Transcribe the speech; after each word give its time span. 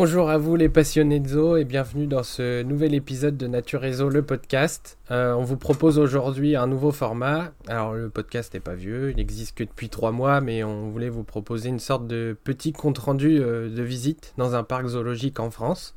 Bonjour 0.00 0.30
à 0.30 0.38
vous 0.38 0.54
les 0.54 0.68
passionnés 0.68 1.18
de 1.18 1.26
zoo 1.26 1.56
et 1.56 1.64
bienvenue 1.64 2.06
dans 2.06 2.22
ce 2.22 2.62
nouvel 2.62 2.94
épisode 2.94 3.36
de 3.36 3.48
Nature 3.48 3.84
et 3.84 3.90
le 3.96 4.22
podcast. 4.22 4.96
Euh, 5.10 5.34
on 5.34 5.42
vous 5.42 5.56
propose 5.56 5.98
aujourd'hui 5.98 6.54
un 6.54 6.68
nouveau 6.68 6.92
format. 6.92 7.50
Alors 7.66 7.94
le 7.94 8.08
podcast 8.08 8.54
n'est 8.54 8.60
pas 8.60 8.76
vieux, 8.76 9.10
il 9.10 9.16
n'existe 9.16 9.58
que 9.58 9.64
depuis 9.64 9.88
trois 9.88 10.12
mois, 10.12 10.40
mais 10.40 10.62
on 10.62 10.88
voulait 10.88 11.08
vous 11.08 11.24
proposer 11.24 11.68
une 11.68 11.80
sorte 11.80 12.06
de 12.06 12.36
petit 12.44 12.72
compte-rendu 12.72 13.40
euh, 13.40 13.74
de 13.74 13.82
visite 13.82 14.34
dans 14.36 14.54
un 14.54 14.62
parc 14.62 14.86
zoologique 14.86 15.40
en 15.40 15.50
France. 15.50 15.96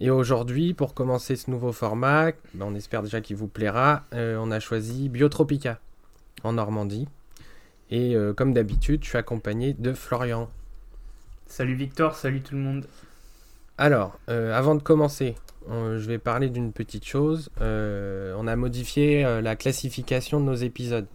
Et 0.00 0.08
aujourd'hui, 0.08 0.72
pour 0.72 0.94
commencer 0.94 1.36
ce 1.36 1.50
nouveau 1.50 1.72
format, 1.72 2.32
ben, 2.54 2.64
on 2.64 2.74
espère 2.74 3.02
déjà 3.02 3.20
qu'il 3.20 3.36
vous 3.36 3.46
plaira, 3.46 4.04
euh, 4.14 4.38
on 4.40 4.50
a 4.50 4.58
choisi 4.58 5.10
Biotropica 5.10 5.80
en 6.44 6.54
Normandie. 6.54 7.06
Et 7.90 8.16
comme 8.36 8.54
d'habitude, 8.54 9.04
je 9.04 9.10
suis 9.10 9.18
accompagné 9.18 9.74
de 9.74 9.92
Florian. 9.92 10.48
Salut 11.46 11.74
Victor, 11.74 12.14
salut 12.14 12.42
tout 12.42 12.54
le 12.54 12.60
monde. 12.60 12.86
Alors, 13.80 14.18
euh, 14.28 14.52
avant 14.52 14.74
de 14.74 14.82
commencer, 14.82 15.36
je 15.70 16.04
vais 16.04 16.18
parler 16.18 16.48
d'une 16.48 16.72
petite 16.72 17.04
chose. 17.04 17.48
Euh, 17.60 18.34
on 18.36 18.48
a 18.48 18.56
modifié 18.56 19.24
euh, 19.24 19.40
la 19.40 19.54
classification 19.54 20.40
de 20.40 20.46
nos 20.46 20.54
épisodes. 20.54 21.06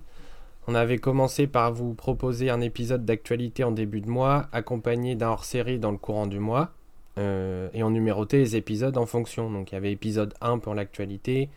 On 0.67 0.73
avait 0.73 0.97
commencé 0.97 1.45
par 1.45 1.73
vous 1.73 1.93
proposer 1.93 2.49
un 2.49 2.61
épisode 2.61 3.03
d'actualité 3.03 3.65
en 3.65 3.71
début 3.71 3.99
de 3.99 4.09
mois, 4.09 4.47
accompagné 4.53 5.15
d'un 5.15 5.27
hors-série 5.27 5.77
dans 5.77 5.91
le 5.91 5.97
courant 5.97 6.25
du 6.25 6.39
mois. 6.39 6.71
et 7.17 7.83
on 7.83 7.89
numérotait 7.89 8.38
les 8.38 8.55
épisodes 8.55 8.97
en 8.97 9.05
fonction. 9.05 9.51
Donc 9.51 9.71
il 9.71 9.75
y 9.75 9.77
avait 9.77 9.91
épisode 9.91 10.33
1 10.39 10.59
pour 10.59 10.73
l'actualité 10.73 11.49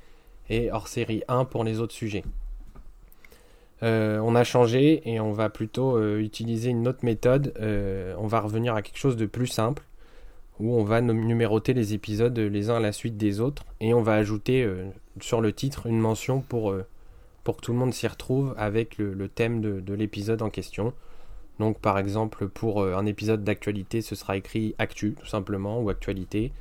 et 0.50 0.72
hors-série 0.72 1.22
1 1.28 1.44
pour 1.44 1.62
les 1.62 1.78
autres 1.78 1.94
sujets. 1.94 2.24
on 3.80 4.34
a 4.34 4.42
changé 4.42 5.08
et 5.08 5.20
on 5.20 5.30
va 5.30 5.50
plutôt 5.50 6.02
utiliser 6.18 6.70
une 6.70 6.88
autre 6.88 7.04
méthode. 7.04 7.54
on 8.18 8.26
va 8.26 8.40
revenir 8.40 8.74
à 8.74 8.82
quelque 8.82 8.98
chose 8.98 9.16
de 9.16 9.26
plus 9.26 9.46
simple 9.46 9.84
où 10.60 10.74
on 10.74 10.84
va 10.84 11.00
numéroter 11.00 11.74
les 11.74 11.94
épisodes 11.94 12.38
les 12.38 12.70
uns 12.70 12.76
à 12.76 12.80
la 12.80 12.92
suite 12.92 13.16
des 13.16 13.40
autres 13.40 13.64
et 13.80 13.94
on 13.94 14.02
va 14.02 14.14
ajouter 14.14 14.62
euh, 14.62 14.86
sur 15.20 15.40
le 15.40 15.52
titre 15.52 15.86
une 15.86 15.98
mention 15.98 16.40
pour, 16.40 16.70
euh, 16.70 16.86
pour 17.44 17.56
que 17.56 17.62
tout 17.62 17.72
le 17.72 17.78
monde 17.78 17.92
s'y 17.92 18.06
retrouve 18.06 18.54
avec 18.56 18.98
le, 18.98 19.28
thème 19.28 19.60
de, 19.60 19.94
l'épisode 19.94 20.42
en 20.42 20.50
question. 20.50 20.92
Donc 21.58 21.78
par 21.80 21.98
exemple 21.98 22.48
pour 22.48 22.82
euh, 22.82 22.94
un 22.96 23.06
épisode 23.06 23.44
d'actualité 23.44 24.00
ce 24.00 24.14
sera 24.14 24.36
écrit 24.36 24.74
actu 24.78 25.14
tout 25.18 25.26
simplement 25.26 25.80
ou 25.80 25.90
actualité. 25.90 26.52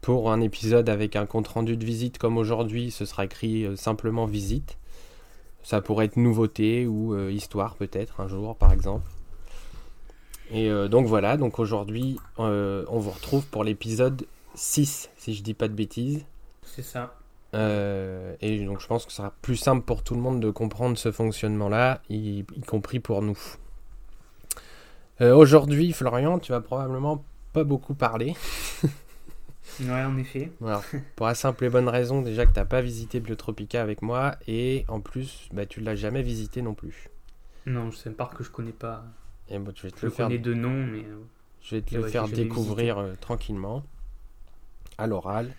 Pour 0.00 0.30
un 0.30 0.40
épisode 0.40 0.88
avec 0.88 1.16
un 1.16 1.26
compte 1.26 1.48
rendu 1.48 1.76
de 1.76 1.84
visite 1.84 2.18
comme 2.18 2.38
aujourd'hui 2.38 2.90
ce 2.90 3.04
sera 3.04 3.24
écrit 3.24 3.66
simplement 3.76 4.26
visite. 4.26 4.78
Ça 5.62 5.80
pourrait 5.80 6.06
être 6.06 6.16
nouveauté 6.16 6.86
ou 6.86 7.18
histoire 7.28 7.74
peut-être 7.74 8.20
un 8.20 8.28
jour 8.28 8.56
par 8.56 8.72
exemple. 8.72 9.15
Et 10.50 10.70
euh, 10.70 10.88
donc 10.88 11.06
voilà, 11.06 11.36
donc 11.36 11.58
aujourd'hui, 11.58 12.18
euh, 12.38 12.84
on 12.88 12.98
vous 12.98 13.10
retrouve 13.10 13.46
pour 13.46 13.64
l'épisode 13.64 14.26
6, 14.54 15.10
si 15.16 15.34
je 15.34 15.42
dis 15.42 15.54
pas 15.54 15.68
de 15.68 15.74
bêtises. 15.74 16.24
C'est 16.62 16.82
ça. 16.82 17.14
Euh, 17.54 18.34
et 18.40 18.64
donc 18.64 18.80
je 18.80 18.86
pense 18.86 19.06
que 19.06 19.12
ce 19.12 19.18
sera 19.18 19.32
plus 19.42 19.56
simple 19.56 19.84
pour 19.84 20.02
tout 20.02 20.14
le 20.14 20.20
monde 20.20 20.40
de 20.40 20.50
comprendre 20.50 20.98
ce 20.98 21.10
fonctionnement-là, 21.10 22.00
y, 22.10 22.44
compris 22.66 23.00
pour 23.00 23.22
nous. 23.22 23.38
aujourd'hui, 25.20 25.92
Florian, 25.92 26.38
tu 26.38 26.52
vas 26.52 26.60
probablement 26.60 27.24
pas 27.52 27.64
beaucoup 27.64 27.94
parler. 27.94 28.34
ouais, 29.80 30.04
en 30.04 30.16
effet. 30.18 30.52
pour 31.16 31.26
la 31.26 31.34
simple 31.34 31.64
et 31.64 31.70
bonne 31.70 31.88
raison 31.88 32.22
déjà 32.22 32.46
que 32.46 32.52
tu 32.52 32.58
n'as 32.60 32.66
pas 32.66 32.82
visité 32.82 33.18
Biotropica 33.18 33.82
avec 33.82 34.02
moi, 34.02 34.36
et 34.46 34.84
en 34.86 35.00
plus, 35.00 35.48
bah, 35.52 35.66
tu 35.66 35.80
l'as 35.80 35.96
jamais 35.96 36.22
visité 36.22 36.62
non 36.62 36.74
plus. 36.74 37.08
Non, 37.64 37.90
c'est 37.90 38.10
un 38.10 38.12
parc 38.12 38.36
que 38.36 38.44
je 38.44 38.50
connais 38.50 38.70
pas. 38.70 39.04
Et 39.48 39.54
je 39.54 39.82
vais 39.82 39.90
te 39.90 40.04
le 40.04 40.10
faire. 40.10 40.28
mais. 40.28 40.38
Euh, 40.38 41.22
je 41.62 41.76
vais 41.76 41.82
te 41.82 41.96
le 41.96 42.06
faire 42.06 42.28
découvrir 42.28 42.98
euh, 42.98 43.14
tranquillement, 43.20 43.82
à 44.98 45.06
l'oral, 45.06 45.52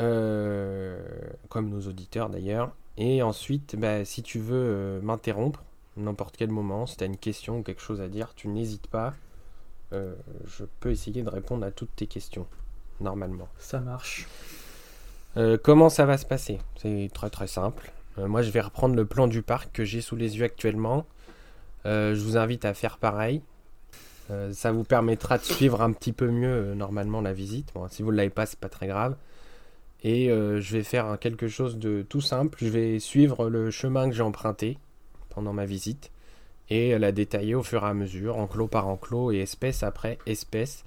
euh, 0.00 1.00
comme 1.48 1.68
nos 1.68 1.80
auditeurs 1.80 2.28
d'ailleurs. 2.30 2.72
Et 2.96 3.22
ensuite, 3.22 3.76
bah, 3.76 4.04
si 4.04 4.22
tu 4.22 4.38
veux 4.38 5.00
m'interrompre, 5.02 5.62
n'importe 5.96 6.36
quel 6.36 6.50
moment, 6.50 6.84
si 6.86 6.96
tu 6.96 7.04
as 7.04 7.06
une 7.06 7.16
question 7.16 7.58
ou 7.58 7.62
quelque 7.62 7.80
chose 7.80 8.00
à 8.00 8.08
dire, 8.08 8.34
tu 8.34 8.48
n'hésites 8.48 8.88
pas. 8.88 9.14
je 9.92 10.64
peux 10.80 10.90
essayer 10.90 11.22
de 11.22 11.30
répondre 11.30 11.64
à 11.64 11.70
toutes 11.70 11.94
tes 11.94 12.06
questions, 12.06 12.46
normalement. 13.00 13.48
Ça 13.58 13.78
marche. 13.78 14.26
comment 15.62 15.88
ça 15.88 16.06
va 16.06 16.18
se 16.18 16.26
passer? 16.26 16.58
C'est 16.76 17.08
très 17.14 17.30
très 17.30 17.46
simple. 17.46 17.92
moi, 18.16 18.42
je 18.42 18.50
vais 18.50 18.60
reprendre 18.60 18.96
le 18.96 19.06
plan 19.06 19.28
du 19.28 19.42
parc 19.42 19.70
que 19.72 19.84
j'ai 19.84 20.00
sous 20.00 20.16
les 20.16 20.38
yeux 20.38 20.44
actuellement. 20.44 21.06
Euh, 21.86 22.14
je 22.14 22.20
vous 22.20 22.36
invite 22.36 22.64
à 22.64 22.74
faire 22.74 22.98
pareil. 22.98 23.42
Euh, 24.30 24.52
ça 24.52 24.72
vous 24.72 24.84
permettra 24.84 25.38
de 25.38 25.44
suivre 25.44 25.80
un 25.80 25.92
petit 25.92 26.12
peu 26.12 26.28
mieux 26.28 26.48
euh, 26.48 26.74
normalement 26.74 27.20
la 27.20 27.32
visite. 27.32 27.72
si 27.90 28.02
vous 28.02 28.12
ne 28.12 28.16
l'avez 28.16 28.30
pas, 28.30 28.46
c'est 28.46 28.58
pas 28.58 28.68
très 28.68 28.86
grave. 28.86 29.16
Et 30.04 30.28
je 30.28 30.76
vais 30.76 30.84
faire 30.84 31.18
quelque 31.18 31.48
chose 31.48 31.76
de 31.76 32.02
tout 32.08 32.20
simple. 32.20 32.56
Je 32.62 32.68
vais 32.68 33.00
suivre 33.00 33.48
le 33.50 33.72
chemin 33.72 34.08
que 34.08 34.14
j'ai 34.14 34.22
emprunté 34.22 34.78
pendant 35.30 35.52
ma 35.52 35.64
visite 35.64 36.12
et 36.70 36.96
la 36.96 37.10
détailler 37.10 37.56
au 37.56 37.64
fur 37.64 37.82
et 37.82 37.88
à 37.88 37.94
mesure, 37.94 38.36
enclos 38.36 38.68
par 38.68 38.86
enclos 38.86 39.32
et 39.32 39.38
espèce 39.38 39.82
après 39.82 40.18
espèce. 40.24 40.84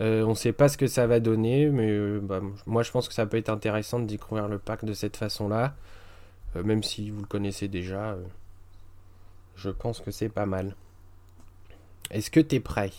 on 0.00 0.28
ne 0.28 0.34
sait 0.34 0.52
pas 0.52 0.68
ce 0.68 0.76
que 0.76 0.86
ça 0.86 1.06
va 1.06 1.18
donner, 1.18 1.70
mais 1.70 2.18
bah, 2.20 2.42
moi 2.66 2.82
je 2.82 2.90
pense 2.90 3.08
que 3.08 3.14
ça 3.14 3.24
peut 3.24 3.38
être 3.38 3.48
intéressant 3.48 4.00
de 4.00 4.04
découvrir 4.04 4.48
le 4.48 4.58
parc 4.58 4.84
de 4.84 4.92
cette 4.92 5.16
façon-là, 5.16 5.74
même 6.62 6.82
si 6.82 7.08
vous 7.08 7.22
le 7.22 7.26
connaissez 7.26 7.68
déjà. 7.68 8.18
Je 9.56 9.70
pense 9.70 10.00
que 10.00 10.10
c'est 10.10 10.28
pas 10.28 10.46
mal. 10.46 10.76
Est-ce 12.10 12.30
que 12.30 12.40
tu 12.40 12.56
es 12.56 12.60
prêt? 12.60 12.90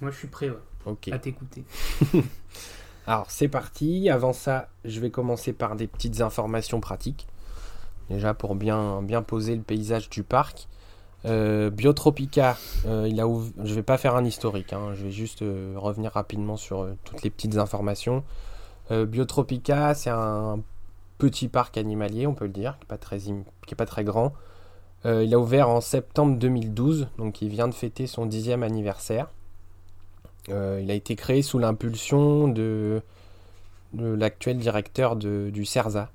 Moi, 0.00 0.10
je 0.10 0.18
suis 0.18 0.28
prêt, 0.28 0.50
ouais. 0.50 0.56
Ok. 0.84 1.08
À 1.08 1.18
t'écouter. 1.18 1.64
Alors, 3.06 3.30
c'est 3.30 3.48
parti. 3.48 4.08
Avant 4.10 4.32
ça, 4.32 4.68
je 4.84 5.00
vais 5.00 5.10
commencer 5.10 5.52
par 5.52 5.76
des 5.76 5.86
petites 5.86 6.20
informations 6.20 6.80
pratiques. 6.80 7.26
Déjà, 8.10 8.34
pour 8.34 8.54
bien, 8.54 9.02
bien 9.02 9.22
poser 9.22 9.56
le 9.56 9.62
paysage 9.62 10.08
du 10.10 10.22
parc. 10.22 10.68
Euh, 11.24 11.70
Biotropica, 11.70 12.56
euh, 12.84 13.08
il 13.08 13.20
a 13.20 13.26
je 13.64 13.74
vais 13.74 13.82
pas 13.82 13.98
faire 13.98 14.14
un 14.14 14.24
historique, 14.24 14.72
hein. 14.72 14.94
je 14.94 15.02
vais 15.02 15.10
juste 15.10 15.42
euh, 15.42 15.74
revenir 15.76 16.12
rapidement 16.12 16.56
sur 16.56 16.86
toutes 17.04 17.22
les 17.22 17.30
petites 17.30 17.56
informations. 17.56 18.22
Biotropica, 18.88 19.94
c'est 19.94 20.10
un 20.10 20.60
petit 21.18 21.48
parc 21.48 21.76
animalier, 21.76 22.28
on 22.28 22.34
peut 22.34 22.44
le 22.44 22.52
dire, 22.52 22.74
qui 22.74 22.84
n'est 22.84 22.88
pas, 22.88 22.98
très, 22.98 23.18
qui 23.18 23.32
est 23.72 23.74
pas 23.74 23.86
très 23.86 24.04
grand, 24.04 24.32
euh, 25.06 25.22
il 25.22 25.32
a 25.34 25.38
ouvert 25.38 25.68
en 25.68 25.80
septembre 25.80 26.36
2012, 26.36 27.08
donc 27.16 27.40
il 27.40 27.48
vient 27.48 27.68
de 27.68 27.74
fêter 27.74 28.08
son 28.08 28.26
dixième 28.26 28.64
anniversaire. 28.64 29.28
Euh, 30.48 30.80
il 30.82 30.90
a 30.90 30.94
été 30.94 31.14
créé 31.14 31.42
sous 31.42 31.60
l'impulsion 31.60 32.48
de, 32.48 33.00
l'actuel 33.94 34.58
directeur 34.58 35.14
du 35.14 35.64
CERSA. 35.64 36.10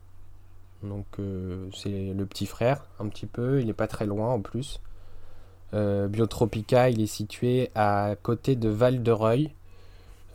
Donc 0.83 1.05
euh, 1.19 1.69
c'est 1.73 2.13
le 2.13 2.25
petit 2.25 2.45
frère, 2.45 2.83
un 2.99 3.07
petit 3.07 3.27
peu, 3.27 3.61
il 3.61 3.67
n'est 3.67 3.73
pas 3.73 3.87
très 3.87 4.05
loin 4.05 4.29
en 4.29 4.41
plus. 4.41 4.81
Biotropica, 5.73 6.89
il 6.89 6.99
est 6.99 7.05
situé 7.05 7.71
à 7.75 8.15
côté 8.21 8.57
de 8.57 8.67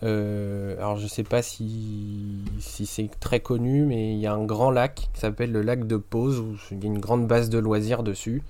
Val-de-Reuil. 0.03 0.79
alors 0.79 0.97
je 0.99 1.07
sais 1.07 1.23
pas 1.23 1.43
si, 1.43 2.43
c'est 2.61 3.11
très 3.21 3.41
connu, 3.41 3.85
mais 3.85 4.13
il 4.13 4.19
y 4.19 4.27
a 4.27 4.33
un 4.33 4.45
grand 4.45 4.71
lac 4.71 5.09
qui 5.13 5.21
s'appelle 5.21 5.53
le 5.53 5.63
lac 5.63 5.87
de 5.87 5.97
Pose, 5.97 6.41
où 6.41 6.57
il 6.71 6.83
y 6.83 6.85
a 6.85 6.87
une 6.87 7.01
grande 7.01 7.27
base 7.27 7.51
de 7.51 7.59
loisirs 7.59 8.03
dessus. 8.03 8.43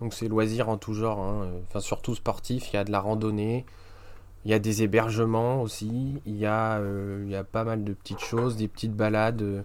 Donc 0.00 0.12
c'est 0.14 0.28
loisirs 0.28 0.68
en 0.68 0.76
tout 0.76 0.94
genre, 0.94 1.20
hein. 1.20 1.48
enfin 1.68 1.80
surtout 1.80 2.14
sportif, 2.14 2.72
il 2.72 2.76
y 2.76 2.78
a 2.78 2.84
de 2.84 2.90
la 2.92 3.00
randonnée, 3.00 3.64
il 4.44 4.50
y 4.50 4.54
a 4.54 4.58
des 4.58 4.82
hébergements 4.82 5.62
aussi, 5.62 6.20
il 6.26 6.36
y 6.36 6.46
a, 6.46 6.78
euh, 6.78 7.42
pas 7.44 7.64
mal 7.64 7.84
de 7.84 7.92
petites 7.94 8.20
choses, 8.20 8.56
des 8.56 8.68
petites 8.68 8.94
balades, 8.94 9.42
euh, 9.42 9.62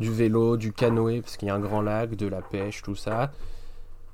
du 0.00 0.10
vélo, 0.10 0.56
du 0.56 0.72
canoë, 0.72 1.20
parce 1.20 1.36
qu'il 1.36 1.48
y 1.48 1.50
a 1.50 1.54
un 1.54 1.60
grand 1.60 1.82
lac, 1.82 2.14
de 2.14 2.26
la 2.26 2.40
pêche, 2.40 2.82
tout 2.82 2.96
ça. 2.96 3.32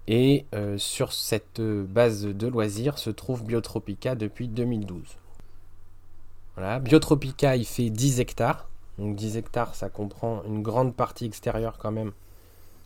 Et 0.09 0.47
euh, 0.55 0.77
sur 0.79 1.13
cette 1.13 1.61
base 1.61 2.25
de 2.25 2.47
loisirs 2.49 2.99
se 2.99 3.11
trouve 3.11 3.45
Biotropica 3.45 4.15
depuis 4.17 4.49
2012. 4.49 5.20
Biotropica 6.57 7.57
il 7.57 7.65
fait 7.65 7.91
10 7.91 8.21
hectares. 8.21 8.69
Donc 8.99 9.17
10 9.17 9.37
hectares 9.37 9.75
ça 9.75 9.89
comprend 9.89 10.43
une 10.45 10.63
grande 10.63 10.95
partie 10.95 11.25
extérieure 11.25 11.79
quand 11.79 11.93
même 11.93 12.13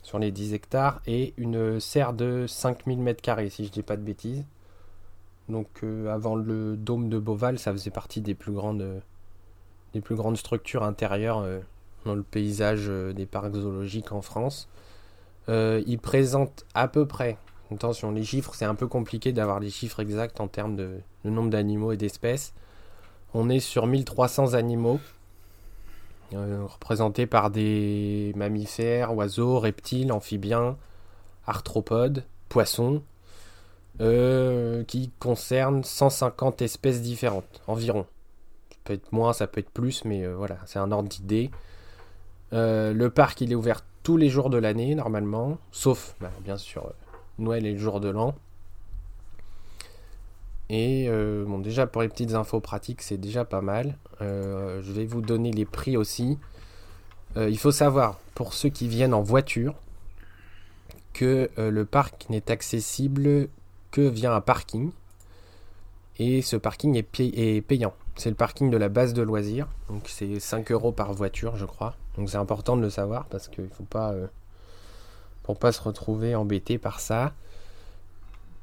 sur 0.01 0.19
les 0.19 0.31
10 0.31 0.53
hectares 0.53 1.01
et 1.07 1.33
une 1.37 1.79
serre 1.79 2.13
de 2.13 2.45
5000 2.47 2.99
m2 2.99 3.49
si 3.49 3.65
je 3.65 3.71
dis 3.71 3.81
pas 3.81 3.97
de 3.97 4.03
bêtises. 4.03 4.45
Donc 5.49 5.67
euh, 5.83 6.13
avant 6.13 6.35
le 6.35 6.75
dôme 6.75 7.09
de 7.09 7.19
Beauval, 7.19 7.59
ça 7.59 7.71
faisait 7.71 7.91
partie 7.91 8.21
des 8.21 8.33
plus 8.33 8.51
grandes, 8.51 9.01
des 9.93 10.01
plus 10.01 10.15
grandes 10.15 10.37
structures 10.37 10.83
intérieures 10.83 11.39
euh, 11.39 11.59
dans 12.05 12.15
le 12.15 12.23
paysage 12.23 12.85
euh, 12.87 13.13
des 13.13 13.25
parcs 13.25 13.53
zoologiques 13.53 14.11
en 14.11 14.21
France. 14.21 14.67
il 15.47 15.99
présente 16.01 16.65
à 16.73 16.87
peu 16.87 17.05
près, 17.05 17.37
attention 17.71 18.11
les 18.11 18.23
chiffres 18.23 18.55
c'est 18.55 18.65
un 18.65 18.75
peu 18.75 18.87
compliqué 18.87 19.31
d'avoir 19.33 19.59
les 19.59 19.69
chiffres 19.69 19.99
exacts 19.99 20.39
en 20.39 20.47
termes 20.47 20.75
de 20.75 20.99
nombre 21.23 21.49
d'animaux 21.49 21.91
et 21.91 21.97
d'espèces. 21.97 22.53
On 23.37 23.49
est 23.49 23.59
sur 23.59 23.85
1300 23.85 24.53
animaux 24.53 25.01
euh, 26.33 26.63
représentés 26.65 27.25
par 27.27 27.49
des 27.49 28.31
mammifères, 28.37 29.13
oiseaux, 29.13 29.59
reptiles, 29.59 30.13
amphibiens, 30.13 30.77
arthropodes, 31.45 32.23
poissons, 32.47 33.03
euh, 33.99 34.85
qui 34.85 35.11
concernent 35.19 35.83
150 35.83 36.61
espèces 36.61 37.01
différentes 37.01 37.61
environ. 37.67 38.05
peut 38.85 38.93
être 38.93 39.11
moins, 39.11 39.33
ça 39.33 39.47
peut 39.47 39.59
être 39.59 39.69
plus, 39.69 40.05
mais 40.05 40.25
voilà, 40.25 40.57
c'est 40.65 40.79
un 40.79 40.93
ordre 40.93 41.09
d'idée. 41.09 41.51
le 42.53 43.07
parc, 43.09 43.41
il 43.41 43.51
est 43.51 43.55
ouvert 43.55 43.81
tous 44.01 44.15
les 44.15 44.29
jours 44.29 44.49
de 44.49 44.57
l'année, 44.57 44.95
normalement, 44.95 45.57
sauf, 45.73 46.15
bah, 46.21 46.31
bien 46.41 46.55
sûr, 46.55 46.93
Noël 47.37 47.65
et 47.65 47.73
le 47.73 47.79
jour 47.79 47.99
de 47.99 48.07
l'an. 48.07 48.33
Et 50.69 51.07
bon, 51.09 51.59
déjà 51.59 51.85
pour 51.87 52.01
les 52.01 52.09
petites 52.09 52.33
infos 52.33 52.59
pratiques, 52.59 53.01
c'est 53.01 53.17
déjà 53.17 53.45
pas 53.45 53.61
mal. 53.61 53.97
je 54.19 54.91
vais 54.91 55.05
vous 55.05 55.21
donner 55.21 55.51
les 55.51 55.65
prix 55.65 55.95
aussi. 55.97 56.37
il 57.35 57.57
faut 57.59 57.71
savoir, 57.71 58.19
pour 58.33 58.53
ceux 58.53 58.69
qui 58.69 58.87
viennent 58.87 59.13
en 59.13 59.21
voiture, 59.21 59.75
que 61.15 61.49
euh, 61.57 61.71
le 61.71 61.85
parc 61.85 62.29
n'est 62.29 62.51
accessible 62.51 63.47
que 63.89 64.01
via 64.01 64.35
un 64.35 64.41
parking. 64.41 64.91
Et 66.19 66.41
ce 66.41 66.55
parking 66.57 66.95
est, 66.95 67.61
payant. 67.61 67.93
C'est 68.15 68.29
le 68.29 68.35
parking 68.35 68.69
de 68.69 68.77
la 68.77 68.89
base 68.89 69.13
de 69.13 69.21
loisirs. 69.21 69.67
Donc 69.89 70.03
c'est 70.07 70.39
5 70.39 70.71
euros 70.71 70.91
par 70.91 71.13
voiture, 71.13 71.55
je 71.55 71.65
crois. 71.65 71.95
Donc 72.17 72.29
c'est 72.29 72.37
important 72.37 72.77
de 72.77 72.81
le 72.81 72.89
savoir 72.89 73.25
parce 73.25 73.47
qu'il 73.47 73.69
faut 73.69 73.83
pas. 73.83 74.11
Euh, 74.11 74.27
pour 75.43 75.59
pas 75.59 75.71
se 75.71 75.81
retrouver 75.81 76.35
embêté 76.35 76.77
par 76.77 76.99
ça. 76.99 77.33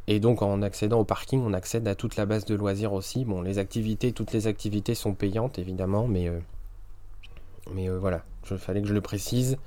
Et 0.08 0.18
donc 0.20 0.42
en 0.42 0.62
accédant 0.62 1.00
au 1.00 1.04
parking, 1.04 1.42
on 1.44 1.52
accède 1.52 1.86
à 1.86 1.94
toute 1.94 2.16
la 2.16 2.26
base 2.26 2.44
de 2.44 2.54
loisirs 2.54 2.92
aussi. 2.92 3.24
Bon, 3.24 3.40
les 3.40 3.58
activités, 3.58 4.12
toutes 4.12 4.32
les 4.32 4.46
activités 4.46 4.94
sont 4.94 5.14
payantes 5.14 5.58
évidemment, 5.58 6.08
mais, 6.08 6.28
euh, 6.28 6.40
mais 7.72 7.88
voilà, 7.88 8.24
il 8.50 8.58
fallait 8.58 8.82
que 8.82 8.88
je 8.88 8.94
le 8.94 9.00
précise. 9.00 9.58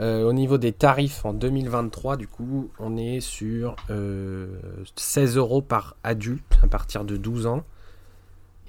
Euh, 0.00 0.24
au 0.24 0.32
niveau 0.32 0.56
des 0.56 0.72
tarifs 0.72 1.24
en 1.24 1.34
2023, 1.34 2.16
du 2.16 2.26
coup, 2.26 2.70
on 2.78 2.96
est 2.96 3.20
sur 3.20 3.76
16 3.88 3.90
euh, 3.90 5.40
euros 5.40 5.60
par 5.60 5.96
adulte 6.02 6.58
à 6.62 6.66
partir 6.66 7.04
de 7.04 7.16
12 7.16 7.46
ans 7.46 7.62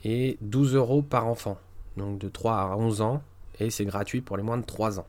et 0.04 0.38
12 0.42 0.76
euros 0.76 1.02
par 1.02 1.28
enfant, 1.28 1.58
donc 1.96 2.20
de 2.20 2.28
3 2.28 2.56
à 2.56 2.76
11 2.76 3.02
ans, 3.02 3.24
et 3.60 3.70
c'est 3.70 3.86
gratuit 3.86 4.20
pour 4.20 4.36
les 4.36 4.44
moins 4.44 4.58
de 4.58 4.66
3 4.66 5.00
ans. 5.00 5.08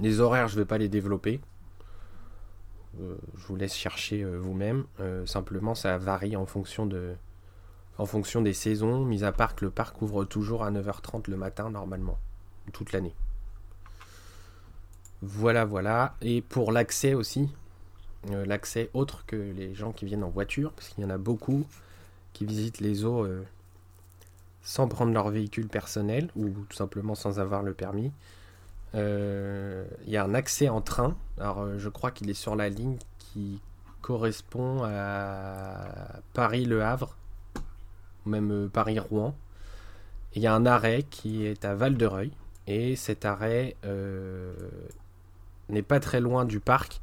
Les 0.00 0.20
horaires, 0.20 0.48
je 0.48 0.56
ne 0.56 0.60
vais 0.60 0.66
pas 0.66 0.78
les 0.78 0.88
développer. 0.88 1.40
Euh, 3.00 3.16
je 3.36 3.46
vous 3.46 3.56
laisse 3.56 3.74
chercher 3.74 4.24
vous-même. 4.24 4.84
simplement, 5.26 5.74
ça 5.74 5.98
varie 5.98 6.36
en 6.36 6.46
fonction, 6.46 6.86
de, 6.86 7.14
en 7.98 8.06
fonction 8.06 8.42
des 8.42 8.52
saisons, 8.52 9.04
mis 9.04 9.24
à 9.24 9.32
part 9.32 9.54
que 9.54 9.64
le 9.64 9.70
parc 9.70 10.00
ouvre 10.02 10.24
toujours 10.24 10.64
à 10.64 10.70
9h30 10.70 11.30
le 11.30 11.36
matin 11.36 11.70
normalement, 11.70 12.18
toute 12.72 12.92
l'année. 12.92 13.14
Voilà, 15.22 15.64
voilà. 15.64 16.14
Et 16.20 16.42
pour 16.42 16.70
l'accès 16.70 17.14
aussi, 17.14 17.48
euh, 18.30 18.44
l'accès 18.46 18.90
autre 18.94 19.24
que 19.26 19.36
les 19.36 19.74
gens 19.74 19.92
qui 19.92 20.04
viennent 20.04 20.24
en 20.24 20.28
voiture, 20.28 20.72
parce 20.72 20.88
qu'il 20.88 21.02
y 21.02 21.06
en 21.06 21.10
a 21.10 21.18
beaucoup 21.18 21.66
qui 22.32 22.44
visitent 22.44 22.80
les 22.80 23.04
eaux 23.04 23.24
euh, 23.24 23.42
sans 24.62 24.88
prendre 24.88 25.12
leur 25.12 25.30
véhicule 25.30 25.68
personnel 25.68 26.30
ou 26.36 26.50
tout 26.68 26.76
simplement 26.76 27.14
sans 27.14 27.38
avoir 27.38 27.62
le 27.62 27.74
permis. 27.74 28.12
Euh, 28.94 29.84
il 30.06 30.12
y 30.12 30.16
a 30.16 30.24
un 30.24 30.34
accès 30.34 30.68
en 30.68 30.80
train. 30.80 31.16
Alors, 31.38 31.78
je 31.78 31.88
crois 31.88 32.10
qu'il 32.10 32.30
est 32.30 32.34
sur 32.34 32.56
la 32.56 32.68
ligne 32.68 32.96
qui 33.18 33.60
correspond 34.02 34.82
à 34.84 36.20
Paris-Le 36.32 36.82
Havre, 36.82 37.16
même 38.26 38.68
Paris-Rouen. 38.72 39.34
Il 40.34 40.42
y 40.42 40.46
a 40.46 40.54
un 40.54 40.66
arrêt 40.66 41.04
qui 41.04 41.46
est 41.46 41.64
à 41.64 41.74
Val-de-Reuil. 41.74 42.32
Et 42.66 42.96
cet 42.96 43.24
arrêt 43.24 43.76
n'est 45.68 45.82
pas 45.82 46.00
très 46.00 46.20
loin 46.20 46.44
du 46.44 46.60
parc. 46.60 47.00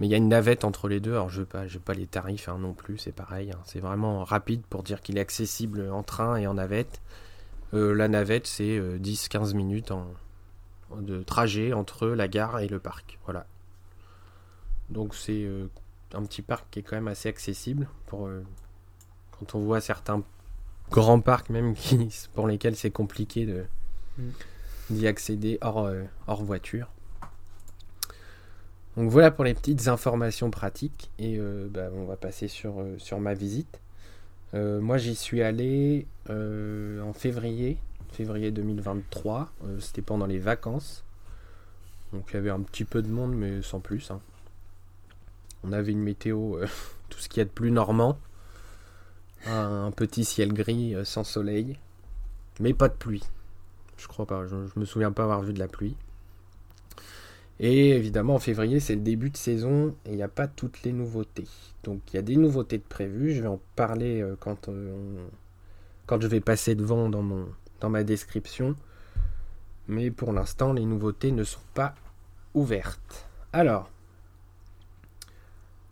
Mais 0.00 0.06
il 0.06 0.10
y 0.10 0.14
a 0.14 0.18
une 0.18 0.28
navette 0.28 0.64
entre 0.64 0.88
les 0.88 1.00
deux. 1.00 1.12
Alors, 1.12 1.28
je 1.28 1.40
n'ai 1.40 1.46
pas, 1.46 1.64
pas 1.84 1.94
les 1.94 2.06
tarifs 2.06 2.48
hein, 2.48 2.58
non 2.58 2.72
plus, 2.72 2.98
c'est 2.98 3.12
pareil. 3.12 3.50
Hein. 3.50 3.58
C'est 3.64 3.80
vraiment 3.80 4.24
rapide 4.24 4.62
pour 4.68 4.82
dire 4.82 5.00
qu'il 5.00 5.18
est 5.18 5.20
accessible 5.20 5.90
en 5.90 6.02
train 6.02 6.36
et 6.36 6.46
en 6.46 6.54
navette. 6.54 7.00
Euh, 7.74 7.94
la 7.94 8.08
navette, 8.08 8.46
c'est 8.46 8.78
10-15 8.78 9.50
euh, 9.50 9.54
minutes 9.54 9.90
en, 9.90 10.06
de 10.96 11.22
trajet 11.22 11.72
entre 11.72 12.08
la 12.08 12.28
gare 12.28 12.60
et 12.60 12.68
le 12.68 12.78
parc. 12.78 13.18
Voilà. 13.24 13.46
Donc, 14.90 15.14
c'est 15.14 15.44
euh, 15.44 15.68
un 16.14 16.24
petit 16.24 16.42
parc 16.42 16.66
qui 16.70 16.78
est 16.80 16.82
quand 16.82 16.96
même 16.96 17.08
assez 17.08 17.28
accessible. 17.28 17.88
Pour, 18.06 18.30
quand 19.38 19.54
on 19.54 19.60
voit 19.60 19.80
certains 19.80 20.22
grands 20.90 21.20
parcs, 21.20 21.50
même 21.50 21.74
qui, 21.74 22.08
pour 22.34 22.46
lesquels 22.46 22.76
c'est 22.76 22.90
compliqué 22.90 23.46
de, 23.46 23.64
mm. 24.18 24.30
d'y 24.90 25.06
accéder 25.06 25.58
hors, 25.60 25.90
hors 26.26 26.42
voiture. 26.42 26.88
Donc 28.98 29.10
voilà 29.10 29.30
pour 29.30 29.44
les 29.44 29.54
petites 29.54 29.86
informations 29.86 30.50
pratiques 30.50 31.12
et 31.20 31.36
euh, 31.38 31.68
bah, 31.70 31.88
on 31.94 32.04
va 32.04 32.16
passer 32.16 32.48
sur, 32.48 32.80
euh, 32.80 32.96
sur 32.98 33.20
ma 33.20 33.32
visite. 33.32 33.80
Euh, 34.54 34.80
moi 34.80 34.98
j'y 34.98 35.14
suis 35.14 35.40
allé 35.40 36.08
en 36.28 37.12
février, 37.12 37.78
février 38.12 38.50
2023, 38.50 39.52
c'était 39.80 40.02
pendant 40.02 40.26
les 40.26 40.38
vacances. 40.38 41.04
Donc 42.12 42.24
il 42.30 42.34
y 42.34 42.36
avait 42.38 42.50
un 42.50 42.60
petit 42.60 42.84
peu 42.84 43.02
de 43.02 43.08
monde 43.08 43.34
mais 43.34 43.62
sans 43.62 43.80
plus. 43.80 44.10
Hein. 44.10 44.20
On 45.64 45.72
avait 45.72 45.92
une 45.92 46.02
météo, 46.02 46.58
tout 47.08 47.18
ce 47.18 47.28
qu'il 47.28 47.38
y 47.38 47.42
a 47.42 47.44
de 47.44 47.50
plus 47.50 47.70
normand. 47.70 48.18
Un, 49.46 49.92
petit 49.92 50.24
ciel 50.24 50.52
gris 50.52 50.96
sans 51.04 51.22
soleil, 51.22 51.78
mais 52.60 52.74
pas 52.74 52.88
de 52.88 52.94
pluie. 52.94 53.22
Je 53.96 54.08
crois 54.08 54.26
pas, 54.26 54.46
je, 54.46 54.56
je 54.74 54.80
me 54.80 54.84
souviens 54.84 55.12
pas 55.12 55.22
avoir 55.24 55.42
vu 55.42 55.52
de 55.52 55.60
la 55.60 55.68
pluie. 55.68 55.94
Et 57.60 57.90
évidemment, 57.90 58.36
en 58.36 58.38
février, 58.38 58.78
c'est 58.78 58.94
le 58.94 59.00
début 59.00 59.30
de 59.30 59.36
saison 59.36 59.94
et 60.06 60.10
il 60.10 60.16
n'y 60.16 60.22
a 60.22 60.28
pas 60.28 60.46
toutes 60.46 60.82
les 60.84 60.92
nouveautés. 60.92 61.48
Donc 61.82 62.00
il 62.12 62.16
y 62.16 62.18
a 62.18 62.22
des 62.22 62.36
nouveautés 62.36 62.78
de 62.78 62.84
prévues. 62.84 63.32
Je 63.32 63.42
vais 63.42 63.48
en 63.48 63.60
parler 63.74 64.20
euh, 64.20 64.36
quand, 64.38 64.68
euh, 64.68 65.26
quand 66.06 66.20
je 66.20 66.28
vais 66.28 66.40
passer 66.40 66.76
devant 66.76 67.08
dans, 67.08 67.22
mon, 67.22 67.48
dans 67.80 67.90
ma 67.90 68.04
description. 68.04 68.76
Mais 69.86 70.10
pour 70.10 70.32
l'instant, 70.32 70.72
les 70.72 70.84
nouveautés 70.84 71.32
ne 71.32 71.44
sont 71.44 71.60
pas 71.74 71.94
ouvertes. 72.54 73.26
Alors, 73.52 73.90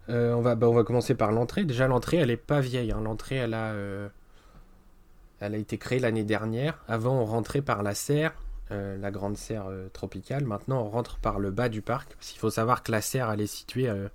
euh, 0.09 0.35
on, 0.35 0.43
va, 0.43 0.55
bah, 0.55 0.69
on 0.69 0.75
va 0.75 0.85
commencer 0.85 1.15
par 1.15 1.33
l'entrée. 1.33 1.65
Déjà, 1.65 1.89
l'entrée, 1.89 2.19
elle 2.19 2.29
n'est 2.29 2.37
pas 2.37 2.61
vieille. 2.61 2.93
Hein. 2.93 3.01
L'entrée, 3.03 3.37
elle 3.37 3.55
a, 3.55 3.75
elle 5.41 5.55
a 5.55 5.59
été 5.59 5.79
créée 5.79 5.99
l'année 5.99 6.25
dernière. 6.25 6.85
Avant, 6.89 7.21
on 7.21 7.25
rentrait 7.25 7.63
par 7.63 7.83
la 7.83 7.95
serre 7.95 8.35
euh, 8.73 8.97
la 8.97 9.13
grande 9.13 9.37
serre 9.37 9.67
euh, 9.69 9.89
tropicale. 9.93 10.45
Maintenant, 10.45 10.83
on 10.83 10.91
rentre 10.91 11.19
par 11.19 11.39
le 11.39 11.51
bas 11.51 11.69
du 11.69 11.83
parc. 11.83 12.15
Parce 12.15 12.31
qu'il 12.31 12.41
faut 12.41 12.51
savoir 12.51 12.83
que 12.83 12.91
la 12.91 13.01
serre, 13.01 13.31
elle 13.31 13.41
est 13.41 13.47
située 13.47 13.89
euh, 13.89 14.09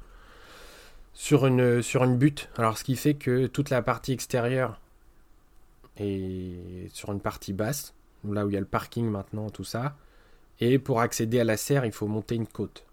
sur, 1.14 1.46
une, 1.48 1.82
sur 1.82 2.04
une 2.04 2.18
butte. 2.18 2.50
Alors, 2.58 2.78
ce 2.78 2.84
qui 2.84 2.98
fait 2.98 3.14
que 3.14 3.48
toute 3.48 3.70
la 3.70 3.82
partie 3.82 4.12
extérieure 4.12 4.82
est 5.98 6.90
sur 6.94 7.12
une 7.12 7.20
partie 7.20 7.54
basse, 7.54 7.94
là 8.24 8.46
où 8.46 8.50
il 8.50 8.54
y 8.54 8.58
a 8.58 8.62
le 8.62 8.66
parking 8.66 9.10
maintenant, 9.10 9.50
tout 9.50 9.64
ça. 9.64 9.96
Et 10.60 10.80
pour 10.80 11.02
accéder 11.02 11.40
à 11.40 11.44
la 11.44 11.58
serre, 11.58 11.86
il 11.86 11.92
faut 11.92 12.08
monter 12.08 12.36
une 12.36 12.48
côte. 12.48 12.86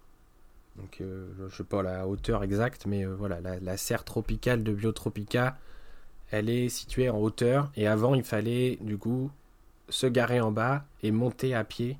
Donc, 0.77 0.97
je 0.99 1.43
ne 1.43 1.49
sais 1.49 1.63
pas 1.63 1.83
la 1.83 2.07
hauteur 2.07 2.43
exacte, 2.43 2.85
mais 2.85 3.05
voilà, 3.05 3.39
la, 3.41 3.77
serre 3.77 4.03
tropicale 4.03 4.63
de 4.63 4.73
Biotropica, 4.73 5.57
elle 6.31 6.49
est 6.49 6.69
située 6.69 7.09
en 7.09 7.17
hauteur. 7.17 7.71
Et 7.75 7.85
avant, 7.85 8.15
il 8.15 8.23
fallait 8.23 8.77
du 8.81 8.97
coup 8.97 9.29
se 9.89 10.07
garer 10.07 10.39
en 10.39 10.51
bas 10.51 10.85
et 11.03 11.11
monter 11.11 11.53
à 11.53 11.63
pied 11.63 11.97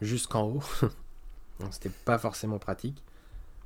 jusqu'en 0.00 0.44
haut. 0.44 0.62
C'était 1.70 1.90
pas 2.04 2.18
forcément 2.18 2.58
pratique. 2.58 3.02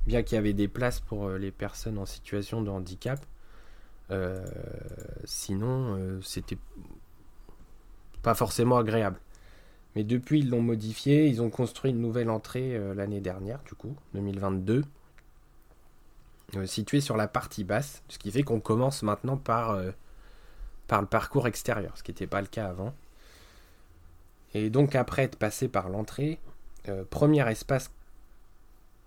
Bien 0.07 0.23
qu'il 0.23 0.35
y 0.35 0.37
avait 0.37 0.53
des 0.53 0.67
places 0.67 0.99
pour 0.99 1.27
euh, 1.27 1.37
les 1.37 1.51
personnes 1.51 1.97
en 1.97 2.05
situation 2.05 2.61
de 2.61 2.69
handicap. 2.69 3.23
Euh, 4.11 4.45
sinon, 5.25 5.95
euh, 5.97 6.21
c'était 6.21 6.57
pas 8.21 8.33
forcément 8.33 8.77
agréable. 8.77 9.19
Mais 9.95 10.03
depuis, 10.03 10.39
ils 10.39 10.49
l'ont 10.49 10.61
modifié. 10.61 11.27
Ils 11.27 11.41
ont 11.41 11.49
construit 11.49 11.91
une 11.91 12.01
nouvelle 12.01 12.29
entrée 12.29 12.79
l'année 12.95 13.21
dernière, 13.21 13.59
du 13.63 13.73
coup, 13.73 13.95
2022. 14.13 14.83
située 16.65 17.01
sur 17.01 17.17
la 17.17 17.27
partie 17.27 17.63
basse. 17.63 18.03
Ce 18.07 18.19
qui 18.19 18.31
fait 18.31 18.43
qu'on 18.43 18.59
commence 18.59 19.01
maintenant 19.03 19.37
par, 19.37 19.79
par 20.87 21.01
le 21.01 21.07
parcours 21.07 21.47
extérieur. 21.47 21.97
Ce 21.97 22.03
qui 22.03 22.11
n'était 22.11 22.27
pas 22.27 22.41
le 22.41 22.47
cas 22.47 22.67
avant. 22.67 22.93
Et 24.53 24.69
donc 24.69 24.95
après 24.95 25.23
être 25.23 25.37
passé 25.37 25.67
par 25.67 25.89
l'entrée, 25.89 26.39
euh, 26.87 27.03
premier 27.09 27.47
espace 27.49 27.91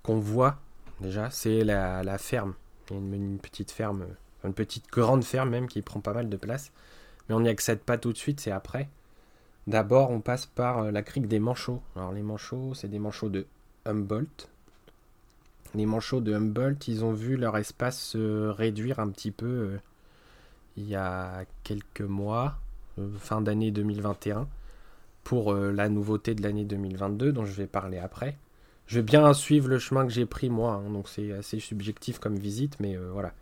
qu'on 0.02 0.18
voit 0.18 0.58
déjà, 1.00 1.30
c'est 1.30 1.64
la, 1.64 2.18
ferme. 2.18 2.54
Il 2.90 2.94
y 2.94 2.96
a 2.96 3.16
une, 3.16 3.38
petite 3.38 3.70
ferme, 3.70 4.06
une 4.44 4.54
petite 4.54 4.88
grande 4.90 5.24
ferme 5.24 5.50
même 5.50 5.68
qui 5.68 5.82
prend 5.82 6.00
pas 6.00 6.12
mal 6.12 6.28
de 6.28 6.36
place. 6.36 6.72
Mais 7.28 7.34
on 7.34 7.40
n'y 7.40 7.48
accède 7.48 7.80
pas 7.80 7.98
tout 7.98 8.12
de 8.12 8.18
suite, 8.18 8.40
c'est 8.40 8.50
après. 8.50 8.88
D'abord, 9.66 10.10
on 10.10 10.20
passe 10.20 10.46
par 10.46 10.78
euh, 10.78 10.90
la 10.90 11.02
crique 11.02 11.28
des 11.28 11.38
manchots. 11.38 11.82
Alors 11.94 12.12
les 12.12 12.22
manchots, 12.22 12.74
c'est 12.74 12.88
des 12.88 12.98
manchots 12.98 13.28
de 13.28 13.46
Humboldt. 13.84 14.48
Les 15.74 15.86
manchots 15.86 16.20
de 16.20 16.34
Humboldt, 16.34 16.88
ils 16.88 17.04
ont 17.04 17.12
vu 17.12 17.36
leur 17.36 17.56
espace 17.56 17.98
se 17.98 18.48
réduire 18.48 18.98
un 18.98 19.08
petit 19.08 19.30
peu 19.30 19.46
euh, 19.46 19.78
il 20.76 20.88
y 20.88 20.96
a 20.96 21.44
quelques 21.64 22.02
mois, 22.02 22.58
fin 23.18 23.40
d'année 23.40 23.70
2021 23.70 24.48
pour 25.24 25.52
euh, 25.52 25.70
la 25.72 25.88
nouveauté 25.88 26.34
de 26.34 26.42
l'année 26.42 26.64
2022 26.64 27.32
dont 27.32 27.44
je 27.44 27.52
vais 27.52 27.66
parler 27.66 27.98
après. 27.98 28.36
Je 28.86 28.96
vais 28.96 29.02
bien 29.02 29.32
suivre 29.32 29.68
le 29.68 29.78
chemin 29.78 30.04
que 30.06 30.12
j'ai 30.12 30.26
pris 30.26 30.50
moi, 30.50 30.74
hein, 30.74 30.90
donc 30.90 31.08
c'est 31.08 31.32
assez 31.32 31.60
subjectif 31.60 32.18
comme 32.18 32.36
visite, 32.36 32.78
mais 32.80 32.96
euh, 32.96 33.10
voilà. 33.12 33.32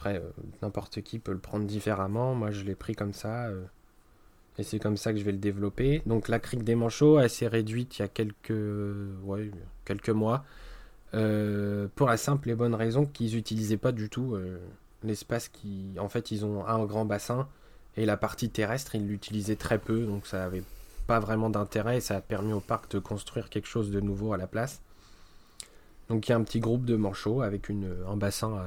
Après, 0.00 0.16
euh, 0.16 0.30
n'importe 0.62 1.02
qui 1.02 1.18
peut 1.18 1.32
le 1.32 1.38
prendre 1.38 1.66
différemment. 1.66 2.34
Moi, 2.34 2.50
je 2.52 2.64
l'ai 2.64 2.74
pris 2.74 2.94
comme 2.94 3.12
ça. 3.12 3.50
Et 4.58 4.62
c'est 4.62 4.78
comme 4.78 4.96
ça 4.96 5.12
que 5.12 5.18
je 5.18 5.24
vais 5.24 5.32
le 5.32 5.38
développer. 5.38 6.02
Donc 6.06 6.28
la 6.28 6.38
crique 6.38 6.64
des 6.64 6.74
manchots, 6.74 7.18
elle 7.20 7.30
s'est 7.30 7.48
réduite 7.48 7.98
il 7.98 8.02
y 8.02 8.04
a 8.04 8.08
quelques, 8.08 8.52
quelques 9.84 10.10
mois. 10.10 10.44
euh, 11.14 11.88
pour 11.96 12.06
la 12.08 12.16
simple 12.16 12.50
et 12.50 12.54
bonne 12.54 12.74
raison 12.74 13.04
qu'ils 13.06 13.34
n'utilisaient 13.34 13.76
pas 13.76 13.92
du 13.92 14.08
tout 14.08 14.34
euh, 14.34 14.58
l'espace 15.02 15.48
qui... 15.48 15.92
En 15.98 16.08
fait, 16.08 16.30
ils 16.30 16.44
ont 16.44 16.66
un 16.66 16.84
grand 16.84 17.04
bassin 17.04 17.48
et 17.96 18.06
la 18.06 18.16
partie 18.16 18.50
terrestre, 18.50 18.94
ils 18.94 19.06
l'utilisaient 19.06 19.56
très 19.56 19.78
peu. 19.78 20.04
Donc 20.04 20.26
ça 20.26 20.44
avait 20.44 20.62
pas 21.06 21.20
vraiment 21.20 21.50
d'intérêt 21.50 21.98
et 21.98 22.00
ça 22.00 22.16
a 22.16 22.20
permis 22.20 22.52
au 22.52 22.60
parc 22.60 22.90
de 22.92 22.98
construire 22.98 23.48
quelque 23.50 23.68
chose 23.68 23.90
de 23.90 24.00
nouveau 24.00 24.32
à 24.32 24.36
la 24.36 24.46
place. 24.46 24.80
Donc 26.08 26.28
il 26.28 26.32
y 26.32 26.34
a 26.34 26.36
un 26.36 26.42
petit 26.44 26.60
groupe 26.60 26.84
de 26.84 26.96
manchots 26.96 27.42
avec 27.42 27.70
un 27.70 28.16
bassin 28.16 28.64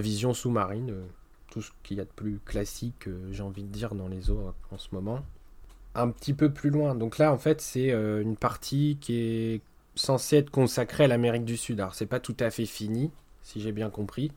vision 0.00 0.34
sous-marine. 0.34 0.90
euh, 0.90 1.06
tout 1.54 1.62
ce 1.62 1.70
qu'il 1.84 1.98
y 1.98 2.00
a 2.00 2.04
de 2.04 2.10
plus 2.10 2.40
classique, 2.44 3.06
euh, 3.06 3.28
j'ai 3.30 3.44
envie 3.44 3.62
de 3.62 3.68
dire, 3.68 3.94
dans 3.94 4.08
les 4.08 4.28
eaux 4.28 4.48
euh, 4.48 4.74
en 4.74 4.78
ce 4.78 4.88
moment. 4.90 5.24
Un 5.94 6.10
petit 6.10 6.34
peu 6.34 6.52
plus 6.52 6.70
loin. 6.70 6.96
Donc 6.96 7.18
là, 7.18 7.32
en 7.32 7.38
fait, 7.38 7.60
c'est 7.60 7.92
euh, 7.92 8.20
une 8.20 8.36
partie 8.36 8.98
qui 9.00 9.14
est 9.16 9.60
censée 9.94 10.38
être 10.38 10.50
consacrée 10.50 11.04
à 11.04 11.06
l'Amérique 11.06 11.44
du 11.44 11.56
Sud. 11.56 11.78
Alors, 11.78 11.94
c'est 11.94 12.06
pas 12.06 12.18
tout 12.18 12.36
à 12.40 12.50
fait 12.50 12.66
fini, 12.66 13.12
si 13.44 13.60
j'ai 13.60 13.70
bien 13.70 13.88
compris. 13.88 14.32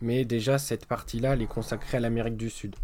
Mais 0.00 0.24
déjà, 0.24 0.58
cette 0.58 0.86
partie-là, 0.86 1.32
elle 1.32 1.42
est 1.42 1.48
consacrée 1.48 1.96
à 1.96 2.00
l'Amérique 2.00 2.36
du 2.36 2.50
Sud. 2.50 2.76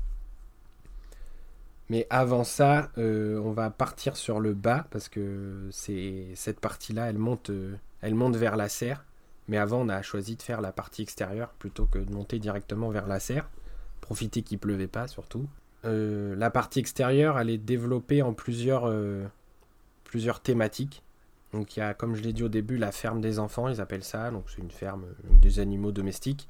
Mais 1.88 2.08
avant 2.10 2.42
ça, 2.42 2.90
on 2.96 3.52
va 3.52 3.70
partir 3.70 4.16
sur 4.16 4.40
le 4.40 4.54
bas 4.54 4.88
parce 4.90 5.08
que 5.08 5.68
c'est 5.70 6.30
cette 6.34 6.58
partie-là, 6.58 7.08
elle 7.10 7.18
monte, 7.18 7.52
elle 8.00 8.14
monte 8.16 8.34
vers 8.34 8.56
la 8.56 8.68
serre. 8.68 9.04
Mais 9.48 9.58
avant, 9.58 9.80
on 9.80 9.88
a 9.88 10.02
choisi 10.02 10.36
de 10.36 10.42
faire 10.42 10.60
la 10.60 10.72
partie 10.72 11.02
extérieure 11.02 11.50
plutôt 11.58 11.86
que 11.86 11.98
de 11.98 12.12
monter 12.12 12.38
directement 12.38 12.90
vers 12.90 13.06
la 13.06 13.20
serre. 13.20 13.48
Profiter 14.00 14.42
qu'il 14.42 14.58
pleuvait 14.58 14.88
pas 14.88 15.06
surtout. 15.06 15.46
Euh, 15.84 16.34
la 16.36 16.50
partie 16.50 16.78
extérieure, 16.78 17.38
elle 17.38 17.50
est 17.50 17.58
développée 17.58 18.22
en 18.22 18.32
plusieurs, 18.32 18.84
euh, 18.86 19.24
plusieurs 20.04 20.40
thématiques. 20.40 21.02
Donc 21.52 21.76
il 21.76 21.80
y 21.80 21.82
a, 21.82 21.94
comme 21.94 22.16
je 22.16 22.22
l'ai 22.22 22.32
dit 22.32 22.42
au 22.42 22.48
début, 22.48 22.78
la 22.78 22.90
ferme 22.90 23.20
des 23.20 23.38
enfants, 23.38 23.68
ils 23.68 23.80
appellent 23.80 24.04
ça. 24.04 24.30
Donc 24.30 24.44
c'est 24.48 24.62
une 24.62 24.70
ferme 24.70 25.04
des 25.24 25.60
animaux 25.60 25.92
domestiques. 25.92 26.48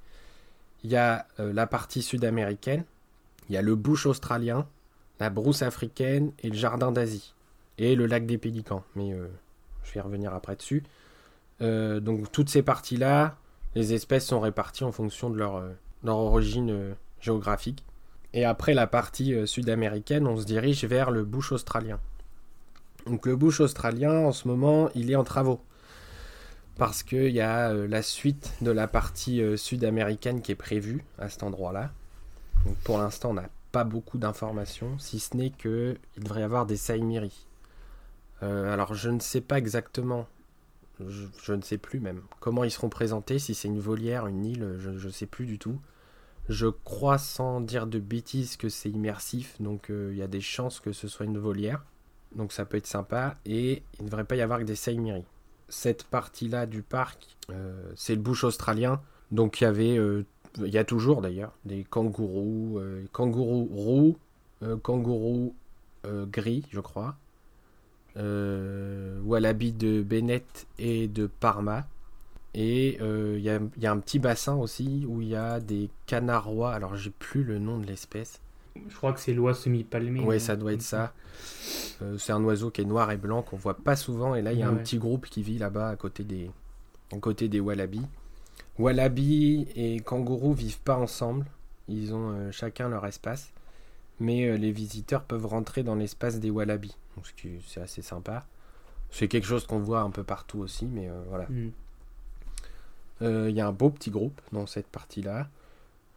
Il 0.85 0.91
y 0.91 0.97
a 0.97 1.27
euh, 1.41 1.53
la 1.53 1.67
partie 1.67 2.03
sud-américaine. 2.03 2.85
Il 3.49 3.55
y 3.55 3.59
a 3.59 3.63
le 3.63 3.75
bush 3.75 4.07
australien, 4.07 4.67
la 5.21 5.31
brousse 5.31 5.63
africaine 5.63 6.33
et 6.43 6.49
le 6.49 6.57
jardin 6.57 6.93
d'Asie. 6.93 7.35
Et 7.77 7.97
le 7.97 8.07
lac 8.07 8.25
des 8.25 8.39
Pélicans. 8.39 8.85
Mais 8.95 9.11
je 9.83 9.93
vais 9.93 9.99
y 9.99 10.01
revenir 10.01 10.33
après 10.33 10.55
dessus. 10.55 10.85
Euh, 11.61 12.01
donc 12.01 12.31
toutes 12.33 12.49
ces 12.49 12.63
parties-là, 12.63 13.37
les 13.75 13.95
espèces 13.95 14.27
sont 14.27 14.41
réparties 14.41 14.85
en 14.85 14.93
fonction 14.93 15.31
de 15.31 15.39
leur, 15.39 15.57
euh, 15.57 15.73
origine 16.05 16.71
euh, 16.71 16.95
géographique. 17.21 17.85
Et 18.33 18.45
après 18.45 18.75
la 18.75 18.87
partie 18.89 19.47
sud-américaine, 19.47 20.27
on 20.27 20.37
se 20.37 20.45
dirige 20.45 20.85
vers 20.85 21.13
le 21.13 21.25
bush 21.25 21.53
australien. 21.53 22.01
Donc 23.07 23.27
le 23.27 23.37
bush 23.37 23.61
australien, 23.61 24.11
en 24.11 24.33
ce 24.33 24.49
moment, 24.49 24.91
il 24.97 25.09
est 25.13 25.15
en 25.15 25.23
travaux. 25.23 25.61
Parce 26.77 27.05
qu'il 27.05 27.31
y 27.31 27.41
a 27.41 27.73
la 27.73 28.03
suite 28.03 28.53
de 28.61 28.73
la 28.73 28.89
partie 28.89 29.41
sud-américaine 29.57 30.43
qui 30.43 30.51
est 30.51 30.57
prévue 30.57 31.05
à 31.21 31.29
cet 31.29 31.45
endroit-là. 31.45 31.93
Donc 32.67 32.75
pour 32.79 32.99
l'instant, 32.99 33.31
on 33.31 33.35
n'a 33.35 33.49
pas 33.71 33.85
beaucoup 33.85 34.19
d'informations, 34.19 34.99
si 34.99 35.21
ce 35.21 35.37
n'est 35.37 35.51
qu'il 35.51 35.97
devrait 36.19 36.41
y 36.41 36.43
avoir 36.45 36.67
des 36.67 36.77
saïmiris. 36.77 37.47
Alors 38.43 38.95
je 38.95 39.11
ne 39.11 39.21
sais 39.21 39.43
pas 39.43 39.59
exactement, 39.59 40.27
je, 41.01 41.53
ne 41.53 41.63
sais 41.63 41.79
plus 41.79 42.01
même, 42.01 42.23
comment 42.41 42.65
ils 42.65 42.71
seront 42.71 42.89
présentés, 42.89 43.39
si 43.39 43.55
c'est 43.55 43.69
une 43.69 43.81
volière, 43.81 44.27
une 44.27 44.45
île, 44.45 44.77
je 44.79 44.91
ne 44.91 45.13
sais 45.13 45.27
plus 45.27 45.47
du 45.47 45.59
tout. 45.59 45.79
Je 46.49 46.67
crois 46.67 47.19
sans 47.19 47.61
dire 47.61 47.87
de 47.87 47.99
bêtises 47.99 48.57
que 48.57 48.69
c'est 48.69 48.91
immersif, 48.91 49.61
donc 49.61 49.91
euh, 49.91 50.11
il 50.13 50.19
y 50.19 50.23
a 50.23 50.27
des 50.27 50.43
chances 50.43 50.79
que 50.79 50.93
ce 50.93 51.09
soit 51.09 51.25
une 51.25 51.39
volière. 51.39 51.85
Donc 52.37 52.53
ça 52.53 52.65
peut 52.65 52.77
être 52.77 52.87
sympa, 52.87 53.37
et 53.47 53.83
il 53.99 54.05
ne 54.05 54.07
devrait 54.07 54.25
pas 54.25 54.37
y 54.37 54.43
avoir 54.43 54.59
que 54.59 54.65
des 54.65 54.75
saïmiris. 54.75 55.25
Cette 55.69 56.05
partie-là 56.05 56.67
du 56.67 56.83
parc, 56.83 57.37
euh, 57.51 57.93
c'est 57.97 58.15
le 58.15 58.21
bush 58.21 58.45
australien, 58.45 59.01
donc 59.31 59.61
il 59.61 59.65
y 59.65 59.67
avait, 59.67 59.97
euh, 59.97 60.27
il 60.59 60.73
y 60.73 60.79
a 60.79 60.85
toujours 60.85 61.23
d'ailleurs, 61.23 61.53
des 61.65 61.85
kangourous, 61.85 62.81
kangourous 63.13 63.65
roux, 63.73 64.19
kangourous 64.83 65.55
gris, 66.05 66.65
je 66.71 66.81
crois, 66.81 67.17
euh, 68.17 69.21
wallaby 69.23 69.73
de 69.73 70.03
Bennett 70.03 70.67
et 70.79 71.09
de 71.09 71.27
Parma. 71.27 71.87
Et 72.55 72.99
euh, 73.01 73.35
il 73.37 73.45
y, 73.45 73.51
a, 73.51 73.59
il 73.77 73.83
y 73.83 73.87
a 73.87 73.91
un 73.91 73.99
petit 73.99 74.21
bassin 74.21 74.55
aussi 74.55 75.05
où 75.09 75.21
il 75.21 75.29
y 75.29 75.37
a 75.37 75.59
des 75.59 75.91
canards 76.07 76.47
rois. 76.47 76.73
Alors 76.73 76.95
j'ai 76.95 77.11
plus 77.11 77.43
le 77.43 77.59
nom 77.59 77.79
de 77.79 77.87
l'espèce. 77.87 78.41
Je 78.89 78.97
crois 78.97 79.13
que 79.13 79.21
c'est 79.21 79.33
l'oie 79.33 79.55
semi-palmée. 79.55 80.25
Hein. 80.29 80.39
ça 80.39 80.57
doit 80.57 80.73
être 80.73 80.83
ça. 80.83 81.13
Euh, 82.03 82.19
c'est 82.19 82.33
un 82.33 82.43
oiseau 82.43 82.71
qui 82.71 82.81
est 82.81 82.85
noir 82.85 83.11
et 83.11 83.17
blanc 83.17 83.43
qu'on 83.43 83.57
voit 83.57 83.77
pas 83.77 83.97
souvent. 83.97 84.35
Et 84.35 84.43
là, 84.43 84.53
il 84.53 84.59
y 84.59 84.63
a 84.63 84.69
un 84.69 84.75
petit 84.75 84.99
groupe 84.99 85.27
qui 85.27 85.43
vit 85.43 85.59
là-bas 85.59 85.91
à 85.91 85.97
côté 85.97 86.25
des, 86.25 86.51
à 87.13 87.19
côté 87.19 87.49
des 87.49 87.61
wallabies. 87.61 88.07
Wallabies 88.79 89.69
et 89.77 90.01
kangourous 90.01 90.55
vivent 90.55 90.81
pas 90.81 90.97
ensemble. 90.97 91.47
Ils 91.89 92.15
ont 92.15 92.31
euh, 92.31 92.51
chacun 92.51 92.89
leur 92.89 93.07
espace. 93.07 93.53
Mais 94.21 94.49
euh, 94.49 94.57
les 94.57 94.73
visiteurs 94.73 95.23
peuvent 95.23 95.47
rentrer 95.47 95.83
dans 95.83 95.95
l'espace 95.95 96.41
des 96.41 96.51
wallabies. 96.51 96.97
Donc, 97.17 97.27
ce 97.27 97.33
qui- 97.35 97.61
c'est 97.67 97.81
assez 97.81 98.03
sympa. 98.03 98.47
C'est 99.11 99.29
quelque 99.29 99.47
chose 99.47 99.67
qu'on 99.67 99.79
voit 99.79 100.01
un 100.01 100.11
peu 100.11 100.25
partout 100.25 100.59
aussi, 100.59 100.87
mais 100.87 101.09
euh, 101.09 101.23
voilà. 101.29 101.47
Mm. 101.49 101.71
Euh, 103.23 103.49
Il 103.51 103.57
y 103.57 103.61
a 103.61 103.67
un 103.69 103.73
beau 103.73 103.91
petit 103.91 104.11
groupe 104.11 104.41
dans 104.53 104.67
cette 104.67 104.89
partie-là. 104.89 105.49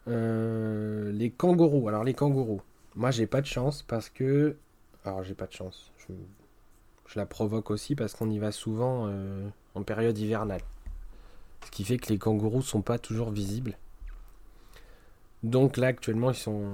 Euh, 0.08 1.12
les 1.12 1.30
kangourous. 1.30 1.88
Alors 1.90 2.04
les 2.04 2.14
kangourous. 2.14 2.62
Moi 2.96 3.12
j'ai 3.12 3.28
pas 3.28 3.42
de 3.42 3.46
chance 3.46 3.84
parce 3.84 4.10
que... 4.10 4.56
Alors 5.06 5.24
j'ai 5.24 5.36
pas 5.36 5.46
de 5.48 5.52
chance. 5.54 5.92
Je, 6.00 6.14
je 7.08 7.20
la 7.20 7.26
provoque 7.26 7.70
aussi 7.72 7.96
parce 7.96 8.14
qu'on 8.16 8.30
y 8.30 8.40
va 8.40 8.52
souvent 8.52 9.06
euh, 9.08 9.48
en 9.76 9.84
période 9.84 10.18
hivernale. 10.18 10.62
Ce 11.66 11.72
qui 11.72 11.84
fait 11.84 11.98
que 11.98 12.08
les 12.10 12.18
kangourous 12.18 12.62
sont 12.62 12.82
pas 12.82 12.98
toujours 12.98 13.30
visibles. 13.32 13.78
Donc 15.44 15.78
là 15.78 15.88
actuellement 15.88 16.32
ils 16.32 16.36
sont 16.36 16.66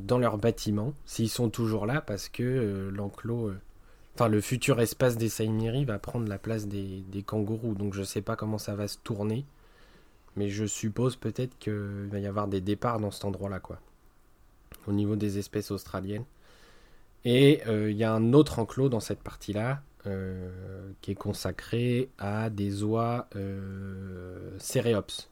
dans 0.00 0.18
leur 0.18 0.38
bâtiment. 0.38 0.92
S'ils 1.06 1.30
sont 1.30 1.50
toujours 1.50 1.86
là 1.86 2.00
parce 2.00 2.28
que 2.28 2.42
euh, 2.42 2.90
l'enclos... 2.90 3.48
euh, 3.48 3.60
Enfin, 4.20 4.28
le 4.28 4.42
futur 4.42 4.80
espace 4.80 5.16
des 5.16 5.30
Saimiri 5.30 5.86
va 5.86 5.98
prendre 5.98 6.28
la 6.28 6.36
place 6.36 6.66
des, 6.66 7.24
kangourous. 7.24 7.74
Donc, 7.74 7.94
je 7.94 8.02
sais 8.02 8.20
pas 8.20 8.36
comment 8.36 8.58
ça 8.58 8.74
va 8.74 8.86
se 8.86 8.98
tourner. 8.98 9.46
Mais 10.36 10.50
je 10.50 10.66
suppose 10.66 11.16
peut-être 11.16 11.58
qu'il 11.58 12.08
va 12.10 12.18
y 12.18 12.26
avoir 12.26 12.46
des 12.46 12.60
départs 12.60 13.00
dans 13.00 13.10
cet 13.10 13.24
endroit-là, 13.24 13.60
quoi. 13.60 13.80
Au 14.86 14.92
niveau 14.92 15.16
des 15.16 15.38
espèces 15.38 15.70
australiennes. 15.70 16.24
Et 17.24 17.62
euh, 17.66 17.90
il 17.90 17.96
y 17.96 18.04
a 18.04 18.12
un 18.12 18.34
autre 18.34 18.58
enclos 18.58 18.90
dans 18.90 19.00
cette 19.00 19.22
partie-là 19.22 19.82
euh, 20.06 20.92
qui 21.00 21.12
est 21.12 21.14
consacré 21.14 22.10
à 22.18 22.50
des 22.50 22.82
oies 22.82 23.26
euh, 23.36 24.50
céréops. 24.58 25.29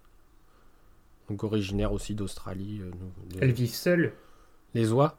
Donc 1.28 1.44
originaires 1.44 1.92
aussi 1.92 2.14
d'Australie. 2.14 2.80
euh, 2.82 2.90
Elles 3.40 3.52
vivent 3.52 3.74
seules 3.74 4.12
les 4.74 4.92
oies? 4.92 5.16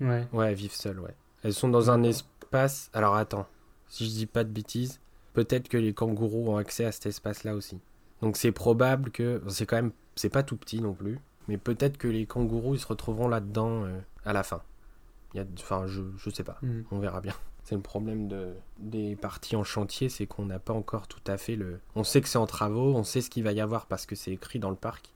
Ouais. 0.00 0.26
Ouais, 0.32 0.50
elles 0.50 0.54
vivent 0.54 0.74
seules, 0.74 1.00
ouais. 1.00 1.14
Elles 1.42 1.54
sont 1.54 1.68
dans 1.68 1.90
un 1.90 2.02
espace. 2.02 2.90
Alors 2.92 3.16
attends, 3.16 3.46
si 3.88 4.04
je 4.06 4.10
dis 4.10 4.26
pas 4.26 4.44
de 4.44 4.50
bêtises, 4.50 5.00
peut-être 5.34 5.68
que 5.68 5.76
les 5.76 5.92
kangourous 5.94 6.48
ont 6.50 6.56
accès 6.56 6.84
à 6.84 6.92
cet 6.92 7.06
espace-là 7.06 7.54
aussi. 7.54 7.78
Donc 8.22 8.36
c'est 8.36 8.52
probable 8.52 9.10
que. 9.10 9.42
C'est 9.48 9.66
quand 9.66 9.76
même. 9.76 9.92
C'est 10.16 10.28
pas 10.30 10.42
tout 10.42 10.56
petit 10.56 10.80
non 10.80 10.92
plus. 10.94 11.18
Mais 11.46 11.56
peut-être 11.56 11.96
que 11.98 12.08
les 12.08 12.26
kangourous 12.26 12.74
ils 12.74 12.80
se 12.80 12.86
retrouveront 12.86 13.28
là-dedans 13.28 13.84
euh, 13.84 13.98
à 14.24 14.32
la 14.32 14.42
fin. 14.42 14.62
Il 15.34 15.38
y 15.38 15.40
a... 15.40 15.46
Enfin, 15.58 15.86
je, 15.86 16.02
je 16.16 16.30
sais 16.30 16.44
pas. 16.44 16.58
Mm. 16.62 16.80
On 16.90 16.98
verra 16.98 17.20
bien. 17.20 17.34
C'est 17.64 17.74
le 17.74 17.82
problème 17.82 18.28
de, 18.28 18.54
des 18.78 19.14
parties 19.14 19.54
en 19.54 19.62
chantier, 19.62 20.08
c'est 20.08 20.26
qu'on 20.26 20.46
n'a 20.46 20.58
pas 20.58 20.72
encore 20.72 21.06
tout 21.06 21.20
à 21.26 21.36
fait 21.36 21.54
le. 21.54 21.80
On 21.96 22.02
sait 22.02 22.22
que 22.22 22.28
c'est 22.28 22.38
en 22.38 22.46
travaux, 22.46 22.94
on 22.94 23.04
sait 23.04 23.20
ce 23.20 23.28
qu'il 23.28 23.44
va 23.44 23.52
y 23.52 23.60
avoir 23.60 23.84
parce 23.84 24.06
que 24.06 24.14
c'est 24.14 24.30
écrit 24.32 24.58
dans 24.58 24.70
le 24.70 24.76
parc, 24.76 25.10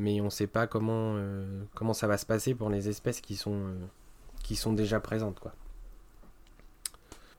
mais 0.00 0.20
on 0.22 0.30
sait 0.30 0.46
pas 0.46 0.66
comment 0.66 1.14
euh, 1.16 1.62
comment 1.74 1.92
ça 1.92 2.06
va 2.06 2.16
se 2.16 2.24
passer 2.24 2.54
pour 2.54 2.70
les 2.70 2.88
espèces 2.88 3.20
qui 3.20 3.36
sont 3.36 3.54
euh, 3.54 3.74
qui 4.42 4.56
sont 4.56 4.72
déjà 4.72 4.98
présentes, 4.98 5.38
quoi. 5.38 5.52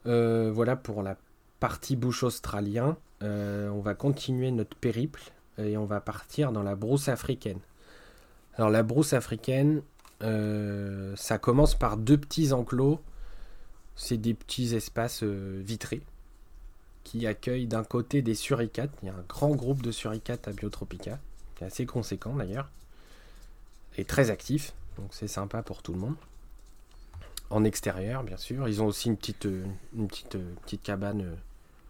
Euh, 0.06 0.52
voilà 0.54 0.76
pour 0.76 1.02
la 1.02 1.18
partie 1.60 1.96
bouche 1.96 2.24
australien. 2.24 2.98
On 3.24 3.82
va 3.82 3.94
continuer 3.94 4.50
notre 4.50 4.76
périple 4.76 5.22
et 5.60 5.78
on 5.78 5.86
va 5.86 6.02
partir 6.02 6.52
dans 6.52 6.64
la 6.64 6.76
brousse 6.76 7.08
africaine. 7.08 7.60
Alors 8.56 8.72
la 8.72 8.82
brousse 8.82 9.14
africaine, 9.14 9.84
ça 10.20 11.38
commence 11.40 11.76
par 11.76 11.98
deux 11.98 12.18
petits 12.18 12.52
enclos. 12.52 13.00
C'est 13.96 14.18
des 14.18 14.34
petits 14.34 14.74
espaces 14.76 15.22
vitrés 15.22 16.02
qui 17.04 17.28
accueillent 17.28 17.68
d'un 17.68 17.84
côté 17.84 18.24
des 18.24 18.34
suricates. 18.34 18.92
Il 19.04 19.10
y 19.10 19.12
a 19.12 19.14
un 19.14 19.26
grand 19.30 19.52
groupe 19.56 19.84
de 19.84 19.92
suricates 19.92 20.48
à 20.48 20.52
Biotropica, 20.52 21.20
assez 21.66 21.86
conséquent 21.86 22.34
d'ailleurs, 22.36 22.70
et 23.98 24.06
très 24.06 24.30
actif. 24.30 24.74
Donc 24.98 25.10
c'est 25.12 25.28
sympa 25.28 25.64
pour 25.64 25.82
tout 25.82 25.94
le 25.94 26.00
monde. 26.00 26.16
En 27.50 27.64
extérieur, 27.64 28.24
bien 28.24 28.38
sûr. 28.38 28.68
Ils 28.68 28.82
ont 28.82 28.86
aussi 28.86 29.10
une 29.10 29.18
petite, 29.18 29.46
euh, 29.46 29.66
une 29.96 30.08
petite, 30.08 30.36
euh, 30.36 30.54
petite 30.62 30.84
cabane 30.84 31.22
euh, 31.22 31.36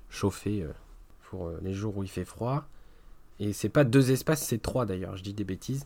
chauffée 0.09 0.65
pour 1.29 1.49
les 1.61 1.73
jours 1.73 1.97
où 1.97 2.03
il 2.03 2.09
fait 2.09 2.25
froid. 2.25 2.65
Et 3.39 3.53
c'est 3.53 3.69
pas 3.69 3.85
deux 3.85 4.11
espaces, 4.11 4.43
c'est 4.43 4.61
trois 4.61 4.85
d'ailleurs, 4.85 5.15
je 5.15 5.23
dis 5.23 5.33
des 5.33 5.45
bêtises. 5.45 5.85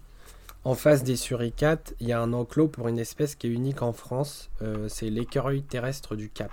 En 0.63 0.73
face 0.73 1.03
des 1.03 1.15
suricates, 1.15 1.93
il 1.99 2.07
y 2.07 2.11
a 2.11 2.19
un 2.19 2.33
enclos 2.33 2.67
pour 2.67 2.87
une 2.87 2.97
espèce 2.97 3.35
qui 3.35 3.45
est 3.45 3.51
unique 3.51 3.83
en 3.83 3.93
France. 3.93 4.49
c'est 4.87 5.11
l'écureuil 5.11 5.61
terrestre 5.61 6.15
du 6.15 6.29
Cap. 6.29 6.51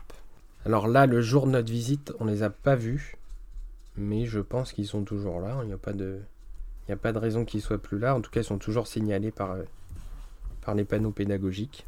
Alors 0.67 0.87
là, 0.87 1.07
le 1.07 1.23
jour 1.23 1.47
de 1.47 1.53
notre 1.53 1.73
visite, 1.73 2.13
on 2.21 2.27
les 2.27 2.43
a 2.43 2.51
pas 2.51 2.77
vus. 2.77 3.17
Mais 3.97 4.27
je 4.27 4.41
pense 4.41 4.73
qu'ils 4.73 4.87
sont 4.87 5.05
toujours 5.05 5.41
là. 5.41 5.59
Il 5.63 5.69
n'y 5.69 5.73
a 5.73 5.79
pas 5.79 5.93
de... 5.93 6.21
Il 6.87 6.91
n'y 6.91 6.95
a 6.95 6.97
pas 6.97 7.13
de 7.13 7.19
raison 7.19 7.45
qu'ils 7.45 7.63
soient 7.63 7.79
plus 7.79 7.99
là. 7.99 8.15
En 8.17 8.21
tout 8.21 8.31
cas, 8.31 8.41
ils 8.41 8.45
sont 8.45 8.59
toujours 8.59 8.87
signalés 8.87 9.31
par, 9.31 9.53
euh, 9.53 9.63
par 10.65 10.75
les 10.75 10.85
panneaux 10.85 11.13
pédagogiques. 11.13 11.87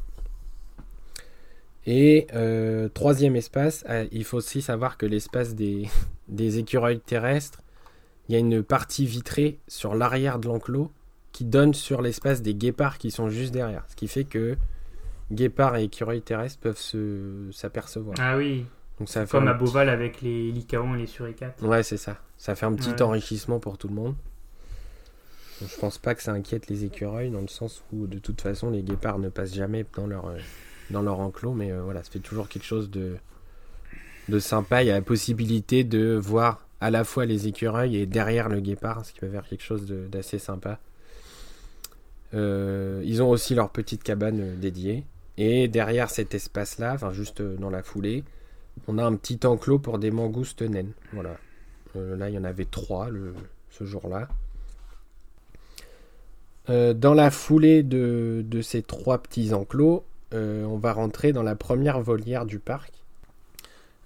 Et 1.85 2.27
euh, 2.33 2.89
troisième 2.89 3.35
espace, 3.35 3.83
ah, 3.87 4.03
il 4.11 4.23
faut 4.23 4.37
aussi 4.37 4.61
savoir 4.61 4.97
que 4.97 5.05
l'espace 5.05 5.53
des, 5.55 5.87
des 6.27 6.57
écureuils 6.57 6.99
terrestres, 6.99 7.61
il 8.27 8.33
y 8.33 8.35
a 8.35 8.39
une 8.39 8.63
partie 8.63 9.05
vitrée 9.05 9.59
sur 9.67 9.93
l'arrière 9.93 10.39
de 10.39 10.47
l'enclos 10.47 10.91
qui 11.31 11.45
donne 11.45 11.73
sur 11.73 12.01
l'espace 12.01 12.41
des 12.41 12.55
guépards 12.55 12.97
qui 12.97 13.11
sont 13.11 13.29
juste 13.29 13.53
derrière. 13.53 13.83
Ce 13.89 13.95
qui 13.95 14.07
fait 14.07 14.23
que 14.23 14.55
guépards 15.31 15.75
et 15.75 15.83
écureuils 15.83 16.21
terrestres 16.21 16.59
peuvent 16.59 16.79
se 16.79 17.49
s'apercevoir. 17.51 18.15
Ah 18.19 18.37
oui, 18.37 18.65
Donc 18.99 19.09
ça 19.09 19.25
fait 19.25 19.31
comme 19.31 19.47
à 19.47 19.53
Beauval 19.53 19.89
avec 19.89 20.21
les 20.21 20.51
lycaons 20.51 20.95
et 20.95 20.99
les 20.99 21.07
suricates. 21.07 21.61
Ouais, 21.61 21.83
c'est 21.83 21.97
ça. 21.97 22.17
Ça 22.37 22.55
fait 22.55 22.65
un 22.65 22.73
petit 22.73 22.89
Ouais. 22.91 23.01
enrichissement 23.03 23.59
pour 23.59 23.77
tout 23.77 23.89
le 23.89 23.93
monde. 23.95 24.15
Je 25.61 25.79
pense 25.79 25.97
pas 25.97 26.15
que 26.15 26.21
ça 26.21 26.33
inquiète 26.33 26.67
les 26.67 26.83
écureuils 26.83 27.29
dans 27.29 27.41
le 27.41 27.47
sens 27.47 27.83
où 27.93 28.07
de 28.07 28.19
toute 28.19 28.41
façon 28.41 28.69
les 28.69 28.83
guépards 28.83 29.19
ne 29.19 29.29
passent 29.29 29.53
jamais 29.53 29.85
dans 29.95 30.07
leur, 30.07 30.27
euh, 30.27 31.07
enclos, 31.07 31.53
mais 31.53 31.71
euh, 31.71 31.81
voilà, 31.81 32.03
ça 32.03 32.11
fait 32.11 32.19
toujours 32.19 32.49
quelque 32.49 32.65
chose 32.65 32.89
de, 32.89 33.15
de 34.27 34.39
sympa. 34.39 34.83
Il 34.83 34.87
y 34.87 34.91
a 34.91 34.95
la 34.95 35.01
possibilité 35.01 35.83
de 35.85 36.19
voir 36.21 36.67
à 36.81 36.91
la 36.91 37.05
fois 37.05 37.25
les 37.25 37.47
écureuils 37.47 37.95
et 37.95 38.05
derrière 38.05 38.49
le 38.49 38.59
guépard, 38.59 39.05
ce 39.05 39.13
qui 39.13 39.21
va 39.21 39.29
faire 39.29 39.47
quelque 39.47 39.63
chose 39.63 39.85
d'assez 39.85 40.39
sympa. 40.39 40.79
Euh, 42.33 43.01
ils 43.05 43.23
ont 43.23 43.29
aussi 43.29 43.55
leur 43.55 43.69
petite 43.69 44.03
cabane 44.03 44.59
dédiée. 44.59 45.05
Et 45.37 45.67
derrière 45.67 46.09
cet 46.09 46.33
espace-là, 46.33 46.93
enfin 46.93 47.11
juste 47.11 47.41
dans 47.41 47.69
la 47.69 47.83
foulée, 47.83 48.23
on 48.87 48.97
a 48.97 49.05
un 49.05 49.15
petit 49.15 49.39
enclos 49.45 49.79
pour 49.79 49.99
des 49.99 50.11
mangoustes 50.11 50.61
naines. 50.61 50.91
Voilà. 51.13 51.37
Là, 51.95 52.29
il 52.29 52.35
y 52.35 52.37
en 52.37 52.43
avait 52.43 52.65
trois 52.65 53.07
ce 53.69 53.85
jour-là. 53.85 54.27
Euh, 56.69 56.93
dans 56.93 57.13
la 57.13 57.31
foulée 57.31 57.83
de, 57.83 58.61
ces 58.61 58.81
trois 58.81 59.17
petits 59.19 59.53
enclos, 59.53 60.03
euh, 60.33 60.65
on 60.65 60.77
va 60.77 60.93
rentrer 60.93 61.33
dans 61.33 61.43
la 61.43 61.55
première 61.55 62.01
volière 62.01 62.45
du 62.45 62.59
parc. 62.59 62.91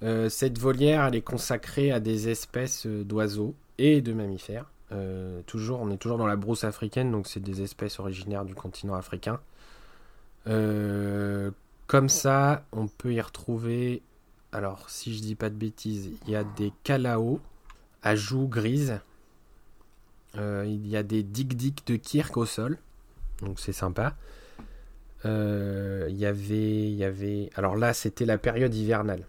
Euh, 0.01 0.29
cette 0.29 0.57
volière, 0.57 1.05
elle 1.05 1.15
est 1.15 1.21
consacrée 1.21 1.91
à 1.91 1.99
des 1.99 2.29
espèces 2.29 2.85
d'oiseaux 2.85 3.53
et 3.77 4.01
de 4.01 4.13
mammifères. 4.13 4.65
Toujours, 5.45 5.81
on 5.81 5.91
est 5.91 5.97
toujours 5.97 6.17
dans 6.17 6.25
la 6.25 6.35
brousse 6.35 6.63
africaine, 6.63 7.11
donc 7.11 7.27
c'est 7.27 7.39
des 7.39 7.61
espèces 7.61 7.99
originaires 7.99 8.43
du 8.43 8.55
continent 8.55 8.95
africain. 8.95 9.39
Comme 10.45 12.09
ça, 12.09 12.65
on 12.71 12.87
peut 12.87 13.13
y 13.13 13.21
retrouver 13.21 14.01
alors, 14.51 14.89
si 14.89 15.15
je 15.15 15.21
dis 15.21 15.35
pas 15.35 15.49
de 15.49 15.55
bêtises, 15.55 16.09
il 16.25 16.31
y 16.31 16.35
a 16.35 16.43
des 16.43 16.73
calaos 16.83 17.39
à 18.01 18.15
joues 18.15 18.47
grises. 18.47 18.99
Euh, 20.37 20.63
il 20.67 20.87
y 20.87 20.95
a 20.95 21.03
des 21.03 21.23
dik-dik 21.23 21.85
de 21.87 21.95
Kirk 21.95 22.35
au 22.37 22.45
sol. 22.45 22.77
Donc 23.41 23.59
c'est 23.59 23.73
sympa. 23.73 24.15
Euh, 25.25 26.07
il 26.09 26.17
y 26.17 26.25
avait, 26.25 26.83
il 26.83 26.95
y 26.95 27.03
avait. 27.03 27.49
Alors 27.55 27.75
là, 27.75 27.93
c'était 27.93 28.25
la 28.25 28.37
période 28.37 28.73
hivernale. 28.73 29.25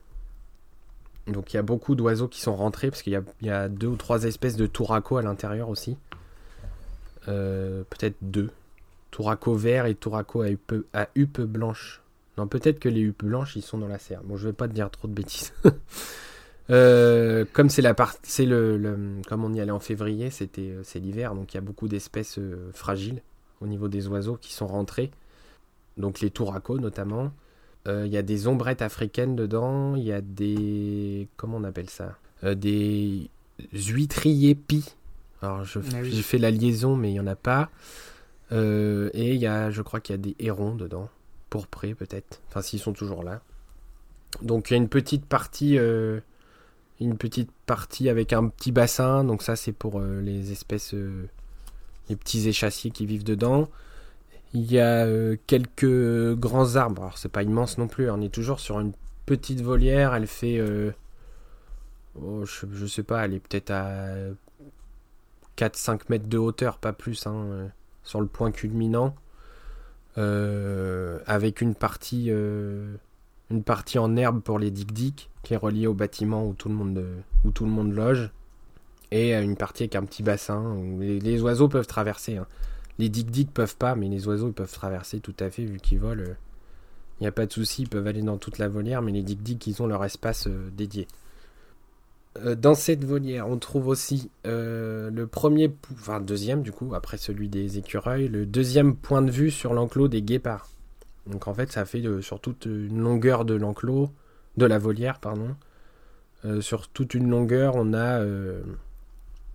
Donc 1.26 1.52
il 1.52 1.56
y 1.56 1.58
a 1.58 1.62
beaucoup 1.62 1.94
d'oiseaux 1.94 2.28
qui 2.28 2.40
sont 2.40 2.56
rentrés 2.56 2.90
parce 2.90 3.02
qu'il 3.02 3.20
y 3.42 3.50
a, 3.50 3.68
deux 3.68 3.86
ou 3.86 3.96
trois 3.96 4.24
espèces 4.24 4.56
de 4.56 4.66
touracos 4.66 5.18
à 5.18 5.22
l'intérieur 5.22 5.68
aussi. 5.68 5.96
Euh, 7.28 7.82
Peut-être 7.90 8.16
deux. 8.22 8.50
Touraco 9.10 9.54
vert 9.54 9.86
et 9.86 9.94
touraco 9.94 10.42
à 10.42 10.50
huppe, 10.50 10.86
à 10.92 11.08
huppe 11.14 11.40
blanche. 11.40 12.00
Non, 12.38 12.46
peut-être 12.46 12.78
que 12.78 12.88
les 12.88 13.00
huppes 13.00 13.24
blanches, 13.24 13.56
ils 13.56 13.62
sont 13.62 13.78
dans 13.78 13.88
la 13.88 13.98
serre. 13.98 14.22
Bon, 14.22 14.36
je 14.36 14.46
vais 14.46 14.52
pas 14.52 14.68
te 14.68 14.72
dire 14.72 14.88
trop 14.90 15.08
de 15.08 15.12
bêtises. 15.12 15.52
Euh, 16.70 17.44
comme 17.52 17.68
c'est 17.68 17.82
la 17.82 17.94
part, 17.94 18.14
c'est 18.22 18.46
le, 18.46 18.76
le- 18.76 19.20
comme 19.28 19.44
on 19.44 19.52
y 19.52 19.60
allait 19.60 19.70
en 19.72 19.80
février, 19.80 20.30
c'était, 20.30 20.70
euh, 20.70 20.82
c'est 20.84 21.00
l'hiver, 21.00 21.34
donc 21.34 21.52
il 21.52 21.56
y 21.56 21.58
a 21.58 21.62
beaucoup 21.62 21.88
d'espèces 21.88 22.38
euh, 22.38 22.70
fragiles 22.72 23.22
au 23.60 23.66
niveau 23.66 23.88
des 23.88 24.06
oiseaux 24.08 24.36
qui 24.36 24.52
sont 24.52 24.66
rentrés. 24.68 25.10
Donc 25.96 26.20
les 26.20 26.30
touracos 26.30 26.78
notamment. 26.78 27.32
Euh, 27.88 28.06
Il 28.06 28.12
y 28.12 28.16
a 28.16 28.22
des 28.22 28.46
ombrettes 28.46 28.82
africaines 28.82 29.34
dedans. 29.36 29.96
Il 29.96 30.04
y 30.04 30.12
a 30.12 30.20
des, 30.20 31.28
comment 31.36 31.56
on 31.56 31.64
appelle 31.64 31.90
ça? 31.90 32.16
Des 32.42 33.28
huîtriers 33.72 34.54
pis. 34.54 34.94
Alors 35.42 35.64
je- 35.64 35.80
Ah 35.92 35.98
oui. 36.02 36.10
j'ai 36.12 36.22
fait 36.22 36.38
la 36.38 36.50
liaison, 36.50 36.94
mais 36.96 37.10
il 37.10 37.14
y 37.14 37.20
en 37.20 37.26
a 37.26 37.36
pas. 37.36 37.70
Et 38.52 39.34
il 39.34 39.40
y 39.40 39.46
a, 39.46 39.70
je 39.70 39.82
crois 39.82 40.00
qu'il 40.00 40.14
y 40.14 40.18
a 40.18 40.22
des 40.22 40.34
hérons 40.38 40.74
dedans 40.74 41.08
pourprés 41.50 41.94
peut-être. 41.94 42.40
Enfin, 42.48 42.62
s'ils 42.62 42.80
sont 42.80 42.92
toujours 42.92 43.22
là. 43.22 43.40
Donc 44.42 44.70
il 44.70 44.74
y 44.74 44.74
a 44.74 44.78
une 44.78 44.88
petite 44.88 45.26
partie, 45.26 45.76
euh, 45.78 46.20
une 47.00 47.16
petite 47.16 47.50
partie 47.66 48.08
avec 48.08 48.32
un 48.32 48.48
petit 48.48 48.72
bassin. 48.72 49.24
Donc 49.24 49.42
ça 49.42 49.56
c'est 49.56 49.72
pour 49.72 49.98
euh, 49.98 50.20
les 50.20 50.52
espèces, 50.52 50.94
euh, 50.94 51.28
les 52.08 52.16
petits 52.16 52.48
échassiers 52.48 52.90
qui 52.90 53.06
vivent 53.06 53.24
dedans. 53.24 53.68
Il 54.52 54.70
y 54.70 54.78
a 54.78 55.06
euh, 55.06 55.36
quelques 55.46 56.34
grands 56.34 56.76
arbres. 56.76 57.02
Alors 57.02 57.18
c'est 57.18 57.28
pas 57.30 57.42
immense 57.42 57.78
non 57.78 57.88
plus. 57.88 58.10
On 58.10 58.20
est 58.20 58.32
toujours 58.32 58.60
sur 58.60 58.80
une 58.80 58.92
petite 59.26 59.62
volière. 59.62 60.14
Elle 60.14 60.26
fait, 60.26 60.60
oh, 62.20 62.44
je, 62.44 62.66
je 62.72 62.86
sais 62.86 63.02
pas, 63.02 63.24
elle 63.24 63.34
est 63.34 63.40
peut-être 63.40 63.70
à 63.70 64.08
4-5 65.56 66.00
mètres 66.08 66.28
de 66.28 66.38
hauteur, 66.38 66.78
pas 66.78 66.92
plus, 66.92 67.26
hein, 67.26 67.70
sur 68.02 68.20
le 68.20 68.26
point 68.26 68.50
culminant. 68.50 69.14
Avec 70.16 71.60
une 71.60 71.76
partie, 71.76 72.32
une 73.50 73.62
partie 73.62 73.98
en 73.98 74.16
herbe 74.16 74.40
pour 74.40 74.58
les 74.58 74.70
dik-dik 74.70 75.30
qui 75.42 75.54
est 75.54 75.56
reliée 75.56 75.86
au 75.86 75.94
bâtiment 75.94 76.46
où 76.46 76.54
tout 76.54 76.68
le 76.68 76.74
monde, 76.74 76.98
euh, 76.98 77.92
loge. 77.92 78.30
Et 79.10 79.34
euh, 79.34 79.42
une 79.42 79.56
partie 79.56 79.84
avec 79.84 79.96
un 79.96 80.04
petit 80.04 80.22
bassin 80.22 80.60
où 80.60 81.00
les, 81.00 81.42
oiseaux 81.42 81.68
peuvent 81.68 81.86
traverser. 81.86 82.36
hein. 82.36 82.46
Les 82.98 83.08
dik-dik 83.08 83.52
peuvent 83.52 83.76
pas, 83.76 83.94
mais 83.94 84.08
les 84.08 84.28
oiseaux 84.28 84.48
ils 84.48 84.54
peuvent 84.54 84.72
traverser 84.72 85.20
tout 85.20 85.34
à 85.40 85.50
fait 85.50 85.64
vu 85.64 85.78
qu'ils 85.78 85.98
volent. 86.00 86.34
Il 87.18 87.24
n'y 87.24 87.26
a 87.26 87.32
pas 87.32 87.46
de 87.46 87.52
souci, 87.52 87.82
ils 87.82 87.88
peuvent 87.88 88.06
aller 88.06 88.22
dans 88.22 88.38
toute 88.38 88.58
la 88.58 88.68
volière, 88.68 89.02
mais 89.02 89.12
les 89.12 89.22
dik-dik 89.22 89.66
ils 89.66 89.82
ont 89.82 89.86
leur 89.86 90.04
espace 90.04 90.46
euh, 90.46 90.70
dédié. 90.76 91.08
Euh, 92.38 92.54
dans 92.54 92.74
cette 92.74 93.04
volière, 93.04 93.48
on 93.48 93.58
trouve 93.58 93.88
aussi 93.88 94.30
euh, 94.46 95.10
le 95.10 95.26
premier, 95.26 95.74
enfin 95.92 96.20
deuxième 96.20 96.62
du 96.62 96.72
coup, 96.72 96.94
après 96.94 97.16
celui 97.16 97.48
des 97.48 97.78
écureuils, 97.78 98.28
le 98.28 98.46
deuxième 98.46 98.94
point 98.94 99.22
de 99.22 99.30
vue 99.30 99.50
sur 99.50 99.74
l'enclos 99.74 100.08
des 100.08 100.22
guépards. 100.22 100.68
Donc 101.26 101.48
en 101.48 101.54
fait, 101.54 101.70
ça 101.70 101.84
fait 101.84 102.04
euh, 102.04 102.20
sur 102.22 102.40
toute 102.40 102.66
une 102.66 103.00
longueur 103.00 103.44
de 103.44 103.54
l'enclos, 103.54 104.10
de 104.56 104.66
la 104.66 104.78
volière, 104.78 105.20
pardon. 105.20 105.54
Euh, 106.44 106.60
sur 106.60 106.88
toute 106.88 107.14
une 107.14 107.28
longueur, 107.28 107.76
on 107.76 107.92
a 107.92 108.20
euh, 108.20 108.62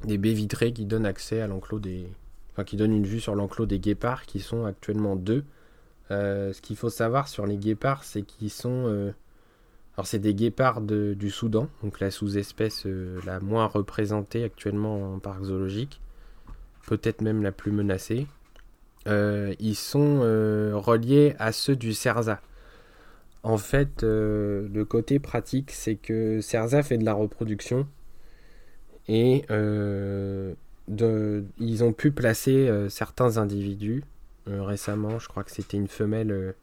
des 0.04 0.18
baies 0.18 0.34
vitrées 0.34 0.74
qui 0.74 0.86
donnent 0.86 1.06
accès 1.06 1.42
à 1.42 1.48
l'enclos 1.48 1.80
des, 1.80 2.08
enfin 2.52 2.64
qui 2.64 2.78
donnent 2.78 2.94
une 2.94 3.08
vue 3.08 3.20
sur 3.20 3.36
l'enclos 3.36 3.66
des 3.66 3.80
guépards, 3.80 4.26
qui 4.26 4.40
sont 4.40 4.66
actuellement 4.66 5.16
deux. 5.16 5.44
Ce 6.12 6.62
qu'il 6.62 6.76
faut 6.76 6.92
savoir 6.92 7.28
sur 7.28 7.48
les 7.48 7.58
guépards, 7.58 8.04
c'est 8.04 8.22
qu'ils 8.22 8.52
sont 8.52 9.12
alors 9.98 10.06
c'est 10.06 10.20
des 10.20 10.36
guépards 10.36 10.82
du 10.82 11.32
Soudan, 11.32 11.68
donc 11.82 12.00
la 12.00 12.12
sous-espèce 12.12 12.86
la 13.26 13.40
moins 13.40 13.66
représentée 13.66 14.44
actuellement 14.44 15.16
en 15.16 15.18
parc 15.18 15.46
zoologique, 15.46 16.00
peut-être 16.86 17.22
même 17.22 17.42
la 17.42 17.52
plus 17.52 17.72
menacée. 17.72 18.28
Euh, 19.08 19.54
ils 19.60 19.76
sont 19.76 20.20
euh, 20.22 20.72
reliés 20.76 21.36
à 21.40 21.52
ceux 21.52 21.76
du 21.76 21.94
Cerza. 21.94 22.42
En 23.44 23.58
fait, 23.58 24.04
euh, 24.04 24.68
le 24.74 24.86
côté 24.86 25.20
pratique, 25.20 25.72
c'est 25.72 25.96
que 25.96 26.42
Cerza 26.42 26.82
fait 26.82 26.98
de 26.98 27.06
la 27.06 27.14
reproduction 27.14 27.88
et 29.08 29.46
ils 29.50 31.84
ont 31.84 31.94
pu 31.94 32.12
placer 32.12 32.88
certains 32.90 33.38
individus 33.38 34.04
récemment. 34.48 35.20
Je 35.20 35.28
crois 35.28 35.44
que 35.44 35.52
c'était 35.52 35.78
une 35.78 35.88
femelle. 35.88 36.56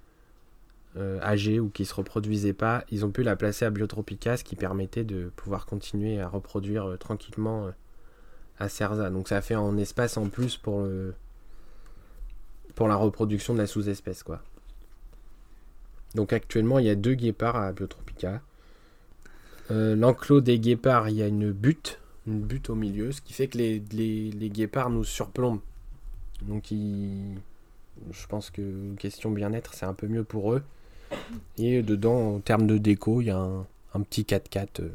âgée 0.96 1.60
ou 1.60 1.70
qui 1.70 1.84
se 1.84 1.94
reproduisait 1.94 2.52
pas, 2.52 2.84
ils 2.90 3.04
ont 3.06 3.10
pu 3.10 3.22
la 3.22 3.36
placer 3.36 3.64
à 3.64 3.70
Biotropica, 3.70 4.36
ce 4.36 4.44
qui 4.44 4.56
permettait 4.56 5.04
de 5.04 5.30
pouvoir 5.36 5.66
continuer 5.66 6.20
à 6.20 6.28
reproduire 6.28 6.96
tranquillement 6.98 7.70
à 8.58 8.68
Cerza. 8.68 9.08
Donc 9.10 9.28
ça 9.28 9.40
fait 9.40 9.54
un 9.54 9.78
espace 9.78 10.16
en 10.16 10.28
plus 10.28 10.56
pour 10.56 10.82
le 10.82 11.14
pour 12.74 12.88
la 12.88 12.96
reproduction 12.96 13.54
de 13.54 13.58
la 13.58 13.66
sous-espèce 13.66 14.22
quoi. 14.22 14.42
Donc 16.14 16.32
actuellement 16.32 16.78
il 16.78 16.86
y 16.86 16.90
a 16.90 16.94
deux 16.94 17.14
guépards 17.14 17.56
à 17.56 17.72
Biotropica. 17.72 18.40
Euh, 19.70 19.94
L'enclos 19.96 20.40
des 20.40 20.58
guépards, 20.58 21.08
il 21.08 21.16
y 21.16 21.22
a 21.22 21.26
une 21.28 21.52
butte, 21.52 22.00
une 22.26 22.40
butte 22.40 22.68
au 22.70 22.74
milieu, 22.74 23.12
ce 23.12 23.20
qui 23.20 23.32
fait 23.32 23.46
que 23.48 23.58
les, 23.58 23.82
les, 23.92 24.30
les 24.30 24.50
guépards 24.50 24.90
nous 24.90 25.04
surplombent. 25.04 25.60
Donc 26.42 26.70
ils, 26.70 27.34
je 28.10 28.26
pense 28.26 28.50
que 28.50 28.94
question 28.96 29.30
bien-être, 29.30 29.74
c'est 29.74 29.86
un 29.86 29.94
peu 29.94 30.06
mieux 30.08 30.24
pour 30.24 30.52
eux. 30.52 30.62
Et 31.58 31.82
dedans, 31.82 32.36
en 32.36 32.40
termes 32.40 32.66
de 32.66 32.78
déco, 32.78 33.20
il 33.20 33.26
y 33.26 33.30
a 33.30 33.38
un, 33.38 33.66
un 33.94 34.00
petit 34.00 34.22
4x4. 34.22 34.80
euh, 34.80 34.88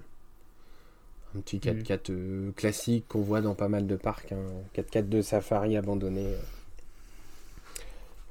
un 1.35 1.41
petit 1.41 1.59
4x4 1.59 2.11
euh, 2.11 2.51
classique 2.53 3.05
qu'on 3.07 3.21
voit 3.21 3.41
dans 3.41 3.55
pas 3.55 3.67
mal 3.69 3.87
de 3.87 3.95
parcs. 3.95 4.31
Un 4.31 4.79
4x4 4.79 5.09
de 5.09 5.21
safari 5.21 5.77
abandonné. 5.77 6.25
euh. 6.25 6.37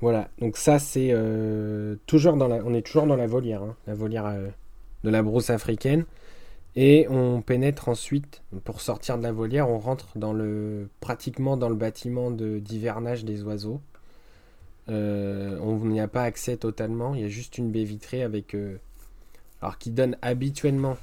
Voilà, 0.01 0.29
donc 0.41 0.59
ça 0.59 0.79
c'est 0.79 1.09
euh, 1.13 1.97
toujours 2.07 2.37
dans 2.37 2.49
la, 2.49 2.57
on 2.65 2.75
est 2.75 2.83
toujours 2.83 3.07
dans 3.07 3.17
la 3.17 3.27
volière, 3.27 3.63
hein, 3.63 3.77
la 3.87 3.95
volière 3.95 4.27
euh, 4.27 4.49
de 5.05 5.11
la 5.11 5.23
brousse 5.23 5.49
africaine, 5.49 6.05
et 6.75 7.07
on 7.09 7.41
pénètre 7.41 7.89
ensuite 7.89 8.43
pour 8.65 8.83
sortir 8.83 9.17
de 9.17 9.23
la 9.23 9.33
volière, 9.33 9.71
on 9.71 9.79
rentre 9.79 10.09
dans 10.19 10.35
le 10.35 10.91
pratiquement 11.01 11.57
dans 11.57 11.71
le 11.71 11.77
bâtiment 11.77 12.31
de 12.31 12.59
d'hivernage 12.59 13.25
des 13.25 13.43
oiseaux. 13.43 13.81
Euh, 14.91 15.59
on 15.63 15.77
n'y 15.87 16.01
a 16.01 16.09
pas 16.09 16.25
accès 16.25 16.59
totalement, 16.59 17.15
il 17.15 17.23
y 17.23 17.25
a 17.25 17.29
juste 17.29 17.57
une 17.57 17.71
baie 17.71 17.85
vitrée 17.85 18.23
avec, 18.23 18.55
alors 19.63 19.79
qui 19.79 19.91
donne 19.91 20.19
habituellement 20.21 20.99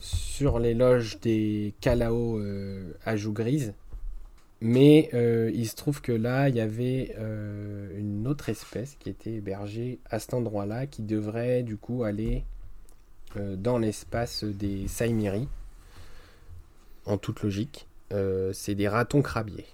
sur 0.00 0.58
les 0.58 0.74
loges 0.74 1.18
des 1.20 1.72
calaos 1.80 2.42
à 3.06 3.16
joues 3.16 3.32
grises 3.32 3.72
mais 4.60 5.08
euh, 5.14 5.50
il 5.54 5.68
se 5.68 5.76
trouve 5.76 6.00
que 6.00 6.10
là, 6.10 6.48
il 6.48 6.56
y 6.56 6.60
avait 6.60 7.14
euh, 7.18 7.96
une 7.96 8.26
autre 8.26 8.48
espèce 8.48 8.96
qui 8.98 9.08
était 9.08 9.34
hébergée 9.34 10.00
à 10.10 10.18
cet 10.18 10.34
endroit-là, 10.34 10.86
qui 10.86 11.02
devrait 11.02 11.62
du 11.62 11.76
coup 11.76 12.02
aller 12.02 12.44
euh, 13.36 13.54
dans 13.54 13.78
l'espace 13.78 14.42
des 14.42 14.88
Saimiri, 14.88 15.48
en 17.06 17.18
toute 17.18 17.42
logique. 17.42 17.86
c'est 18.52 18.74
des 18.74 18.88
ratons 18.88 19.22
crabiers. 19.22 19.66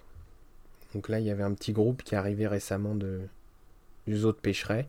Donc 0.95 1.09
là, 1.09 1.19
il 1.19 1.27
y 1.27 1.31
avait 1.31 1.43
un 1.43 1.55
petit 1.55 1.73
groupe 1.73 2.03
qui 2.03 2.15
arrivait 2.15 2.47
récemment 2.47 2.95
du 2.95 4.17
zoo 4.17 4.33
de 4.33 4.37
pêcherais. 4.37 4.87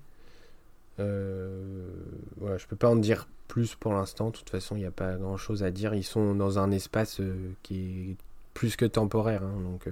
voilà, 0.98 2.58
je 2.58 2.68
peux 2.68 2.76
pas 2.76 2.90
en 2.90 2.98
dire 2.98 3.28
plus 3.48 3.76
pour 3.76 3.94
l'instant. 3.94 4.30
De 4.30 4.36
toute 4.36 4.50
façon, 4.50 4.76
il 4.76 4.80
n'y 4.80 4.86
a 4.86 4.92
pas 4.92 5.16
grand-chose 5.16 5.64
à 5.64 5.72
dire. 5.72 5.94
Ils 5.96 6.04
sont 6.04 6.36
dans 6.36 6.60
un 6.60 6.72
espace 6.72 7.22
qui 7.64 8.12
est 8.12 8.18
plus 8.56 8.76
que 8.76 8.86
temporaire. 8.86 9.44
Hein, 9.44 9.62
donc, 9.62 9.86
euh, 9.86 9.92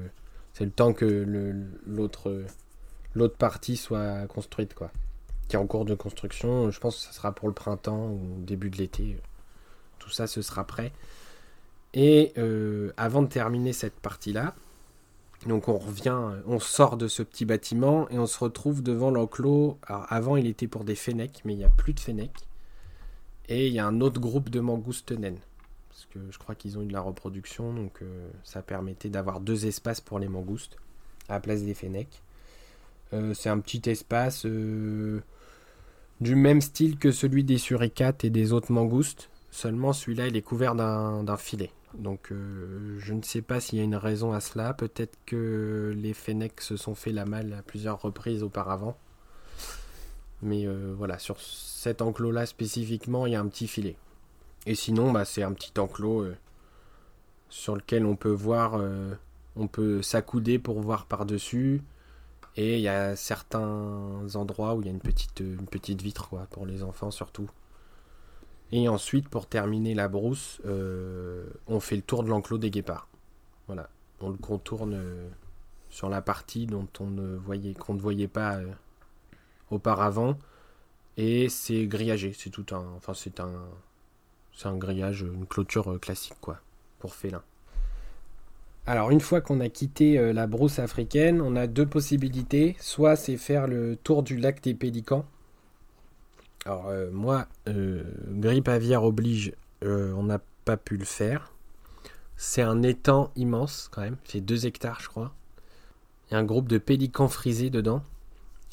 c'est 0.54 0.66
le 0.66 0.72
temps 0.72 0.94
que 0.94 1.06
l'autre 1.86 2.46
l'autre 3.16 3.38
partie 3.38 3.78
soit 3.78 4.26
construite, 4.28 4.74
quoi. 4.74 4.92
Qui 5.48 5.56
est 5.56 5.60
en 5.60 5.68
cours 5.68 5.86
de 5.86 5.94
construction. 5.94 6.72
Je 6.72 6.80
pense 6.80 6.98
que 6.98 7.04
ça 7.04 7.12
sera 7.12 7.34
pour 7.34 7.48
le 7.48 7.54
printemps 7.54 8.08
ou 8.08 8.40
début 8.40 8.70
de 8.70 8.78
l'été. 8.78 9.18
Tout 10.00 10.10
ça, 10.10 10.28
ce 10.28 10.42
sera 10.42 10.66
prêt. 10.66 10.92
Et 11.94 12.34
euh, 12.38 12.92
avant 12.98 13.22
de 13.22 13.28
terminer 13.28 13.74
cette 13.74 13.94
partie-là, 13.94 14.56
donc 15.46 15.68
on 15.68 15.80
on 16.48 16.60
sort 16.60 16.98
de 16.98 17.08
ce 17.08 17.22
petit 17.22 17.46
bâtiment 17.46 18.10
et 18.10 18.18
on 18.18 18.26
se 18.26 18.40
retrouve 18.40 18.82
devant 18.82 19.12
l'enclos. 19.12 19.78
Avant, 19.88 20.38
il 20.38 20.48
était 20.48 20.68
pour 20.68 20.86
des 20.86 20.96
fennecs, 20.96 21.42
mais 21.46 21.54
il 21.54 21.58
n'y 21.58 21.66
a 21.66 21.70
plus 21.70 21.94
de 21.94 22.00
fennecs. 22.00 22.48
Et 23.50 23.68
il 23.68 23.74
y 23.74 23.80
a 23.80 23.86
un 23.86 24.00
autre 24.00 24.22
groupe 24.22 24.50
de 24.50 24.62
mangoustes 24.62 25.12
parce 25.94 26.08
que 26.08 26.32
je 26.32 26.40
crois 26.40 26.56
qu'ils 26.56 26.80
ont 26.80 26.82
eu 26.82 26.88
de 26.88 26.94
la 26.94 27.02
reproduction, 27.02 27.72
donc 27.72 28.02
euh, 28.02 28.28
ça 28.44 28.64
permettait 28.64 29.10
d'avoir 29.10 29.40
deux 29.40 29.68
espaces 29.68 30.02
pour 30.02 30.18
les 30.18 30.28
mangoustes 30.28 30.78
à 31.30 31.34
la 31.34 31.40
place 31.40 31.62
des 31.62 31.76
fennecs. 31.76 32.24
Euh, 33.14 33.36
c'est 33.36 33.50
un 33.50 33.60
petit 33.60 33.88
espace 33.88 34.48
euh, 34.48 35.22
du 36.20 36.36
même 36.36 36.62
style 36.62 36.98
que 36.98 37.12
celui 37.12 37.44
des 37.44 37.60
suricates 37.60 38.24
et 38.24 38.32
des 38.32 38.54
autres 38.54 38.72
mangoustes, 38.72 39.30
seulement 39.52 39.94
celui-là 39.94 40.28
il 40.28 40.36
est 40.36 40.42
couvert 40.42 40.74
d'un 40.74 41.38
filet. 41.38 41.70
Donc 41.94 42.32
je 42.32 43.14
ne 43.14 43.22
sais 43.22 43.44
pas 43.44 43.60
s'il 43.60 43.78
y 43.78 43.82
a 43.82 43.86
une 43.86 43.96
raison 43.96 44.32
à 44.32 44.40
cela, 44.40 44.74
peut-être 44.74 45.16
que 45.28 45.94
les 45.96 46.16
fennecs 46.16 46.60
se 46.62 46.76
sont 46.76 46.96
fait 46.96 47.12
la 47.12 47.26
malle 47.26 47.54
à 47.54 47.62
plusieurs 47.62 48.02
reprises 48.02 48.42
auparavant. 48.42 48.98
Mais 50.42 50.66
voilà, 50.98 51.20
sur 51.20 51.40
cet 51.40 52.02
enclos-là 52.02 52.48
spécifiquement, 52.48 53.28
il 53.28 53.34
y 53.34 53.36
a 53.36 53.40
un 53.40 53.48
petit 53.48 53.68
filet. 53.68 53.96
Et 54.66 54.76
sinon, 54.76 55.12
bah, 55.12 55.26
c'est 55.26 55.44
un 55.44 55.54
petit 55.54 55.78
enclos 55.80 56.22
euh, 56.22 56.38
sur 57.50 57.76
lequel 57.76 58.06
on 58.06 58.16
peut 58.16 58.32
voir, 58.32 58.76
euh, 58.76 59.14
on 59.56 59.68
peut 59.68 60.02
s'accouder 60.02 60.60
pour 60.60 60.80
voir 60.80 61.06
par-dessus. 61.06 61.82
Et 62.56 62.78
il 62.78 62.82
y 62.82 62.88
a 62.88 63.16
certains 63.16 64.22
endroits 64.36 64.76
où 64.76 64.82
il 64.82 64.86
y 64.86 64.90
a 64.90 64.94
une 64.94 65.02
petite, 65.02 65.44
petite 65.70 66.02
vitre 66.02 66.30
pour 66.52 66.66
les 66.66 66.84
enfants 66.84 67.12
surtout. 67.12 67.50
Et 68.72 68.88
ensuite, 68.88 69.28
pour 69.28 69.48
terminer 69.48 69.96
la 69.96 70.08
brousse, 70.08 70.62
euh, 70.66 71.46
on 71.68 71.80
fait 71.80 71.96
le 71.96 72.02
tour 72.04 72.24
de 72.24 72.30
l'enclos 72.30 72.60
des 72.60 72.70
guépards. 72.70 73.08
Voilà, 73.68 73.90
on 74.20 74.30
le 74.30 74.38
contourne 74.38 75.00
sur 75.90 76.10
la 76.10 76.22
partie 76.22 76.68
dont 76.68 76.88
on 77.00 77.08
ne 77.08 77.36
voyait, 77.36 77.74
qu'on 77.74 77.96
ne 77.96 78.00
voyait 78.00 78.28
pas 78.28 78.60
auparavant. 79.72 80.38
Et 81.18 81.50
c'est 81.50 81.86
grillagé, 81.88 82.34
c'est 82.34 82.50
tout 82.50 82.66
un, 82.72 82.86
enfin 82.98 83.14
c'est 83.14 83.40
un, 83.40 83.54
c'est 84.56 84.68
un 84.68 84.78
grillage, 84.78 85.22
une 85.22 85.46
clôture 85.46 85.92
euh, 85.92 85.98
classique, 85.98 86.38
quoi, 86.40 86.60
pour 87.00 87.16
félin. 87.16 87.42
Alors, 88.86 89.12
une 89.12 89.22
fois 89.22 89.42
qu'on 89.42 89.60
a 89.62 89.70
quitté 89.70 90.18
euh, 90.18 90.34
la 90.34 90.46
brousse 90.46 90.80
africaine, 90.80 91.42
on 91.42 91.56
a 91.56 91.68
deux 91.68 91.86
possibilités. 91.86 92.76
Soit 92.80 93.16
c'est 93.16 93.38
faire 93.38 93.68
le 93.68 93.96
tour 93.96 94.24
du 94.24 94.38
lac 94.38 94.62
des 94.62 94.74
Pélicans. 94.74 95.26
Alors, 96.66 96.88
euh, 96.88 97.10
moi, 97.12 97.48
grippe 97.68 98.68
aviaire 98.68 99.04
oblige, 99.04 99.54
on 99.82 100.24
n'a 100.24 100.40
pas 100.64 100.78
pu 100.78 100.96
le 100.96 101.06
faire. 101.06 101.52
C'est 102.38 102.62
un 102.62 102.84
étang 102.84 103.32
immense, 103.36 103.90
quand 103.92 104.02
même. 104.02 104.18
C'est 104.24 104.40
2 104.40 104.66
hectares, 104.66 105.00
je 105.02 105.10
crois. 105.10 105.34
Il 106.30 106.34
y 106.34 106.38
a 106.38 106.40
un 106.40 106.46
groupe 106.46 106.70
de 106.70 106.78
pélicans 106.78 107.28
frisés 107.28 107.70
dedans. 107.70 108.02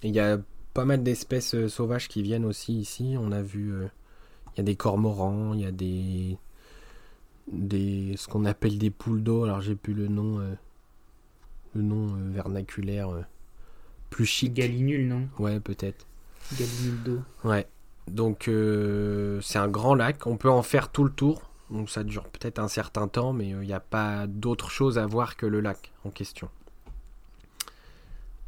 il 0.05 0.15
y 0.15 0.21
a 0.21 0.39
pas 0.73 0.85
mal 0.85 1.03
d'espèces 1.03 1.67
sauvages 1.67 2.07
qui 2.07 2.23
viennent 2.23 2.45
aussi 2.45 2.79
ici. 2.79 3.17
On 3.19 3.33
a 3.33 3.43
vu 3.43 3.75
il 4.55 4.59
y 4.59 4.61
a 4.61 4.65
des 4.65 4.77
cormorans, 4.77 5.55
il 5.55 5.61
y 5.61 5.67
a 5.67 5.73
des. 5.73 6.37
des 7.49 8.15
ce 8.17 8.29
qu'on 8.29 8.45
appelle 8.45 8.79
des 8.79 8.91
poules 8.91 9.23
d'eau. 9.23 9.45
Alors 9.45 9.61
j'ai 9.61 9.75
plus 9.75 9.95
le 9.95 10.09
nom. 10.09 10.41
Euh, 10.41 10.55
le 11.75 11.83
nom 11.83 12.15
euh, 12.17 12.31
vernaculaire 12.31 13.11
euh, 13.11 13.23
plus 14.11 14.27
chic. 14.27 14.55
Galinule, 14.55 15.07
non? 15.07 15.29
Ouais, 15.39 15.61
peut-être. 15.61 16.07
Galinule 16.59 17.03
d'eau. 17.03 17.21
Ouais. 17.45 17.67
Donc 18.09 18.51
c'est 19.41 19.59
un 19.59 19.69
grand 19.69 19.95
lac. 19.95 20.27
On 20.27 20.37
peut 20.37 20.51
en 20.51 20.63
faire 20.63 20.91
tout 20.91 21.05
le 21.05 21.11
tour. 21.11 21.43
Donc 21.71 21.89
ça 21.89 22.03
dure 22.03 22.25
peut-être 22.25 22.59
un 22.59 22.67
certain 22.67 23.07
temps, 23.07 23.33
mais 23.33 23.51
il 23.51 23.59
n'y 23.61 23.73
a 23.73 23.79
pas 23.79 24.27
d'autre 24.27 24.71
chose 24.71 24.99
à 24.99 25.07
voir 25.07 25.37
que 25.37 25.47
le 25.47 25.61
lac 25.61 25.93
en 26.05 26.11
question. 26.11 26.49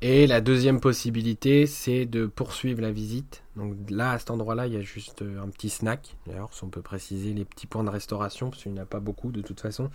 Et 0.04 0.26
la 0.26 0.40
deuxième 0.40 0.80
possibilité, 0.80 1.64
c'est 1.68 2.06
de 2.06 2.26
poursuivre 2.26 2.82
la 2.82 2.90
visite. 2.90 3.44
Donc 3.54 3.76
là, 3.88 4.10
à 4.10 4.18
cet 4.18 4.32
endroit-là, 4.32 4.66
il 4.66 4.72
y 4.72 4.76
a 4.76 4.80
juste 4.80 5.22
euh, 5.22 5.40
un 5.40 5.46
petit 5.48 5.70
snack. 5.70 6.16
D'ailleurs, 6.26 6.52
si 6.52 6.64
on 6.64 6.70
peut 6.70 6.82
préciser 6.82 7.32
les 7.32 7.44
petits 7.44 7.68
points 7.68 7.84
de 7.84 7.88
restauration, 7.88 8.50
parce 8.50 8.64
qu'il 8.64 8.72
n'y 8.72 8.80
en 8.80 8.82
a 8.82 8.86
pas 8.86 8.98
beaucoup 8.98 9.30
de 9.30 9.42
toute 9.42 9.60
façon. 9.60 9.90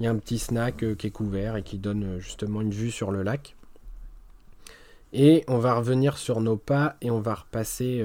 Il 0.00 0.04
y 0.04 0.08
a 0.08 0.10
un 0.10 0.16
petit 0.16 0.40
snack 0.40 0.82
euh, 0.82 0.96
qui 0.96 1.06
est 1.06 1.12
couvert 1.12 1.54
et 1.54 1.62
qui 1.62 1.78
donne 1.78 2.02
euh, 2.02 2.18
justement 2.18 2.60
une 2.60 2.72
vue 2.72 2.90
sur 2.90 3.12
le 3.12 3.22
lac. 3.22 3.54
Et 5.12 5.44
on 5.46 5.58
va 5.58 5.74
revenir 5.74 6.18
sur 6.18 6.40
nos 6.40 6.56
pas 6.56 6.96
et 7.00 7.12
on 7.12 7.20
va 7.20 7.34
repasser, 7.34 8.04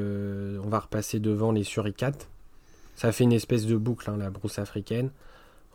on 0.64 0.68
va 0.68 0.80
repasser 0.80 1.20
devant 1.20 1.52
les 1.52 1.64
suricates. 1.64 2.30
Ça 2.96 3.12
fait 3.12 3.24
une 3.24 3.34
espèce 3.34 3.68
de 3.68 3.78
boucle, 3.78 4.10
hein, 4.10 4.18
la 4.18 4.32
brousse 4.32 4.58
africaine. 4.58 5.12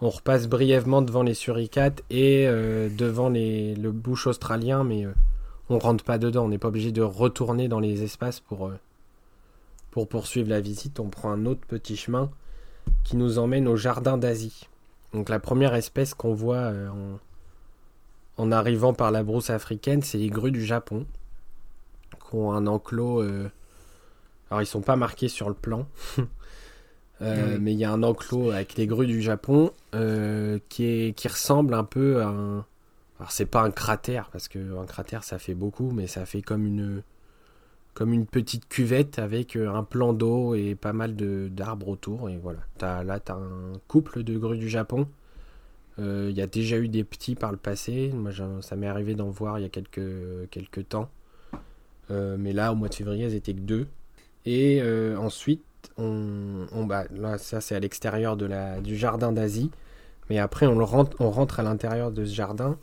On 0.00 0.10
repasse 0.10 0.48
brièvement 0.48 1.02
devant 1.02 1.22
les 1.22 1.34
suricates 1.34 2.02
et 2.10 2.46
devant 2.46 3.28
les, 3.28 3.76
le 3.76 3.92
bouche 3.92 4.26
australien, 4.26 4.82
mais 4.82 5.06
on 5.70 5.78
rentre 5.78 6.04
pas 6.04 6.18
dedans. 6.18 6.44
On 6.44 6.48
n'est 6.48 6.58
pas 6.58 6.68
obligé 6.68 6.92
de 6.92 7.00
retourner 7.00 7.68
dans 7.68 7.80
les 7.80 8.02
espaces 8.02 8.40
pour, 8.40 8.66
euh, 8.66 8.78
pour 9.90 10.08
poursuivre 10.08 10.50
la 10.50 10.60
visite. 10.60 11.00
On 11.00 11.08
prend 11.08 11.30
un 11.30 11.46
autre 11.46 11.66
petit 11.66 11.96
chemin 11.96 12.30
qui 13.04 13.16
nous 13.16 13.38
emmène 13.38 13.68
au 13.68 13.76
jardin 13.76 14.18
d'Asie. 14.18 14.68
Donc 15.14 15.28
la 15.28 15.40
première 15.40 15.74
espèce 15.74 16.12
qu'on 16.12 16.34
voit 16.34 16.56
euh, 16.56 16.90
en, 18.36 18.52
arrivant 18.52 18.92
par 18.92 19.10
la 19.12 19.22
brousse 19.22 19.50
africaine, 19.50 20.02
c'est 20.02 20.18
les 20.18 20.28
grues 20.28 20.52
du 20.52 20.64
Japon, 20.64 21.06
qui 22.10 22.34
ont 22.34 22.52
un 22.52 22.66
enclos. 22.66 23.22
Euh, 23.22 23.48
alors 24.50 24.62
ils 24.62 24.66
sont 24.66 24.82
pas 24.82 24.96
marqués 24.96 25.28
sur 25.28 25.48
le 25.48 25.54
plan. 25.54 25.86
Mais 27.20 27.72
il 27.74 27.78
y 27.78 27.84
a 27.84 27.92
un 27.92 28.02
enclos 28.02 28.50
avec 28.50 28.76
les 28.76 28.86
grues 28.86 29.06
du 29.06 29.20
Japon 29.20 29.72
qui, 29.92 30.84
est, 30.84 31.14
qui 31.14 31.28
ressemble 31.28 31.74
un 31.74 31.84
peu 31.84 32.22
à 32.22 32.28
un, 32.28 32.64
alors 33.20 33.32
c'est 33.32 33.46
pas 33.46 33.60
un 33.60 33.70
cratère 33.70 34.30
parce 34.32 34.48
que 34.48 34.78
un 34.78 34.86
cratère 34.86 35.24
ça 35.24 35.38
fait 35.38 35.54
beaucoup, 35.54 35.90
mais 35.90 36.06
ça 36.06 36.24
fait 36.24 36.40
comme 36.40 36.66
une 36.66 37.02
comme 37.92 38.14
une 38.14 38.24
petite 38.24 38.66
cuvette 38.66 39.18
avec 39.18 39.56
euh, 39.56 39.70
un 39.74 39.84
plan 39.84 40.14
d'eau 40.14 40.54
et 40.54 40.74
pas 40.74 40.94
mal 40.94 41.14
d'arbres 41.50 41.88
autour 41.88 42.30
et 42.30 42.38
voilà. 42.38 42.60
As, 42.80 43.04
là 43.04 43.20
t'as 43.20 43.34
un 43.34 43.72
couple 43.88 44.22
de 44.22 44.38
grues 44.38 44.56
du 44.56 44.70
Japon. 44.70 45.06
Euh, 45.98 46.28
il 46.30 46.36
y 46.36 46.40
a 46.40 46.46
déjà 46.46 46.78
eu 46.78 46.88
des 46.88 47.04
petits 47.04 47.34
par 47.34 47.50
le 47.52 47.58
passé. 47.58 48.10
Moi 48.14 48.30
ça 48.62 48.74
m'est 48.76 48.86
arrivé 48.86 49.14
d'en 49.14 49.28
voir 49.28 49.58
il 49.58 49.62
y 49.62 49.66
a 49.66 49.68
quelques 49.68 50.48
quelques 50.50 50.88
temps. 50.88 51.10
Euh, 52.10 52.36
mais 52.38 52.54
là 52.54 52.72
au 52.72 52.74
mois 52.74 52.88
de 52.88 52.94
février 52.94 53.26
elles 53.26 53.34
étaient 53.34 53.52
que 53.52 53.60
deux. 53.60 53.86
Et 54.46 54.82
ensuite 55.18 55.62
on, 55.98 56.66
bah, 56.86 57.04
là 57.10 57.36
ça 57.36 57.60
c'est 57.60 57.74
à 57.74 57.80
l'extérieur 57.80 58.38
du 58.38 58.96
jardin 58.96 59.30
d'Asie. 59.30 59.70
Mais 60.30 60.38
après 60.38 60.66
on, 60.66 60.78
le 60.78 60.84
rentre, 60.84 61.18
on 61.20 61.30
rentre 61.30 61.60
à 61.60 61.62
l'intérieur 61.62 62.12
de 62.12 62.24
ce 62.24 62.32
jardin 62.32 62.78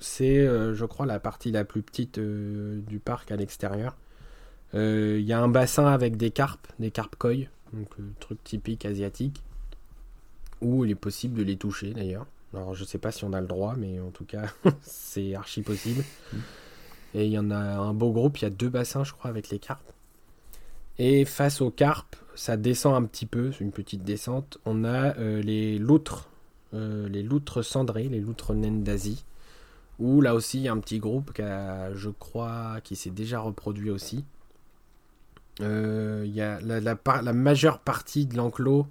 c'est, 0.00 0.38
euh, 0.38 0.74
je 0.74 0.84
crois, 0.84 1.06
la 1.06 1.20
partie 1.20 1.50
la 1.50 1.64
plus 1.64 1.82
petite 1.82 2.18
euh, 2.18 2.80
du 2.88 2.98
parc 2.98 3.30
à 3.30 3.36
l'extérieur. 3.36 3.96
Il 4.72 4.78
euh, 4.78 5.20
y 5.20 5.32
a 5.32 5.40
un 5.40 5.48
bassin 5.48 5.86
avec 5.86 6.16
des 6.16 6.30
carpes, 6.30 6.66
des 6.78 6.90
carpes 6.90 7.16
koi, 7.16 7.48
donc 7.72 7.88
truc 8.18 8.42
typique 8.42 8.84
asiatique, 8.86 9.42
où 10.60 10.84
il 10.84 10.90
est 10.90 10.96
possible 10.96 11.38
de 11.38 11.42
les 11.42 11.56
toucher 11.56 11.92
d'ailleurs. 11.92 12.26
Alors 12.54 12.74
je 12.74 12.84
sais 12.84 12.98
pas 12.98 13.12
si 13.12 13.24
on 13.24 13.32
a 13.32 13.40
le 13.40 13.46
droit, 13.46 13.74
mais 13.76 14.00
en 14.00 14.10
tout 14.10 14.24
cas 14.24 14.46
c'est 14.82 15.34
archi 15.34 15.62
possible. 15.62 16.04
Et 17.14 17.26
il 17.26 17.32
y 17.32 17.38
en 17.38 17.50
a 17.50 17.58
un 17.58 17.92
beau 17.92 18.12
groupe, 18.12 18.38
il 18.38 18.42
y 18.42 18.46
a 18.46 18.50
deux 18.50 18.68
bassins, 18.68 19.04
je 19.04 19.12
crois, 19.12 19.30
avec 19.30 19.50
les 19.50 19.58
carpes. 19.58 19.92
Et 20.98 21.24
face 21.24 21.60
aux 21.60 21.70
carpes, 21.70 22.16
ça 22.36 22.56
descend 22.56 22.94
un 22.94 23.06
petit 23.06 23.26
peu, 23.26 23.52
c'est 23.52 23.64
une 23.64 23.72
petite 23.72 24.04
descente. 24.04 24.58
On 24.64 24.84
a 24.84 25.14
les 25.14 25.78
loutres, 25.78 26.28
les 26.72 27.22
loutres 27.22 27.64
cendrées, 27.64 28.08
les 28.08 28.20
loutres 28.20 28.54
naines 28.54 28.84
d'Asie. 28.84 29.24
Où 30.00 30.20
là 30.20 30.34
aussi, 30.34 30.58
il 30.58 30.62
y 30.64 30.68
a 30.68 30.72
un 30.72 30.78
petit 30.78 30.98
groupe 30.98 31.32
qui 31.32 31.42
a, 31.42 31.94
je 31.94 32.10
crois, 32.10 32.80
qui 32.82 32.96
s'est 32.96 33.10
déjà 33.10 33.38
reproduit 33.38 33.90
aussi. 33.90 34.24
Euh, 35.60 36.24
y 36.26 36.38
la, 36.38 37.32
majeure 37.32 37.80
partie 37.80 38.26
de 38.26 38.36
l'enclos 38.36 38.86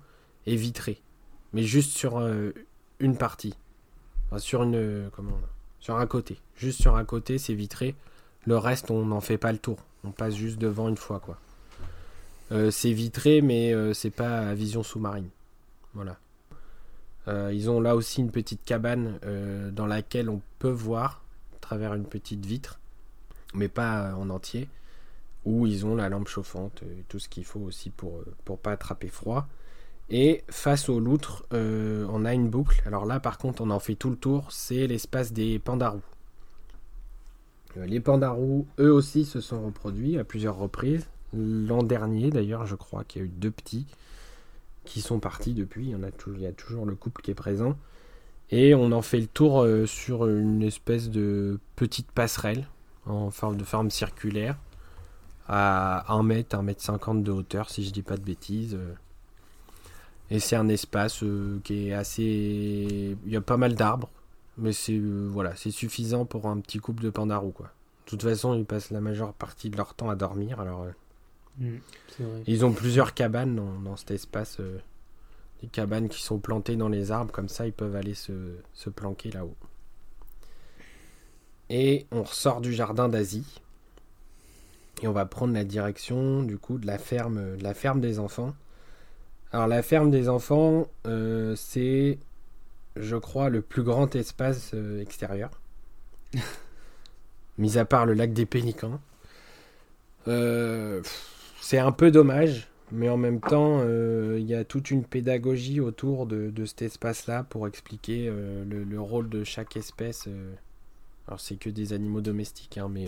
est 0.46 0.56
vitrée, 0.56 1.02
mais 1.52 1.64
juste 1.64 1.98
sur 1.98 2.22
une 3.00 3.18
partie, 3.18 3.56
sur 4.38 4.64
une, 4.64 5.10
comment, 5.16 5.40
sur 5.80 5.96
un 5.98 6.06
côté, 6.06 6.38
juste 6.56 6.80
sur 6.82 6.96
un 6.96 7.06
côté, 7.06 7.38
c'est 7.38 7.56
vitré. 7.56 7.96
Le 8.46 8.58
reste, 8.58 8.92
on 8.92 9.06
n'en 9.06 9.22
fait 9.22 9.38
pas 9.38 9.52
le 9.52 9.58
tour. 9.58 9.78
On 10.04 10.12
passe 10.12 10.36
juste 10.36 10.60
devant 10.60 10.90
une 10.90 10.98
fois, 10.98 11.20
quoi. 11.20 11.38
Euh, 12.52 12.72
c'est 12.72 12.92
vitré, 12.92 13.42
mais 13.42 13.74
euh, 13.74 13.94
c'est 13.94 14.10
pas 14.10 14.40
à 14.40 14.54
vision 14.54 14.82
sous-marine. 14.84 15.30
Voilà. 15.94 16.18
Euh, 17.28 17.52
ils 17.54 17.70
ont 17.70 17.80
là 17.80 17.96
aussi 17.96 18.22
une 18.22 18.32
petite 18.32 18.64
cabane 18.64 19.20
dans 19.72 19.86
laquelle 19.86 20.30
on 20.30 20.42
peut 20.60 20.70
voir 20.70 21.24
à 21.56 21.60
travers 21.60 21.94
une 21.94 22.06
petite 22.06 22.46
vitre, 22.46 22.80
mais 23.54 23.68
pas 23.68 24.16
en 24.16 24.30
entier, 24.30 24.68
où 25.46 25.66
ils 25.66 25.86
ont 25.86 25.96
la 25.96 26.10
lampe 26.10 26.28
chauffante 26.28 26.84
et 26.84 27.04
tout 27.08 27.20
ce 27.20 27.30
qu'il 27.30 27.46
faut 27.46 27.60
aussi 27.60 27.90
pour 27.90 28.24
pour 28.46 28.58
pas 28.58 28.72
attraper 28.72 29.08
froid. 29.08 29.48
Et 30.10 30.44
face 30.50 30.90
aux 30.90 31.00
loutres, 31.00 31.46
on 31.52 32.26
a 32.26 32.34
une 32.34 32.50
boucle. 32.50 32.82
Alors 32.88 33.06
là, 33.06 33.20
par 33.20 33.38
contre, 33.38 33.62
on 33.62 33.70
en 33.70 33.80
fait 33.80 33.94
tout 33.96 34.10
le 34.10 34.16
tour. 34.16 34.52
C'est 34.52 34.88
l'espace 34.88 35.34
des 35.34 35.60
pandarous. 35.60 36.02
les 37.76 38.00
pandarous, 38.00 38.66
eux 38.80 38.92
aussi, 38.92 39.26
se 39.26 39.40
sont 39.40 39.64
reproduits 39.64 40.18
à 40.18 40.24
plusieurs 40.24 40.58
reprises. 40.58 41.06
L'an 41.34 41.84
dernier, 41.84 42.32
d'ailleurs, 42.32 42.66
je 42.66 42.76
crois 42.76 43.04
qu'il 43.04 43.22
y 43.22 43.26
a 43.26 43.28
eu 43.28 43.32
deux 43.32 43.52
petits 43.52 43.86
sont 45.02 45.20
partis 45.20 45.54
depuis. 45.54 45.92
Il 45.92 46.42
y, 46.42 46.46
a, 46.46 46.52
toujours 46.52 46.86
le 46.86 46.96
couple 46.96 47.22
qui 47.22 47.32
est 47.32 47.36
présent. 47.36 47.78
Et 48.52 48.74
on 48.74 48.92
en 48.92 49.02
fait 49.02 49.20
le 49.20 49.28
tour 49.28 49.62
euh, 49.62 49.86
sur 49.86 50.28
une 50.28 50.64
espèce 50.64 51.10
de 51.10 51.60
petite 51.76 52.12
passerelle 52.12 52.68
en 53.06 53.30
forme 53.30 53.58
de 53.58 53.64
forme 53.64 53.92
circulaire 53.92 54.58
à 55.48 56.12
1 56.14 56.24
mètre, 56.24 56.56
1 56.58 56.64
mètre 56.64 56.82
50 56.82 57.24
de 57.24 57.32
hauteur, 57.32 57.70
si 57.70 57.84
je 57.84 57.92
dis 57.92 58.02
pas 58.02 58.18
de 58.18 58.24
bêtises. 58.24 58.78
Et 60.32 60.40
c'est 60.40 60.56
un 60.56 60.68
espace 60.68 61.24
euh, 61.24 61.60
qui 61.64 61.90
est 61.90 61.94
assez. 61.94 63.18
Il 63.26 63.32
y 63.32 63.36
a 63.36 63.42
pas 63.42 63.58
mal 63.58 63.76
d'arbres, 63.76 64.10
mais 64.58 64.74
c'est 64.74 64.94
euh, 64.94 65.28
voilà, 65.32 65.56
c'est 65.56 65.72
suffisant 65.72 66.26
pour 66.26 66.48
un 66.48 66.60
petit 66.60 66.80
couple 66.80 67.04
de 67.04 67.10
pandarous 67.10 67.52
quoi. 67.52 67.68
De 68.06 68.12
toute 68.12 68.24
façon, 68.24 68.56
ils 68.56 68.66
passent 68.66 68.92
la 68.92 69.02
majeure 69.02 69.34
partie 69.34 69.70
de 69.70 69.78
leur 69.78 69.94
temps 69.94 70.10
à 70.10 70.16
dormir, 70.16 70.60
alors 70.60 70.86
Mm, 71.58 71.78
Ils 72.48 72.66
ont 72.66 72.72
plusieurs 72.72 73.14
cabanes 73.14 73.56
dans, 73.56 73.98
cet 73.98 74.12
espace. 74.12 74.60
Euh, 74.60 74.80
des 75.62 75.68
cabanes 75.68 76.10
qui 76.10 76.22
sont 76.22 76.40
plantées 76.40 76.76
dans 76.76 76.90
les 76.90 77.12
arbres, 77.12 77.32
comme 77.32 77.50
ça 77.50 77.66
ils 77.66 77.74
peuvent 77.74 77.96
aller 77.96 78.14
se, 78.14 78.32
planquer 78.96 79.32
là-haut. 79.32 79.56
Et 81.70 82.08
on 82.12 82.24
ressort 82.24 82.62
du 82.62 82.74
jardin 82.74 83.10
d'Asie. 83.10 83.62
Et 85.02 85.08
on 85.08 85.12
va 85.12 85.26
prendre 85.26 85.54
la 85.54 85.64
direction 85.64 86.44
du 86.44 86.58
coup 86.58 86.78
de 86.78 86.88
la 86.88 86.98
ferme, 86.98 87.58
de 87.58 87.64
la 87.64 87.74
ferme 87.74 88.02
des 88.02 88.20
enfants. 88.20 88.54
Alors 89.52 89.68
la 89.68 89.82
ferme 89.82 90.12
des 90.12 90.30
enfants, 90.30 90.88
euh, 91.08 91.56
c'est, 91.56 92.18
je 92.96 93.16
crois, 93.16 93.50
le 93.50 93.62
plus 93.62 93.84
grand 93.84 94.14
espace 94.16 94.72
euh, 94.74 95.02
extérieur. 95.02 95.52
Mis 97.58 97.78
à 97.78 97.86
part 97.86 98.06
le 98.06 98.14
lac 98.14 98.34
des 98.34 98.46
Pélicans. 98.46 99.00
Euh, 100.28 101.02
c'est 101.62 101.78
un 101.78 101.92
peu 101.92 102.12
dommage, 102.12 102.70
mais 102.92 103.10
en 103.10 103.18
même 103.18 103.40
temps, 103.40 103.80
euh, 103.82 104.38
il 104.40 104.46
y 104.46 104.56
a 104.56 104.64
toute 104.64 104.92
une 104.92 105.04
pédagogie 105.04 105.80
autour 105.80 106.26
de, 106.26 106.52
cet 106.66 106.82
espace-là 106.82 107.44
pour 107.44 107.68
expliquer 107.68 108.28
euh, 108.30 108.64
le, 108.66 109.02
rôle 109.02 109.30
de 109.30 109.44
chaque 109.44 109.78
espèce. 109.78 110.26
Euh. 110.28 110.54
alors, 111.28 111.40
c'est 111.40 111.56
que 111.56 111.70
des 111.70 111.94
animaux 111.94 112.22
domestiques, 112.22 112.78
hein, 112.78 112.90
mais 112.90 113.08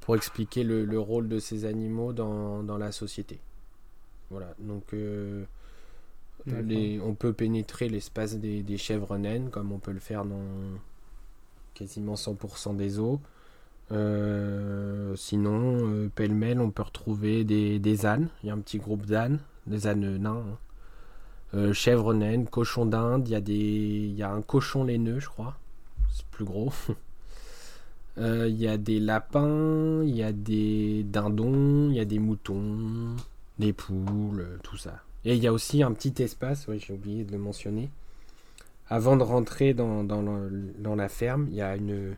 pour 0.00 0.16
expliquer 0.16 0.64
le, 0.64 0.98
rôle 0.98 1.28
de 1.28 1.38
ces 1.38 1.64
animaux 1.64 2.12
dans, 2.12 2.78
la 2.78 2.92
société. 2.92 3.38
Voilà, 4.30 4.54
donc 4.58 4.94
on 6.46 7.14
peut 7.14 7.32
pénétrer 7.32 7.88
l'espace 7.88 8.36
des, 8.36 8.62
des, 8.62 8.78
chèvres 8.78 9.18
naines, 9.18 9.50
comme 9.50 9.72
on 9.72 9.78
peut 9.78 9.92
le 9.92 10.00
faire 10.00 10.24
dans 10.24 10.42
quasiment 11.74 12.14
100% 12.14 12.76
des 12.76 12.98
eaux. 12.98 13.20
Euh, 13.92 15.14
sinon, 15.16 15.78
euh, 15.88 16.10
pêle-mêle, 16.14 16.60
on 16.60 16.70
peut 16.70 16.82
retrouver 16.82 17.44
des, 17.44 18.06
ânes. 18.06 18.28
Il 18.42 18.48
y 18.48 18.50
a 18.50 18.54
un 18.54 18.58
petit 18.58 18.78
groupe 18.78 19.06
d'ânes, 19.06 19.38
des 19.66 19.86
ânes 19.86 20.16
nains. 20.18 20.44
Hein. 20.46 20.58
Euh, 21.54 21.72
chèvres 21.72 22.12
naines, 22.12 22.46
cochons 22.46 22.86
d'Inde. 22.86 23.28
Il 23.28 23.32
y, 23.32 23.36
a 23.36 23.40
des... 23.40 24.16
un 24.22 24.42
cochon 24.42 24.84
laineux, 24.84 25.20
je 25.20 25.28
crois. 25.28 25.56
C'est 26.12 26.26
plus 26.26 26.44
gros. 26.44 26.72
il 28.18 28.56
y 28.56 28.66
a 28.66 28.76
des 28.76 28.98
lapins, 28.98 30.02
il 30.02 30.16
y 30.16 30.22
a 30.22 30.32
des 30.32 31.04
dindons, 31.04 31.90
il 31.90 31.96
y 31.96 32.00
a 32.00 32.04
des 32.04 32.18
moutons, 32.18 33.14
des 33.58 33.72
poules, 33.72 34.58
tout 34.62 34.76
ça. 34.76 35.02
Et 35.24 35.34
il 35.34 35.42
y 35.42 35.46
a 35.46 35.52
aussi 35.52 35.82
un 35.82 35.92
petit 35.92 36.22
espace, 36.22 36.66
oui, 36.68 36.82
j'ai 36.84 36.94
oublié 36.94 37.24
de 37.24 37.32
le 37.32 37.38
mentionner. 37.38 37.90
Avant 38.88 39.16
de 39.16 39.22
rentrer 39.22 39.74
dans, 39.74 40.04
dans 40.04 40.94
la 40.94 41.08
ferme, 41.08 41.48
il 41.50 41.56
y 41.56 41.62
a 41.62 41.76
une, 41.76 42.16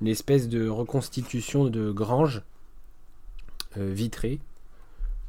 une 0.00 0.08
espèce 0.08 0.48
de 0.48 0.68
reconstitution 0.68 1.64
de 1.66 1.90
grange 1.90 2.42
euh, 3.78 3.92
vitrée 3.92 4.40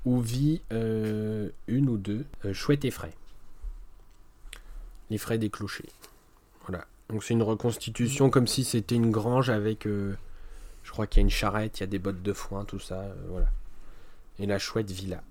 où 0.06 0.22
vit 0.22 0.62
euh, 0.72 1.50
une 1.68 1.90
ou 1.90 1.98
deux 1.98 2.26
euh, 2.46 2.54
chouettes 2.54 2.86
et 2.86 2.92
frais. 2.92 3.14
Les 5.10 5.18
frais 5.18 5.38
des 5.38 5.50
clochers. 5.50 5.90
Voilà. 6.66 6.86
Donc 7.10 7.24
c'est 7.24 7.34
une 7.34 7.44
reconstitution 7.44 8.30
comme 8.30 8.48
si 8.48 8.64
c'était 8.64 8.96
une 8.96 9.12
grange 9.12 9.50
avec, 9.50 9.86
je 9.86 10.92
crois 10.92 11.08
qu'il 11.08 11.22
y 11.22 11.24
a 11.24 11.26
une 11.26 11.30
charrette, 11.30 11.80
il 11.80 11.82
y 11.82 11.84
a 11.84 11.88
des 11.88 12.00
bottes 12.00 12.22
de 12.22 12.34
foin, 12.34 12.66
tout 12.66 12.80
ça, 12.80 13.06
voilà. 13.30 13.48
Et 14.40 14.46
la 14.46 14.60
chouette 14.60 14.92
vit 14.92 15.08
là. 15.08 15.24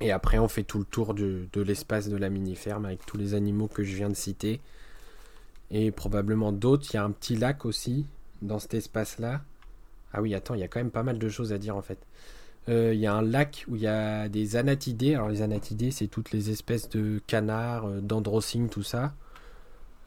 Et 0.00 0.10
après 0.10 0.38
on 0.38 0.48
fait 0.48 0.64
tout 0.64 0.78
le 0.78 0.84
tour 0.84 1.14
de, 1.14 1.48
l'espace 1.54 2.08
de 2.08 2.16
la 2.16 2.30
mini-ferme 2.30 2.86
avec 2.86 3.06
tous 3.06 3.16
les 3.16 3.34
animaux 3.34 3.68
que 3.68 3.84
je 3.84 3.94
viens 3.94 4.08
de 4.08 4.14
citer 4.14 4.60
et 5.70 5.90
probablement 5.90 6.52
d'autres. 6.52 6.86
Il 6.92 6.94
y 6.94 6.98
a 6.98 7.04
un 7.04 7.10
petit 7.10 7.36
lac 7.36 7.64
aussi 7.64 8.06
dans 8.42 8.58
cet 8.58 8.74
espace-là. 8.74 9.42
Ah 10.12 10.22
oui, 10.22 10.34
attends, 10.34 10.54
il 10.54 10.60
y 10.60 10.64
a 10.64 10.68
quand 10.68 10.80
même 10.80 10.90
pas 10.90 11.02
mal 11.02 11.18
de 11.18 11.28
choses 11.28 11.52
à 11.52 11.58
dire 11.58 11.76
en 11.76 11.82
fait. 11.82 11.98
Euh, 12.68 12.92
il 12.94 13.00
y 13.00 13.06
a 13.06 13.14
un 13.14 13.22
lac 13.22 13.64
où 13.68 13.76
il 13.76 13.82
y 13.82 13.86
a 13.86 14.28
des 14.28 14.56
anatidés. 14.56 15.14
Alors 15.14 15.28
les 15.28 15.42
anatidés, 15.42 15.90
c'est 15.90 16.08
toutes 16.08 16.32
les 16.32 16.50
espèces 16.50 16.88
de 16.88 17.20
canards, 17.26 17.86
euh, 17.86 18.00
d'androcygnes, 18.00 18.68
tout 18.68 18.82
ça. 18.82 19.14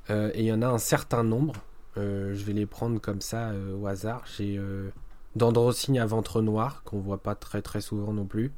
Euh, 0.09 0.31
et 0.33 0.41
il 0.41 0.45
y 0.45 0.53
en 0.53 0.61
a 0.61 0.67
un 0.67 0.77
certain 0.77 1.23
nombre. 1.23 1.55
je 1.95 2.43
vais 2.43 2.53
les 2.53 2.65
prendre 2.65 2.99
comme 2.99 3.21
ça 3.21 3.51
au 3.79 3.87
hasard. 3.87 4.23
J'ai 4.37 4.59
d'androcygnes 5.35 5.99
à 5.99 6.05
ventre 6.05 6.41
noir, 6.41 6.83
qu'on 6.83 6.99
voit 6.99 7.21
pas 7.21 7.35
très 7.35 7.61
très 7.61 7.81
souvent 7.81 8.13
non 8.13 8.25
plus. 8.25 8.51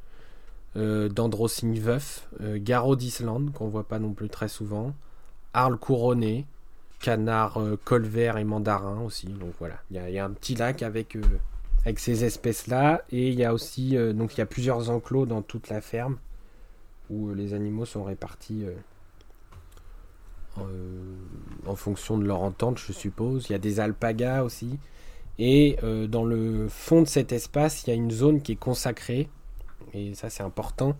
d'androcygnes 0.76 1.80
veuf. 1.80 2.28
garrot 2.42 2.96
d'Islande, 2.96 3.52
qu'on 3.54 3.68
voit 3.68 3.88
pas 3.88 4.00
non 4.00 4.14
plus 4.14 4.30
très 4.30 4.48
souvent. 4.48 4.94
Arles 5.54 5.78
couronné 5.78 6.46
canard 7.00 7.58
euh, 7.58 7.80
colvert 7.84 8.38
et 8.38 8.44
mandarin 8.44 9.02
aussi. 9.02 9.28
Donc 9.28 9.54
voilà, 9.60 9.76
il 9.92 9.98
y, 9.98 10.20
a 10.20 10.26
un 10.26 10.32
petit 10.32 10.56
lac 10.56 10.84
avec, 10.84 11.16
euh, 11.16 11.22
avec 11.84 12.00
ces 12.00 12.24
espèces-là. 12.24 13.04
Et 13.12 13.30
il 13.30 13.36
y 13.36 13.44
a 13.44 13.54
aussi, 13.54 13.98
euh, 13.98 14.14
donc 14.14 14.36
il 14.36 14.40
y 14.40 14.42
a 14.42 14.46
plusieurs 14.46 14.90
enclos 14.90 15.26
dans 15.26 15.42
toute 15.42 15.70
la 15.70 15.82
ferme 15.82 16.18
où 17.10 17.34
les 17.34 17.54
animaux 17.54 17.86
sont 17.86 18.04
répartis 18.04 18.66
en 21.68 21.76
fonction 21.76 22.18
de 22.18 22.26
leur 22.26 22.42
entente, 22.42 22.80
je 22.80 22.94
suppose. 22.94 23.46
Il 23.48 23.52
y 23.52 23.56
a 23.56 23.60
des 23.60 23.80
alpagas 23.80 24.42
aussi. 24.42 24.80
Et 25.38 25.78
dans 26.10 26.26
le 26.26 26.68
fond 26.68 27.04
de 27.04 27.08
cet 27.08 27.32
espace, 27.32 27.84
il 27.84 27.92
y 27.92 27.94
a 27.94 27.96
une 27.96 28.10
zone 28.10 28.42
qui 28.42 28.54
est 28.54 28.56
consacrée. 28.56 29.30
Et 29.94 30.16
ça, 30.16 30.32
c'est 30.32 30.42
important 30.42 30.98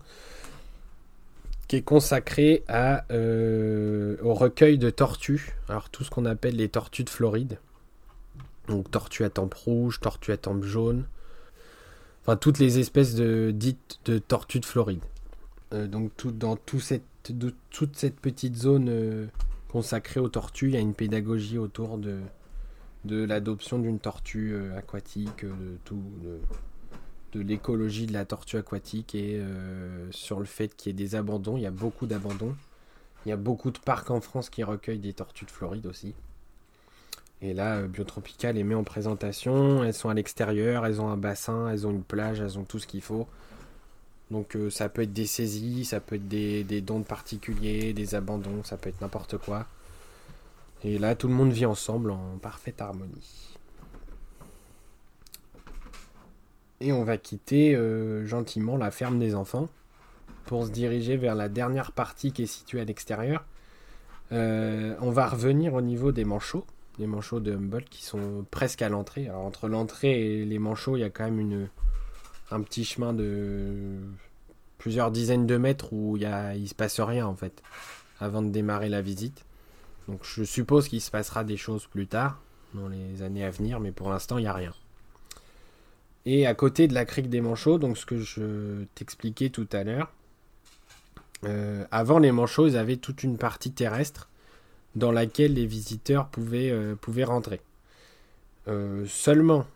qui 1.68 1.76
est 1.76 1.82
consacré 1.82 2.64
euh, 2.70 4.16
au 4.22 4.34
recueil 4.34 4.78
de 4.78 4.90
tortues. 4.90 5.56
Alors 5.68 5.90
tout 5.90 6.04
ce 6.04 6.10
qu'on 6.10 6.24
appelle 6.24 6.56
les 6.56 6.68
tortues 6.68 7.04
de 7.04 7.10
Floride. 7.10 7.58
Donc 8.68 8.90
tortues 8.90 9.24
à 9.24 9.30
tempe 9.30 9.54
rouge, 9.54 10.00
tortues 10.00 10.32
à 10.32 10.36
tempe 10.36 10.64
jaune. 10.64 11.06
Enfin 12.22 12.36
toutes 12.36 12.58
les 12.58 12.78
espèces 12.78 13.14
de, 13.14 13.52
dites 13.54 13.98
de 14.04 14.18
tortues 14.18 14.60
de 14.60 14.66
Floride. 14.66 15.02
Euh, 15.72 15.86
donc 15.86 16.12
dans 16.26 16.56
toute 16.56 16.82
cette 16.82 18.20
petite 18.20 18.56
zone 18.56 18.88
euh, 18.88 19.26
consacrée 19.68 20.20
aux 20.20 20.28
tortues, 20.28 20.68
il 20.68 20.74
y 20.74 20.76
a 20.76 20.80
une 20.80 20.94
pédagogie 20.94 21.58
autour 21.58 21.98
de, 21.98 22.20
de 23.04 23.24
l'adoption 23.24 23.78
d'une 23.80 23.98
tortue 23.98 24.56
aquatique, 24.76 25.44
de 25.44 25.78
tout, 25.84 26.02
l'écologie 27.38 28.06
de 28.06 28.12
la 28.12 28.24
tortue 28.24 28.56
aquatique 28.56 29.14
et 29.14 29.36
euh, 29.36 30.10
sur 30.10 30.38
le 30.38 30.44
fait 30.44 30.74
qu'il 30.76 30.90
y 30.90 30.90
ait 30.90 31.06
des 31.06 31.14
abandons. 31.14 31.56
Il 31.56 31.62
y 31.62 31.66
a 31.66 31.70
beaucoup 31.70 32.06
d'abandons. 32.06 32.54
Il 33.24 33.30
y 33.30 33.32
a 33.32 33.36
beaucoup 33.36 33.70
de 33.70 33.78
parcs 33.78 34.10
en 34.10 34.20
France 34.20 34.50
qui 34.50 34.62
recueillent 34.62 34.98
des 34.98 35.12
tortues 35.12 35.44
de 35.44 35.50
Floride 35.50 35.86
aussi. 35.86 36.14
Et 37.42 37.52
là, 37.54 37.76
euh, 37.76 37.88
Biotropica 37.88 38.52
les 38.52 38.64
met 38.64 38.74
en 38.74 38.84
présentation. 38.84 39.84
Elles 39.84 39.94
sont 39.94 40.08
à 40.08 40.14
l'extérieur, 40.14 40.86
elles 40.86 41.00
ont 41.00 41.08
un 41.08 41.16
bassin, 41.16 41.68
elles 41.68 41.86
ont 41.86 41.90
une 41.90 42.04
plage, 42.04 42.40
elles 42.40 42.58
ont 42.58 42.64
tout 42.64 42.78
ce 42.78 42.86
qu'il 42.86 43.02
faut. 43.02 43.26
Donc 44.30 44.56
euh, 44.56 44.70
ça 44.70 44.88
peut 44.88 45.02
être 45.02 45.12
des 45.12 45.26
saisies, 45.26 45.84
ça 45.84 46.00
peut 46.00 46.16
être 46.16 46.28
des, 46.28 46.64
des 46.64 46.80
dons 46.80 47.00
de 47.00 47.04
particuliers, 47.04 47.92
des 47.92 48.14
abandons, 48.14 48.64
ça 48.64 48.76
peut 48.76 48.88
être 48.88 49.00
n'importe 49.00 49.38
quoi. 49.38 49.66
Et 50.84 50.98
là, 50.98 51.14
tout 51.14 51.28
le 51.28 51.34
monde 51.34 51.52
vit 51.52 51.66
ensemble 51.66 52.10
en 52.10 52.38
parfaite 52.40 52.80
harmonie. 52.80 53.55
Et 56.80 56.92
on 56.92 57.04
va 57.04 57.16
quitter 57.16 57.74
euh, 57.74 58.26
gentiment 58.26 58.76
la 58.76 58.90
ferme 58.90 59.18
des 59.18 59.34
enfants 59.34 59.68
pour 60.44 60.66
se 60.66 60.70
diriger 60.70 61.16
vers 61.16 61.34
la 61.34 61.48
dernière 61.48 61.92
partie 61.92 62.32
qui 62.32 62.42
est 62.42 62.46
située 62.46 62.80
à 62.80 62.84
l'extérieur. 62.84 63.44
Euh, 64.32 64.94
on 65.00 65.10
va 65.10 65.26
revenir 65.26 65.74
au 65.74 65.80
niveau 65.80 66.12
des 66.12 66.24
manchots, 66.24 66.66
les 66.98 67.06
manchots 67.06 67.40
de 67.40 67.54
Humboldt 67.54 67.88
qui 67.88 68.04
sont 68.04 68.44
presque 68.50 68.82
à 68.82 68.88
l'entrée. 68.88 69.30
Entre 69.30 69.68
l'entrée 69.68 70.40
et 70.40 70.44
les 70.44 70.58
manchots, 70.58 70.96
il 70.96 71.00
y 71.00 71.04
a 71.04 71.10
quand 71.10 71.30
même 71.30 71.68
un 72.50 72.60
petit 72.60 72.84
chemin 72.84 73.12
de 73.12 73.98
plusieurs 74.78 75.10
dizaines 75.10 75.46
de 75.46 75.56
mètres 75.56 75.92
où 75.92 76.16
il 76.16 76.28
il 76.56 76.68
se 76.68 76.74
passe 76.74 77.00
rien 77.00 77.26
en 77.26 77.34
fait 77.34 77.62
avant 78.20 78.42
de 78.42 78.50
démarrer 78.50 78.88
la 78.88 79.02
visite. 79.02 79.44
Donc 80.08 80.20
je 80.22 80.44
suppose 80.44 80.88
qu'il 80.88 81.00
se 81.00 81.10
passera 81.10 81.42
des 81.44 81.56
choses 81.56 81.86
plus 81.86 82.06
tard 82.06 82.40
dans 82.74 82.88
les 82.88 83.22
années 83.22 83.44
à 83.44 83.50
venir, 83.50 83.80
mais 83.80 83.92
pour 83.92 84.10
l'instant 84.10 84.38
il 84.38 84.42
n'y 84.42 84.48
a 84.48 84.52
rien. 84.52 84.72
Et 86.26 86.44
à 86.44 86.54
côté 86.54 86.88
de 86.88 86.94
la 86.94 87.04
crique 87.04 87.30
des 87.30 87.40
Manchots, 87.40 87.78
donc 87.78 87.96
ce 87.96 88.04
que 88.04 88.18
je 88.18 88.82
t'expliquais 88.96 89.48
tout 89.48 89.68
à 89.72 89.84
l'heure, 89.84 90.12
euh, 91.44 91.84
avant 91.92 92.18
les 92.18 92.32
Manchots, 92.32 92.66
ils 92.66 92.76
avaient 92.76 92.96
toute 92.96 93.22
une 93.22 93.38
partie 93.38 93.70
terrestre 93.70 94.28
dans 94.96 95.12
laquelle 95.12 95.54
les 95.54 95.66
visiteurs 95.66 96.26
pouvaient, 96.26 96.70
euh, 96.70 96.96
rentrer. 97.24 97.60
Euh, 98.66 99.04
seulement, 99.06 99.66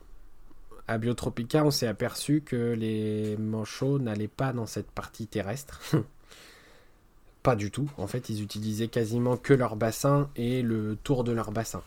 à 0.89 0.97
Biotropica, 0.97 1.63
on 1.63 1.71
s'est 1.71 1.87
aperçu 1.87 2.41
que 2.41 2.73
les 2.73 3.37
Manchots 3.37 3.99
n'allaient 3.99 4.27
pas 4.27 4.51
dans 4.51 4.65
cette 4.65 4.91
partie 4.91 5.27
terrestre. 5.27 5.79
pas 7.43 7.55
du 7.55 7.71
tout. 7.71 7.89
En 7.95 8.07
fait, 8.07 8.27
ils 8.27 8.43
utilisaient 8.43 8.89
quasiment 8.89 9.37
que 9.37 9.53
leur 9.53 9.77
bassin 9.77 10.29
et 10.35 10.63
le 10.63 10.97
tour 11.01 11.23
de 11.23 11.31
leur 11.31 11.53
bassin. 11.53 11.81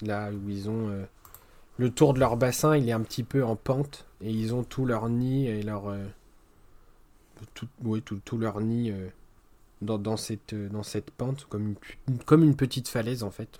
Là 0.00 0.30
où 0.32 0.50
ils 0.50 0.68
ont 0.68 0.90
le 1.82 1.90
tour 1.90 2.14
de 2.14 2.20
leur 2.20 2.36
bassin, 2.36 2.76
il 2.76 2.88
est 2.88 2.92
un 2.92 3.00
petit 3.00 3.24
peu 3.24 3.42
en 3.44 3.56
pente 3.56 4.06
et 4.20 4.30
ils 4.30 4.54
ont 4.54 4.62
tout 4.62 4.86
leur 4.86 5.08
nid 5.08 5.48
et 5.48 5.64
leur 5.64 5.88
euh, 5.88 5.98
tout, 7.54 7.66
oui, 7.82 8.00
tout, 8.02 8.38
leur 8.38 8.60
nid 8.60 8.92
euh, 8.92 9.08
dans, 9.80 9.98
dans, 9.98 10.16
cette, 10.16 10.52
euh, 10.52 10.68
dans 10.68 10.84
cette 10.84 11.10
pente 11.10 11.44
comme 11.48 11.74
une, 12.06 12.18
comme 12.18 12.44
une 12.44 12.54
petite 12.54 12.86
falaise 12.86 13.24
en 13.24 13.32
fait. 13.32 13.58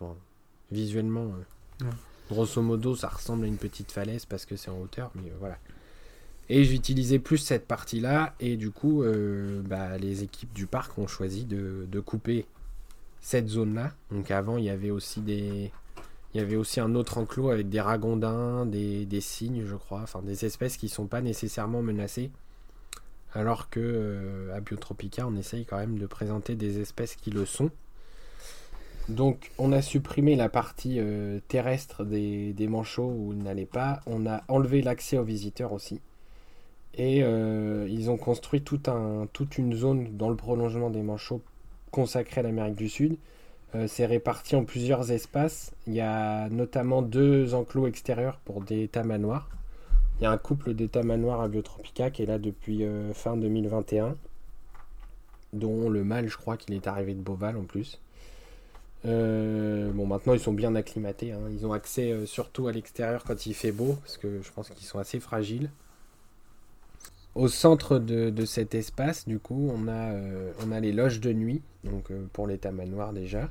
visuellement, 0.70 1.32
grosso 2.30 2.62
modo, 2.62 2.94
ça 2.94 3.08
ressemble 3.08 3.44
à 3.44 3.48
une 3.48 3.56
petite 3.56 3.90
falaise 3.90 4.24
parce 4.24 4.46
que 4.46 4.54
c'est 4.54 4.70
en 4.70 4.78
hauteur, 4.78 5.11
mais 5.16 5.32
voilà. 5.40 5.58
Et 6.48 6.62
j'utilisais 6.62 7.18
plus 7.18 7.38
cette 7.38 7.66
partie-là 7.66 8.37
et 8.38 8.56
du 8.56 8.70
coup, 8.70 9.02
bah, 9.64 9.98
les 9.98 10.22
équipes 10.22 10.52
du 10.52 10.66
parc 10.66 10.96
ont 10.96 11.08
choisi 11.08 11.44
de, 11.44 11.88
de 11.90 12.00
couper 12.00 12.46
cette 13.20 13.48
zone-là. 13.48 13.92
Donc 14.12 14.30
avant, 14.30 14.58
il 14.58 14.64
y 14.64 14.70
avait 14.70 14.90
aussi 14.90 15.22
des 15.22 15.72
il 16.35 16.40
y 16.40 16.40
avait 16.40 16.57
aussi 16.57 16.81
un 16.81 16.95
autre 16.95 17.18
enclos 17.18 17.51
avec 17.51 17.68
des 17.68 17.81
ragondins, 17.81 18.64
des, 18.64 19.21
cygnes, 19.21 19.64
je 19.66 19.77
crois, 19.77 20.01
enfin 20.01 20.23
des 20.23 20.47
espèces 20.47 20.77
qui 20.77 20.87
ne 20.87 20.90
sont 20.90 21.07
pas 21.07 21.21
nécessairement 21.21 21.83
menacées. 21.83 22.31
Alors 23.35 23.71
que 23.71 23.81
euh, 23.81 24.61
Biotropica, 24.61 25.27
on 25.27 25.37
essaye 25.37 25.64
quand 25.64 25.79
même 25.79 25.99
de 25.99 26.07
présenter 26.07 26.55
des 26.55 26.81
espèces 26.81 27.16
qui 27.16 27.31
le 27.31 27.47
sont. 27.47 27.71
Donc 29.09 29.51
on 29.59 29.73
a 29.73 29.83
supprimé 29.83 30.37
la 30.37 30.49
partie 30.49 30.97
euh, 30.99 31.40
terrestre 31.49 32.05
des, 32.05 32.55
manchots 32.68 33.12
où 33.14 33.33
ils 33.33 33.42
n'allaient 33.42 33.66
pas. 33.66 34.01
On 34.07 34.27
a 34.27 34.42
enlevé 34.49 34.81
l'accès 34.81 35.18
aux 35.18 35.25
visiteurs 35.25 35.73
aussi. 35.73 36.01
Et 36.95 37.23
euh, 37.23 37.87
ils 37.90 38.11
ont 38.11 38.18
construit 38.18 38.62
tout 38.62 38.83
un, 38.87 39.27
toute 39.33 39.59
une 39.59 39.75
zone 39.75 40.16
dans 40.16 40.29
le 40.29 40.37
prolongement 40.37 40.90
des 40.90 41.03
manchots 41.03 41.42
consacrée 41.90 42.40
à 42.40 42.42
l'Amérique 42.42 42.77
du 42.77 42.88
Sud 42.88 43.16
euh, 43.74 43.87
c'est 43.88 44.06
réparti 44.06 44.54
en 44.54 44.64
plusieurs 44.64 45.11
espaces. 45.12 45.72
Il 45.87 45.94
y 45.94 46.00
a 46.00 46.48
notamment 46.50 47.00
deux 47.00 47.54
enclos 47.54 47.87
extérieurs 47.87 48.38
pour 48.44 48.61
des 48.61 48.88
tamanoirs. 48.88 49.48
Il 50.20 50.24
y 50.24 50.26
a 50.26 50.30
un 50.30 50.38
couple 50.38 50.74
de 50.74 50.87
tamanoirs 50.87 51.40
à 51.40 51.48
Biotropica 51.48 52.11
qui 52.11 52.22
est 52.22 52.26
là 52.26 52.38
depuis 52.38 52.85
euh, 52.85 53.14
fin 53.14 53.37
2021, 53.37 54.14
dont 55.54 55.88
le 55.88 56.04
mâle, 56.04 56.28
je 56.28 56.37
crois 56.37 56.56
qu'il 56.56 56.74
est 56.74 56.87
arrivé 56.87 57.14
de 57.14 57.20
Beauval 57.20 57.56
en 57.56 57.64
plus. 57.64 57.98
Euh, 59.04 59.90
bon, 59.90 60.06
maintenant 60.06 60.35
ils 60.35 60.40
sont 60.40 60.52
bien 60.52 60.74
acclimatés. 60.74 61.32
Hein. 61.32 61.40
Ils 61.50 61.66
ont 61.66 61.72
accès 61.72 62.26
surtout 62.26 62.68
à 62.68 62.72
l'extérieur 62.72 63.24
quand 63.24 63.46
il 63.46 63.54
fait 63.54 63.72
beau, 63.72 63.94
parce 64.02 64.18
que 64.18 64.42
je 64.42 64.52
pense 64.52 64.68
qu'ils 64.68 64.87
sont 64.87 64.98
assez 64.98 65.18
fragiles. 65.18 65.70
Au 67.35 67.48
centre 67.48 67.98
de, 67.98 68.44
cet 68.44 68.74
espace, 68.74 69.26
du 69.26 69.38
coup, 69.38 69.72
on 69.74 69.88
a, 69.88 70.12
on 70.62 70.70
a 70.70 70.80
les 70.80 70.92
loges 70.92 71.18
de 71.18 71.32
nuit, 71.32 71.62
donc 71.82 72.12
pour 72.35 72.46
les 72.46 72.58
tamanoirs 72.58 73.14
déjà. 73.14 73.48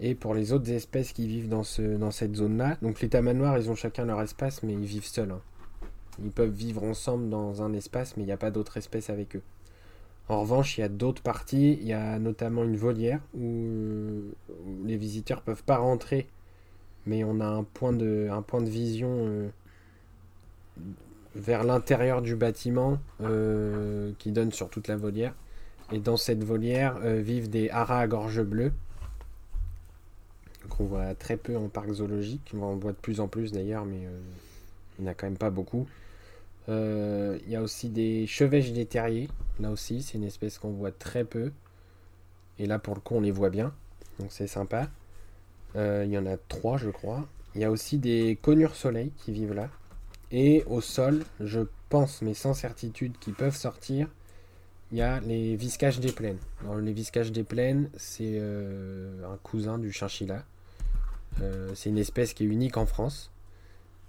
Et 0.00 0.14
pour 0.14 0.34
les 0.34 0.52
autres 0.52 0.70
espèces 0.70 1.12
qui 1.12 1.26
vivent 1.26 1.48
dans, 1.48 1.62
ce, 1.62 1.82
dans 1.82 2.10
cette 2.10 2.36
zone-là, 2.36 2.76
donc 2.82 3.00
les 3.00 3.08
tamanoirs, 3.08 3.58
ils 3.58 3.70
ont 3.70 3.74
chacun 3.74 4.04
leur 4.04 4.20
espace, 4.20 4.62
mais 4.62 4.74
ils 4.74 4.84
vivent 4.84 5.06
seuls. 5.06 5.30
Hein. 5.30 5.40
Ils 6.22 6.30
peuvent 6.30 6.50
vivre 6.50 6.82
ensemble 6.82 7.28
dans 7.28 7.62
un 7.62 7.72
espace, 7.72 8.16
mais 8.16 8.22
il 8.22 8.26
n'y 8.26 8.32
a 8.32 8.36
pas 8.36 8.50
d'autres 8.50 8.76
espèces 8.76 9.10
avec 9.10 9.36
eux. 9.36 9.42
En 10.28 10.40
revanche, 10.40 10.76
il 10.76 10.80
y 10.80 10.84
a 10.84 10.88
d'autres 10.88 11.22
parties. 11.22 11.78
Il 11.80 11.86
y 11.86 11.92
a 11.92 12.18
notamment 12.18 12.64
une 12.64 12.76
volière 12.76 13.20
où, 13.34 14.22
les 14.84 14.96
visiteurs 14.96 15.42
peuvent 15.42 15.62
pas 15.62 15.76
rentrer, 15.76 16.26
mais 17.06 17.24
on 17.24 17.40
a 17.40 17.46
un 17.46 17.62
point 17.62 17.92
de, 17.92 18.28
un 18.30 18.42
point 18.42 18.60
de 18.60 18.68
vision 18.68 19.08
euh, 19.10 19.48
vers 21.34 21.64
l'intérieur 21.64 22.22
du 22.22 22.34
bâtiment 22.34 22.98
euh, 23.22 24.12
qui 24.18 24.32
donne 24.32 24.52
sur 24.52 24.68
toute 24.68 24.88
la 24.88 24.96
volière. 24.96 25.34
Et 25.92 26.00
dans 26.00 26.16
cette 26.16 26.42
volière 26.42 26.98
euh, 27.04 27.20
vivent 27.20 27.48
des 27.48 27.70
haras 27.70 28.00
à 28.00 28.06
gorge 28.08 28.42
bleue 28.42 28.72
qu'on 30.66 30.84
voit 30.84 31.14
très 31.14 31.36
peu 31.36 31.56
en 31.56 31.68
parc 31.68 31.90
zoologique. 31.90 32.52
On 32.54 32.62
en 32.62 32.76
voit 32.76 32.92
de 32.92 32.96
plus 32.96 33.20
en 33.20 33.28
plus 33.28 33.52
d'ailleurs, 33.52 33.84
mais 33.84 34.06
euh, 34.06 34.20
il 34.98 35.02
n'y 35.02 35.08
en 35.08 35.12
a 35.12 35.14
quand 35.14 35.26
même 35.26 35.38
pas 35.38 35.50
beaucoup. 35.50 35.86
Euh, 36.68 37.38
il 37.46 37.52
y 37.52 37.56
a 37.56 37.62
aussi 37.62 37.88
des 37.88 38.26
chevêches 38.26 38.72
des 38.72 38.86
terriers. 38.86 39.28
Là 39.60 39.70
aussi, 39.70 40.02
c'est 40.02 40.18
une 40.18 40.24
espèce 40.24 40.58
qu'on 40.58 40.70
voit 40.70 40.92
très 40.92 41.24
peu. 41.24 41.52
Et 42.58 42.66
là, 42.66 42.78
pour 42.78 42.94
le 42.94 43.00
coup, 43.00 43.14
on 43.14 43.20
les 43.20 43.30
voit 43.30 43.50
bien. 43.50 43.72
Donc 44.18 44.28
c'est 44.30 44.46
sympa. 44.46 44.88
Euh, 45.76 46.04
il 46.06 46.12
y 46.12 46.18
en 46.18 46.26
a 46.26 46.36
trois, 46.36 46.76
je 46.78 46.90
crois. 46.90 47.26
Il 47.54 47.60
y 47.60 47.64
a 47.64 47.70
aussi 47.70 47.98
des 47.98 48.38
conures 48.40 48.74
soleil 48.74 49.12
qui 49.18 49.32
vivent 49.32 49.54
là. 49.54 49.70
Et 50.32 50.64
au 50.66 50.80
sol, 50.80 51.24
je 51.40 51.60
pense, 51.88 52.20
mais 52.22 52.34
sans 52.34 52.54
certitude, 52.54 53.16
qu'ils 53.18 53.34
peuvent 53.34 53.56
sortir, 53.56 54.08
il 54.92 54.98
y 54.98 55.02
a 55.02 55.20
les 55.20 55.56
viscages 55.56 56.00
des 56.00 56.12
plaines. 56.12 56.38
les 56.80 56.92
viscages 56.92 57.32
des 57.32 57.44
plaines, 57.44 57.90
c'est 57.96 58.38
un 58.38 59.36
cousin 59.42 59.78
du 59.78 59.92
chinchilla. 59.92 60.44
Euh, 61.42 61.70
c'est 61.74 61.90
une 61.90 61.98
espèce 61.98 62.34
qui 62.34 62.44
est 62.44 62.46
unique 62.46 62.76
en 62.76 62.86
France. 62.86 63.30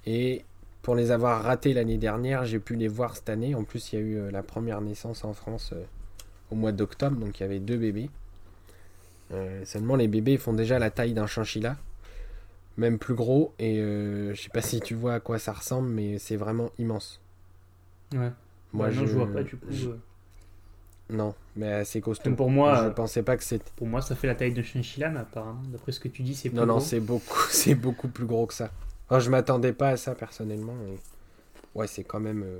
Et 0.05 0.45
pour 0.81 0.95
les 0.95 1.11
avoir 1.11 1.43
ratés 1.43 1.73
l'année 1.73 1.97
dernière, 1.97 2.45
j'ai 2.45 2.59
pu 2.59 2.75
les 2.75 2.87
voir 2.87 3.15
cette 3.15 3.29
année. 3.29 3.55
En 3.55 3.63
plus, 3.63 3.91
il 3.91 3.95
y 3.95 4.01
a 4.01 4.05
eu 4.05 4.17
euh, 4.17 4.31
la 4.31 4.43
première 4.43 4.81
naissance 4.81 5.23
en 5.23 5.33
France 5.33 5.71
euh, 5.73 5.83
au 6.51 6.55
mois 6.55 6.71
d'octobre, 6.71 7.17
donc 7.17 7.39
il 7.39 7.43
y 7.43 7.45
avait 7.45 7.59
deux 7.59 7.77
bébés. 7.77 8.09
seulement, 9.65 9.97
les 9.97 10.07
bébés 10.07 10.37
font 10.37 10.53
déjà 10.53 10.79
la 10.79 10.89
taille 10.89 11.13
d'un 11.13 11.27
chinchilla, 11.27 11.75
même 12.77 12.97
plus 12.97 13.15
gros. 13.15 13.53
Et 13.59 13.75
je 13.77 14.41
sais 14.41 14.49
pas 14.49 14.61
si 14.61 14.79
tu 14.79 14.95
vois 14.95 15.15
à 15.15 15.19
quoi 15.19 15.39
ça 15.39 15.51
ressemble, 15.51 15.89
mais 15.89 16.19
c'est 16.19 16.37
vraiment 16.37 16.71
immense. 16.79 17.19
Ouais. 18.13 18.31
Moi, 18.71 18.91
je, 18.91 19.03
vois 19.03 19.27
pas 19.27 19.43
du 19.43 19.57
coup. 19.57 19.67
Non, 21.09 21.33
mais 21.55 21.85
c'est 21.85 22.01
costaud. 22.01 22.35
pour 22.35 22.49
moi, 22.49 22.83
je 22.83 22.89
pensais 22.89 23.23
pas 23.23 23.37
que 23.37 23.43
c'était. 23.43 23.71
Pour 23.75 23.87
moi, 23.87 24.01
ça 24.01 24.15
fait 24.15 24.27
la 24.27 24.35
taille 24.35 24.53
de 24.53 24.61
chinchilla, 24.61 25.09
mais 25.09 25.19
apparemment, 25.19 25.61
d'après 25.71 25.93
ce 25.93 25.99
que 25.99 26.09
tu 26.09 26.21
dis, 26.21 26.35
c'est 26.35 26.49
plus 26.49 26.57
non, 26.57 26.65
Non, 26.65 26.79
c'est 26.79 26.99
beaucoup, 26.99 27.39
c'est 27.49 27.75
beaucoup 27.75 28.09
plus 28.09 28.25
gros 28.25 28.45
que 28.45 28.53
ça. 28.53 28.71
Enfin, 29.09 29.19
je 29.19 29.29
m'attendais 29.29 29.73
pas 29.73 29.89
à 29.89 29.97
ça 29.97 30.15
personnellement. 30.15 30.75
Ouais, 31.75 31.87
c'est 31.87 32.03
quand 32.03 32.19
même, 32.19 32.43
euh, 32.43 32.59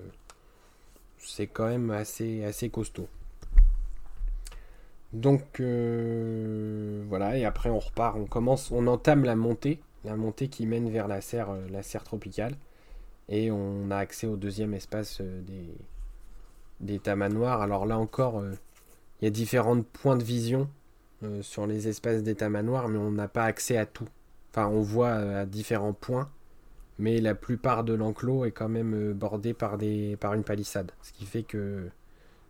c'est 1.17 1.47
quand 1.47 1.67
même 1.67 1.91
assez, 1.91 2.43
assez 2.45 2.69
costaud. 2.69 3.07
Donc 5.13 5.59
euh, 5.59 7.03
voilà, 7.07 7.37
et 7.37 7.45
après 7.45 7.69
on 7.69 7.79
repart, 7.79 8.17
on 8.17 8.25
commence, 8.25 8.71
on 8.71 8.87
entame 8.87 9.23
la 9.23 9.35
montée, 9.35 9.79
la 10.03 10.15
montée 10.15 10.49
qui 10.49 10.67
mène 10.67 10.89
vers 10.89 11.07
la 11.07 11.21
serre, 11.21 11.49
euh, 11.49 11.67
la 11.71 11.81
serre 11.81 12.03
tropicale, 12.03 12.55
et 13.29 13.51
on 13.51 13.89
a 13.89 13.97
accès 13.97 14.27
au 14.27 14.35
deuxième 14.35 14.73
espace 14.73 15.21
des 15.21 15.65
des 16.79 16.99
tamanoirs. 16.99 17.61
Alors 17.61 17.85
là 17.85 17.97
encore, 17.97 18.39
euh, 18.39 18.53
il 19.21 19.25
y 19.25 19.27
a 19.27 19.31
différents 19.31 19.81
points 19.81 20.17
de 20.17 20.23
vision 20.23 20.69
euh, 21.23 21.41
sur 21.41 21.67
les 21.67 21.87
espaces 21.87 22.23
des 22.23 22.35
tamanoirs, 22.35 22.87
mais 22.87 22.97
on 22.97 23.11
n'a 23.11 23.27
pas 23.27 23.43
accès 23.43 23.77
à 23.77 23.85
tout. 23.85 24.07
Enfin, 24.51 24.67
on 24.67 24.81
voit 24.81 25.09
euh, 25.09 25.43
à 25.43 25.45
différents 25.45 25.93
points, 25.93 26.29
mais 26.99 27.19
la 27.19 27.35
plupart 27.35 27.83
de 27.83 27.93
l'enclos 27.93 28.45
est 28.45 28.51
quand 28.51 28.69
même 28.69 29.13
bordé 29.13 29.53
par, 29.53 29.77
des, 29.77 30.17
par 30.17 30.33
une 30.33 30.43
palissade. 30.43 30.91
Ce 31.01 31.11
qui 31.11 31.25
fait 31.25 31.43
que 31.43 31.89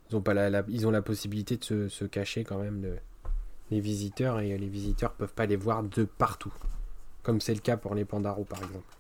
ils 0.10 0.16
ont, 0.16 0.22
pas 0.22 0.34
la, 0.34 0.64
ils 0.70 0.88
ont 0.88 0.92
la 0.92 1.02
possibilité 1.02 1.58
de 1.58 1.90
se, 1.90 2.06
cacher 2.06 2.46
quand 2.46 2.60
même 2.60 2.82
des 3.72 3.80
visiteurs, 3.82 4.40
et 4.40 4.58
les 4.58 4.68
visiteurs 4.68 5.12
peuvent 5.14 5.34
pas 5.34 5.46
les 5.46 5.58
voir 5.58 5.84
de 5.84 6.06
partout. 6.06 6.54
comme 7.24 7.42
c'est 7.42 7.54
le 7.54 7.60
cas 7.60 7.76
pour 7.76 7.94
les 7.94 8.06
pandaros 8.06 8.46
par 8.46 8.60
exemple. 8.60 8.97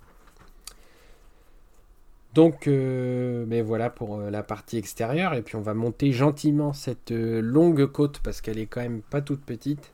Donc, 2.34 2.68
euh, 2.68 3.46
mais 3.48 3.62
voilà 3.62 3.90
pour 3.90 4.20
euh, 4.20 4.30
la 4.30 4.44
partie 4.44 4.78
extérieure. 4.78 5.34
Et 5.34 5.42
puis 5.42 5.56
on 5.56 5.62
va 5.62 5.74
monter 5.74 6.12
gentiment 6.12 6.74
cette 6.74 7.12
euh, 7.12 7.42
longue 7.42 7.86
côte 7.88 8.20
parce 8.20 8.42
qu'elle 8.42 8.60
est 8.60 8.68
quand 8.68 8.82
même 8.82 9.02
pas 9.02 9.22
toute 9.22 9.42
petite. 9.42 9.92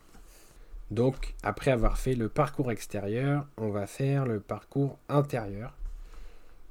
Donc, 0.91 1.35
après 1.41 1.71
avoir 1.71 1.97
fait 1.97 2.15
le 2.15 2.29
parcours 2.29 2.71
extérieur, 2.71 3.47
on 3.57 3.69
va 3.69 3.87
faire 3.87 4.25
le 4.25 4.39
parcours 4.39 4.97
intérieur. 5.09 5.73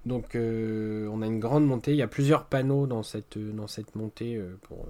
Donc, 0.05 0.35
on 0.35 1.23
a 1.23 1.27
une 1.27 1.41
grande 1.41 1.67
montée. 1.67 1.93
Il 1.93 1.97
y 1.97 2.03
a 2.03 2.09
plusieurs 2.09 2.45
panneaux 2.45 2.87
dans 2.87 3.03
cette, 3.03 3.37
montée 3.95 4.41
pour 4.63 4.87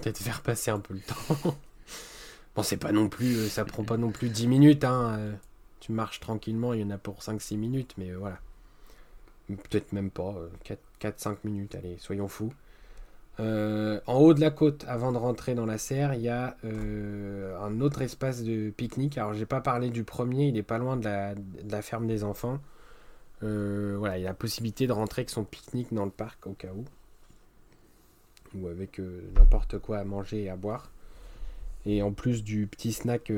peut-être 0.00 0.18
faire 0.18 0.42
passer 0.42 0.70
un 0.70 0.78
peu 0.78 0.94
le 0.94 1.00
temps. 1.00 1.54
bon, 2.54 2.62
c'est 2.62 2.76
pas 2.76 2.92
non 2.92 3.08
plus, 3.08 3.48
ça 3.48 3.64
prend 3.64 3.82
pas 3.82 3.96
non 3.96 4.10
plus 4.10 4.28
10 4.28 4.46
minutes. 4.46 4.84
Hein. 4.84 5.18
Tu 5.80 5.90
marches 5.90 6.20
tranquillement, 6.20 6.72
il 6.72 6.82
y 6.82 6.84
en 6.84 6.90
a 6.90 6.98
pour 6.98 7.20
5-6 7.20 7.56
minutes, 7.56 7.94
mais 7.98 8.12
voilà 8.12 8.38
peut-être 9.54 9.92
même 9.92 10.10
pas, 10.10 10.34
4-5 11.00 11.30
euh, 11.30 11.34
minutes, 11.44 11.74
allez, 11.74 11.96
soyons 11.98 12.28
fous. 12.28 12.52
Euh, 13.38 14.00
en 14.06 14.16
haut 14.16 14.34
de 14.34 14.40
la 14.40 14.50
côte, 14.50 14.84
avant 14.88 15.12
de 15.12 15.18
rentrer 15.18 15.54
dans 15.54 15.66
la 15.66 15.78
serre, 15.78 16.14
il 16.14 16.22
y 16.22 16.28
a 16.28 16.56
euh, 16.64 17.56
un 17.60 17.80
autre 17.80 18.02
espace 18.02 18.42
de 18.42 18.70
pique-nique. 18.70 19.18
Alors, 19.18 19.34
j'ai 19.34 19.46
pas 19.46 19.60
parlé 19.60 19.90
du 19.90 20.04
premier, 20.04 20.48
il 20.48 20.56
est 20.56 20.62
pas 20.62 20.78
loin 20.78 20.96
de 20.96 21.04
la, 21.04 21.82
ferme 21.82 22.06
des 22.06 22.24
enfants. 22.24 22.58
voilà, 23.42 24.18
il 24.18 24.24
a 24.24 24.30
la 24.30 24.34
possibilité 24.34 24.86
de 24.86 24.92
rentrer 24.92 25.20
avec 25.20 25.30
son 25.30 25.44
pique-nique 25.44 25.92
dans 25.92 26.06
le 26.06 26.10
parc 26.10 26.46
au 26.46 26.54
cas 26.54 26.72
où. 26.74 26.84
Ou 28.58 28.68
avec 28.68 28.98
n'importe 28.98 29.78
quoi 29.78 29.98
à 29.98 30.04
manger 30.04 30.44
et 30.44 30.50
à 30.50 30.56
boire. 30.56 30.90
Et 31.84 32.02
en 32.02 32.12
plus 32.12 32.42
du 32.42 32.66
petit 32.66 32.92
snack 32.92 33.30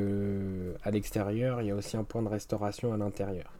à 0.82 0.90
l'extérieur, 0.90 1.60
il 1.60 1.66
y 1.66 1.70
a 1.70 1.74
aussi 1.74 1.96
un 1.96 2.04
point 2.04 2.22
de 2.22 2.28
restauration 2.28 2.94
à 2.94 2.96
l'intérieur. 2.96 3.57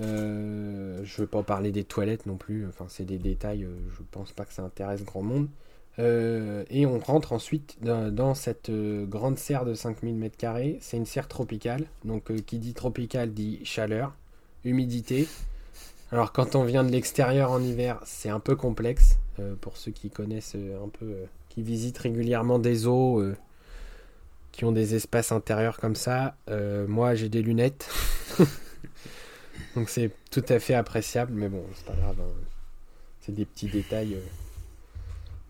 Euh, 0.00 1.00
je 1.04 1.14
ne 1.14 1.20
veux 1.22 1.26
pas 1.26 1.42
parler 1.42 1.70
des 1.70 1.84
toilettes 1.84 2.26
non 2.26 2.36
plus, 2.36 2.66
enfin 2.66 2.86
c'est 2.88 3.04
des 3.04 3.18
détails, 3.18 3.64
euh, 3.64 3.76
je 3.94 4.02
pense 4.10 4.32
pas 4.32 4.44
que 4.44 4.52
ça 4.52 4.62
intéresse 4.62 5.04
grand 5.04 5.22
monde. 5.22 5.48
Euh, 5.98 6.64
et 6.70 6.86
on 6.86 6.98
rentre 6.98 7.34
ensuite 7.34 7.76
dans, 7.82 8.34
cette 8.34 8.70
grande 8.70 9.38
serre 9.38 9.66
de 9.66 9.74
5000 9.74 10.18
m2. 10.18 10.78
C'est 10.80 10.96
une 10.96 11.04
serre 11.04 11.28
tropicale. 11.28 11.84
Donc 12.04 12.34
qui 12.46 12.58
dit 12.58 12.72
tropicale 12.72 13.34
dit 13.34 13.60
chaleur, 13.64 14.14
humidité. 14.64 15.28
Alors 16.10 16.32
quand 16.32 16.54
on 16.54 16.64
vient 16.64 16.82
de 16.82 16.90
l'extérieur 16.90 17.50
en 17.50 17.62
hiver, 17.62 18.00
c'est 18.06 18.30
un 18.30 18.40
peu 18.40 18.56
complexe. 18.56 19.18
pour 19.60 19.76
ceux 19.76 19.92
qui 19.92 20.08
connaissent 20.08 20.54
un 20.54 20.88
peu, 20.88 21.14
qui 21.50 21.62
visitent 21.62 21.98
régulièrement 21.98 22.58
des 22.58 22.86
eaux, 22.86 23.22
qui 24.50 24.64
ont 24.64 24.72
des 24.72 24.94
espaces 24.94 25.30
intérieurs 25.30 25.76
comme 25.78 25.96
ça. 25.96 26.36
moi 26.88 27.14
j'ai 27.14 27.28
des 27.28 27.42
lunettes. 27.42 27.86
Donc 29.74 29.88
c'est 29.88 30.10
tout 30.30 30.44
à 30.48 30.58
fait 30.58 30.74
appréciable, 30.74 31.32
mais 31.34 31.48
bon, 31.48 31.64
c'est 31.74 31.86
pas 31.86 31.94
grave. 31.94 32.16
Hein. 32.20 32.32
C'est 33.20 33.34
des 33.34 33.44
petits 33.44 33.68
détails. 33.68 34.14
Euh, 34.14 34.20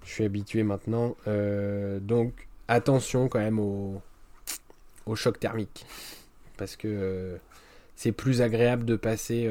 je 0.04 0.10
suis 0.10 0.24
habitué 0.24 0.62
maintenant. 0.62 1.16
Euh, 1.26 1.98
donc 2.00 2.48
attention 2.68 3.28
quand 3.28 3.38
même 3.38 3.58
au, 3.58 4.00
choc 5.14 5.38
thermique. 5.40 5.86
Parce 6.56 6.76
que 6.76 6.88
euh, 6.88 7.36
c'est 7.96 8.12
plus 8.12 8.42
agréable 8.42 8.84
de 8.84 8.96
passer, 8.96 9.50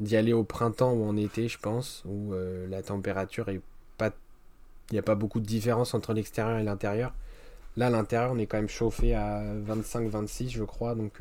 d'y 0.00 0.16
aller 0.16 0.32
au 0.32 0.44
printemps 0.44 0.92
ou 0.92 1.04
en 1.04 1.16
été, 1.16 1.48
je 1.48 1.58
pense, 1.58 2.02
où 2.04 2.32
la 2.68 2.82
température 2.82 3.48
est 3.48 3.60
pas. 3.96 4.10
Il 4.90 4.94
n'y 4.94 4.98
a 4.98 5.02
pas 5.02 5.14
beaucoup 5.14 5.40
de 5.40 5.46
différence 5.46 5.94
entre 5.94 6.12
l'extérieur 6.12 6.58
et 6.58 6.62
l'intérieur. 6.62 7.14
Là, 7.76 7.90
l'intérieur, 7.90 8.32
on 8.32 8.38
est 8.38 8.46
quand 8.46 8.58
même 8.58 8.68
chauffé 8.68 9.14
à 9.14 9.42
25-26, 9.66 10.50
je 10.50 10.64
crois. 10.64 10.94
Donc 10.94 11.20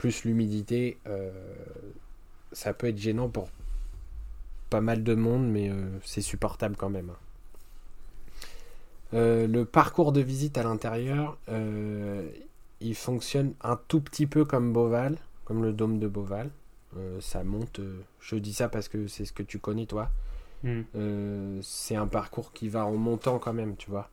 plus 0.00 0.24
l'humidité, 0.24 0.96
euh, 1.06 1.30
ça 2.52 2.72
peut 2.72 2.86
être 2.86 2.96
gênant 2.96 3.28
pour 3.28 3.50
pas 4.70 4.80
mal 4.80 5.04
de 5.04 5.14
monde, 5.14 5.46
mais 5.46 5.68
euh, 5.68 5.90
c'est 6.02 6.22
supportable 6.22 6.74
quand 6.74 6.88
même. 6.88 7.10
Hein. 7.10 7.18
Euh, 9.12 9.46
le 9.46 9.66
parcours 9.66 10.12
de 10.12 10.22
visite 10.22 10.56
à 10.56 10.62
l'intérieur, 10.62 11.36
il 12.80 12.94
fonctionne 12.94 13.52
un 13.60 13.78
tout 13.88 14.00
petit 14.00 14.26
peu 14.26 14.46
comme 14.46 14.72
Beauval, 14.72 15.18
comme 15.44 15.62
le 15.62 15.74
dôme 15.74 15.98
de 15.98 16.08
Beauval. 16.08 16.48
ça 17.20 17.44
monte, 17.44 17.82
je 18.20 18.36
dis 18.36 18.54
ça 18.54 18.70
parce 18.70 18.88
que 18.88 19.06
c'est 19.06 19.26
ce 19.26 19.34
que 19.34 19.42
tu 19.42 19.58
connais 19.58 19.84
toi. 19.84 20.10
Hmm. 20.62 21.60
c'est 21.62 21.96
un 21.96 22.06
parcours 22.06 22.52
qui 22.52 22.70
va 22.70 22.86
en 22.86 22.96
montant 22.96 23.38
quand 23.38 23.52
même, 23.52 23.76
tu 23.76 23.90
vois. 23.90 24.08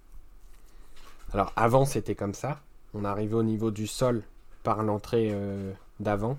Alors 1.32 1.54
avant 1.56 1.86
c'était 1.86 2.16
comme 2.16 2.34
ça. 2.34 2.60
On 2.94 3.06
arrivait 3.06 3.36
au 3.36 3.44
niveau 3.44 3.72
du 3.72 3.88
sol, 3.88 4.24
par 4.68 4.84
l'entrée 4.84 5.30
euh, 5.32 5.72
d'avant. 6.02 6.38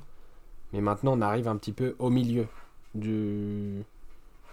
Mais 0.74 0.82
maintenant, 0.82 1.16
on 1.16 1.22
arrive 1.22 1.48
un 1.48 1.56
petit 1.56 1.72
peu 1.72 1.96
au 1.98 2.10
milieu 2.10 2.46
du, 2.94 3.82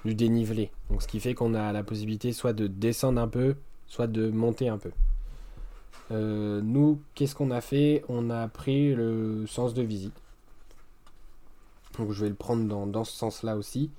dénivelé. 0.05 0.71
Donc, 0.89 1.01
ce 1.01 1.09
qui 1.09 1.19
fait 1.19 1.34
qu'on 1.34 1.53
a 1.53 1.73
la 1.73 1.84
possibilité 1.84 2.32
soit 2.32 2.53
de 2.53 2.67
descendre 2.67 3.19
un 3.19 3.28
peu, 3.28 3.57
soit 3.88 4.07
de 4.07 4.30
monter 4.30 4.69
un 4.69 4.78
peu. 4.78 4.91
Euh, 6.11 6.61
nous, 6.63 7.01
qu'est-ce 7.15 7.36
qu'on 7.36 7.51
a 7.51 7.59
fait? 7.59 8.05
On 8.07 8.30
a 8.30 8.47
pris 8.47 8.95
le 8.95 9.45
sens 9.45 9.73
de 9.73 9.82
visite. 9.82 10.15
Donc, 11.99 12.11
je 12.13 12.21
vais 12.23 12.30
le 12.30 12.36
prendre 12.36 12.69
dans, 12.69 12.88
dans 12.88 13.03
ce 13.03 13.11
sens-là 13.11 13.57
aussi. 13.57 13.91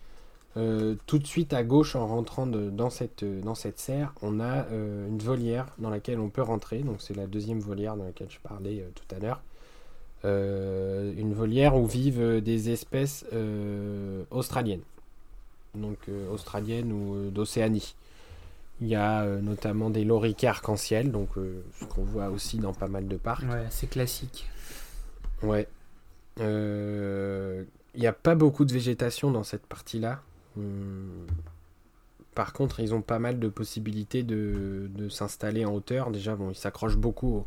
Euh, 0.56 0.94
tout 1.04 1.18
de 1.18 1.26
suite 1.26 1.52
à 1.52 1.64
gauche, 1.64 1.96
en 1.96 2.06
rentrant 2.06 2.46
dans, 2.46 2.88
cette, 2.88 3.26
dans 3.42 3.54
cette 3.54 3.78
serre, 3.78 4.14
on 4.22 4.40
a 4.40 4.68
une 4.70 5.18
volière 5.18 5.66
dans 5.76 5.90
laquelle 5.90 6.18
on 6.18 6.30
peut 6.30 6.40
rentrer. 6.40 6.78
Donc, 6.78 7.02
c'est 7.02 7.14
la 7.14 7.26
deuxième 7.26 7.60
volière 7.60 7.94
dans 7.94 8.04
laquelle 8.04 8.30
je 8.30 8.40
parlais 8.40 8.82
tout 8.94 9.14
à 9.14 9.18
l'heure. 9.18 9.42
Euh, 10.24 11.12
une 11.16 11.34
volière 11.34 11.76
où 11.76 11.86
vivent 11.86 12.40
des 12.40 12.70
espèces 12.70 13.26
euh, 13.32 14.24
australiennes, 14.30 14.80
donc 15.74 15.98
euh, 16.08 16.30
australiennes 16.30 16.90
ou 16.90 17.30
d'Océanie. 17.30 17.94
Il 18.80 18.88
y 18.88 18.94
a 18.94 19.24
notamment 19.24 19.88
des 19.88 20.04
loriquets 20.04 20.48
arc-en-ciel, 20.48 21.10
donc 21.10 21.30
ce 21.80 21.84
qu'on 21.86 22.04
voit 22.04 22.28
aussi 22.28 22.58
dans 22.58 22.74
pas 22.74 22.88
mal 22.88 23.08
de 23.08 23.16
parcs. 23.16 23.44
Ouais, 23.44 23.64
c'est 23.70 23.88
classique. 23.88 24.50
Ouais. 25.42 25.66
Il 26.38 28.00
n'y 28.00 28.06
a 28.06 28.12
pas 28.12 28.34
beaucoup 28.34 28.66
de 28.66 28.72
végétation 28.74 29.30
dans 29.30 29.44
cette 29.44 29.64
partie-là. 29.64 30.20
Hum. 30.58 31.26
Par 32.34 32.52
contre, 32.52 32.80
ils 32.80 32.92
ont 32.92 33.00
pas 33.00 33.18
mal 33.18 33.38
de 33.38 33.48
possibilités 33.48 34.22
de, 34.22 34.90
s'installer 35.08 35.64
en 35.64 35.72
hauteur. 35.72 36.10
Déjà, 36.10 36.36
bon, 36.36 36.50
ils 36.50 36.54
s'accrochent 36.56 36.98
beaucoup 36.98 37.28
au, 37.28 37.46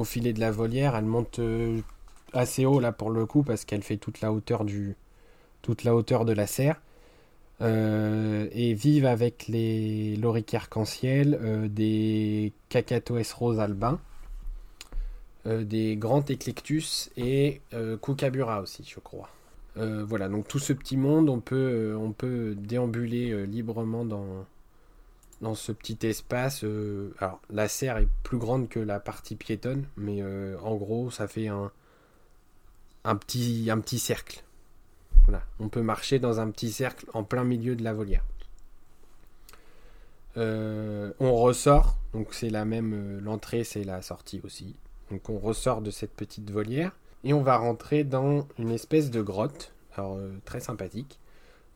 au, 0.00 0.04
filet 0.04 0.32
de 0.32 0.40
la 0.40 0.50
volière. 0.50 0.96
Elle 0.96 1.04
monte 1.04 1.38
assez 2.32 2.66
haut 2.66 2.80
là 2.80 2.92
pour 2.92 3.10
le 3.10 3.26
coup 3.26 3.42
parce 3.42 3.64
qu'elle 3.64 3.82
fait 3.82 3.96
toute 3.96 4.20
la 4.20 4.32
hauteur 4.32 4.64
du 4.64 4.96
toute 5.62 5.84
la 5.84 5.94
hauteur 5.94 6.24
de 6.24 6.32
la 6.32 6.46
serre 6.46 6.80
euh, 7.62 8.48
et 8.52 8.74
vivent 8.74 9.06
avec 9.06 9.48
les 9.48 10.16
loriquets 10.16 10.58
arc-en-ciel, 10.58 11.38
euh, 11.42 11.68
des 11.68 12.52
cacatoès 12.68 13.32
roses 13.32 13.60
albins, 13.60 13.98
euh, 15.46 15.64
des 15.64 15.96
grands 15.96 16.24
éclectus 16.24 17.10
et 17.16 17.62
Kukabura 18.02 18.60
aussi, 18.60 18.84
je 18.86 19.00
crois. 19.00 19.30
voilà, 19.76 20.28
donc 20.28 20.48
tout 20.48 20.58
ce 20.58 20.72
petit 20.72 20.96
monde, 20.96 21.28
on 21.28 21.40
peut, 21.40 21.96
on 21.98 22.12
peut 22.12 22.54
déambuler 22.56 23.46
librement 23.46 24.04
dans, 24.04 24.46
dans 25.40 25.54
ce 25.54 25.72
petit 25.72 25.98
espace. 26.06 26.64
alors, 27.18 27.40
la 27.50 27.68
serre 27.68 27.98
est 27.98 28.08
plus 28.22 28.38
grande 28.38 28.68
que 28.68 28.80
la 28.80 29.00
partie 29.00 29.36
piétonne, 29.36 29.86
mais 29.96 30.22
en 30.62 30.76
gros, 30.76 31.10
ça 31.10 31.28
fait 31.28 31.48
un, 31.48 31.70
un 33.06 33.16
petit, 33.16 33.98
cercle. 33.98 34.42
Voilà. 35.26 35.42
On 35.60 35.68
peut 35.68 35.82
marcher 35.82 36.18
dans 36.18 36.40
un 36.40 36.50
petit 36.50 36.70
cercle 36.70 37.06
en 37.14 37.22
plein 37.22 37.44
milieu 37.44 37.76
de 37.76 37.84
la 37.84 37.92
volière. 37.92 38.24
Euh, 40.36 41.12
on 41.18 41.34
ressort, 41.34 41.96
donc 42.12 42.34
c'est 42.34 42.50
la 42.50 42.66
même, 42.66 42.92
euh, 42.94 43.20
l'entrée 43.22 43.64
c'est 43.64 43.84
la 43.84 44.02
sortie 44.02 44.40
aussi. 44.44 44.76
Donc 45.10 45.30
on 45.30 45.38
ressort 45.38 45.80
de 45.80 45.90
cette 45.90 46.12
petite 46.12 46.50
volière 46.50 46.92
et 47.24 47.32
on 47.32 47.40
va 47.40 47.56
rentrer 47.56 48.04
dans 48.04 48.46
une 48.58 48.70
espèce 48.70 49.10
de 49.10 49.22
grotte, 49.22 49.72
alors 49.94 50.16
euh, 50.16 50.30
très 50.44 50.60
sympathique, 50.60 51.18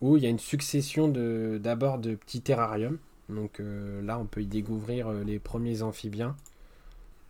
où 0.03 0.19
il 0.19 0.25
y 0.25 0.27
a 0.27 0.29
une 0.29 0.39
succession 0.39 1.09
de 1.09 1.59
d'abord 1.63 1.99
de 1.99 2.17
petits 2.17 2.43
terrariums. 2.43 2.99
Donc 3.31 3.63
là 4.03 4.19
on 4.19 4.27
peut 4.27 4.43
y 4.43 4.47
découvrir 4.47 5.13
les 5.13 5.39
premiers 5.39 5.83
amphibiens 5.83 6.35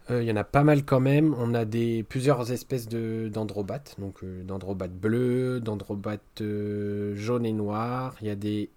il 0.08 0.24
y 0.24 0.32
en 0.32 0.36
a 0.36 0.44
pas 0.44 0.64
mal 0.64 0.84
quand 0.84 1.00
même. 1.00 1.34
On 1.38 1.54
a 1.54 1.64
plusieurs 2.08 2.50
espèces 2.50 2.88
d'androbates. 2.88 3.96
Donc 3.98 4.24
euh, 4.24 4.42
d'androbates 4.42 4.94
bleus, 4.94 5.60
d'androbates 5.60 6.40
euh, 6.40 7.14
jaunes 7.14 7.46
et 7.46 7.52
noirs. 7.52 8.16
Il 8.20 8.26
y 8.26 8.30
a 8.30 8.34
des 8.34 8.70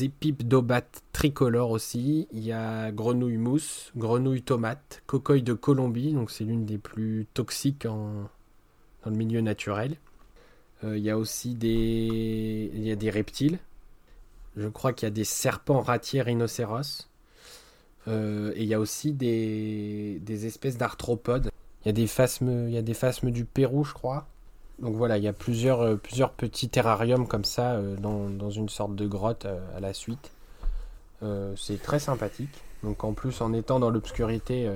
épipdobates 0.00 1.02
tricolores 1.12 1.70
aussi. 1.70 2.28
Il 2.32 2.44
y 2.44 2.52
a 2.52 2.90
grenouille 2.90 3.36
mousse, 3.36 3.92
grenouille 3.96 4.42
tomate, 4.42 5.02
cocoille 5.06 5.42
de 5.42 5.52
Colombie. 5.52 6.12
Donc 6.12 6.30
c'est 6.30 6.44
l'une 6.44 6.64
des 6.64 6.78
plus 6.78 7.26
toxiques 7.34 7.84
dans 7.84 8.30
le 9.04 9.12
milieu 9.12 9.40
naturel. 9.40 9.96
il 10.84 10.98
y 10.98 11.10
a 11.10 11.18
aussi 11.18 11.54
des, 11.54 12.96
des 12.96 13.10
reptiles. 13.10 13.58
Je 14.56 14.68
crois 14.68 14.92
qu'il 14.92 15.06
y 15.06 15.08
a 15.08 15.14
des 15.14 15.24
serpents 15.24 15.80
ratiers 15.80 16.22
rhinocéros. 16.22 17.09
Euh, 18.08 18.52
et 18.54 18.62
il 18.62 18.68
y 18.68 18.74
a 18.74 18.80
aussi 18.80 19.12
des, 19.12 20.46
espèces 20.46 20.76
d'arthropodes. 20.76 21.50
Il 21.84 21.88
y 21.88 21.90
a 21.90 21.92
des 21.92 22.06
phasmes, 22.06 22.68
y 22.68 22.76
a 22.76 22.82
des 22.82 22.94
phasmes 22.94 23.30
du 23.30 23.44
Pérou, 23.44 23.84
je 23.84 23.94
crois. 23.94 24.26
Donc 24.78 24.94
voilà, 24.94 25.18
il 25.18 25.24
y 25.24 25.28
a 25.28 25.32
plusieurs, 25.32 25.98
plusieurs 25.98 26.32
petits 26.32 26.68
terrariums 26.68 27.26
comme 27.26 27.44
ça 27.44 27.80
dans, 27.98 28.30
dans, 28.30 28.50
une 28.50 28.70
sorte 28.70 28.94
de 28.94 29.06
grotte 29.06 29.46
à 29.76 29.80
la 29.80 29.92
suite. 29.92 30.30
c'est 31.56 31.82
très 31.82 31.98
sympathique. 31.98 32.62
Donc 32.82 33.04
en 33.04 33.12
plus, 33.12 33.42
en 33.42 33.52
étant 33.52 33.78
dans 33.78 33.90
l'obscurité, 33.90 34.70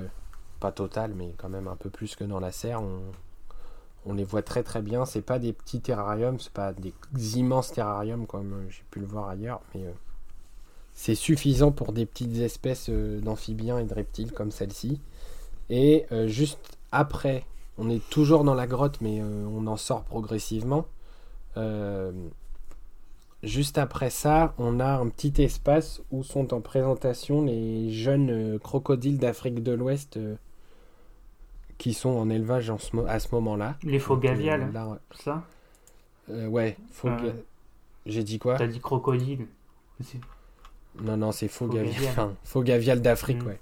pas 0.61 0.73
totale, 0.73 1.13
mais 1.17 1.35
quand 1.39 1.49
même 1.49 1.69
un 1.69 1.77
peu 1.77 1.89
plus 1.89 2.17
que 2.17 2.25
dans 2.25 2.39
la 2.39 2.53
serre, 2.53 2.83
on, 2.83 3.01
on 4.07 4.15
les 4.15 4.25
voit 4.25 4.43
très 4.43 4.63
très 4.63 4.83
bien. 4.83 5.05
C'est 5.05 5.23
pas 5.23 5.39
des 5.39 5.53
petits 5.53 5.81
terrariums, 5.81 6.39
c'est 6.39 6.53
pas 6.53 6.73
des 6.73 7.39
immenses 7.39 7.73
terrariums 7.73 8.27
comme 8.27 8.53
euh, 8.53 8.71
j'ai 8.71 8.85
pu 8.91 9.01
le 9.01 9.07
voir 9.07 9.29
ailleurs, 9.29 9.61
mais 9.75 9.85
euh, 9.85 9.93
c'est 10.95 11.15
suffisant 11.15 11.73
pour 11.73 11.93
des 11.93 12.07
petites 12.07 12.37
espèces 12.39 12.89
euh, 12.89 13.21
d'amphibiens 13.21 13.79
et 13.79 13.85
de 13.85 13.95
reptiles 13.95 14.33
comme 14.33 14.51
celle-ci. 14.51 15.01
Et 15.71 16.05
juste 16.27 16.79
après, 16.93 17.47
on 17.79 17.89
est 17.89 18.07
toujours 18.11 18.45
dans 18.45 18.53
la 18.53 18.67
grotte, 18.67 19.01
mais 19.01 19.23
on 19.23 19.67
en 19.67 19.79
sort 19.79 20.03
progressivement. 20.05 20.85
juste 23.43 23.79
après 23.79 24.11
ça, 24.11 24.53
on 24.59 24.79
a 24.79 24.99
un 24.99 25.09
petit 25.09 25.43
espace 25.43 26.03
où 26.11 26.23
sont 26.23 26.53
en 26.53 26.61
présentation 26.61 27.43
les 27.43 27.91
jeunes 27.91 28.59
crocodiles 28.59 29.17
d'Afrique 29.17 29.63
de 29.63 29.73
l'Ouest 29.73 30.19
qui 31.79 31.95
sont 31.95 32.11
en 32.11 32.31
élevage 32.31 32.71
en 32.71 32.79
ce, 32.79 32.97
à 33.07 33.19
ce 33.19 33.29
moment-là. 33.35 33.77
Les 33.83 33.99
faux 33.99 34.17
gaviales, 34.17 34.73
ça? 35.13 35.45
Euh, 36.31 36.47
Ouais, 36.47 36.77
faux 36.91 37.11
J'ai 38.07 38.23
dit 38.23 38.39
quoi? 38.39 38.57
T'as 38.57 38.67
dit 38.67 38.81
crocodile. 38.81 39.47
Non, 41.03 41.17
non, 41.17 41.33
c'est 41.33 41.49
faux, 41.49 41.67
gavial. 41.67 42.35
faux 42.45 42.63
gavial 42.63 43.03
d'Afrique, 43.03 43.43
mm. 43.43 43.47
ouais. 43.47 43.61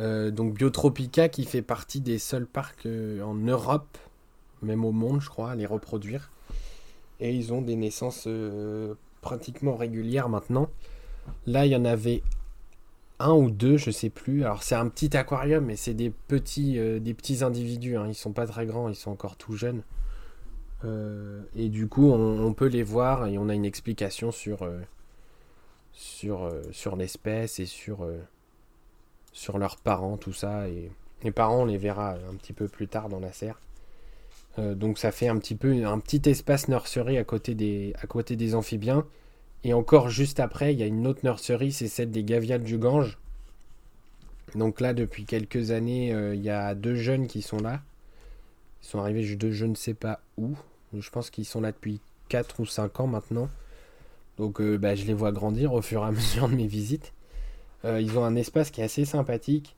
Euh, 0.00 0.30
donc 0.32 0.54
Biotropica 0.54 1.28
qui 1.28 1.44
fait 1.44 1.62
partie 1.62 2.00
des 2.00 2.18
seuls 2.18 2.46
parcs 2.46 2.86
euh, 2.86 3.22
en 3.22 3.34
Europe, 3.34 3.96
même 4.62 4.84
au 4.84 4.92
monde, 4.92 5.20
je 5.20 5.28
crois, 5.28 5.52
à 5.52 5.54
les 5.54 5.66
reproduire. 5.66 6.30
Et 7.20 7.32
ils 7.32 7.52
ont 7.52 7.62
des 7.62 7.76
naissances 7.76 8.28
pratiquement 9.20 9.76
régulières 9.76 10.28
maintenant. 10.28 10.68
Là, 11.46 11.64
il 11.66 11.72
y 11.72 11.76
en 11.76 11.84
avait 11.84 12.22
un 13.18 13.32
ou 13.32 13.50
deux, 13.50 13.76
je 13.76 13.90
sais 13.90 14.10
plus. 14.10 14.44
Alors 14.44 14.62
c'est 14.62 14.74
un 14.74 14.88
petit 14.88 15.16
aquarium, 15.16 15.64
mais 15.64 15.76
c'est 15.76 15.94
des 15.94 16.10
petits, 16.10 16.78
euh, 16.78 16.98
des 16.98 17.14
petits 17.14 17.42
individus. 17.42 17.96
Hein. 17.96 18.06
Ils 18.08 18.14
sont 18.14 18.32
pas 18.32 18.46
très 18.46 18.66
grands, 18.66 18.88
ils 18.88 18.94
sont 18.96 19.10
encore 19.10 19.36
tout 19.36 19.56
jeunes. 19.56 19.82
Euh, 20.84 21.42
et 21.56 21.68
du 21.68 21.88
coup, 21.88 22.10
on, 22.10 22.52
peut 22.52 22.66
les 22.66 22.82
voir 22.82 23.26
et 23.26 23.38
on 23.38 23.48
a 23.48 23.54
une 23.54 23.64
explication 23.64 24.30
sur 24.30 24.68
euh, 25.94 25.96
sur 25.96 26.50
sur 26.72 26.96
l'espèce 26.96 27.58
et 27.60 27.66
sur 27.66 28.06
sur 29.32 29.58
leurs 29.58 29.76
parents, 29.76 30.16
tout 30.16 30.32
ça. 30.32 30.68
Et 30.68 30.90
les 31.22 31.32
parents, 31.32 31.62
on 31.62 31.64
les 31.66 31.78
verra 31.78 32.12
un 32.30 32.36
petit 32.36 32.52
peu 32.52 32.68
plus 32.68 32.88
tard 32.88 33.08
dans 33.08 33.20
la 33.20 33.32
serre. 33.32 33.60
donc 34.58 34.98
ça 34.98 35.12
fait 35.12 35.28
un 35.28 35.38
petit 35.38 35.54
peu 35.56 35.84
un 35.86 35.98
petit 35.98 36.28
espace 36.28 36.68
nursery 36.68 37.18
à 37.18 37.24
côté 37.24 37.54
des 37.54 37.94
à 38.00 38.06
côté 38.06 38.36
des 38.36 38.54
amphibiens. 38.54 39.06
Et 39.64 39.72
encore 39.72 40.10
juste 40.10 40.40
après, 40.40 40.74
il 40.74 40.80
y 40.80 40.82
a 40.82 40.86
une 40.86 41.06
autre 41.06 41.20
nurserie, 41.24 41.72
c'est 41.72 41.88
celle 41.88 42.10
des 42.10 42.22
Gaviales 42.22 42.62
du 42.62 42.76
Gange. 42.76 43.18
Donc 44.54 44.80
là, 44.80 44.92
depuis 44.92 45.24
quelques 45.24 45.70
années, 45.70 46.12
euh, 46.12 46.34
il 46.34 46.42
y 46.42 46.50
a 46.50 46.74
deux 46.74 46.94
jeunes 46.94 47.26
qui 47.26 47.40
sont 47.40 47.58
là. 47.58 47.80
Ils 48.82 48.86
sont 48.86 48.98
arrivés 48.98 49.34
de 49.34 49.50
je 49.50 49.64
ne 49.64 49.74
sais 49.74 49.94
pas 49.94 50.20
où. 50.36 50.54
Je 50.96 51.08
pense 51.10 51.30
qu'ils 51.30 51.46
sont 51.46 51.62
là 51.62 51.72
depuis 51.72 52.00
4 52.28 52.60
ou 52.60 52.66
5 52.66 53.00
ans 53.00 53.06
maintenant. 53.06 53.48
Donc 54.38 54.60
euh, 54.60 54.76
bah, 54.76 54.94
je 54.94 55.04
les 55.04 55.14
vois 55.14 55.32
grandir 55.32 55.72
au 55.72 55.82
fur 55.82 56.02
et 56.02 56.06
à 56.06 56.10
mesure 56.12 56.48
de 56.48 56.54
mes 56.54 56.66
visites. 56.66 57.12
Euh, 57.84 58.00
ils 58.00 58.18
ont 58.18 58.24
un 58.24 58.36
espace 58.36 58.70
qui 58.70 58.80
est 58.80 58.84
assez 58.84 59.04
sympathique 59.04 59.76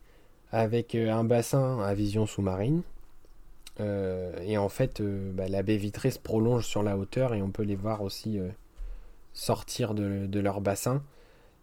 avec 0.52 0.94
un 0.94 1.24
bassin 1.24 1.80
à 1.80 1.92
vision 1.92 2.24
sous-marine. 2.24 2.82
et 3.80 4.56
en 4.56 4.68
fait, 4.68 5.02
bah, 5.02 5.48
la 5.48 5.62
baie 5.62 5.76
vitrée 5.76 6.10
se 6.10 6.18
prolonge 6.20 6.64
sur 6.64 6.82
la 6.82 6.96
hauteur 6.96 7.34
et 7.34 7.42
on 7.42 7.50
peut 7.50 7.64
les 7.64 7.74
voir 7.74 8.02
aussi 8.02 8.38
sortir 9.36 9.94
de, 9.94 10.40
leur 10.40 10.60
bassin. 10.60 11.02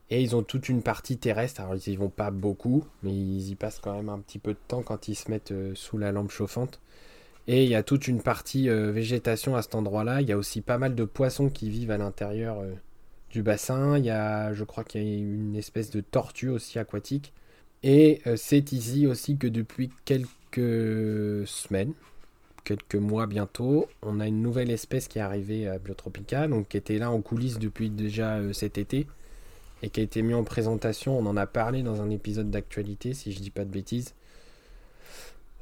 Et 0.10 0.22
ils 0.22 0.36
ont 0.36 0.44
toute 0.44 0.70
une 0.70 0.84
partie 0.84 1.18
terrestre. 1.18 1.62
Alors 1.62 1.76
ils 1.76 1.92
y 1.92 1.96
vont 1.96 2.10
pas 2.10 2.32
beaucoup, 2.32 2.86
mais 3.02 3.12
ils 3.12 3.50
y 3.50 3.56
passent 3.56 3.80
quand 3.80 3.94
même 3.94 4.10
un 4.10 4.20
petit 4.20 4.40
peu 4.40 4.54
de 4.54 4.60
temps 4.68 4.84
quand 4.84 5.08
ils 5.08 5.16
se 5.16 5.30
mettent 5.32 5.52
euh, 5.52 5.74
sous 5.76 5.98
la 5.98 6.12
lampe 6.12 6.30
chauffante. 6.30 6.80
Et 7.48 7.64
il 7.64 7.70
y 7.70 7.76
a 7.76 7.84
toute 7.84 8.08
une 8.08 8.22
partie 8.22 8.70
euh, 8.70 8.92
végétation 8.92 9.56
à 9.56 9.62
cet 9.62 9.76
endroit-là. 9.76 10.22
Il 10.22 10.30
y 10.30 10.32
a 10.32 10.38
aussi 10.38 10.62
pas 10.62 10.78
mal 10.78 10.96
de 10.96 11.04
poissons 11.04 11.50
qui 11.50 11.70
vivent 11.70 11.92
à 11.92 11.98
l'intérieur 11.98 12.60
euh, 12.60 12.74
du 13.32 13.44
bassin. 13.44 13.98
Il 13.98 14.06
y 14.06 14.10
a, 14.10 14.54
je 14.54 14.64
crois 14.64 14.84
qu'il 14.84 15.04
y 15.04 15.06
a 15.06 15.18
une 15.18 15.56
espèce 15.56 15.90
de 15.90 16.02
tortue 16.02 16.50
aussi 16.50 16.80
aquatique. 16.80 17.34
Et 17.86 18.22
c'est 18.38 18.72
ici 18.72 19.08
aussi 19.08 19.36
que 19.38 19.48
depuis 19.48 19.90
quelques 20.06 21.46
semaines, 21.46 21.94
quelques 22.64 22.96
mois 22.96 23.28
bientôt, 23.28 23.88
on 24.02 24.20
a 24.20 24.28
une 24.28 24.42
nouvelle 24.42 24.72
espèce 24.72 25.08
qui 25.08 25.20
est 25.20 25.22
arrivée 25.22 25.68
à 25.68 25.78
Biotropica, 25.80 26.48
donc 26.48 26.70
qui 26.70 26.78
était 26.78 26.98
là 26.98 27.12
en 27.12 27.22
coulisses 27.22 27.60
depuis 27.60 27.90
déjà 27.90 28.38
euh, 28.38 28.54
cet 28.54 28.78
été 28.78 29.08
et 29.82 29.90
qui 29.90 30.00
a 30.00 30.04
été 30.04 30.22
mis 30.22 30.34
en 30.34 30.44
présentation. 30.44 31.18
On 31.18 31.26
en 31.26 31.38
a 31.38 31.46
parlé 31.46 31.84
dans 31.84 32.02
un 32.02 32.10
épisode 32.10 32.50
d'actualité, 32.50 33.14
si 33.14 33.32
je 33.32 33.40
dis 33.40 33.50
pas 33.50 33.66
de 33.66 33.70
bêtises. 33.70 34.14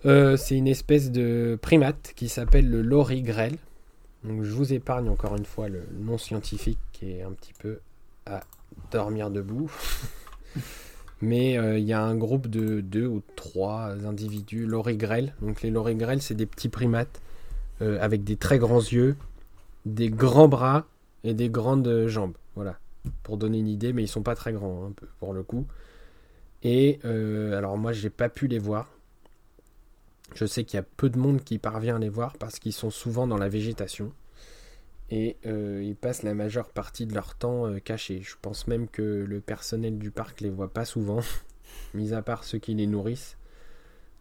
Euh, 0.06 0.36
c'est 0.36 0.58
une 0.58 0.68
espèce 0.68 1.12
de 1.12 1.60
primate 1.62 2.14
qui 2.16 2.28
s'appelle 2.28 2.70
le 2.70 2.82
lorigrel. 2.82 3.58
Je 4.24 4.52
vous 4.52 4.74
épargne 4.74 5.10
encore 5.10 5.36
une 5.36 5.46
fois 5.46 5.68
le 5.68 5.84
nom 6.00 6.18
scientifique 6.18 6.80
qui 6.92 7.12
est 7.12 7.22
un 7.22 7.32
petit 7.32 7.54
peu 7.60 7.80
à 8.26 8.42
dormir 8.92 9.30
debout. 9.30 9.72
Mais 11.22 11.58
euh, 11.58 11.78
il 11.78 11.86
y 11.86 11.94
a 11.94 12.02
un 12.02 12.16
groupe 12.16 12.48
de 12.48 12.82
deux 12.82 13.06
ou 13.06 13.22
trois 13.36 13.92
individus 14.08 14.66
lorigrel. 14.66 15.36
Donc 15.42 15.62
les 15.62 15.70
lorigrel, 15.70 16.22
c'est 16.22 16.34
des 16.34 16.48
petits 16.48 16.70
primates 16.70 17.22
euh, 17.82 18.00
avec 18.02 18.24
des 18.24 18.38
très 18.38 18.58
grands 18.58 18.80
yeux, 18.80 19.16
des 19.86 20.10
grands 20.10 20.48
bras 20.48 20.88
et 21.24 21.36
des 21.36 21.50
grandes 21.50 22.08
jambes. 22.08 22.34
Voilà, 22.56 22.80
pour 23.22 23.38
donner 23.38 23.60
une 23.60 23.68
idée, 23.68 23.94
mais 23.94 24.04
ils 24.04 24.08
sont 24.08 24.24
pas 24.24 24.34
très 24.36 24.52
grands 24.52 24.88
hein, 24.88 24.94
pour 25.20 25.34
le 25.34 25.44
coup. 25.44 25.68
Et 26.64 27.00
alors 27.04 27.78
moi, 27.78 27.92
j'ai 27.92 28.10
pas 28.12 28.30
pu 28.30 28.48
les 28.48 28.60
voir. 28.60 28.88
Je 30.36 30.46
sais 30.46 30.64
qu'il 30.64 30.78
y 30.78 30.80
a 30.80 30.84
peu 30.84 31.10
de 31.10 31.20
monde 31.20 31.44
qui 31.44 31.58
parvient 31.58 31.98
à 31.98 32.00
les 32.00 32.10
voir 32.10 32.38
parce 32.38 32.60
qu'ils 32.60 32.74
sont 32.74 32.90
souvent 32.90 33.28
dans 33.28 33.38
la 33.38 33.50
végétation 33.50 34.14
et 35.12 35.36
euh, 35.46 35.84
ils 35.84 35.96
passent 35.96 36.24
la 36.24 36.34
majeure 36.34 36.70
partie 36.70 37.06
de 37.06 37.14
leur 37.14 37.36
temps 37.36 37.68
euh, 37.68 37.80
cachés. 37.80 38.22
Je 38.24 38.36
pense 38.42 38.68
même 38.68 38.88
que 38.88 39.26
le 39.28 39.42
personnel 39.42 39.98
du 39.98 40.10
parc 40.10 40.40
les 40.40 40.50
voit 40.50 40.72
pas 40.72 40.86
souvent, 40.86 41.20
mis 41.94 42.14
à 42.14 42.22
part 42.22 42.46
ceux 42.46 42.60
qui 42.60 42.74
les 42.74 42.88
nourrissent. 42.88 43.38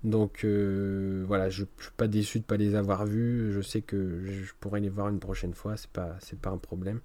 Donc 0.03 0.45
euh, 0.45 1.25
voilà, 1.29 1.49
je, 1.49 1.63
ne 1.63 1.69
suis 1.79 1.93
pas 1.97 2.09
déçu 2.09 2.41
de 2.41 2.45
pas 2.45 2.57
les 2.57 2.75
avoir 2.75 3.07
vus. 3.07 3.53
Je 3.53 3.61
sais 3.61 3.83
que 3.83 4.25
je 4.27 4.53
pourrais 4.59 4.81
les 4.81 4.89
voir 4.89 5.09
une 5.09 5.21
prochaine 5.21 5.55
fois, 5.55 5.77
c'est 5.77 5.91
pas 5.91 6.19
pas 6.43 6.51
un 6.51 6.59
problème. 6.59 7.01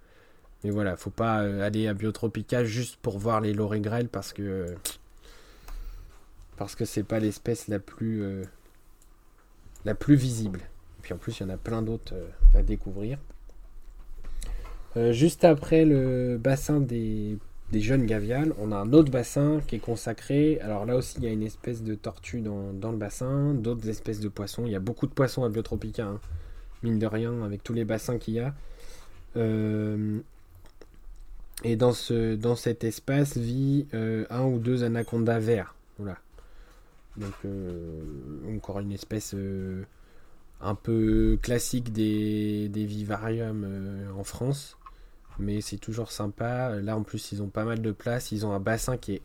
Mais 0.64 0.72
voilà, 0.72 0.98
faut 0.98 1.12
pas 1.12 1.36
aller 1.64 1.88
à 1.88 1.94
Biotropica 1.94 2.64
juste 2.64 2.96
pour 2.96 3.20
voir 3.20 3.40
les 3.40 3.54
lorigrel 3.54 4.08
parce 4.10 4.34
que 4.34 4.66
parce 6.58 6.74
que 6.76 6.86
c'est 6.86 7.04
pas 7.04 7.20
l'espèce 7.20 7.68
la 7.68 7.80
plus 7.80 8.24
la 9.86 9.96
plus 9.96 10.16
visible. 10.16 10.60
Et 11.00 11.02
puis 11.02 11.14
en 11.14 11.18
plus, 11.18 11.40
il 11.40 11.44
y 11.44 11.46
en 11.46 11.50
a 11.50 11.58
plein 11.58 11.82
d'autres 11.82 12.16
à 12.54 12.64
découvrir. 12.64 13.18
Euh, 14.98 15.12
juste 15.12 15.44
après 15.44 15.84
le 15.84 16.38
bassin 16.38 16.80
des, 16.80 17.38
jeunes 17.74 18.06
gaviales, 18.06 18.54
on 18.58 18.72
a 18.72 18.78
un 18.78 18.94
autre 18.94 19.12
bassin 19.12 19.62
qui 19.68 19.76
est 19.76 19.80
consacré. 19.80 20.60
Alors 20.62 20.86
là 20.86 20.96
aussi, 20.96 21.16
il 21.18 21.26
y 21.26 21.28
a 21.28 21.32
une 21.32 21.44
espèce 21.44 21.84
de 21.84 21.96
tortue 21.96 22.42
dans, 22.42 22.92
le 22.92 22.98
bassin, 22.98 23.54
d'autres 23.54 23.90
espèces 23.90 24.22
de 24.22 24.30
poissons. 24.30 24.64
Il 24.66 24.72
y 24.72 24.76
a 24.76 24.80
beaucoup 24.80 25.08
de 25.08 25.12
poissons 25.12 25.44
à 25.44 25.50
Biotropica, 25.50 26.06
hein. 26.06 26.20
mine 26.84 27.00
de 27.00 27.06
rien, 27.06 27.44
avec 27.44 27.64
tous 27.64 27.74
les 27.74 27.84
bassins 27.84 28.18
qu'il 28.18 28.36
y 28.36 28.40
a. 28.40 28.54
Euh, 29.36 30.20
et 31.64 31.76
dans, 31.76 31.92
ce, 31.92 32.36
dans 32.36 32.56
cet 32.56 32.86
espace 32.86 33.38
vit 33.38 33.88
euh, 33.94 34.26
un 34.30 34.46
ou 34.46 34.60
deux 34.60 34.84
anacondas 34.84 35.40
verts. 35.40 35.76
Voilà. 35.98 36.18
Donc, 37.18 37.34
encore 38.56 38.80
une 38.80 38.92
espèce 38.92 39.36
un 40.62 40.76
peu 40.76 41.38
classique 41.42 41.92
des, 41.92 42.70
des 42.70 42.86
vivariums 42.86 43.66
en 44.18 44.24
France 44.24 44.78
mais 45.40 45.62
c'est 45.62 45.78
toujours 45.78 46.12
sympa. 46.12 46.76
Là 46.82 46.98
en 46.98 47.04
plus 47.04 47.32
ils 47.32 47.42
ont 47.42 47.50
pas 47.50 47.66
mal 47.66 47.82
de 47.82 47.92
place, 47.92 48.32
ils 48.32 48.46
ont 48.46 48.52
un 48.52 48.60
bassin 48.60 48.98
qui 48.98 49.14
est 49.14 49.22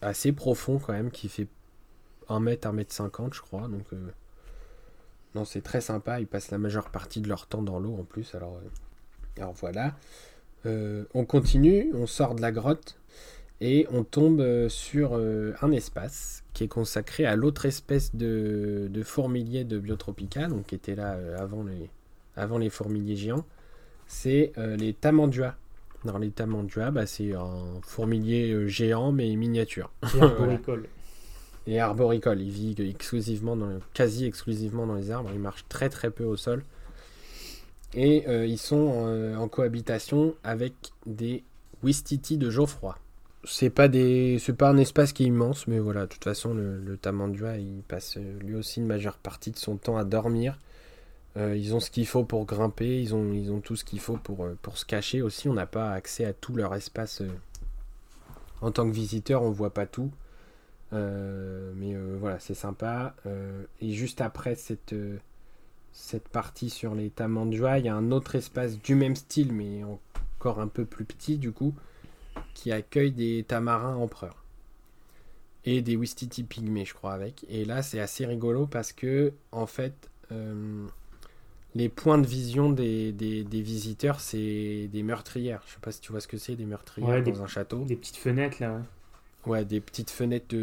assez 0.00 0.32
profond 0.32 0.78
quand 0.78 0.92
même, 0.92 1.10
qui 1.10 1.28
fait 1.28 1.48
1 2.28 2.40
mètre, 2.40 2.68
1 2.68 2.72
mètre 2.72 2.92
50 2.92 3.34
je 3.34 3.40
crois. 3.40 3.68
Donc 3.68 3.86
euh, 3.92 4.10
non 5.34 5.44
c'est 5.44 5.62
très 5.62 5.80
sympa, 5.80 6.20
ils 6.20 6.26
passent 6.26 6.50
la 6.50 6.58
majeure 6.58 6.90
partie 6.90 7.20
de 7.20 7.28
leur 7.28 7.46
temps 7.46 7.62
dans 7.62 7.78
l'eau 7.78 7.96
en 7.98 8.04
plus. 8.04 8.34
Alors, 8.34 8.56
euh, 8.56 9.40
alors 9.40 9.52
voilà. 9.52 9.94
Euh, 10.66 11.04
on 11.12 11.24
continue, 11.26 11.90
on 11.94 12.06
sort 12.06 12.34
de 12.34 12.40
la 12.40 12.52
grotte 12.52 12.98
et 13.60 13.86
on 13.90 14.02
tombe 14.02 14.68
sur 14.68 15.14
un 15.14 15.70
espace 15.70 16.43
qui 16.54 16.64
est 16.64 16.68
consacré 16.68 17.26
à 17.26 17.36
l'autre 17.36 17.66
espèce 17.66 18.14
de, 18.14 18.88
de 18.90 19.02
fourmilier 19.02 19.64
de 19.64 19.78
Biotropica, 19.78 20.46
donc 20.48 20.66
qui 20.66 20.74
était 20.74 20.94
là 20.94 21.18
avant 21.38 21.64
les, 21.64 21.90
avant 22.36 22.58
les 22.58 22.70
fourmiliers 22.70 23.16
géants 23.16 23.44
c'est 24.06 24.52
euh, 24.58 24.76
les 24.76 24.94
tamandua. 24.94 25.56
Dans 26.04 26.18
les 26.18 26.30
tamandua, 26.30 26.90
bah, 26.90 27.06
c'est 27.06 27.34
un 27.34 27.80
fourmilier 27.82 28.52
euh, 28.52 28.66
géant 28.66 29.12
mais 29.12 29.34
miniature. 29.36 29.90
et 31.66 31.80
arboricole. 31.80 32.40
Il 32.42 32.50
vit 32.50 32.74
exclusivement 32.78 33.56
dans 33.56 33.80
quasi 33.94 34.26
exclusivement 34.26 34.86
dans 34.86 34.96
les 34.96 35.10
arbres. 35.10 35.30
Il 35.32 35.40
marche 35.40 35.64
très 35.68 35.88
très 35.88 36.10
peu 36.10 36.24
au 36.24 36.36
sol. 36.36 36.62
Et 37.94 38.26
euh, 38.28 38.44
ils 38.44 38.58
sont 38.58 39.34
en, 39.38 39.46
cohabitation 39.46 40.34
avec 40.42 40.74
des 41.06 41.44
Wistiti 41.84 42.36
de 42.38 42.50
Geoffroy. 42.50 42.98
C'est 43.46 43.70
pas 43.70 43.88
des, 43.88 44.38
c'est 44.38 44.54
pas 44.54 44.70
un 44.70 44.76
espace 44.78 45.12
qui 45.12 45.24
est 45.24 45.26
immense, 45.26 45.66
mais 45.66 45.78
voilà. 45.78 46.02
De 46.02 46.06
toute 46.06 46.24
façon, 46.24 46.54
le, 46.54 46.78
le 46.78 46.96
Tamandua, 46.96 47.58
il 47.58 47.82
passe 47.82 48.16
lui 48.16 48.54
aussi 48.54 48.80
une 48.80 48.86
majeure 48.86 49.18
partie 49.18 49.50
de 49.50 49.58
son 49.58 49.76
temps 49.76 49.96
à 49.96 50.04
dormir. 50.04 50.58
Euh, 51.36 51.56
ils 51.56 51.74
ont 51.74 51.80
ce 51.80 51.90
qu'il 51.90 52.06
faut 52.06 52.24
pour 52.24 52.46
grimper, 52.46 53.00
ils 53.00 53.14
ont, 53.14 53.32
ils 53.32 53.50
ont 53.50 53.60
tout 53.60 53.76
ce 53.76 53.84
qu'il 53.84 54.00
faut 54.00 54.16
pour, 54.16 54.44
euh, 54.44 54.56
pour 54.62 54.78
se 54.78 54.84
cacher 54.84 55.20
aussi. 55.20 55.48
On 55.48 55.54
n'a 55.54 55.66
pas 55.66 55.92
accès 55.92 56.24
à 56.24 56.32
tout 56.32 56.54
leur 56.54 56.74
espace. 56.74 57.22
En 58.60 58.70
tant 58.70 58.86
que 58.88 58.94
visiteur, 58.94 59.42
on 59.42 59.50
voit 59.50 59.74
pas 59.74 59.86
tout. 59.86 60.10
Euh, 60.92 61.72
mais 61.76 61.94
euh, 61.94 62.16
voilà, 62.18 62.38
c'est 62.38 62.54
sympa. 62.54 63.14
Euh, 63.26 63.64
et 63.80 63.90
juste 63.90 64.20
après 64.20 64.54
cette, 64.54 64.94
cette 65.92 66.28
partie 66.28 66.70
sur 66.70 66.94
les 66.94 67.10
Tamandua, 67.10 67.78
il 67.78 67.86
y 67.86 67.88
a 67.88 67.94
un 67.94 68.10
autre 68.10 68.36
espace 68.36 68.78
du 68.78 68.94
même 68.94 69.16
style, 69.16 69.52
mais 69.52 69.82
encore 70.38 70.60
un 70.60 70.68
peu 70.68 70.84
plus 70.84 71.04
petit 71.04 71.38
du 71.38 71.52
coup, 71.52 71.74
qui 72.54 72.72
accueille 72.72 73.12
des 73.12 73.44
tamarins 73.46 73.96
empereurs. 73.96 74.44
Et 75.64 75.80
des 75.80 75.96
Wistiti 75.96 76.42
pygmées, 76.42 76.84
je 76.84 76.94
crois, 76.94 77.12
avec. 77.12 77.46
Et 77.48 77.64
là, 77.64 77.82
c'est 77.82 78.00
assez 78.00 78.26
rigolo 78.26 78.66
parce 78.66 78.92
que, 78.92 79.32
en 79.50 79.66
fait, 79.66 80.10
les 81.74 81.88
points 81.88 82.18
de 82.18 82.26
vision 82.26 82.70
des, 82.70 83.12
des, 83.12 83.62
visiteurs, 83.62 84.20
c'est 84.20 84.88
des 84.92 85.02
meurtrières. 85.02 85.62
Je 85.66 85.72
sais 85.72 85.80
pas 85.80 85.90
si 85.90 86.00
tu 86.00 86.12
vois 86.12 86.20
ce 86.20 86.28
que 86.28 86.36
c'est, 86.36 86.54
des 86.54 86.66
meurtrières 86.66 87.22
dans 87.22 87.42
un 87.42 87.46
château. 87.46 87.84
Des 87.84 87.96
petites 87.96 88.16
fenêtres, 88.16 88.58
là. 88.60 88.82
Ouais, 89.46 89.64
des 89.64 89.80
petites 89.80 90.10
fenêtres 90.10 90.54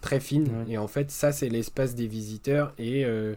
très 0.00 0.20
fines. 0.20 0.64
Et 0.68 0.78
en 0.78 0.88
fait, 0.88 1.10
ça, 1.10 1.32
c'est 1.32 1.48
l'espace 1.48 1.94
des 1.94 2.06
visiteurs. 2.06 2.72
Et 2.78 3.04
euh, 3.04 3.34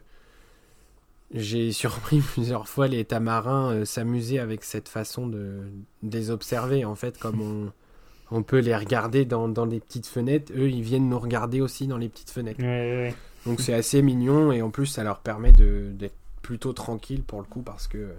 j'ai 1.33 1.71
surpris 1.71 2.19
plusieurs 2.19 2.67
fois 2.67 2.87
les 2.87 3.03
tamarins 3.03 3.71
euh, 3.71 3.85
s'amuser 3.85 4.39
avec 4.39 4.63
cette 4.63 4.87
façon 4.87 5.27
de, 5.27 5.63
les 6.03 6.29
observer. 6.29 6.85
En 6.85 6.95
fait, 6.95 7.17
comme 7.17 7.41
on, 7.65 7.71
on 8.33 8.41
peut 8.41 8.59
les 8.59 8.75
regarder 8.75 9.25
dans, 9.25 9.47
dans, 9.47 9.65
les 9.65 9.79
petites 9.79 10.07
fenêtres, 10.07 10.51
eux, 10.55 10.67
ils 10.67 10.81
viennent 10.81 11.07
nous 11.07 11.19
regarder 11.19 11.61
aussi 11.61 11.85
dans 11.85 11.97
les 11.97 12.09
petites 12.09 12.31
fenêtres. 12.31 12.59
Donc 13.45 13.61
c'est 13.61 13.75
assez 13.75 14.01
mignon. 14.01 14.51
Et 14.51 14.63
en 14.63 14.71
plus, 14.71 14.87
ça 14.87 15.03
leur 15.03 15.19
permet 15.19 15.51
d'être 15.51 16.15
plutôt 16.41 16.73
tranquille 16.73 17.21
pour 17.21 17.39
le 17.39 17.45
coup 17.45 17.61
parce 17.61 17.87
que 17.87 17.99
euh, 17.99 18.13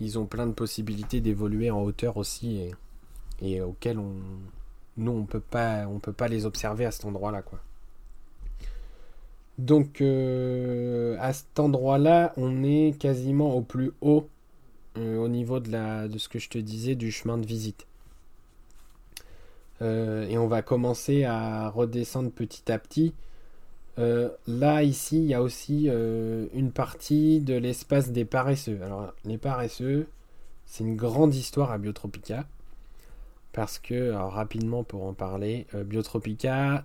ils 0.00 0.18
ont 0.18 0.26
plein 0.26 0.46
de 0.46 0.52
possibilités 0.52 1.20
d'évoluer 1.20 1.70
en 1.70 1.80
hauteur 1.80 2.18
aussi 2.18 2.58
et, 2.58 2.74
et 3.40 3.60
auxquelles 3.62 3.98
on 3.98 4.12
nous 4.98 5.12
on 5.12 5.24
peut 5.24 5.40
pas 5.40 5.86
on 5.88 5.98
peut 5.98 6.12
pas 6.12 6.28
les 6.28 6.46
observer 6.46 6.84
à 6.84 6.92
cet 6.92 7.04
endroit 7.04 7.32
là 7.32 7.42
quoi 7.42 7.58
donc 9.58 10.00
euh, 10.00 11.16
à 11.18 11.32
cet 11.32 11.58
endroit 11.58 11.98
là 11.98 12.32
on 12.36 12.62
est 12.62 12.96
quasiment 12.96 13.56
au 13.56 13.62
plus 13.62 13.90
haut 14.00 14.28
euh, 14.98 15.18
au 15.18 15.26
niveau 15.26 15.58
de 15.58 15.72
la 15.72 16.06
de 16.06 16.18
ce 16.18 16.28
que 16.28 16.38
je 16.38 16.48
te 16.48 16.58
disais 16.58 16.94
du 16.94 17.10
chemin 17.10 17.38
de 17.38 17.46
visite 17.46 17.86
euh, 19.80 20.26
et 20.28 20.38
on 20.38 20.46
va 20.46 20.62
commencer 20.62 21.24
à 21.24 21.68
redescendre 21.70 22.30
petit 22.30 22.70
à 22.70 22.78
petit 22.78 23.14
là 24.46 24.82
ici 24.82 25.18
il 25.18 25.26
y 25.26 25.34
a 25.34 25.42
aussi 25.42 25.86
une 25.88 26.72
partie 26.72 27.40
de 27.40 27.54
l'espace 27.54 28.10
des 28.10 28.24
paresseux 28.24 28.80
alors 28.82 29.12
les 29.26 29.36
paresseux 29.36 30.06
c'est 30.64 30.82
une 30.82 30.96
grande 30.96 31.34
histoire 31.34 31.70
à 31.70 31.76
Biotropica 31.76 32.46
parce 33.52 33.78
que, 33.78 34.12
rapidement 34.12 34.82
pour 34.82 35.04
en 35.04 35.12
parler, 35.12 35.66
euh, 35.74 35.84
Biotropica, 35.84 36.84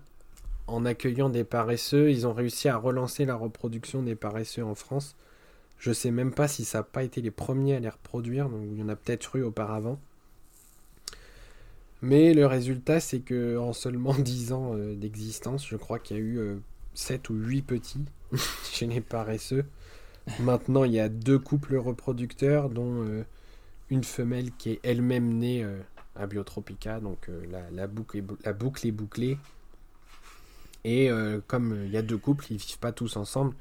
en 0.68 0.86
accueillant 0.86 1.30
des 1.30 1.46
paresseux, 1.46 2.12
ils 2.12 2.28
ont 2.28 2.34
réussi 2.34 2.68
à 2.68 2.78
relancer 2.78 3.26
la 3.26 3.36
reproduction 3.36 4.04
des 4.04 4.16
paresseux 4.16 4.64
en 4.64 4.76
France. 4.76 5.16
Je 5.80 5.94
sais 5.94 6.12
même 6.12 6.34
pas 6.34 6.48
si 6.48 6.66
ça 6.66 6.80
n'a 6.80 6.84
pas 6.84 7.04
été 7.04 7.22
les 7.22 7.32
premiers 7.32 7.76
à 7.76 7.80
les 7.80 7.90
reproduire, 7.90 8.50
donc 8.50 8.62
il 8.70 8.78
y 8.78 8.84
en 8.84 8.90
a 8.90 8.96
peut-être 8.96 9.38
eu 9.38 9.44
auparavant. 9.44 10.00
Mais 12.02 12.34
le 12.34 12.46
résultat, 12.46 13.00
c'est 13.00 13.20
que 13.20 13.58
en 13.58 13.74
seulement 13.74 14.14
10 14.18 14.54
ans 14.54 14.72
euh, 14.76 14.96
d'existence, 14.96 15.68
je 15.68 15.76
crois 15.76 16.00
qu'il 16.00 16.18
y 16.18 16.20
a 16.20 16.24
eu 16.24 16.62
7 16.94 17.30
euh, 17.30 17.34
ou 17.34 17.38
8 17.38 17.62
petits 17.64 18.06
chez 18.72 18.88
les 18.88 19.02
paresseux. 19.02 19.66
Maintenant, 20.40 20.84
il 20.84 20.92
y 20.92 21.00
a 21.00 21.08
deux 21.08 21.40
couples 21.40 21.78
reproducteurs, 21.78 22.70
dont 22.70 23.24
une 23.90 24.04
femelle 24.04 24.52
qui 24.58 24.72
est 24.72 24.80
elle-même 24.84 25.36
née 25.36 25.66
à 26.18 26.28
Biotropica, 26.28 27.00
donc 27.00 27.30
euh, 27.30 27.46
la, 27.72 27.88
boucle 27.88 28.18
est, 28.18 28.24
la 28.44 28.54
boucle 28.54 28.88
est 28.88 28.92
bouclée. 28.92 29.38
Et 30.84 31.10
euh, 31.10 31.40
comme 31.48 31.84
il 31.86 31.92
y 31.92 31.98
a 31.98 32.02
deux 32.02 32.18
couples, 32.18 32.46
ils 32.50 32.58
vivent 32.58 32.80
pas 32.80 32.92
tous 32.92 33.18
ensemble, 33.18 33.54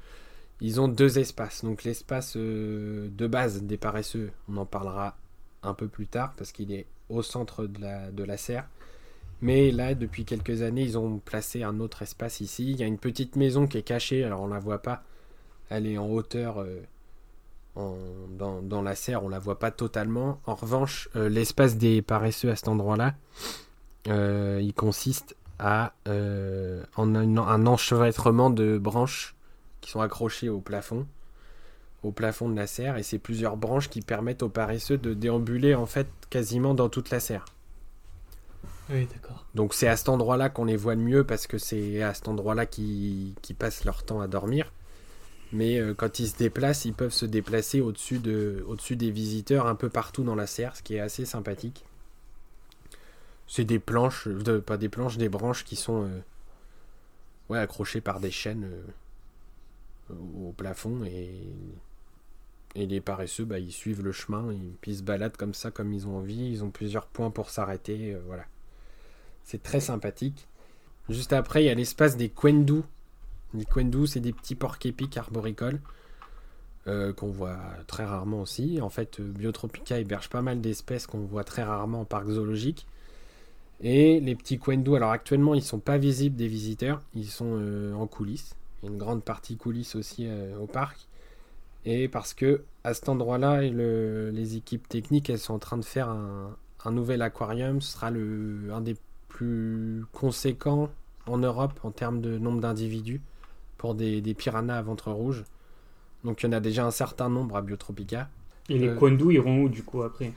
ils 0.61 0.79
ont 0.81 0.87
deux 0.87 1.19
espaces. 1.19 1.63
Donc 1.63 1.83
l'espace 1.83 2.35
euh, 2.35 3.09
de 3.11 3.27
base 3.27 3.63
des 3.63 3.77
paresseux, 3.77 4.31
on 4.49 4.57
en 4.57 4.65
parlera 4.65 5.17
un 5.63 5.73
peu 5.73 5.87
plus 5.87 6.07
tard 6.07 6.33
parce 6.37 6.51
qu'il 6.51 6.71
est 6.71 6.85
au 7.09 7.21
centre 7.21 7.65
de 7.65 8.23
la, 8.23 8.37
serre. 8.37 8.67
Mais 9.41 9.71
là, 9.71 9.93
depuis 9.93 10.25
quelques 10.25 10.61
années, 10.61 10.83
ils 10.83 10.97
ont 10.97 11.19
placé 11.19 11.63
un 11.63 11.79
autre 11.79 12.01
espace 12.01 12.41
ici. 12.41 12.71
Il 12.71 12.77
y 12.77 12.83
a 12.83 12.87
une 12.87 12.97
petite 12.97 13.35
maison 13.35 13.67
qui 13.67 13.77
est 13.77 13.83
cachée, 13.83 14.23
alors 14.23 14.41
on 14.41 14.47
la 14.47 14.59
voit 14.59 14.81
pas. 14.81 15.03
Elle 15.69 15.85
est 15.87 15.97
en 15.97 16.09
hauteur 16.09 16.65
dans, 18.37 18.81
la 18.81 18.95
serre, 18.95 19.23
on 19.23 19.29
la 19.29 19.39
voit 19.39 19.59
pas 19.59 19.71
totalement. 19.71 20.39
En 20.45 20.55
revanche, 20.55 21.09
euh, 21.15 21.29
l'espace 21.29 21.77
des 21.77 22.01
paresseux 22.01 22.49
à 22.49 22.55
cet 22.55 22.67
endroit-là, 22.67 23.15
euh, 24.07 24.59
il 24.61 24.73
consiste 24.73 25.35
à 25.59 25.93
euh, 26.07 26.83
en 26.95 27.15
un, 27.15 27.65
enchevêtrement 27.65 28.49
de 28.49 28.77
branches 28.77 29.35
qui 29.81 29.91
sont 29.91 30.01
accrochées 30.01 30.49
au 30.49 30.59
plafond, 30.59 31.07
au 32.03 32.11
plafond 32.11 32.49
de 32.49 32.55
la 32.55 32.67
serre, 32.67 32.97
et 32.97 33.03
c'est 33.03 33.17
plusieurs 33.17 33.57
branches 33.57 33.89
qui 33.89 34.01
permettent 34.01 34.43
aux 34.43 34.49
paresseux 34.49 34.97
de 34.97 35.13
déambuler 35.13 35.75
en 35.75 35.85
fait 35.85 36.07
quasiment 36.29 36.73
dans 36.73 36.89
toute 36.89 37.09
la 37.09 37.19
serre. 37.19 37.45
Oui, 38.89 39.07
d'accord. 39.11 39.45
Donc 39.55 39.73
c'est 39.73 39.87
à 39.87 39.97
cet 39.97 40.07
endroit-là 40.09 40.49
qu'on 40.49 40.65
les 40.65 40.77
voit 40.77 40.95
le 40.95 41.01
mieux 41.01 41.23
parce 41.25 41.47
que 41.47 41.57
c'est 41.57 42.01
à 42.01 42.13
cet 42.13 42.27
endroit-là 42.27 42.65
qu'ils 42.65 43.35
passent 43.57 43.83
leur 43.83 44.03
temps 44.03 44.21
à 44.21 44.27
dormir. 44.27 44.71
Mais 45.53 45.79
euh, 45.79 45.93
quand 45.93 46.19
ils 46.19 46.27
se 46.27 46.37
déplacent, 46.37 46.85
ils 46.85 46.93
peuvent 46.93 47.13
se 47.13 47.25
déplacer 47.25 47.81
au-dessus 47.81 48.19
de, 48.19 48.65
au 48.67 48.75
des 48.75 49.11
visiteurs 49.11 49.67
un 49.67 49.75
peu 49.75 49.89
partout 49.89 50.23
dans 50.23 50.35
la 50.35 50.47
serre, 50.47 50.75
ce 50.75 50.83
qui 50.83 50.95
est 50.95 50.99
assez 50.99 51.25
sympathique. 51.25 51.85
C'est 53.47 53.63
des 53.63 53.79
planches, 53.79 54.27
de, 54.27 54.59
pas 54.59 54.77
des 54.77 54.89
planches, 54.89 55.17
des 55.17 55.29
branches 55.29 55.63
qui 55.63 55.77
sont 55.77 56.03
euh, 56.03 56.19
ouais, 57.49 57.59
accrochées 57.59 58.01
par 58.01 58.19
des 58.19 58.31
chaînes 58.31 58.65
euh, 58.65 58.81
au 60.09 60.51
plafond 60.53 61.03
et, 61.03 61.41
les 62.75 63.01
paresseux, 63.01 63.45
bah, 63.45 63.57
ils 63.57 63.71
suivent 63.71 64.03
le 64.03 64.11
chemin, 64.11 64.53
ils, 64.53 64.75
puis 64.81 64.91
ils 64.91 64.97
se 64.97 65.03
baladent 65.03 65.35
comme 65.35 65.55
ça, 65.55 65.71
comme 65.71 65.93
ils 65.93 66.05
ont 66.05 66.17
envie. 66.17 66.51
Ils 66.51 66.63
ont 66.63 66.69
plusieurs 66.69 67.07
points 67.07 67.31
pour 67.31 67.49
s'arrêter, 67.49 68.15
voilà. 68.27 68.45
C'est 69.43 69.63
très 69.63 69.79
sympathique. 69.79 70.47
Juste 71.09 71.33
après, 71.33 71.63
il 71.63 71.65
y 71.67 71.69
a 71.69 71.73
l'espace 71.73 72.17
des 72.17 72.29
Quendu 72.29 72.83
les 73.53 73.65
Quendu, 73.65 74.07
c'est 74.07 74.19
des 74.19 74.33
petits 74.33 74.55
porcs 74.55 74.77
épiques 74.85 75.17
arboricoles 75.17 75.79
euh, 76.87 77.13
qu'on 77.13 77.29
voit 77.29 77.59
très 77.87 78.05
rarement 78.05 78.41
aussi. 78.41 78.79
En 78.81 78.89
fait, 78.89 79.19
euh, 79.19 79.23
Biotropica 79.23 79.99
héberge 79.99 80.29
pas 80.29 80.41
mal 80.41 80.61
d'espèces 80.61 81.07
qu'on 81.07 81.19
voit 81.19 81.43
très 81.43 81.63
rarement 81.63 82.01
en 82.01 82.05
parc 82.05 82.27
zoologique. 82.29 82.85
Et 83.81 84.19
les 84.19 84.35
petits 84.35 84.57
Quendu, 84.57 84.95
alors 84.95 85.11
actuellement, 85.11 85.53
ils 85.53 85.63
sont 85.63 85.79
pas 85.79 85.97
visibles 85.97 86.35
des 86.35 86.47
visiteurs, 86.47 87.01
ils 87.13 87.27
sont 87.27 87.57
euh, 87.59 87.93
en 87.93 88.07
coulisses. 88.07 88.55
Une 88.83 88.97
grande 88.97 89.23
partie 89.23 89.57
coulisses 89.57 89.95
aussi 89.95 90.27
au 90.61 90.67
parc. 90.67 91.07
Et 91.85 92.07
parce 92.07 92.33
que 92.33 92.63
à 92.83 92.93
cet 92.93 93.09
endroit-là, 93.09 93.61
les 93.61 94.55
équipes 94.55 94.87
techniques, 94.87 95.29
elles 95.29 95.39
sont 95.39 95.55
en 95.55 95.59
train 95.59 95.77
de 95.77 95.85
faire 95.85 96.09
un, 96.09 96.55
un 96.85 96.91
nouvel 96.91 97.21
aquarium. 97.21 97.81
Ce 97.81 97.93
sera 97.93 98.11
le, 98.11 98.71
un 98.71 98.81
des 98.81 98.95
plus 99.27 100.03
conséquents 100.13 100.89
en 101.27 101.37
Europe 101.37 101.79
en 101.83 101.91
termes 101.91 102.21
de 102.21 102.37
nombre 102.37 102.61
d'individus 102.61 103.21
pour 103.77 103.95
des, 103.95 104.21
piranhas 104.33 104.77
à 104.77 104.81
ventre 104.81 105.11
rouge. 105.11 105.43
Donc 106.23 106.41
il 106.41 106.47
y 106.47 106.49
en 106.49 106.53
a 106.53 106.59
déjà 106.59 106.85
un 106.85 106.91
certain 106.91 107.29
nombre 107.29 107.55
à 107.55 107.61
Biotropica. 107.61 108.29
Et 108.69 108.77
les 108.79 108.89
euh, 108.89 109.31
iront 109.31 109.63
où 109.63 109.69
du 109.69 109.83
coup 109.83 110.01
après? 110.01 110.33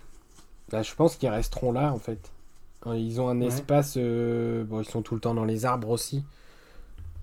Bah, 0.70 0.82
Je 0.82 0.94
pense 0.94 1.16
qu'ils 1.16 1.30
resteront 1.30 1.72
là 1.72 1.92
en 1.92 1.98
fait. 1.98 2.30
Euh, 2.86 2.96
ils 2.96 3.20
ont 3.20 3.28
un 3.28 3.40
espace, 3.40 3.94
euh, 3.96 4.64
bon 4.64 4.80
ils 4.80 4.88
sont 4.88 5.02
tout 5.02 5.14
le 5.14 5.20
temps 5.20 5.34
dans 5.34 5.44
les 5.44 5.64
arbres 5.64 5.90
aussi. 5.90 6.24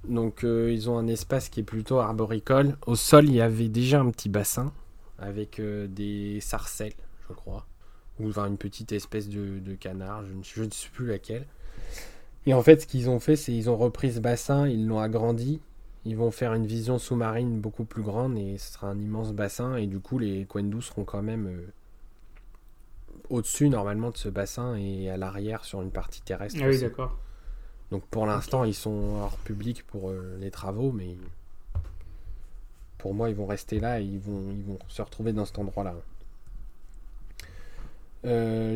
Donc 0.08 0.43
euh, 0.43 0.72
ils 0.72 0.89
ont 0.89 0.97
un 0.97 1.08
espace 1.08 1.49
qui 1.49 1.62
est 1.62 1.64
plutôt 1.64 1.99
arboricole. 1.99 2.78
Au 2.86 2.95
sol 2.95 3.26
il 3.26 3.36
y 3.36 3.41
avait 3.41 3.70
déjà 3.70 3.99
un 3.99 4.10
petit 4.10 4.30
bassin 4.30 4.72
avec 5.20 5.60
des 5.62 6.39
sarcelles, 6.41 6.93
je 7.28 7.34
crois. 7.34 7.66
Ou 8.20 8.30
enfin, 8.30 8.47
une 8.47 8.58
petite 8.58 8.91
espèce 8.91 9.30
de, 9.30 9.76
canard, 9.76 10.24
je 10.26 10.34
ne, 10.34 10.43
je 10.43 10.64
ne 10.64 10.72
sais 10.72 10.89
plus 10.91 11.08
laquelle. 11.08 11.45
Et 12.45 12.53
en 12.53 12.62
fait 12.62 12.82
ce 12.82 12.88
qu'ils 12.88 13.10
ont 13.10 13.20
fait 13.20 13.36
c'est 13.36 13.53
ils 13.53 13.70
ont 13.70 13.78
repris 13.78 14.14
ce 14.14 14.20
bassin, 14.20 14.68
ils 14.68 14.88
l'ont 14.88 14.99
agrandi 14.99 15.60
ils 16.08 16.16
vont 16.16 16.32
faire 16.32 16.53
une 16.53 16.66
vision 16.66 16.99
sous-marine 16.99 17.60
beaucoup 17.60 17.84
plus 17.84 18.01
grande 18.01 18.38
et 18.38 18.58
ce 18.58 18.72
sera 18.72 18.88
un 18.88 18.97
immense 18.97 19.34
bassin. 19.34 19.76
Et 19.76 19.88
du 19.88 19.99
coup, 19.99 20.20
les 20.20 20.45
Quendu 20.45 20.82
seront 20.82 21.03
quand 21.03 21.22
même 21.22 21.47
euh, 21.47 21.68
au-dessus 23.30 23.68
normalement 23.68 24.12
de 24.12 24.18
ce 24.18 24.30
bassin 24.30 24.78
et 24.78 25.10
à 25.10 25.18
l'arrière 25.18 25.66
sur 25.66 25.82
une 25.82 25.91
partie 25.91 26.22
terrestre. 26.22 26.60
Ah 26.64 26.70
oui, 26.70 26.80
d'accord. 26.80 27.18
Donc 27.91 28.03
pour 28.07 28.25
l'instant, 28.25 28.63
ils 28.63 28.73
sont 28.73 29.17
hors 29.21 29.38
public 29.38 29.85
pour 29.88 30.11
les 30.39 30.51
travaux, 30.51 30.91
mais 30.91 31.15
pour 32.97 33.13
moi, 33.13 33.29
ils 33.29 33.35
vont 33.35 33.45
rester 33.45 33.79
là 33.79 34.01
et 34.01 34.03
ils 34.03 34.19
vont, 34.19 34.51
ils 34.51 34.63
vont 34.63 34.79
se 34.89 35.01
retrouver 35.01 35.31
dans 35.33 35.45
cet 35.45 35.59
endroit-là. 35.59 35.95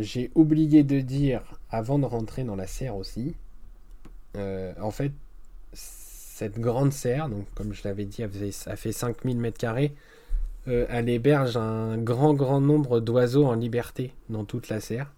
J'ai 0.01 0.31
oublié 0.33 0.83
de 0.83 1.01
dire, 1.01 1.41
avant 1.69 1.99
de 1.99 2.05
rentrer 2.05 2.45
dans 2.45 2.55
la 2.55 2.67
serre 2.67 2.95
aussi, 2.95 3.35
en 4.35 4.91
fait, 4.91 5.11
cette 6.41 6.59
grande 6.59 6.91
serre, 6.91 7.29
donc 7.29 7.45
comme 7.53 7.71
je 7.71 7.83
l'avais 7.83 8.05
dit, 8.05 8.23
elle 8.23 8.31
fait, 8.31 8.75
fait 8.75 8.91
5000 8.91 9.39
m2, 9.39 9.91
euh, 10.67 10.87
elle 10.89 11.07
héberge 11.07 11.55
un 11.55 11.99
grand 11.99 12.33
grand 12.33 12.59
nombre 12.59 12.99
d'oiseaux 12.99 13.45
en 13.45 13.53
liberté 13.53 14.11
dans 14.29 14.43
toute 14.43 14.69
la 14.69 14.79
serre. 14.79 15.13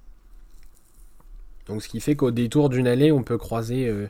Donc 1.67 1.81
ce 1.81 1.89
qui 1.89 1.99
fait 1.99 2.15
qu'au 2.15 2.31
détour 2.31 2.69
d'une 2.69 2.87
allée, 2.87 3.11
on 3.11 3.23
peut 3.23 3.37
croiser, 3.37 3.87
euh, 3.87 4.07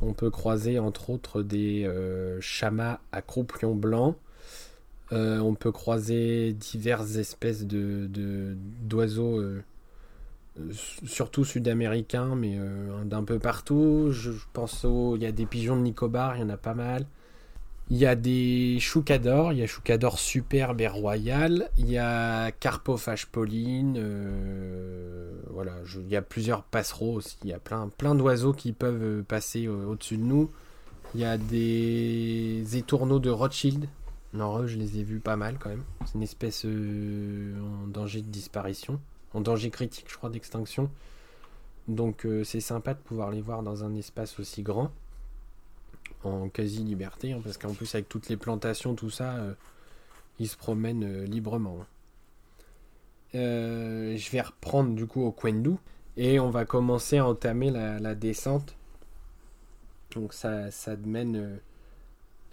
on 0.00 0.12
peut 0.12 0.30
croiser 0.30 0.78
entre 0.78 1.10
autres 1.10 1.42
des 1.42 1.84
euh, 1.84 2.40
chamas 2.40 3.00
à 3.12 3.22
croupion 3.22 3.74
blanc. 3.74 4.16
on 5.10 5.54
peut 5.54 5.72
croiser 5.72 6.52
diverses 6.54 7.16
espèces 7.16 7.66
de 7.66 8.08
d'oiseaux 8.82 9.40
surtout 11.06 11.44
sud-américains, 11.44 12.34
mais 12.34 12.56
euh, 12.58 13.04
d'un 13.04 13.24
peu 13.24 13.38
partout. 13.38 14.08
Je, 14.10 14.30
pense 14.52 14.84
au. 14.84 15.16
Il 15.16 15.22
y 15.22 15.26
a 15.26 15.32
des 15.32 15.46
pigeons 15.46 15.76
de 15.76 15.82
Nicobar, 15.82 16.36
il 16.36 16.40
y 16.40 16.44
en 16.44 16.50
a 16.50 16.56
pas 16.56 16.74
mal. 16.74 17.06
Il 17.92 17.98
y 17.98 18.06
a 18.06 18.16
des 18.16 18.78
choucadors, 18.80 19.52
il 19.52 19.58
y 19.58 19.62
a 19.62 19.66
choucador 19.66 20.18
superbe 20.18 20.80
et 20.80 20.88
royal. 20.88 21.70
Il 21.76 21.90
y 21.90 21.98
a 21.98 22.50
carpophage 22.50 23.26
pauline. 23.26 23.96
Euh, 23.98 25.30
voilà, 25.50 25.74
il 25.94 26.08
y 26.08 26.16
a 26.16 26.22
plusieurs 26.22 26.64
passereaux 26.64 27.12
aussi. 27.16 27.36
Il 27.44 27.50
y 27.50 27.52
a 27.52 27.58
plein, 27.58 27.88
plein 27.88 28.14
d'oiseaux 28.14 28.54
qui 28.54 28.72
peuvent 28.72 29.02
euh, 29.02 29.22
passer 29.22 29.68
au-dessus 29.68 30.16
de 30.16 30.24
nous. 30.24 30.50
Il 31.14 31.20
y 31.20 31.24
a 31.24 31.36
des 31.36 32.64
étourneaux 32.72 33.20
de 33.20 33.30
Rothschild. 33.30 33.86
Non, 34.32 34.66
je 34.66 34.78
les 34.78 34.98
ai 34.98 35.04
vus 35.04 35.20
pas 35.20 35.36
mal 35.36 35.58
quand 35.60 35.68
même. 35.68 35.84
C'est 36.06 36.14
une 36.14 36.22
espèce 36.22 36.64
en 36.64 37.86
danger 37.86 38.22
de 38.22 38.28
disparition 38.28 38.98
en 39.34 39.40
danger 39.40 39.70
critique, 39.70 40.06
je 40.08 40.16
crois, 40.16 40.30
d'extinction. 40.30 40.90
Donc 41.88 42.26
euh, 42.26 42.44
c'est 42.44 42.60
sympa 42.60 42.94
de 42.94 43.00
pouvoir 43.00 43.30
les 43.30 43.40
voir 43.40 43.62
dans 43.62 43.84
un 43.84 43.94
espace 43.94 44.38
aussi 44.38 44.62
grand, 44.62 44.90
en 46.26 46.48
quasi-liberté, 46.48 47.32
hein, 47.32 47.40
parce 47.42 47.58
qu'en 47.58 47.74
plus 47.74 47.94
avec 47.94 48.08
toutes 48.08 48.28
les 48.28 48.36
plantations, 48.36 48.94
tout 48.94 49.10
ça, 49.10 49.36
euh, 49.36 49.54
ils 50.38 50.48
se 50.48 50.56
promènent 50.56 51.04
euh, 51.04 51.24
librement. 51.24 51.78
Hein. 51.80 51.86
je 53.34 54.30
vais 54.30 54.40
reprendre 54.40 54.94
du 54.94 55.06
coup 55.06 55.22
au 55.22 55.32
Kwendu, 55.32 55.76
et 56.16 56.38
on 56.40 56.50
va 56.50 56.64
commencer 56.64 57.18
à 57.18 57.26
entamer 57.26 57.70
la, 57.70 58.14
descente. 58.14 58.76
Donc 60.14 60.34
ça, 60.34 60.70
ça 60.70 60.96
mène... 60.96 61.58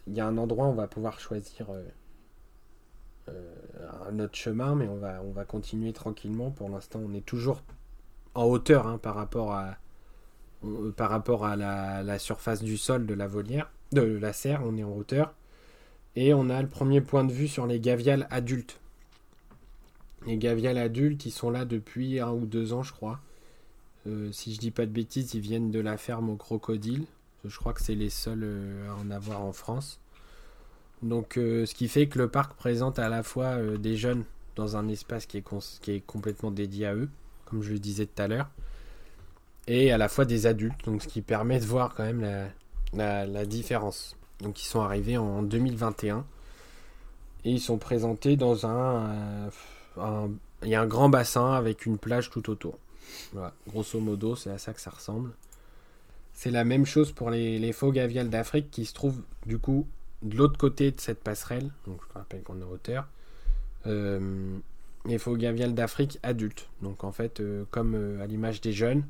Il 0.08 0.16
y 0.16 0.22
un 0.22 0.38
endroit 0.38 0.66
où 0.66 0.70
on 0.70 0.76
va 0.76 0.88
pouvoir 0.88 1.20
choisir 1.20 1.68
euh, 3.30 3.56
un 4.08 4.20
autre 4.20 4.36
chemin, 4.36 4.76
mais 4.76 4.88
on 4.88 4.96
va, 4.96 5.22
on 5.24 5.32
va 5.32 5.46
continuer 5.46 5.94
tranquillement. 5.94 6.52
Pour 6.52 6.70
l'instant, 6.70 7.00
on 7.06 7.14
est 7.14 7.26
toujours 7.26 7.62
en 8.34 8.46
hauteur 8.46 8.88
hein, 8.88 8.98
par 8.98 9.16
rapport 9.16 9.54
à, 9.54 9.68
euh, 9.68 9.72
par 10.96 11.10
rapport 11.10 11.46
à 11.46 11.56
la, 11.56 12.20
surface 12.20 12.62
du 12.62 12.78
sol 12.78 13.06
de 13.06 13.14
la 13.14 13.28
volière, 13.28 13.70
de 13.92 14.02
la 14.02 14.34
serre, 14.34 14.62
on 14.66 14.78
est 14.78 14.84
en 14.84 14.92
hauteur. 14.92 15.34
Et 16.16 16.34
on 16.34 16.50
a 16.50 16.62
le 16.62 16.68
premier 16.68 17.02
point 17.02 17.24
de 17.24 17.32
vue 17.32 17.48
sur 17.48 17.68
les 17.68 17.80
gaviales 17.80 18.28
adultes. 18.30 18.80
Les 20.26 20.38
gaviales 20.38 20.78
adultes, 20.78 21.26
ils 21.26 21.32
sont 21.32 21.50
là 21.50 21.66
depuis 21.66 22.20
un 22.20 22.32
ou 22.32 22.46
deux 22.46 22.74
ans, 22.74 22.84
je 22.84 22.92
crois. 22.92 23.20
Euh, 24.08 24.32
si 24.32 24.54
je 24.54 24.60
dis 24.60 24.72
pas 24.72 24.86
de 24.86 24.92
bêtises, 24.92 25.34
ils 25.34 25.40
viennent 25.40 25.72
de 25.72 25.80
la 25.80 25.98
ferme 25.98 26.30
au 26.30 26.36
crocodile. 26.36 27.06
Je 27.46 27.58
crois 27.58 27.74
que 27.74 27.82
c'est 27.82 27.96
les 27.96 28.10
seuls 28.10 28.46
à 28.90 28.96
en 28.96 29.12
avoir 29.12 29.42
en 29.42 29.54
France. 29.54 30.00
Donc, 31.02 31.38
euh, 31.38 31.66
ce 31.66 31.74
qui 31.74 31.88
fait 31.88 32.08
que 32.08 32.18
le 32.20 32.28
parc 32.28 32.54
présente 32.56 33.00
à 33.00 33.08
la 33.08 33.24
fois 33.24 33.58
euh, 33.58 33.78
des 33.78 33.96
jeunes 33.96 34.24
dans 34.56 34.76
un 34.76 34.88
espace 34.90 35.26
qui 35.26 35.38
est, 35.38 35.46
qui 35.82 35.92
est, 35.92 36.02
complètement 36.02 36.52
dédié 36.52 36.88
à 36.88 36.96
eux, 36.96 37.10
comme 37.46 37.62
je 37.62 37.72
le 37.72 37.80
disais 37.80 38.06
tout 38.06 38.22
à 38.22 38.28
l'heure, 38.28 38.50
et 39.70 39.92
à 39.92 40.00
la 40.00 40.10
fois 40.10 40.26
des 40.26 40.48
adultes, 40.48 40.84
donc 40.86 41.04
ce 41.04 41.08
qui 41.08 41.22
permet 41.22 41.60
de 41.60 41.66
voir 41.66 41.94
quand 41.94 42.04
même 42.04 42.50
la, 42.94 43.46
différence. 43.46 44.18
Donc, 44.42 44.62
ils 44.62 44.66
sont 44.66 44.82
arrivés 44.82 45.18
en 45.18 45.44
2021 45.44 46.26
et 47.46 47.52
ils 47.52 47.60
sont 47.60 47.78
présentés 47.78 48.36
dans 48.36 48.56
euh, 48.66 49.50
un, 49.98 50.30
il 50.64 50.70
y 50.70 50.76
a 50.76 50.82
un 50.82 50.88
grand 50.88 51.10
bassin 51.10 51.54
avec 51.54 51.86
une 51.86 52.00
plage 52.00 52.32
tout 52.32 52.50
autour. 52.50 52.80
Voilà, 53.32 53.54
grosso 53.68 54.00
modo, 54.00 54.36
c'est 54.36 54.50
à 54.50 54.58
ça 54.58 54.74
que 54.74 54.82
ça 54.82 54.90
ressemble. 54.90 55.32
C'est 56.34 56.52
la 56.52 56.64
même 56.64 56.88
chose 56.88 57.12
pour 57.12 57.30
les, 57.30 57.60
les 57.60 57.72
faux 57.72 57.92
gaviales 57.92 58.30
d'Afrique 58.30 58.72
qui 58.72 58.86
se 58.86 58.94
trouvent 58.94 59.22
du 59.46 59.60
coup 59.60 59.88
de 60.24 60.36
l'autre 60.36 60.58
côté 60.58 60.90
de 60.92 61.00
cette 61.00 61.20
passerelle, 61.20 61.70
donc 61.86 62.02
je 62.10 62.14
rappelle 62.14 62.42
qu'on 62.42 62.60
est 62.60 62.64
hauteur, 62.64 63.08
euh, 63.86 64.58
les 65.06 65.20
faux 65.20 65.36
gaviales 65.36 65.76
d'Afrique 65.76 66.18
adultes. 66.24 66.70
Donc 66.82 67.04
en 67.04 67.12
fait, 67.12 67.40
euh, 67.40 67.66
comme 67.70 68.20
à 68.20 68.26
l'image 68.26 68.62
des 68.62 68.74
jeunes, 68.74 69.04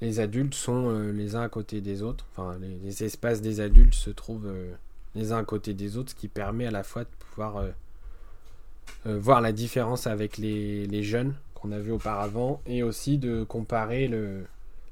les 0.00 0.20
adultes 0.20 0.54
sont 0.54 0.90
les 1.12 1.34
uns 1.36 1.42
à 1.42 1.48
côté 1.48 1.80
des 1.80 2.02
autres. 2.02 2.26
Enfin, 2.32 2.58
les, 2.60 3.04
espaces 3.04 3.40
des 3.40 3.60
adultes 3.60 3.94
se 3.94 4.10
trouvent 4.10 4.52
les 5.14 5.32
uns 5.32 5.38
à 5.38 5.44
côté 5.44 5.74
des 5.74 5.96
autres, 5.96 6.10
ce 6.10 6.14
qui 6.14 6.28
permet 6.28 6.66
à 6.66 6.70
la 6.70 6.82
fois 6.82 7.04
de 7.04 7.08
pouvoir 7.30 7.64
voir 9.06 9.40
la 9.40 9.52
différence 9.52 10.06
avec 10.06 10.36
les, 10.36 11.02
jeunes 11.02 11.34
qu'on 11.54 11.72
a 11.72 11.78
vu 11.78 11.92
auparavant 11.92 12.60
et 12.66 12.82
aussi 12.82 13.16
de 13.16 13.42
comparer 13.44 14.10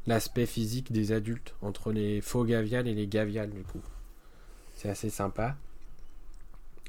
l'aspect 0.06 0.46
physique 0.46 0.90
des 0.90 1.12
adultes 1.12 1.54
entre 1.60 1.92
les 1.92 2.22
faux 2.22 2.44
gaviales 2.44 2.88
et 2.88 2.94
les 2.94 3.06
gaviales 3.06 3.50
du 3.50 3.62
coup. 3.62 3.82
C'est 4.74 4.88
assez 4.88 5.10
sympa. 5.10 5.56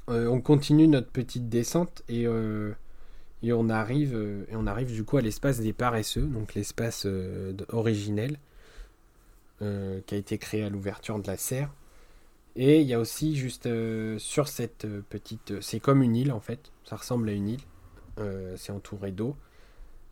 Euh, 0.10 0.28
on 0.28 0.42
continue 0.42 0.88
notre 0.88 1.10
petite 1.10 1.50
descente 1.50 2.04
et, 2.10 2.28
euh, 2.28 2.74
et 3.44 3.54
on 3.54 3.70
arrive 3.70 4.16
euh, 4.16 4.46
et 4.50 4.56
on 4.56 4.68
arrive 4.68 4.92
du 4.92 5.04
coup 5.04 5.18
à 5.18 5.22
l'espace 5.22 5.60
des 5.60 5.74
paresseux, 5.74 6.24
donc 6.24 6.54
l'espace 6.56 7.08
originel 7.70 8.38
qui 9.60 10.14
a 10.14 10.18
été 10.18 10.38
créé 10.38 10.64
à 10.64 10.70
l'ouverture 10.70 11.18
de 11.20 11.28
la 11.28 11.38
serre. 11.38 11.72
Et 12.58 12.82
il 12.82 12.88
y 12.88 12.94
a 12.94 13.00
aussi 13.00 13.36
juste 13.36 13.70
sur 14.18 14.48
cette 14.48 14.86
petite, 15.10 15.62
c'est 15.62 15.80
comme 15.80 16.04
une 16.04 16.16
île 16.16 16.32
en 16.32 16.40
fait, 16.40 16.72
ça 16.84 16.98
ressemble 16.98 17.30
à 17.30 17.32
une 17.32 17.50
île, 17.50 17.62
c'est 18.58 18.72
entouré 18.72 19.12
d'eau. 19.12 19.36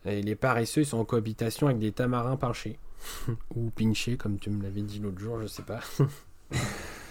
Et 0.06 0.22
les 0.22 0.34
paresseux 0.34 0.84
sont 0.84 0.98
en 0.98 1.04
cohabitation 1.04 1.66
avec 1.66 1.78
des 1.78 1.92
tamarins 1.92 2.36
pinchés 2.36 2.78
ou 3.54 3.70
pinchés 3.70 4.16
comme 4.16 4.38
tu 4.38 4.50
me 4.50 4.62
l'avais 4.62 4.82
dit 4.82 4.98
l'autre 4.98 5.20
jour, 5.20 5.40
je 5.40 5.46
sais 5.46 5.62
pas. 5.62 5.80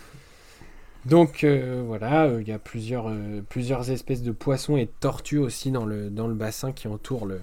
Donc 1.06 1.44
euh, 1.44 1.84
voilà, 1.86 2.28
euh, 2.28 2.42
il 2.42 2.48
y 2.48 2.54
a 2.54 2.60
plusieurs, 2.60 3.10
euh, 3.10 3.42
plusieurs 3.48 3.90
espèces 3.90 4.22
de 4.22 4.32
poissons 4.32 4.78
et 4.78 4.86
de 4.86 4.92
tortues 5.02 5.38
aussi 5.38 5.70
dans 5.70 5.86
le, 5.86 6.10
bassin 6.34 6.72
qui 6.72 6.88
entoure, 6.88 7.28
la, 7.28 7.40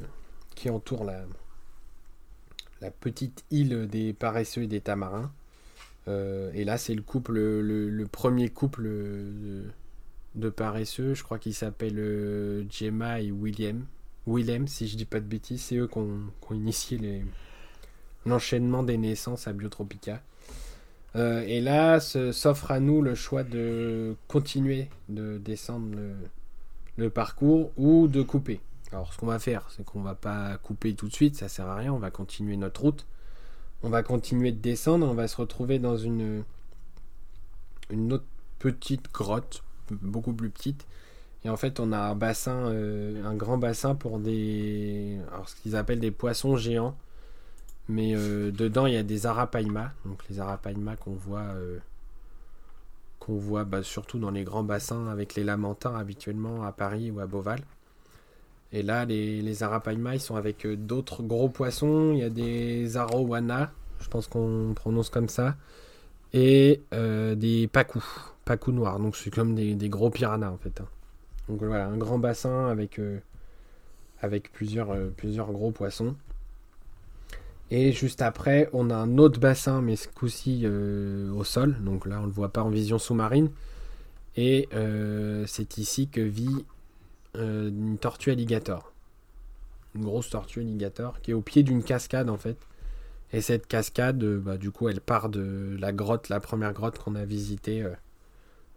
petite 3.00 3.44
île 3.50 3.86
des 3.86 4.14
paresseux 4.14 4.62
et 4.62 4.66
des 4.66 4.80
tamarins. 4.80 5.30
et 6.06 6.64
là, 6.64 6.78
c'est 6.78 6.94
le 6.94 7.02
couple, 7.02 7.34
le, 7.34 8.06
premier 8.11 8.48
couple 8.48 8.84
de, 10.34 10.48
paresseux, 10.48 11.14
je 11.14 11.22
crois 11.22 11.38
qu'il 11.38 11.54
s'appelle 11.54 12.66
Gemma 12.70 13.20
et 13.20 13.30
William. 13.30 13.84
Willem, 14.26 14.68
si 14.68 14.86
je 14.86 14.96
dis 14.96 15.04
pas 15.04 15.20
de 15.20 15.24
bêtises, 15.26 15.62
c'est 15.62 15.76
eux 15.76 15.86
qui 15.86 15.98
ont, 15.98 16.20
initié 16.50 17.24
l'enchaînement 18.24 18.82
des 18.82 18.96
naissances 18.96 19.46
à 19.46 19.52
Biotropica. 19.52 20.22
Euh, 21.16 21.42
et 21.46 21.61
là, 21.61 22.00
s'offre 22.00 22.70
à 22.70 22.80
nous 22.80 23.02
le 23.02 23.14
choix 23.14 23.42
de 23.42 24.14
continuer 24.28 24.88
de 25.08 25.38
descendre 25.38 25.96
le, 26.96 27.11
parcours 27.11 27.72
ou 27.76 28.08
de 28.08 28.22
couper. 28.22 28.61
Alors, 28.92 29.12
ce 29.12 29.18
qu'on 29.18 29.26
va 29.26 29.38
faire, 29.38 29.68
c'est 29.70 29.84
qu'on 29.84 30.02
va 30.02 30.14
pas 30.14 30.58
couper 30.58 30.94
tout 30.94 31.08
de 31.08 31.14
suite, 31.14 31.36
ça 31.36 31.48
sert 31.48 31.66
à 31.66 31.76
rien. 31.76 31.92
On 31.92 31.98
va 31.98 32.11
continuer 32.11 32.56
notre 32.56 32.82
route. 32.82 33.06
On 33.82 33.88
va 33.88 34.02
continuer 34.02 34.52
de 34.52 34.58
descendre. 34.58 35.08
On 35.08 35.14
va 35.14 35.26
se 35.26 35.36
retrouver 35.36 35.78
dans 35.78 35.96
une, 35.96 36.44
une 37.90 38.12
autre 38.12 38.26
petite 38.58 39.11
grotte, 39.12 39.62
beaucoup 39.90 40.32
plus 40.32 40.50
petite. 40.50 40.86
Et 41.44 41.48
en 41.48 41.56
fait, 41.56 41.80
on 41.80 41.92
a 41.92 41.98
un 41.98 42.14
bassin, 42.14 42.68
euh, 42.68 43.24
un 43.24 43.34
grand 43.34 43.56
bassin 43.56 43.94
pour 43.94 44.18
des, 44.18 45.18
alors 45.32 45.48
ce 45.48 45.56
qu'ils 45.56 45.74
appellent 45.74 46.00
des 46.00 46.11
poissons 46.11 46.56
géants. 46.56 46.96
Mais 47.89 48.14
euh, 48.14 48.53
dedans, 48.53 48.87
il 48.87 48.95
y 48.95 48.97
a 48.97 49.03
des 49.03 49.26
arapaima. 49.26 49.93
Donc 50.05 50.22
les 50.28 50.41
arapaima 50.41 50.97
qu'on 50.97 51.12
voit, 51.14 51.41
euh, 51.41 51.78
qu'on 53.18 53.37
voit 53.37 53.64
bah, 53.64 53.83
surtout 53.83 54.18
dans 54.18 54.31
les 54.31 54.45
grands 54.45 54.62
bassins 54.62 55.09
avec 55.09 55.35
les 55.35 55.45
lamentins 55.45 55.97
habituellement 55.97 56.62
à 56.62 56.72
Paris 56.72 57.11
ou 57.11 57.20
à 57.20 57.26
Beauval. 57.26 57.61
Et 58.72 58.83
là, 58.83 59.05
les, 59.05 59.43
les 59.43 59.62
arapaima, 59.64 60.14
ils 60.14 60.20
sont 60.20 60.37
avec 60.37 60.64
euh, 60.64 60.76
d'autres 60.76 61.24
gros 61.24 61.49
poissons. 61.49 62.12
Il 62.12 62.18
y 62.18 62.22
a 62.22 62.31
des 62.31 62.97
arowana, 62.97 63.72
je 64.01 64.09
pense 64.09 64.28
qu'on 64.28 64.72
prononce 64.74 65.11
comme 65.11 65.28
ça. 65.28 65.57
Et 66.33 66.83
des 66.93 67.68
pacous, 67.72 68.05
pacous 68.45 68.70
noirs. 68.70 69.01
Donc 69.01 69.16
c'est 69.16 69.35
comme 69.35 69.57
des, 69.57 69.89
gros 69.89 70.11
piranhas 70.11 70.51
en 70.53 70.59
fait. 70.59 70.81
Hein. 70.81 70.87
Donc 71.49 71.64
voilà, 71.64 71.89
un 71.89 71.97
grand 71.97 72.20
bassin 72.20 72.68
avec, 72.68 73.01
avec 74.20 74.53
plusieurs, 74.53 74.95
plusieurs 75.16 75.51
gros 75.51 75.72
poissons. 75.72 76.14
Et 77.71 77.93
juste 77.93 78.21
après, 78.21 78.68
on 78.73 78.91
a 78.91 78.97
un 78.97 79.16
autre 79.18 79.39
bassin, 79.39 79.81
mais 79.81 79.95
ce 79.95 80.09
coup-ci 80.09 80.62
euh, 80.64 81.31
au 81.33 81.45
sol. 81.45 81.77
Donc 81.85 82.05
là, 82.07 82.18
on 82.18 82.23
ne 82.23 82.27
le 82.27 82.33
voit 82.33 82.53
pas 82.53 82.62
en 82.62 82.71
vision 82.71 82.99
sous-marine. 82.99 83.51
Et 84.37 84.68
euh, 84.75 85.45
c'est 85.47 85.79
ici 85.79 86.09
que 86.09 86.21
vit 86.21 86.64
euh, 87.37 87.68
une 87.68 87.99
tortue 87.99 88.31
alligator. 88.31 88.93
Une 89.95 90.05
grosse 90.05 90.31
tortue 90.31 90.61
alligator 90.61 91.21
qui 91.21 91.31
est 91.31 91.35
au 91.35 91.43
pied 91.43 91.62
d'une 91.62 91.85
cascade 91.85 92.29
en 92.29 92.37
fait. 92.37 92.57
Et 93.33 93.41
cette 93.41 93.68
cascade, 93.68 94.25
bah, 94.25 94.57
du 94.57 94.73
coup, 94.73 94.89
elle 94.89 95.01
part 95.01 95.29
de 95.29 95.77
la 95.79 95.93
grotte, 95.93 96.29
la 96.29 96.41
première 96.41 96.73
grotte 96.73 96.99
qu'on 96.99 97.14
a 97.14 97.25
visitée, 97.25 97.85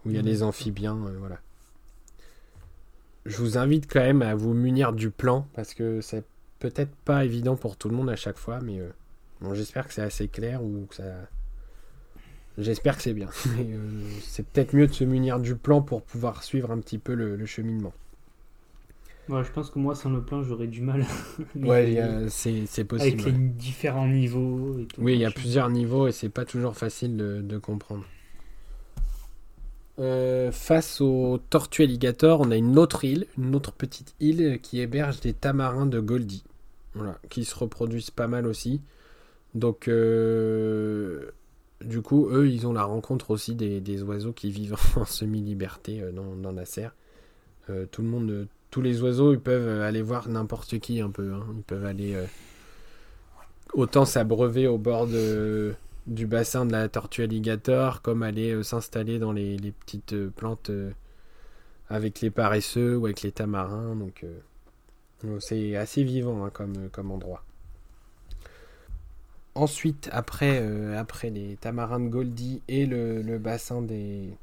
où 0.06 0.12
il 0.12 0.16
y 0.16 0.20
a 0.20 0.22
les 0.22 0.40
mmh. 0.40 0.44
amphibiens. 0.44 1.00
voilà. 1.18 1.40
Je 3.26 3.38
vous 3.38 3.58
invite 3.58 3.92
quand 3.92 4.02
même 4.02 4.22
à 4.22 4.36
vous 4.36 4.54
munir 4.54 4.94
du 4.94 5.10
plan 5.10 5.48
parce 5.56 5.74
que 5.74 6.02
c'est 6.02 6.26
peut-être 6.64 6.96
pas 7.04 7.26
évident 7.26 7.58
pour 7.58 7.76
tout 7.76 7.90
le 7.90 7.96
monde 7.96 8.10
à 8.10 8.16
chaque 8.16 8.38
fois, 8.38 8.62
mais 8.62 8.80
euh, 8.80 8.88
bon, 9.42 9.54
j'espère 9.54 9.86
que 9.86 9.94
c'est 9.94 10.02
assez 10.02 10.30
clair 10.30 10.64
ou 10.64 10.86
que 10.90 10.96
ça. 10.96 11.04
J'espère 12.58 12.96
que 12.96 13.04
c'est 13.04 13.14
bien. 13.14 13.30
Euh, 13.60 13.80
c'est 14.22 14.46
peut-être 14.48 14.74
mieux 14.74 14.88
de 14.88 14.94
se 14.94 15.04
munir 15.04 15.40
du 15.40 15.56
plan 15.56 15.82
pour 15.82 16.04
pouvoir 16.04 16.44
suivre 16.44 16.72
un 16.72 16.80
petit 16.80 16.98
peu 17.00 17.16
le, 17.16 17.46
cheminement. 17.46 17.94
Ouais, 19.28 19.44
je 19.44 19.52
pense 19.52 19.72
que 19.72 19.80
moi, 19.80 19.94
sans 19.96 20.10
le 20.10 20.22
plan, 20.22 20.42
j'aurais 20.42 20.68
du 20.68 20.82
mal. 20.82 21.06
ouais, 21.56 22.28
c'est 22.30 22.84
possible. 22.86 23.22
Avec 23.22 23.26
les 23.26 23.32
différents 23.32 24.08
niveaux 24.08 24.80
et 24.80 24.86
tout. 24.86 25.02
Oui, 25.02 25.14
il 25.14 25.20
y 25.20 25.26
a 25.26 25.32
plusieurs 25.32 25.70
niveaux 25.70 26.08
et 26.08 26.12
c'est 26.12 26.30
pas 26.30 26.46
toujours 26.46 26.78
facile 26.78 27.18
de, 27.18 27.58
comprendre. 27.58 28.06
Euh, 30.00 30.52
face 30.52 31.02
aux 31.02 31.40
tortues 31.50 31.84
alligators, 31.84 32.42
on 32.42 32.52
a 32.52 32.56
une 32.56 32.78
autre 32.80 33.04
île, 33.04 33.28
une 33.38 33.54
autre 33.56 33.74
petite 33.74 34.16
île 34.20 34.60
qui 34.62 34.80
héberge 34.80 35.20
des 35.20 35.34
tamarins 35.34 35.86
de 35.86 36.00
Goldie. 36.00 36.44
Qui 37.30 37.44
se 37.46 37.56
reproduisent 37.56 38.12
pas 38.12 38.28
mal 38.28 38.46
aussi. 38.46 38.82
Donc, 39.56 39.88
euh, 39.88 41.32
du 41.82 42.02
coup, 42.02 42.28
eux, 42.30 42.50
ils 42.50 42.66
ont 42.66 42.74
la 42.74 42.84
rencontre 42.84 43.32
aussi 43.32 43.56
des, 43.56 44.04
oiseaux 44.04 44.34
qui 44.34 44.52
vivent 44.52 44.76
en 44.96 45.06
semi-liberté 45.06 46.02
euh, 46.02 46.12
dans, 46.12 46.52
la 46.52 46.66
serre. 46.66 46.96
Euh, 47.70 47.86
tout 47.92 48.02
le 48.02 48.08
monde, 48.08 48.48
tous 48.72 48.82
les 48.82 49.02
oiseaux, 49.02 49.34
ils 49.34 49.40
peuvent 49.40 49.82
aller 49.82 50.02
voir 50.02 50.28
n'importe 50.30 50.80
qui 50.80 51.02
un 51.02 51.12
peu. 51.12 51.34
Hein. 51.34 51.46
Ils 51.56 51.64
peuvent 51.64 51.86
aller 51.86 52.16
autant 53.74 54.06
s'abreuver 54.06 54.68
au 54.68 54.78
bord 54.78 55.08
du 56.06 56.28
bassin 56.28 56.66
de 56.66 56.72
la 56.72 56.90
tortue 56.90 57.24
alligator, 57.24 58.02
comme 58.02 58.24
aller 58.24 58.62
s'installer 58.64 59.20
dans 59.20 59.32
les, 59.32 59.58
les 59.58 59.72
petites 59.72 60.28
plantes 60.30 60.72
avec 61.90 62.22
les 62.22 62.32
paresseux 62.32 62.98
ou 62.98 63.06
avec 63.06 63.22
les 63.22 63.32
tamarins. 63.32 63.96
Donc, 63.96 64.26
c'est 65.40 65.76
assez 65.76 66.04
vivant 66.04 66.46
hein, 66.46 66.50
comme, 66.52 66.90
comme 66.90 67.12
endroit. 67.12 67.44
Ensuite, 69.56 70.10
après, 70.12 70.60
euh, 70.62 71.00
après 71.00 71.30
les 71.30 71.58
tamarins 71.58 72.00
de 72.00 72.08
Goldie 72.08 72.62
et 72.68 72.88
le, 72.88 73.38
bassin 73.38 73.84
des, 73.84 74.36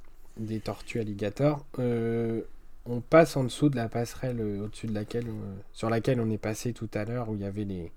tortues 0.62 1.01
alligators, 1.01 1.66
euh, 1.81 2.43
on 2.87 3.01
passe 3.01 3.37
en 3.37 3.43
dessous 3.43 3.70
de 3.70 3.76
la 3.76 3.89
passerelle 3.89 4.41
euh, 4.41 4.64
au-dessus 4.64 4.87
de 4.87 4.95
laquelle, 4.95 5.26
sur 5.72 5.91
laquelle 5.91 6.20
on 6.20 6.31
est 6.31 6.39
passé 6.39 6.72
tout 6.72 6.89
à 6.95 7.05
l'heure, 7.05 7.28
où 7.28 7.35
il 7.35 7.41
y 7.41 7.45
avait 7.45 7.64
les, 7.64 7.91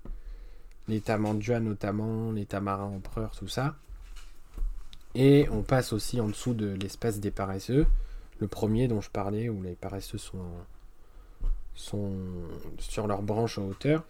les 0.88 1.02
notamment, 1.60 2.32
les 2.32 2.46
tamarins 2.46 2.86
empereurs, 2.86 3.36
tout 3.38 3.48
ça. 3.48 3.76
Et 5.14 5.46
on 5.52 5.62
passe 5.62 5.92
aussi 5.92 6.20
en 6.20 6.26
dessous 6.26 6.54
de 6.54 6.66
l'espace 6.66 7.20
des 7.20 7.30
paresseux, 7.30 7.86
le 8.40 8.48
premier 8.48 8.88
dont 8.88 9.00
je 9.00 9.10
parlais, 9.10 9.48
où 9.48 9.62
les 9.62 9.76
paresseux 9.76 10.18
sont 10.18 10.42
sont 11.74 12.12
sur 12.78 13.06
leurs 13.06 13.22
branches 13.22 13.58
en 13.58 13.66
hauteur. 13.66 14.04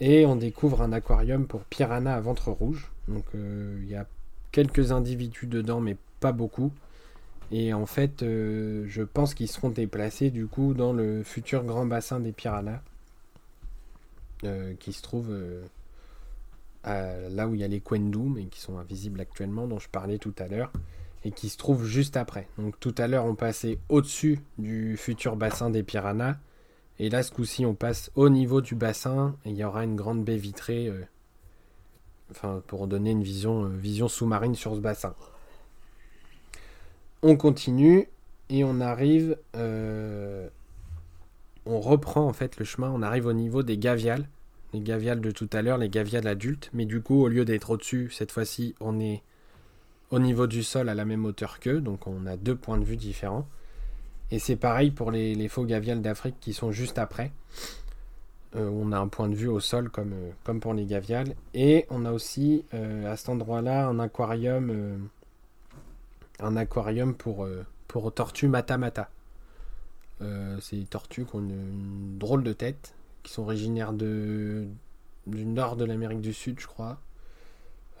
Et 0.00 0.26
on 0.26 0.36
découvre 0.36 0.82
un 0.82 0.92
aquarium 0.92 1.46
pour 1.46 1.64
piranha 1.64 2.14
à 2.14 2.20
ventre 2.20 2.50
rouge. 2.50 2.90
Donc 3.08 3.24
euh, 3.34 3.78
il 3.82 3.88
y 3.88 3.94
a 3.94 4.06
quelques 4.52 4.92
individus 4.92 5.46
dedans, 5.46 5.80
mais 5.80 5.96
pas 6.20 6.32
beaucoup. 6.32 6.72
Et 7.52 7.72
en 7.72 7.86
fait, 7.86 8.22
euh, 8.22 8.86
je 8.88 9.02
pense 9.02 9.34
qu'ils 9.34 9.48
seront 9.48 9.68
déplacés 9.68 10.30
du 10.30 10.46
coup 10.46 10.74
dans 10.74 10.92
le 10.92 11.22
futur 11.22 11.62
grand 11.64 11.86
bassin 11.86 12.20
des 12.20 12.32
piranhas. 12.32 12.80
Euh, 14.42 14.74
qui 14.78 14.92
se 14.92 15.00
trouve 15.00 15.34
là 16.84 17.48
où 17.48 17.54
il 17.54 17.60
y 17.60 17.64
a 17.64 17.68
les 17.68 17.80
Quendu, 17.80 18.18
mais 18.18 18.44
qui 18.44 18.60
sont 18.60 18.76
invisibles 18.78 19.20
actuellement, 19.20 19.66
dont 19.66 19.78
je 19.78 19.88
parlais 19.88 20.18
tout 20.18 20.34
à 20.38 20.48
l'heure. 20.48 20.72
Et 21.24 21.30
qui 21.30 21.48
se 21.48 21.56
trouve 21.56 21.86
juste 21.86 22.18
après. 22.18 22.48
Donc 22.58 22.78
tout 22.80 22.94
à 22.98 23.06
l'heure, 23.06 23.24
on 23.24 23.34
passait 23.34 23.78
au-dessus 23.88 24.40
du 24.58 24.98
futur 24.98 25.36
bassin 25.36 25.70
des 25.70 25.82
piranhas. 25.82 26.36
Et 26.98 27.10
là, 27.10 27.22
ce 27.22 27.32
coup-ci, 27.32 27.66
on 27.66 27.74
passe 27.74 28.10
au 28.14 28.28
niveau 28.28 28.60
du 28.60 28.74
bassin 28.74 29.36
et 29.44 29.50
il 29.50 29.56
y 29.56 29.64
aura 29.64 29.84
une 29.84 29.96
grande 29.96 30.24
baie 30.24 30.36
vitrée 30.36 30.88
euh, 30.88 31.02
enfin, 32.30 32.62
pour 32.66 32.86
donner 32.86 33.10
une 33.10 33.22
vision, 33.22 33.64
euh, 33.64 33.68
vision 33.68 34.08
sous-marine 34.08 34.54
sur 34.54 34.74
ce 34.74 34.80
bassin. 34.80 35.14
On 37.22 37.36
continue 37.36 38.08
et 38.48 38.64
on 38.64 38.80
arrive. 38.80 39.36
Euh, 39.56 40.48
on 41.66 41.80
reprend 41.80 42.26
en 42.26 42.32
fait 42.32 42.58
le 42.58 42.64
chemin. 42.64 42.90
On 42.90 43.02
arrive 43.02 43.26
au 43.26 43.32
niveau 43.32 43.62
des 43.62 43.78
gaviales. 43.78 44.28
Les 44.72 44.80
gaviales 44.80 45.20
de 45.20 45.30
tout 45.30 45.48
à 45.52 45.62
l'heure, 45.62 45.78
les 45.78 45.88
gaviales 45.88 46.26
adultes. 46.26 46.70
Mais 46.72 46.84
du 46.84 47.00
coup, 47.00 47.22
au 47.22 47.28
lieu 47.28 47.44
d'être 47.44 47.70
au-dessus, 47.70 48.10
cette 48.10 48.30
fois-ci, 48.30 48.74
on 48.80 49.00
est 49.00 49.22
au 50.10 50.18
niveau 50.18 50.46
du 50.46 50.62
sol 50.62 50.88
à 50.88 50.94
la 50.94 51.04
même 51.04 51.24
hauteur 51.24 51.58
qu'eux. 51.58 51.80
Donc 51.80 52.06
on 52.06 52.26
a 52.26 52.36
deux 52.36 52.54
points 52.54 52.78
de 52.78 52.84
vue 52.84 52.96
différents. 52.96 53.48
Et 54.34 54.40
c'est 54.40 54.56
pareil 54.56 54.90
pour 54.90 55.12
les, 55.12 55.46
faux 55.46 55.64
gaviales 55.64 56.02
d'Afrique 56.02 56.34
qui 56.40 56.54
sont 56.54 56.72
juste 56.72 56.98
après. 56.98 57.30
Euh, 58.56 58.68
on 58.68 58.90
a 58.90 58.98
un 58.98 59.06
point 59.06 59.28
de 59.28 59.34
vue 59.36 59.46
au 59.46 59.60
sol 59.60 59.90
comme, 59.90 60.12
euh, 60.12 60.30
comme 60.42 60.58
pour 60.58 60.74
les 60.74 60.86
gaviales. 60.86 61.36
Et 61.54 61.86
on 61.88 62.04
a 62.04 62.10
aussi 62.10 62.64
euh, 62.74 63.12
à 63.12 63.16
cet 63.16 63.28
endroit-là 63.28 63.86
un 63.86 64.00
aquarium, 64.00 65.08
un 66.40 66.56
aquarium 66.56 67.14
pour, 67.14 67.46
pour 67.86 68.12
tortues 68.12 68.48
matamata. 68.48 69.08
c'est 70.18 70.78
des 70.78 70.86
tortues 70.86 71.26
qui 71.26 71.36
ont 71.36 71.38
une, 71.38 72.18
drôle 72.18 72.42
de 72.42 72.52
tête, 72.52 72.96
qui 73.22 73.32
sont 73.32 73.42
originaires 73.42 73.92
de, 73.92 74.66
du 75.28 75.46
nord 75.46 75.76
de 75.76 75.84
l'Amérique 75.84 76.22
du 76.22 76.32
Sud, 76.32 76.58
je 76.58 76.66
crois. 76.66 76.98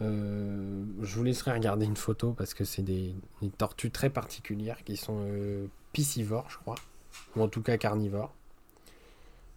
je 0.00 1.14
vous 1.14 1.22
laisserai 1.22 1.52
regarder 1.52 1.86
une 1.86 1.96
photo 1.96 2.32
parce 2.32 2.54
que 2.54 2.64
c'est 2.64 2.82
des, 2.82 3.14
des, 3.40 3.50
tortues 3.50 3.92
très 3.92 4.10
particulières 4.10 4.82
qui 4.82 4.96
sont 4.96 5.24
piscivore, 5.94 6.44
je 6.50 6.58
crois, 6.58 6.74
ou 7.34 7.42
en 7.42 7.48
tout 7.48 7.62
cas 7.62 7.78
carnivore. 7.78 8.34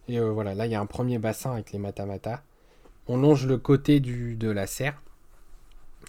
Et 0.08 0.18
euh, 0.18 0.30
voilà, 0.30 0.54
là 0.54 0.64
il 0.64 0.72
y 0.72 0.74
a 0.74 0.80
un 0.80 0.86
premier 0.86 1.18
bassin 1.18 1.52
avec 1.52 1.72
les 1.72 1.78
matamata. 1.78 2.42
On 3.08 3.18
longe 3.18 3.46
le 3.46 3.58
côté 3.58 4.00
du, 4.00 4.36
de 4.36 4.48
la 4.48 4.66
serre 4.66 5.02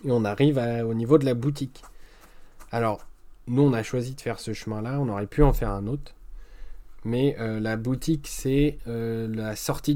et 0.06 0.12
on 0.12 0.24
arrive 0.24 0.58
au 0.58 0.94
niveau 0.94 1.18
de 1.18 1.26
la 1.26 1.34
boutique. 1.34 1.84
Alors, 2.72 3.06
nous 3.48 3.64
on 3.64 3.74
a 3.74 3.84
choisi 3.84 4.14
de 4.16 4.22
faire 4.22 4.40
ce 4.40 4.54
chemin-là, 4.54 5.00
on 5.02 5.10
aurait 5.10 5.28
pu 5.28 5.44
en 5.44 5.52
faire 5.52 5.72
un 5.72 5.88
autre. 5.88 6.14
Mais 7.06 7.38
euh, 7.40 7.62
la 7.62 7.78
boutique, 7.78 8.28
c'est 8.28 8.78
euh, 8.88 9.28
la, 9.34 9.50
la 9.50 9.56
sortie 9.56 9.96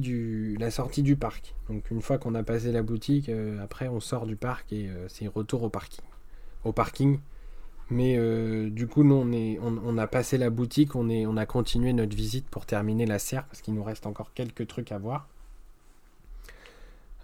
du 1.04 1.16
parc. 1.16 1.54
Donc 1.70 1.92
une 1.92 2.02
fois 2.02 2.18
qu'on 2.18 2.34
a 2.34 2.44
passé 2.44 2.72
la 2.72 2.82
boutique, 2.82 3.30
après 3.62 3.88
on 3.88 4.00
sort 4.00 4.26
du 4.26 4.36
parc 4.36 4.74
et 4.74 4.90
c'est 5.08 5.28
retour 5.28 5.64
au 5.64 5.70
parking. 5.70 6.04
Au 6.64 6.72
parking 6.72 7.20
mais 7.90 8.16
euh, 8.18 8.70
du 8.70 8.88
coup, 8.88 9.04
nous, 9.04 9.16
on, 9.62 9.98
a 9.98 10.08
passé 10.08 10.38
la 10.38 10.50
boutique, 10.50 10.96
on, 10.96 11.38
a 11.38 11.46
continué 11.46 11.94
notre 11.94 12.16
visite 12.16 12.48
pour 12.50 12.66
terminer 12.66 13.06
la 13.06 13.20
serre 13.20 13.46
parce 13.46 13.62
qu'il 13.62 13.74
nous 13.74 13.84
reste 13.84 14.06
encore 14.06 14.34
quelques 14.34 14.68
trucs 14.68 14.92
à 14.92 14.98
voir. 14.98 15.28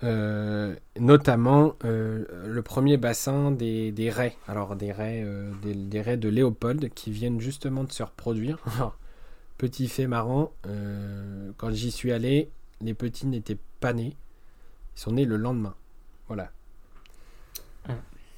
Euh, 0.02 0.76
notamment 0.98 1.76
euh, 1.84 2.24
le 2.46 2.62
premier 2.62 2.98
bassin 2.98 3.52
des, 3.52 3.92
des, 3.92 4.10
raies. 4.10 4.36
Alors 4.48 4.76
des 4.76 4.92
raies, 4.92 5.26
des, 5.64 6.02
raies 6.02 6.18
de 6.18 6.30
Léopold 6.30 6.90
qui 6.94 7.12
viennent 7.12 7.40
justement 7.40 7.84
de 7.84 7.92
se 7.92 8.04
reproduire. 8.04 8.60
Petit 9.58 9.90
fait 9.90 10.08
marrant, 10.08 10.54
quand 11.58 11.72
j'y 11.72 11.92
suis 11.92 12.14
allé, 12.14 12.50
les 12.80 12.94
petits 12.94 13.28
n'étaient 13.28 13.58
pas 13.82 13.92
nés. 13.92 14.16
Ils 14.96 15.00
sont 15.02 15.12
nés 15.12 15.26
le 15.26 15.36
lendemain. 15.36 15.76
Voilà. 16.28 16.52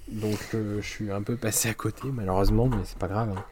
Donc 0.09 0.39
euh, 0.53 0.81
je 0.81 0.87
suis 0.87 1.11
un 1.11 1.21
peu 1.21 1.37
passé 1.37 1.69
à 1.69 1.73
côté 1.73 2.09
malheureusement, 2.11 2.67
mais 2.67 2.83
c'est 2.83 2.97
pas 2.97 3.07
grave. 3.07 3.33
Hein. 3.35 3.43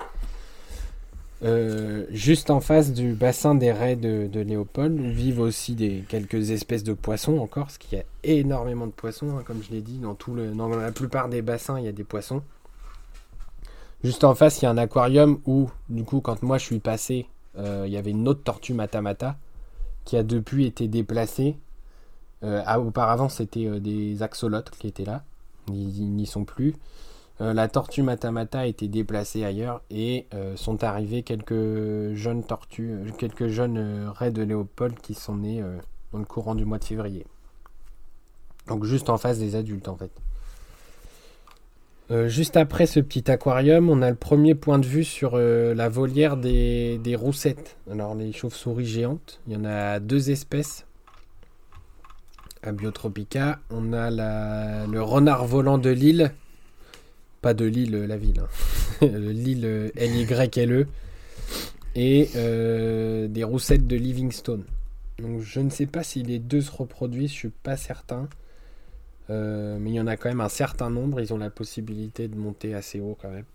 Euh, 1.41 2.05
juste 2.09 2.49
en 2.49 2.59
face 2.59 2.91
du 2.91 3.13
bassin 3.13 3.55
des 3.55 3.71
raies 3.71 3.95
de, 3.95 4.39
Léopold 4.41 4.99
vivent 4.99 5.39
aussi 5.39 5.73
des, 5.73 6.03
quelques 6.09 6.49
espèces 6.49 6.83
de 6.83 6.91
poissons 6.91 7.37
encore, 7.37 7.65
parce 7.65 7.77
qu'il 7.77 7.97
y 7.97 8.01
a 8.01 8.05
énormément 8.23 8.87
de 8.87 8.91
poissons, 8.91 9.37
hein, 9.37 9.43
comme 9.45 9.63
je 9.63 9.71
l'ai 9.71 9.79
dit, 9.79 9.99
dans, 9.99 10.15
tout 10.15 10.33
le, 10.33 10.51
dans 10.51 10.67
la 10.67 10.91
plupart 10.91 11.29
des 11.29 11.41
bassins 11.41 11.79
il 11.79 11.85
y 11.85 11.87
a 11.87 11.93
des 11.93 12.03
poissons. 12.03 12.41
Juste 14.03 14.25
en 14.25 14.35
face 14.35 14.61
il 14.61 14.65
y 14.65 14.67
a 14.67 14.71
un 14.71 14.77
aquarium 14.77 15.39
où, 15.45 15.69
du 15.87 16.03
coup, 16.03 16.19
quand 16.19 16.43
moi 16.43 16.57
je 16.57 16.65
suis 16.65 16.79
passé, 16.79 17.27
euh, 17.57 17.85
il 17.87 17.93
y 17.93 17.97
avait 17.97 18.11
une 18.11 18.27
autre 18.27 18.43
tortue 18.43 18.73
matamata 18.73 19.37
qui 20.03 20.17
a 20.17 20.23
depuis 20.23 20.65
été 20.65 20.87
déplacée. 20.89 21.57
auparavant 22.41 23.29
c'était 23.29 23.79
des 23.79 24.23
axolotes 24.23 24.71
qui 24.71 24.87
étaient 24.87 25.05
là 25.05 25.23
ils 25.69 26.15
n'y 26.15 26.25
sont 26.25 26.45
plus. 26.45 26.75
Euh, 27.41 27.53
la 27.53 27.69
tortue 27.69 28.03
Matamata 28.03 28.59
a 28.59 28.65
été 28.65 28.87
déplacée 28.87 29.45
ailleurs 29.45 29.81
et 29.89 30.27
euh, 30.33 30.57
sont 30.57 30.83
arrivés 30.83 31.23
quelques 31.23 32.13
jeunes 32.13 32.43
tortues, 32.43 32.91
euh, 32.91 33.11
quelques 33.17 33.47
jeunes 33.47 34.09
raies 34.09 34.31
de 34.31 34.41
Léopold 34.41 34.99
qui 34.99 35.13
sont 35.13 35.37
nés 35.37 35.63
dans 36.11 36.19
le 36.19 36.25
courant 36.25 36.55
du 36.55 36.65
mois 36.65 36.79
de 36.79 36.83
février. 36.83 37.25
Donc 38.67 38.83
juste 38.83 39.09
en 39.09 39.17
face 39.17 39.39
des 39.39 39.55
adultes 39.55 39.87
en 39.87 39.95
fait. 39.95 40.11
Juste 42.27 42.57
après 42.57 42.87
ce 42.87 42.99
petit 42.99 43.29
aquarium, 43.29 43.87
on 43.87 44.01
a 44.01 44.09
le 44.09 44.15
premier 44.15 44.55
point 44.55 44.79
de 44.79 44.85
vue 44.85 45.03
sur 45.03 45.37
la 45.37 45.89
volière 45.89 46.37
des, 46.37 47.15
roussettes. 47.15 47.77
Alors 47.89 48.15
les 48.15 48.31
chauves-souris 48.31 48.87
géantes, 48.87 49.39
il 49.45 49.53
y 49.53 49.55
en 49.55 49.63
a 49.63 49.99
deux 49.99 50.31
espèces 50.31 50.87
à 52.63 52.71
Biotropica. 52.71 53.59
On 53.69 53.93
a 53.93 54.09
le 54.11 55.01
renard 55.01 55.45
volant 55.45 55.77
de 55.77 55.89
Lille, 55.89 56.31
pas 57.41 57.53
de 57.53 57.65
Lille 57.65 57.95
la 57.95 58.17
ville, 58.17 58.41
hein. 58.41 58.47
Lille 59.05 59.91
L-Y-L-E, 59.95 60.87
et 61.95 62.29
euh, 62.35 63.27
des 63.27 63.43
roussettes 63.43 63.87
de 63.87 63.95
Livingstone. 63.95 64.63
Donc 65.19 65.41
je 65.41 65.59
ne 65.59 65.69
sais 65.69 65.85
pas 65.85 66.03
si 66.03 66.23
les 66.23 66.39
deux 66.39 66.61
se 66.61 66.71
reproduisent, 66.71 67.31
je 67.31 67.35
suis 67.35 67.49
pas 67.49 67.77
certain. 67.77 68.27
Euh, 69.29 69.77
mais 69.79 69.91
il 69.91 69.93
y 69.93 69.99
en 69.99 70.07
a 70.07 70.17
quand 70.17 70.29
même 70.29 70.41
un 70.41 70.49
certain 70.49 70.89
nombre. 70.89 71.19
Ils 71.21 71.33
ont 71.33 71.37
la 71.37 71.49
possibilité 71.49 72.27
de 72.27 72.35
monter 72.35 72.73
assez 72.73 72.99
haut 72.99 73.17
quand 73.21 73.29
même. 73.29 73.45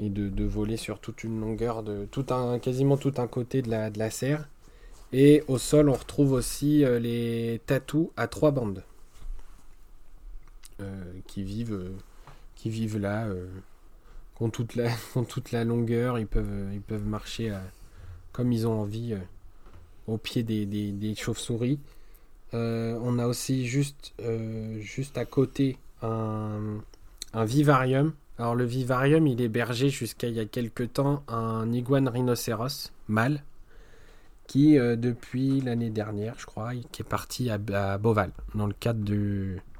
Et 0.00 0.08
de, 0.08 0.44
voler 0.44 0.76
sur 0.76 1.00
toute 1.00 1.24
une 1.24 1.40
longueur, 1.40 1.82
de 1.82 2.04
tout 2.04 2.26
un, 2.30 2.60
quasiment 2.60 2.96
tout 2.96 3.14
un 3.18 3.26
côté 3.26 3.62
de 3.62 3.70
la 3.70 4.10
serre. 4.10 4.48
Et 5.12 5.42
au 5.48 5.58
sol, 5.58 5.88
on 5.88 5.94
retrouve 5.94 6.32
aussi 6.32 6.84
euh, 6.84 6.98
les 6.98 7.60
tatous 7.66 8.10
à 8.16 8.26
trois 8.26 8.50
bandes. 8.50 8.82
Euh, 10.80 11.02
qui, 11.26 11.42
vivent, 11.42 11.90
qui 12.54 12.70
vivent 12.70 12.98
là, 12.98 13.26
qui 14.36 14.42
ont, 14.44 14.50
toute 14.50 14.76
la, 14.76 14.90
toute 15.28 15.50
la 15.50 15.64
longueur. 15.64 16.18
Ils 16.18 16.26
peuvent, 16.26 16.72
ils 16.72 16.80
peuvent 16.80 17.06
marcher 17.06 17.52
comme 18.32 18.52
ils 18.52 18.66
ont 18.68 18.80
envie 18.80 19.16
au 20.06 20.18
pied 20.18 20.44
des, 20.44 20.66
des 20.66 21.14
chauves-souris. 21.16 21.80
Euh, 22.54 22.98
on 23.02 23.18
a 23.18 23.26
aussi 23.26 23.66
juste, 23.66 24.14
euh, 24.20 24.78
juste 24.80 25.18
à 25.18 25.24
côté 25.24 25.76
un, 26.02 26.80
vivarium. 27.34 28.12
Alors 28.38 28.54
le 28.54 28.64
vivarium, 28.64 29.26
il 29.26 29.40
hébergeait 29.40 29.90
jusqu'à 29.90 30.28
il 30.28 30.34
y 30.34 30.40
a 30.40 30.46
quelques 30.46 30.92
temps 30.92 31.22
un 31.28 31.70
iguane 31.72 32.08
rhinocéros 32.08 32.92
mâle 33.08 33.42
qui, 34.48 34.76
euh, 34.76 34.96
depuis 34.96 35.60
l'année 35.60 35.90
dernière, 35.90 36.34
je 36.38 36.46
crois, 36.46 36.72
qui 36.90 37.02
est 37.02 37.08
parti 37.08 37.50
à, 37.50 37.58
Boval 37.58 38.32
dans 38.56 38.66
le 38.66 38.72
cadre 38.72 39.04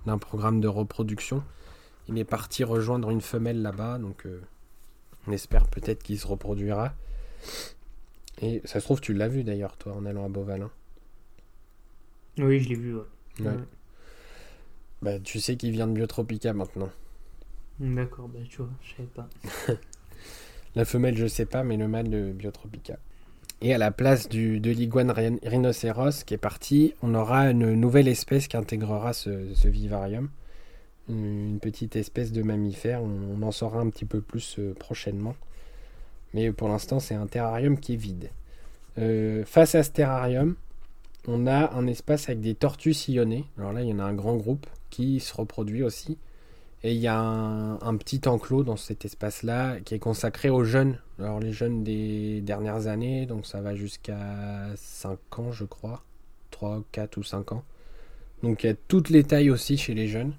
d'un 0.07 0.19
programme 0.19 0.61
de 0.61 0.69
reproduction. 0.69 1.43
Il 2.09 2.17
est 2.19 2.25
parti 2.25 2.63
rejoindre 2.63 3.11
une 3.11 3.21
femelle 3.21 3.61
là-bas, 3.61 3.99
donc 3.99 4.27
on 5.27 5.33
espère 5.33 5.67
peut-être 5.67 6.03
qu'il 6.03 6.19
se 6.19 6.27
reproduira. 6.27 6.95
Et 8.41 8.63
ça 8.65 8.79
se 8.81 8.85
trouve, 8.85 9.01
tu 9.01 9.13
l'as 9.13 9.29
vu 9.29 9.43
d'ailleurs, 9.43 9.77
toi, 9.77 9.95
en 9.95 10.07
allant 10.07 10.25
à 10.25 10.29
Boval. 10.29 10.63
Hein. 10.63 10.71
Oui, 12.39 12.61
je 12.61 12.69
l'ai 12.69 12.77
vu. 12.77 12.97
Bah, 15.03 15.19
tu 15.21 15.41
sais 15.41 15.57
qu'il 15.57 15.71
vient 15.71 15.87
de 15.87 15.93
Biotropica 15.93 16.53
maintenant. 16.53 16.91
D'accord, 17.79 18.29
bah, 18.29 18.41
tu 18.49 18.59
vois, 18.59 18.71
je 18.83 18.97
savais 18.97 19.09
pas. 19.09 19.29
La 20.75 20.85
femelle, 20.85 21.17
je 21.17 21.27
sais 21.27 21.47
pas, 21.47 21.63
mais 21.63 21.77
le 21.77 21.89
mâle 21.89 22.11
de 22.11 22.33
Biotropica. 22.33 22.99
Et 23.61 23.75
à 23.75 23.79
la 23.79 23.91
place 23.91 24.29
du, 24.29 24.61
de 24.61 24.71
l'iguane 24.71 25.11
rhinocéros 25.43 26.23
qui 26.25 26.35
est 26.35 26.39
parti, 26.39 26.95
on 27.03 27.15
aura 27.15 27.51
une 27.51 27.75
nouvelle 27.75 28.07
espèce 28.07 28.47
qui 28.47 28.57
intégrera 28.57 29.13
ce, 29.13 29.31
vivarium. 29.67 30.31
Une, 31.09 31.59
petite 31.61 31.97
espèce 31.97 32.31
de 32.31 32.43
mammifère. 32.43 33.03
On, 33.03 33.43
en 33.43 33.51
saura 33.51 33.81
un 33.81 33.91
petit 33.91 34.05
peu 34.05 34.21
plus 34.21 34.57
euh, 34.59 34.75
prochainement. 34.75 35.35
Mais 36.35 36.53
pour 36.53 36.69
l'instant, 36.69 37.01
c'est 37.01 37.15
un 37.15 37.27
terrarium 37.27 37.81
qui 37.81 37.95
est 37.95 37.97
vide. 37.97 38.31
Euh, 38.99 39.45
face 39.45 39.75
à 39.75 39.83
ce 39.83 39.91
terrarium, 39.91 40.55
on 41.27 41.47
a 41.47 41.73
un 41.75 41.87
espace 41.89 42.29
avec 42.29 42.41
des 42.41 42.55
tortues 42.55 42.95
sillonnées. 42.95 43.45
Alors 43.59 43.73
là, 43.73 43.83
il 43.83 43.89
y 43.89 43.93
en 43.93 43.99
a 43.99 44.05
un 44.05 44.15
grand 44.15 44.37
groupe 44.37 44.67
qui 44.91 45.19
se 45.19 45.35
reproduit 45.35 45.83
aussi. 45.83 46.17
Et 46.85 46.93
il 46.93 47.01
y 47.01 47.09
a 47.09 47.19
un, 47.19 47.97
petit 47.97 48.21
enclos 48.27 48.63
dans 48.63 48.77
cet 48.77 49.05
espace-là 49.05 49.81
qui 49.81 49.95
est 49.95 49.99
consacré 49.99 50.49
aux 50.49 50.63
jeunes. 50.63 50.99
Alors 51.19 51.41
les 51.41 51.53
jeunes 51.53 51.83
des 51.83 52.41
dernières 52.41 52.87
années, 52.87 53.27
donc 53.27 53.47
ça 53.47 53.61
va 53.61 53.75
jusqu'à 53.75 54.67
5 54.77 55.39
ans, 55.39 55.53
je 55.53 55.65
crois. 55.65 56.05
3, 56.53 56.83
4 56.93 57.17
ou 57.17 57.23
5 57.25 57.53
ans. 57.53 57.65
Donc 58.43 58.63
il 58.63 58.69
y 58.69 58.71
a 58.71 58.75
toutes 58.87 59.11
les 59.11 59.25
tailles 59.25 59.51
aussi 59.51 59.77
chez 59.77 59.95
les 59.95 60.07
jeunes. 60.07 60.35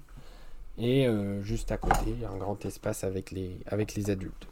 Et 0.78 1.06
euh, 1.06 1.42
juste 1.42 1.72
à 1.72 1.76
côté, 1.76 2.06
il 2.06 2.20
y 2.20 2.24
a 2.24 2.30
un 2.30 2.38
grand 2.38 2.64
espace 2.64 3.04
avec 3.04 3.30
les, 3.30 3.58
avec 3.66 3.94
les 3.94 4.10
adultes. 4.10 4.48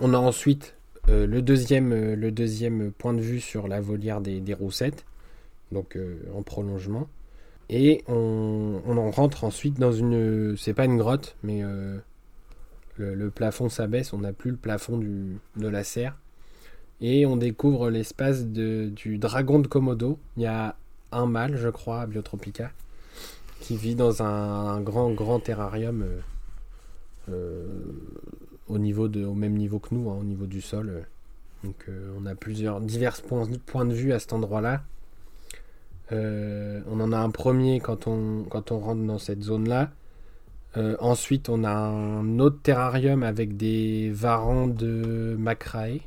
On 0.00 0.12
a 0.12 0.18
ensuite 0.18 0.76
euh, 1.08 1.26
le, 1.26 1.40
deuxième, 1.40 1.92
euh, 1.92 2.14
le 2.14 2.30
deuxième 2.30 2.92
point 2.92 3.14
de 3.14 3.20
vue 3.20 3.40
sur 3.40 3.68
la 3.68 3.80
volière 3.80 4.20
des, 4.20 4.54
roussettes, 4.54 5.06
donc 5.70 5.98
en 6.34 6.42
prolongement. 6.42 7.08
Et 7.74 8.04
on, 8.06 8.82
en 8.86 9.10
rentre 9.10 9.44
ensuite 9.44 9.80
dans 9.80 9.92
une. 9.92 10.56
C'est 10.58 10.74
pas 10.74 10.84
une 10.84 10.98
grotte, 10.98 11.36
mais 11.42 11.62
le, 12.98 13.30
plafond 13.30 13.70
s'abaisse, 13.70 14.12
on 14.12 14.18
n'a 14.18 14.34
plus 14.34 14.50
le 14.50 14.58
plafond 14.58 14.98
de 14.98 15.68
la 15.68 15.82
serre. 15.82 16.14
Et 17.00 17.24
on 17.24 17.36
découvre 17.36 17.88
l'espace 17.88 18.44
du 18.44 19.16
dragon 19.18 19.58
de 19.58 19.68
Komodo. 19.68 20.18
Il 20.36 20.42
y 20.42 20.46
a 20.46 20.76
un 21.12 21.24
mâle, 21.24 21.56
je 21.56 21.70
crois, 21.70 22.02
à 22.02 22.06
Biotropica, 22.06 22.72
qui 23.60 23.78
vit 23.78 23.94
dans 23.94 24.22
un, 24.22 24.82
grand, 24.82 25.10
grand 25.10 25.40
terrarium 25.40 26.04
au, 28.68 28.78
niveau 28.78 29.08
de, 29.08 29.24
au 29.24 29.34
même 29.34 29.54
niveau 29.54 29.78
que 29.78 29.94
nous, 29.94 30.10
hein, 30.10 30.18
au 30.20 30.24
niveau 30.24 30.44
du 30.44 30.60
sol. 30.60 31.06
Donc 31.64 31.76
euh, 31.88 32.12
on 32.18 32.26
a 32.26 32.34
plusieurs 32.34 32.80
divers 32.80 33.20
points 33.22 33.84
de 33.84 33.94
vue 33.94 34.12
à 34.12 34.18
cet 34.18 34.34
endroit-là. 34.34 34.82
Euh, 36.10 36.80
on 36.90 37.00
en 37.00 37.12
a 37.12 37.18
un 37.18 37.30
premier 37.30 37.80
quand 37.80 38.06
on, 38.06 38.44
quand 38.44 38.72
on 38.72 38.80
rentre 38.80 39.02
dans 39.02 39.18
cette 39.18 39.42
zone-là. 39.42 39.90
Euh, 40.76 40.96
ensuite, 41.00 41.48
on 41.48 41.64
a 41.64 41.72
un 41.72 42.38
autre 42.38 42.60
terrarium 42.62 43.22
avec 43.22 43.56
des 43.56 44.10
varans 44.10 44.66
de 44.66 45.36
macrae. 45.38 46.00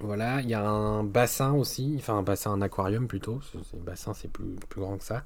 Voilà, 0.00 0.40
il 0.40 0.48
y 0.48 0.54
a 0.54 0.66
un 0.66 1.04
bassin 1.04 1.52
aussi, 1.52 1.96
enfin 1.98 2.18
un 2.18 2.22
bassin, 2.22 2.52
un 2.52 2.62
aquarium 2.62 3.08
plutôt. 3.08 3.40
Un 3.54 3.84
bassin, 3.84 4.14
c'est 4.14 4.30
plus, 4.30 4.54
plus 4.68 4.80
grand 4.80 4.98
que 4.98 5.04
ça. 5.04 5.24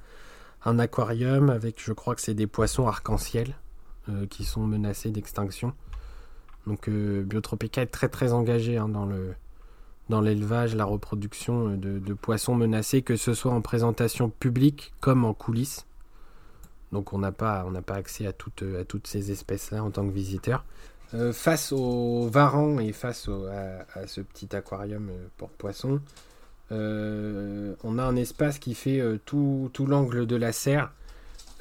Un 0.64 0.78
aquarium 0.78 1.50
avec, 1.50 1.82
je 1.82 1.92
crois 1.92 2.14
que 2.14 2.20
c'est 2.20 2.34
des 2.34 2.46
poissons 2.46 2.86
arc-en-ciel 2.86 3.54
qui 4.28 4.44
sont 4.44 4.66
menacés 4.66 5.10
d'extinction. 5.10 5.72
Donc 6.66 6.88
euh, 6.88 7.22
Biotropica 7.22 7.82
est 7.82 7.86
très 7.86 8.08
très 8.08 8.32
engagé 8.32 8.76
hein, 8.76 8.88
dans 8.88 9.06
le 9.06 9.34
dans 10.10 10.20
l'élevage, 10.20 10.74
la 10.74 10.84
reproduction 10.84 11.70
euh, 11.70 11.76
de, 11.76 12.14
poissons 12.14 12.54
menacés, 12.54 13.02
que 13.02 13.16
ce 13.16 13.32
soit 13.32 13.52
en 13.52 13.62
présentation 13.62 14.28
publique 14.28 14.92
comme 15.00 15.24
en 15.24 15.32
coulisses. 15.32 15.86
Donc 16.92 17.12
on 17.12 17.18
n'a 17.18 17.32
pas, 17.32 17.64
on 17.66 17.82
pas 17.82 17.94
accès 17.94 18.26
à 18.26 18.32
toutes, 18.32 18.64
à 18.78 18.84
toutes 18.84 19.06
ces 19.06 19.30
espèces-là 19.30 19.82
en 19.82 19.90
tant 19.90 20.06
que 20.06 20.12
visiteur. 20.12 20.64
Euh, 21.14 21.32
face 21.32 21.72
au 21.72 22.28
varan 22.28 22.78
et 22.78 22.92
face 22.92 23.28
à, 23.94 24.06
ce 24.06 24.20
petit 24.20 24.54
aquarium 24.54 25.10
pour 25.36 25.50
poissons, 25.50 26.00
on 26.72 27.98
a 27.98 28.02
un 28.04 28.16
espace 28.16 28.58
qui 28.60 28.74
fait 28.74 29.02
tout, 29.24 29.70
tout 29.72 29.86
l'angle 29.86 30.26
de 30.26 30.36
la 30.36 30.52
serre 30.52 30.92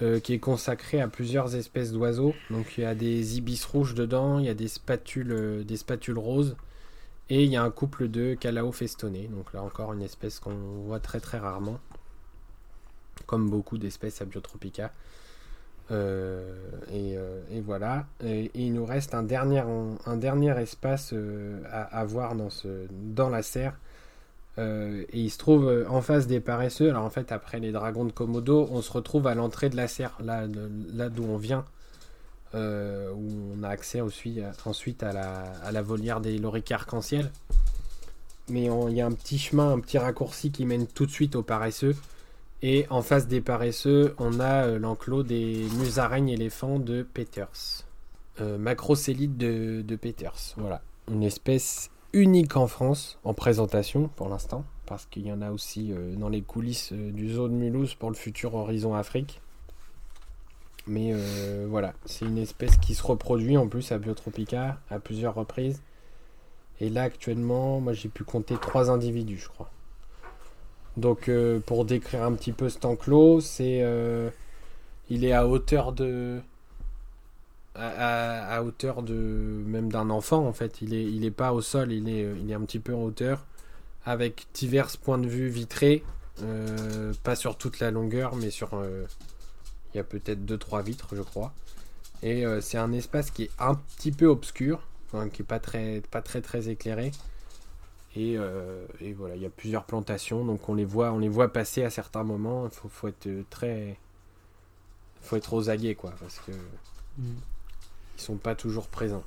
euh, 0.01 0.21
qui 0.21 0.31
est 0.31 0.39
consacré 0.39 1.01
à 1.01 1.09
plusieurs 1.09 1.57
espèces 1.57 1.91
d'oiseaux. 1.91 2.33
Donc 2.49 2.77
il 2.77 2.81
y 2.81 2.85
a 2.85 2.95
des 2.95 3.37
ibis 3.37 3.65
rouges 3.65 3.95
dedans, 3.95 4.39
il 4.39 4.45
y 4.45 4.49
a 4.49 4.53
des 4.53 4.69
spatules, 4.69 5.33
euh, 5.33 5.63
des 5.65 5.75
spatules 5.75 6.17
roses, 6.17 6.55
et 7.29 7.43
il 7.43 7.51
y 7.51 7.57
a 7.57 7.63
un 7.63 7.71
couple 7.71 8.07
de 8.07 8.33
calao 8.35 8.71
festonné. 8.71 9.27
Donc 9.27 9.53
là 9.53 9.61
encore 9.61 9.93
une 9.93 10.01
espèce 10.01 10.39
qu'on 10.39 10.81
voit 10.85 10.99
très 10.99 11.19
très 11.19 11.37
rarement, 11.37 11.79
comme 13.25 13.49
beaucoup 13.49 13.77
d'espèces 13.77 14.21
à 14.21 14.25
biotropica. 14.25 14.91
Euh, 15.91 16.53
et, 16.91 17.61
voilà. 17.61 18.05
Et, 18.23 18.51
il 18.53 18.73
nous 18.73 18.85
reste 18.85 19.15
un 19.15 19.23
dernier, 19.23 19.63
un 20.05 20.17
dernier 20.17 20.59
espace 20.59 21.13
à, 21.71 21.81
à, 21.81 22.05
voir 22.05 22.35
dans, 22.35 22.49
ce, 22.49 22.87
dans 22.91 23.29
la 23.29 23.41
serre 23.41 23.75
euh, 24.59 25.03
et 25.13 25.19
il 25.19 25.29
se 25.29 25.37
trouve 25.37 25.67
euh, 25.67 25.85
en 25.89 26.01
face 26.01 26.27
des 26.27 26.39
paresseux. 26.39 26.89
Alors 26.89 27.05
en 27.05 27.09
fait, 27.09 27.31
après 27.31 27.59
les 27.59 27.71
dragons 27.71 28.05
de 28.05 28.11
Komodo, 28.11 28.67
on 28.71 28.81
se 28.81 28.91
retrouve 28.91 29.27
à 29.27 29.35
l'entrée 29.35 29.69
de 29.69 29.77
la 29.77 29.87
serre, 29.87 30.17
là, 30.21 30.45
là 30.93 31.09
d'où 31.09 31.23
on 31.23 31.37
vient, 31.37 31.65
euh, 32.55 33.11
où 33.11 33.53
on 33.57 33.63
a 33.63 33.69
accès 33.69 34.01
aussi, 34.01 34.39
ensuite 34.65 35.03
à 35.03 35.13
la, 35.71 35.81
volière 35.81 36.21
des 36.21 36.37
loriques 36.37 36.71
arc-en-ciel. 36.71 37.31
Mais 38.49 38.63
il 38.63 38.95
y 38.95 39.01
a 39.01 39.05
un 39.05 39.11
petit 39.11 39.37
chemin, 39.37 39.71
un 39.71 39.79
petit 39.79 39.97
raccourci 39.97 40.51
qui 40.51 40.65
mène 40.65 40.87
tout 40.87 41.05
de 41.05 41.11
suite 41.11 41.35
aux 41.35 41.43
paresseux. 41.43 41.95
Et 42.61 42.87
en 42.89 43.01
face 43.01 43.27
des 43.27 43.41
paresseux, 43.41 44.15
on 44.17 44.39
a 44.39 44.67
l'enclos 44.67 45.23
des 45.23 45.67
musaraignes 45.77 46.29
éléphants 46.29 46.79
de 46.79 47.03
Peters. 47.03 47.85
macrocélite 48.39 49.37
de, 49.37 49.81
de 49.81 49.95
Peters. 49.95 50.55
Voilà. 50.57 50.81
Une 51.11 51.23
espèce 51.23 51.89
unique 52.13 52.55
en 52.55 52.67
France 52.67 53.19
en 53.23 53.33
présentation 53.33 54.09
pour 54.15 54.29
l'instant, 54.29 54.63
parce 54.85 55.05
qu'il 55.05 55.25
y 55.25 55.31
en 55.31 55.41
a 55.41 55.51
aussi 55.51 55.91
euh, 55.91 56.15
dans 56.15 56.29
les 56.29 56.41
coulisses 56.41 56.91
euh, 56.93 57.11
du 57.11 57.31
zoo 57.31 57.47
de 57.47 57.53
Mulhouse 57.53 57.95
pour 57.95 58.09
le 58.09 58.15
futur 58.15 58.55
Horizon 58.55 58.95
Afrique. 58.95 59.41
Mais 60.87 61.11
euh, 61.13 61.67
voilà, 61.69 61.93
c'est 62.05 62.25
une 62.25 62.37
espèce 62.37 62.77
qui 62.77 62.95
se 62.95 63.03
reproduit 63.03 63.57
en 63.57 63.67
plus 63.67 63.91
à 63.91 63.97
Biotropica 63.97 64.79
à 64.89 64.99
plusieurs 64.99 65.35
reprises. 65.35 65.81
Et 66.81 66.89
là 66.89 67.03
actuellement, 67.03 67.79
moi 67.79 67.93
j'ai 67.93 68.09
pu 68.09 68.23
compter 68.23 68.55
trois 68.59 68.89
individus, 68.89 69.37
je 69.37 69.49
crois. 69.49 69.69
Donc 70.97 71.29
euh, 71.29 71.59
pour 71.59 71.85
décrire 71.85 72.23
un 72.23 72.33
petit 72.33 72.53
peu 72.53 72.69
cet 72.69 72.85
enclos, 72.85 73.41
c'est 73.41 73.81
euh, 73.83 74.29
il 75.09 75.25
est 75.25 75.33
à 75.33 75.47
hauteur 75.47 75.91
de 75.91 76.39
à, 77.75 78.61
hauteur 78.63 79.03
de 79.03 79.13
même 79.13 79.91
d'un 79.91 80.09
enfant 80.09 80.45
en 80.45 80.53
fait. 80.53 80.81
Il 80.81 80.93
est 80.93 81.03
il 81.03 81.23
est 81.23 81.31
pas 81.31 81.53
au 81.53 81.61
sol, 81.61 81.91
il 81.91 82.09
est 82.09 82.27
il 82.41 82.51
est 82.51 82.53
un 82.53 82.61
petit 82.61 82.79
peu 82.79 82.93
en 82.93 83.03
hauteur 83.03 83.45
avec 84.05 84.47
divers 84.53 84.89
points 85.01 85.17
de 85.17 85.27
vue 85.27 85.49
vitrés, 85.49 86.03
pas 87.23 87.35
sur 87.35 87.57
toute 87.57 87.79
la 87.79 87.91
longueur, 87.91 88.35
mais 88.35 88.49
sur 88.49 88.71
il 89.93 89.97
y 89.97 89.99
a 89.99 90.03
peut-être 90.03 90.45
2-3 90.45 90.83
vitres, 90.83 91.15
je 91.15 91.21
crois. 91.21 91.53
Et 92.21 92.43
c'est 92.59 92.77
un 92.77 92.91
espace 92.91 93.31
qui 93.31 93.43
est 93.43 93.51
un 93.59 93.75
petit 93.75 94.11
peu 94.11 94.25
obscur, 94.25 94.81
qui 95.31 95.41
est 95.41 95.45
pas 95.45 95.59
très 95.59 96.01
pas 96.11 96.21
très 96.21 96.41
très 96.41 96.67
éclairé. 96.67 97.11
Euh, 98.17 98.85
et, 98.99 99.13
voilà, 99.13 99.35
il 99.35 99.41
y 99.41 99.45
a 99.45 99.49
plusieurs 99.49 99.83
plantations, 99.85 100.43
donc 100.43 100.67
on 100.67 100.73
les 100.73 100.85
voit, 100.85 101.11
on 101.11 101.19
les 101.19 101.29
voit 101.29 101.53
passer 101.53 101.83
à 101.83 101.89
certains 101.89 102.23
moments. 102.23 102.65
Il 102.65 102.71
faut, 102.71 102.89
faut, 102.89 103.07
être 103.07 103.29
très, 103.49 103.97
faut 105.21 105.35
être 105.35 105.53
aux 105.53 105.69
aguets 105.69 105.95
quoi, 105.95 106.13
parce 106.19 106.39
que 106.39 106.51
mm. 106.51 107.35
ils 108.17 108.21
sont 108.21 108.37
pas 108.37 108.55
toujours 108.55 108.87
présents. 108.87 109.23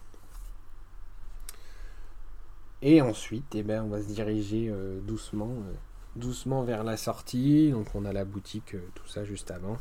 Et 2.83 3.01
ensuite, 3.01 3.55
eh 3.55 3.63
ben, 3.63 3.85
on 3.85 3.89
va 3.89 4.03
se 4.03 4.09
diriger 4.09 4.69
euh, 4.69 5.01
doucement, 5.01 5.51
euh, 5.51 5.73
doucement 6.17 6.65
vers 6.65 6.83
la 6.83 6.97
sortie. 6.97 7.71
Donc 7.71 7.95
on 7.95 8.05
a 8.05 8.13
la 8.13 8.25
boutique, 8.25 8.75
tout 8.95 9.07
ça 9.07 9.25
juste 9.25 9.51
avant, 9.53 9.79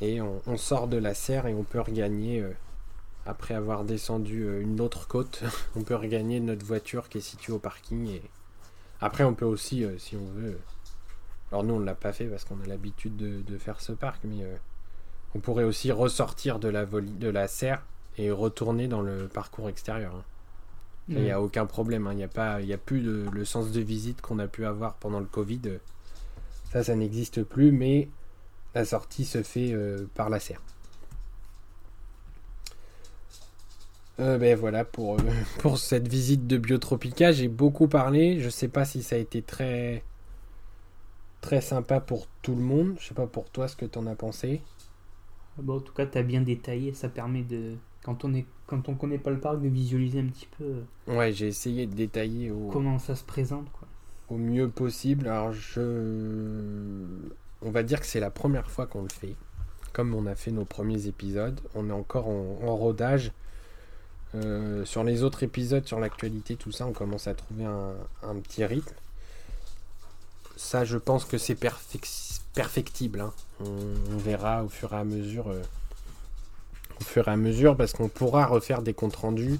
et 0.00 0.20
on, 0.20 0.42
on, 0.46 0.56
sort 0.56 0.88
de 0.88 0.96
la 0.96 1.14
serre 1.14 1.46
et 1.46 1.54
on 1.54 1.62
peut 1.62 1.80
regagner 1.80 2.44
après 3.26 3.54
avoir 3.54 3.84
descendu 3.84 4.44
euh, 4.44 4.62
une 4.62 4.80
autre 4.80 5.08
côte, 5.08 5.42
on 5.76 5.82
peut 5.82 5.96
regagner 5.96 6.40
notre 6.40 6.64
voiture 6.64 7.08
qui 7.08 7.18
est 7.18 7.22
située 7.22 7.52
au 7.52 7.58
parking. 7.58 8.08
Et 8.08 8.22
après, 9.00 9.24
on 9.24 9.34
peut 9.34 9.44
aussi, 9.44 9.84
euh, 9.84 9.98
si 9.98 10.16
on 10.16 10.26
veut. 10.26 10.58
Alors 11.50 11.64
nous, 11.64 11.74
on 11.74 11.80
ne 11.80 11.84
l'a 11.84 11.94
pas 11.94 12.12
fait 12.12 12.26
parce 12.26 12.44
qu'on 12.44 12.60
a 12.60 12.66
l'habitude 12.66 13.16
de, 13.16 13.58
faire 13.58 13.80
ce 13.80 13.92
parc, 13.92 14.22
mais 14.24 14.42
euh, 14.42 14.56
on 15.34 15.40
pourrait 15.40 15.64
aussi 15.64 15.92
ressortir 15.92 16.58
de 16.58 16.68
la, 16.68 16.86
de 16.86 17.28
la 17.28 17.46
serre 17.46 17.84
et 18.18 18.30
retourner 18.30 18.88
dans 18.88 19.02
le 19.02 19.28
parcours 19.28 19.68
extérieur. 19.68 20.14
Hein. 20.14 20.24
Il 21.08 21.20
n'y 21.20 21.30
a 21.30 21.40
aucun 21.40 21.66
problème. 21.66 22.08
Hein. 22.08 22.14
Il 22.14 22.16
n'y 22.16 22.24
a, 22.24 22.28
pas, 22.28 22.54
a 22.56 22.76
plus 22.78 23.00
le 23.00 23.44
sens 23.44 23.70
de 23.70 23.80
visite 23.80 24.20
qu'on 24.22 24.40
a 24.40 24.48
pu 24.48 24.66
avoir 24.66 24.94
pendant 24.94 25.20
le 25.20 25.26
Covid. 25.26 25.78
Ça, 26.72 26.82
ça 26.82 26.96
n'existe 26.96 27.44
plus, 27.44 27.70
mais 27.70 28.08
la 28.76 28.84
sortie 28.84 29.24
se 29.24 29.42
fait 29.42 29.74
par 30.14 30.28
la 30.28 30.38
serre. 30.38 30.60
Euh, 34.18 34.38
ben 34.38 34.58
voilà 34.58 34.84
pour, 34.84 35.14
euh, 35.14 35.22
pour 35.58 35.78
cette 35.78 36.08
visite 36.08 36.46
de 36.46 36.56
Biotropica. 36.56 37.32
J'ai 37.32 37.48
beaucoup 37.48 37.88
parlé. 37.88 38.40
Je 38.40 38.48
sais 38.48 38.68
pas 38.68 38.84
si 38.84 39.02
ça 39.02 39.16
a 39.16 39.18
été 39.18 39.42
très 39.42 40.02
très 41.40 41.60
sympa 41.60 42.00
pour 42.00 42.26
tout 42.42 42.54
le 42.54 42.62
monde. 42.62 42.96
Je 42.98 43.08
sais 43.08 43.14
pas 43.14 43.26
pour 43.26 43.50
toi 43.50 43.68
ce 43.68 43.76
que 43.76 43.84
tu 43.84 43.98
en 43.98 44.06
as 44.06 44.14
pensé. 44.14 44.62
Bon, 45.58 45.76
en 45.76 45.80
tout 45.80 45.92
cas, 45.92 46.06
tu 46.06 46.18
as 46.18 46.22
bien 46.22 46.40
détaillé. 46.40 46.94
Ça 46.94 47.08
permet 47.08 47.42
de 47.42 47.74
quand 48.02 48.24
on 48.24 48.34
est 48.34 48.46
quand 48.66 48.88
on 48.88 48.94
connaît 48.94 49.18
pas 49.18 49.30
le 49.30 49.38
parc 49.38 49.60
de 49.60 49.68
visualiser 49.68 50.20
un 50.20 50.26
petit 50.26 50.48
peu. 50.58 50.64
Euh, 50.64 51.16
ouais, 51.16 51.32
j'ai 51.32 51.48
essayé 51.48 51.86
de 51.86 51.94
détailler 51.94 52.50
comment 52.72 52.98
ça 52.98 53.14
se 53.14 53.24
présente 53.24 53.70
quoi. 53.72 53.86
Au 54.28 54.38
mieux 54.38 54.68
possible. 54.68 55.28
Alors 55.28 55.52
je 55.52 57.04
on 57.66 57.70
va 57.70 57.82
dire 57.82 58.00
que 58.00 58.06
c'est 58.06 58.20
la 58.20 58.30
première 58.30 58.70
fois 58.70 58.86
qu'on 58.86 59.02
le 59.02 59.10
fait. 59.10 59.34
Comme 59.92 60.14
on 60.14 60.24
a 60.26 60.34
fait 60.34 60.52
nos 60.52 60.64
premiers 60.64 61.06
épisodes, 61.06 61.60
on 61.74 61.90
est 61.90 61.92
encore 61.92 62.28
en 62.28 62.76
rodage. 62.76 63.32
Euh, 64.34 64.84
sur 64.84 65.04
les 65.04 65.22
autres 65.22 65.42
épisodes, 65.42 65.86
sur 65.86 66.00
l'actualité, 66.00 66.56
tout 66.56 66.72
ça, 66.72 66.86
on 66.86 66.92
commence 66.92 67.26
à 67.26 67.34
trouver 67.34 67.64
un, 67.64 68.34
petit 68.42 68.64
rythme. 68.64 68.94
Ça, 70.56 70.84
je 70.84 70.98
pense 70.98 71.24
que 71.24 71.38
c'est 71.38 71.58
perfectible. 72.54 73.20
Hein. 73.20 73.32
On, 73.60 74.16
verra 74.16 74.64
au 74.64 74.68
fur 74.68 74.92
et 74.92 74.96
à 74.96 75.04
mesure. 75.04 75.48
Euh, 75.48 75.62
au 77.00 77.04
fur 77.04 77.28
et 77.28 77.30
à 77.30 77.36
mesure, 77.36 77.76
parce 77.76 77.92
qu'on 77.92 78.08
pourra 78.08 78.46
refaire 78.46 78.82
des 78.82 78.94
comptes 78.94 79.16
rendus. 79.16 79.58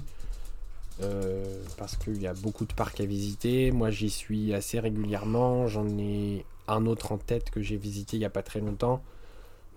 Euh, 1.01 1.45
parce 1.77 1.95
qu'il 1.95 2.19
y 2.19 2.27
a 2.27 2.33
beaucoup 2.33 2.65
de 2.65 2.73
parcs 2.73 2.99
à 2.99 3.05
visiter. 3.05 3.71
Moi, 3.71 3.91
j'y 3.91 4.09
suis 4.09 4.53
assez 4.53 4.79
régulièrement. 4.79 5.67
J'en 5.67 5.87
ai 5.97 6.45
un 6.67 6.85
autre 6.85 7.11
en 7.11 7.17
tête 7.17 7.49
que 7.49 7.61
j'ai 7.61 7.77
visité 7.77 8.17
il 8.17 8.19
n'y 8.19 8.25
a 8.25 8.29
pas 8.29 8.43
très 8.43 8.59
longtemps. 8.59 9.01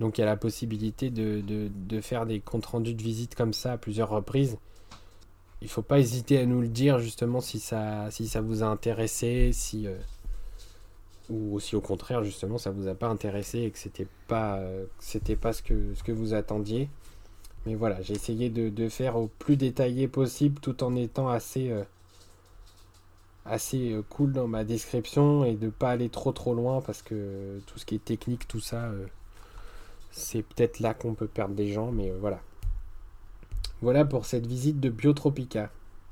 Donc, 0.00 0.16
il 0.16 0.22
y 0.22 0.24
a 0.24 0.26
la 0.26 0.36
possibilité 0.36 1.10
de, 1.10 1.42
de 1.42 2.00
faire 2.00 2.24
des 2.24 2.40
comptes 2.40 2.66
rendus 2.66 2.94
de 2.94 3.02
visite 3.02 3.34
comme 3.34 3.52
ça 3.52 3.72
à 3.72 3.78
plusieurs 3.78 4.08
reprises 4.08 4.56
il 5.62 5.68
faut 5.68 5.82
pas 5.82 5.98
hésiter 5.98 6.38
à 6.38 6.46
nous 6.46 6.60
le 6.60 6.68
dire 6.68 6.98
justement 6.98 7.40
si 7.40 7.60
ça, 7.60 8.10
si 8.10 8.28
ça 8.28 8.40
vous 8.40 8.62
a 8.62 8.66
intéressé, 8.66 9.50
si 9.52 9.86
euh, 9.86 9.96
ou 11.28 11.60
si 11.60 11.76
au 11.76 11.80
contraire 11.80 12.24
justement 12.24 12.58
ça 12.58 12.70
vous 12.70 12.88
a 12.88 12.94
pas 12.94 13.08
intéressé 13.08 13.60
et 13.60 13.70
que 13.70 13.78
c'était 13.78 14.08
pas 14.26 14.60
c'était 14.98 15.36
pas 15.36 15.52
ce 15.52 15.62
que 15.62 15.94
ce 15.94 16.02
que 16.02 16.12
vous 16.12 16.34
attendiez. 16.34 16.88
Mais 17.66 17.74
voilà, 17.74 18.00
j'ai 18.00 18.14
essayé 18.14 18.48
de, 18.48 18.88
faire 18.88 19.16
au 19.16 19.28
plus 19.38 19.56
détaillé 19.58 20.08
possible 20.08 20.60
tout 20.60 20.82
en 20.82 20.96
étant 20.96 21.28
assez 21.28 21.70
euh, 21.70 21.84
assez 23.50 23.96
cool 24.08 24.32
dans 24.32 24.46
ma 24.46 24.64
description 24.64 25.44
et 25.44 25.54
de 25.54 25.68
pas 25.68 25.90
aller 25.90 26.08
trop 26.08 26.32
trop 26.32 26.54
loin 26.54 26.80
parce 26.80 27.02
que 27.02 27.60
tout 27.66 27.78
ce 27.78 27.84
qui 27.84 27.96
est 27.96 28.04
technique 28.04 28.46
tout 28.48 28.60
ça 28.60 28.90
c'est 30.12 30.42
peut-être 30.42 30.80
là 30.80 30.94
qu'on 30.94 31.14
peut 31.14 31.26
perdre 31.26 31.54
des 31.54 31.72
gens 31.72 31.90
mais 31.92 32.10
voilà 32.20 32.40
voilà 33.82 34.04
pour 34.04 34.26
cette 34.26 34.46
visite 34.46 34.78
de 34.78 34.90
Biotropica. 34.90 35.70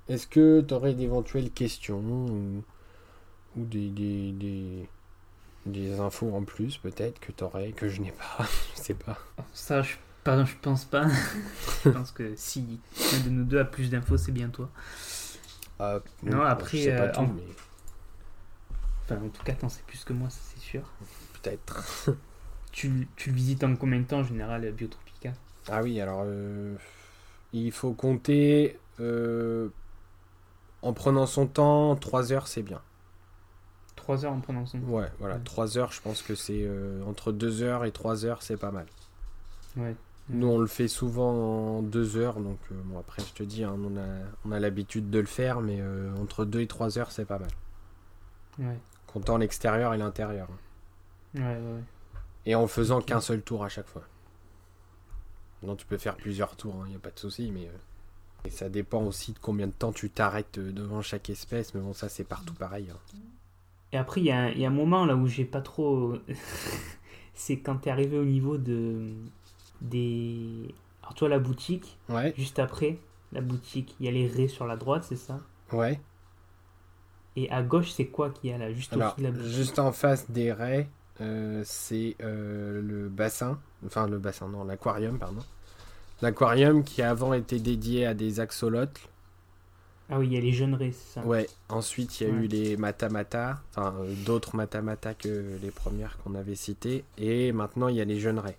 Est-ce 0.09 0.26
que 0.26 0.62
tu 0.62 0.72
aurais 0.72 0.95
d'éventuelles 0.95 1.51
questions 1.51 2.01
ou, 2.01 3.64
des, 3.64 4.86
des, 5.66 6.01
infos 6.01 6.34
en 6.34 6.45
plus 6.45 6.78
peut-être 6.78 7.21
que 7.21 7.33
tu 7.33 7.45
aurais, 7.45 7.72
que 7.72 7.88
je 7.88 8.00
n'ai 8.00 8.12
pas? 8.12 8.46
Je 8.75 8.80
sais 8.80 8.95
pas. 8.95 9.18
Ça, 9.53 9.83
je, 9.83 9.96
pardon, 10.25 10.46
je 10.46 10.54
pense 10.62 10.87
pas. 10.87 11.07
je 11.84 11.91
pense 11.91 12.11
que 12.12 12.33
si 12.37 12.80
l'un 13.12 13.21
de 13.21 13.29
nous 13.29 13.45
deux 13.45 13.58
a 13.58 13.64
plus 13.67 13.91
d'infos, 13.91 14.17
c'est 14.17 14.33
bien 14.33 14.49
toi. 14.49 14.71
Ah, 15.79 16.00
non, 16.22 16.42
après. 16.42 16.79
Je 16.79 16.84
sais 16.84 16.96
pas 16.96 17.03
euh, 17.05 17.13
tout, 17.13 17.21
en... 17.21 17.26
mais... 17.29 17.42
Enfin, 19.05 19.25
en 19.25 19.29
tout 19.29 19.42
cas, 19.42 19.55
t'en 19.55 19.68
sais 19.68 19.83
plus 19.87 20.05
que 20.05 20.13
moi, 20.13 20.29
ça 20.30 20.41
c'est 20.42 20.61
sûr. 20.61 20.83
Peut-être. 21.41 22.11
tu, 22.72 23.09
tu 23.17 23.30
le 23.30 23.37
visites 23.37 23.64
en 23.64 23.76
combien 23.76 24.00
de 24.00 24.05
temps 24.05 24.18
en 24.21 24.25
général, 24.25 24.71
Biotropica? 24.72 25.33
Ah 25.68 25.83
oui, 25.83 26.00
alors. 26.00 26.22
Euh, 26.25 26.76
il 27.53 27.72
faut 27.72 27.92
compter 27.92 28.79
euh, 29.00 29.71
en 30.83 30.92
prenant 30.92 31.26
son 31.26 31.46
temps, 31.46 31.96
3 31.96 32.33
heures 32.33 32.49
c'est 32.49 32.63
bien. 32.63 32.80
3 33.96 34.25
heures 34.25 34.33
en 34.33 34.41
prenant 34.41 34.67
son 34.67 34.80
temps 34.80 34.87
Ouais, 34.87 35.11
voilà, 35.18 35.38
3 35.38 35.79
heures 35.79 35.92
je 35.92 36.00
pense 36.00 36.22
que 36.22 36.34
c'est 36.34 36.63
euh, 36.63 37.03
entre 37.05 37.33
2 37.33 37.63
heures 37.63 37.84
et 37.84 37.92
3 37.92 38.25
heures 38.25 38.42
c'est 38.42 38.57
pas 38.57 38.71
mal. 38.71 38.87
Ouais. 39.76 39.95
Nous 40.30 40.46
on 40.46 40.59
le 40.59 40.67
fait 40.67 40.88
souvent 40.88 41.79
en 41.79 41.83
2 41.83 42.17
heures, 42.17 42.41
donc 42.41 42.59
euh, 42.71 42.75
bon 42.84 42.99
après 42.99 43.22
je 43.26 43.33
te 43.33 43.42
dis, 43.42 43.64
hein, 43.64 43.76
on 43.79 43.96
a, 43.96 44.07
on 44.45 44.53
a 44.53 44.61
l'habitude 44.61 45.11
de 45.11 45.18
le 45.18 45.26
faire, 45.26 45.61
mais 45.61 45.83
entre 46.21 46.45
2 46.45 46.61
et 46.61 46.67
3 46.67 46.99
heures 46.99 47.11
c'est 47.11 47.25
pas 47.25 47.38
mal. 47.38 47.50
Ouais. 48.59 48.79
Comptant 49.07 49.38
l'extérieur 49.38 49.95
et 49.95 49.99
l'intérieur. 49.99 50.49
Ouais, 51.34 51.42
ouais, 51.42 51.83
Et 52.46 52.55
en 52.55 52.67
faisant 52.67 53.00
qu'un 53.00 53.21
seul 53.21 53.42
tour 53.42 53.64
à 53.64 53.68
chaque 53.68 53.87
fois. 53.87 54.03
Non, 55.63 55.76
tu 55.76 55.87
peux 55.87 55.99
faire 55.99 56.17
plusieurs 56.17 56.57
tours, 56.57 56.75
il 56.79 56.83
hein, 56.83 56.88
n'y 56.91 56.96
a 56.96 57.00
pas 57.00 57.11
de 57.11 57.18
souci, 57.18 57.50
mais 57.53 57.67
euh, 57.67 57.79
et 58.45 58.50
ça 58.50 58.68
dépend 58.68 59.03
aussi 59.03 59.33
de 59.33 59.38
combien 59.38 59.67
de 59.67 59.72
temps 59.72 59.92
tu 59.92 60.11
t'arrêtes 60.11 60.59
euh, 60.59 60.72
devant 60.72 61.03
chaque 61.03 61.30
espèce, 61.30 61.75
mais 61.75 61.80
bon, 61.80 61.92
ça 61.92 62.09
c'est 62.09 62.25
partout 62.25 62.55
pareil. 62.55 62.88
Hein. 62.92 63.18
Et 63.92 63.96
après, 63.96 64.21
il 64.21 64.26
y, 64.26 64.30
a, 64.30 64.45
un 64.45 64.71
moment 64.71 65.07
là 65.07 65.17
où 65.17 65.26
j'ai 65.26 65.45
pas 65.45 65.63
trop. 65.63 66.17
c'est 67.34 67.59
quand 67.59 67.79
tu 67.79 67.88
es 67.88 67.92
arrivé 67.92 68.18
au 68.18 68.25
niveau 68.25 68.59
de. 68.59 69.11
Des. 69.80 70.75
Alors, 71.03 71.14
toi, 71.14 71.29
la 71.29 71.38
boutique, 71.38 71.99
ouais. 72.09 72.34
juste 72.37 72.59
après, 72.59 72.99
la 73.33 73.41
boutique, 73.41 73.95
il 74.00 74.07
y 74.07 74.09
a 74.09 74.13
les 74.13 74.26
raies 74.26 74.49
sur 74.49 74.67
la 74.67 74.76
droite, 74.76 75.05
c'est 75.09 75.17
ça? 75.17 75.41
Ouais. 75.72 76.00
Et 77.37 77.50
à 77.50 77.63
gauche, 77.63 77.91
c'est 77.91 78.07
quoi 78.07 78.30
qu'il 78.30 78.50
y 78.50 78.53
a 78.53 78.59
là 78.59 78.72
Juste 78.72 78.95
de 78.95 78.99
la 78.99 79.14
Juste 79.45 79.79
en 79.79 79.92
face 79.92 80.30
des 80.30 80.53
raies, 80.53 80.88
euh, 81.21 81.63
c'est 81.64 82.17
le 82.21 83.09
bassin 83.09 83.59
enfin 83.87 84.07
le 84.07 84.18
bassin, 84.18 84.49
non, 84.49 84.64
l'aquarium, 84.64 85.18
pardon. 85.18 85.42
L'aquarium 86.22 86.83
qui 86.83 87.03
avant 87.03 87.33
était 87.33 87.61
dédié 87.61 88.07
à 88.07 88.14
des 88.14 88.41
axolotls. 88.41 88.88
Ah 90.11 90.18
oui, 90.18 90.26
il 90.29 90.33
y 90.33 90.38
a 90.38 90.41
les 90.41 90.53
jeunes 90.53 90.75
raies, 90.75 90.92
c'est 90.92 91.21
ça? 91.21 91.26
Ouais, 91.26 91.49
ensuite 91.68 92.21
il 92.21 92.29
y 92.29 92.30
a 92.30 92.33
eu 92.33 92.46
les 92.46 92.76
matamata, 92.76 93.61
enfin 93.71 93.95
euh, 94.00 94.14
d'autres 94.25 94.57
matamata 94.57 95.13
que 95.14 95.59
les 95.61 95.71
premières 95.71 96.17
qu'on 96.18 96.34
avait 96.34 96.55
citées, 96.55 97.05
et 97.18 97.53
maintenant 97.53 97.88
il 97.88 97.96
y 97.96 98.00
a 98.00 98.05
les 98.05 98.18
jeunes 98.18 98.38
raies. 98.38 98.57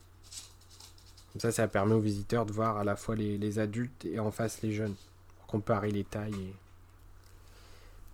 Comme 1.31 1.41
ça, 1.41 1.51
ça 1.51 1.67
permet 1.67 1.93
aux 1.93 1.99
visiteurs 1.99 2.45
de 2.45 2.51
voir 2.51 2.77
à 2.77 2.83
la 2.83 2.95
fois 2.95 3.15
les, 3.15 3.59
adultes 3.59 4.05
et 4.05 4.19
en 4.19 4.31
face 4.31 4.61
les 4.61 4.71
jeunes, 4.71 4.95
pour 5.37 5.47
comparer 5.47 5.91
les 5.91 6.03
tailles 6.03 6.53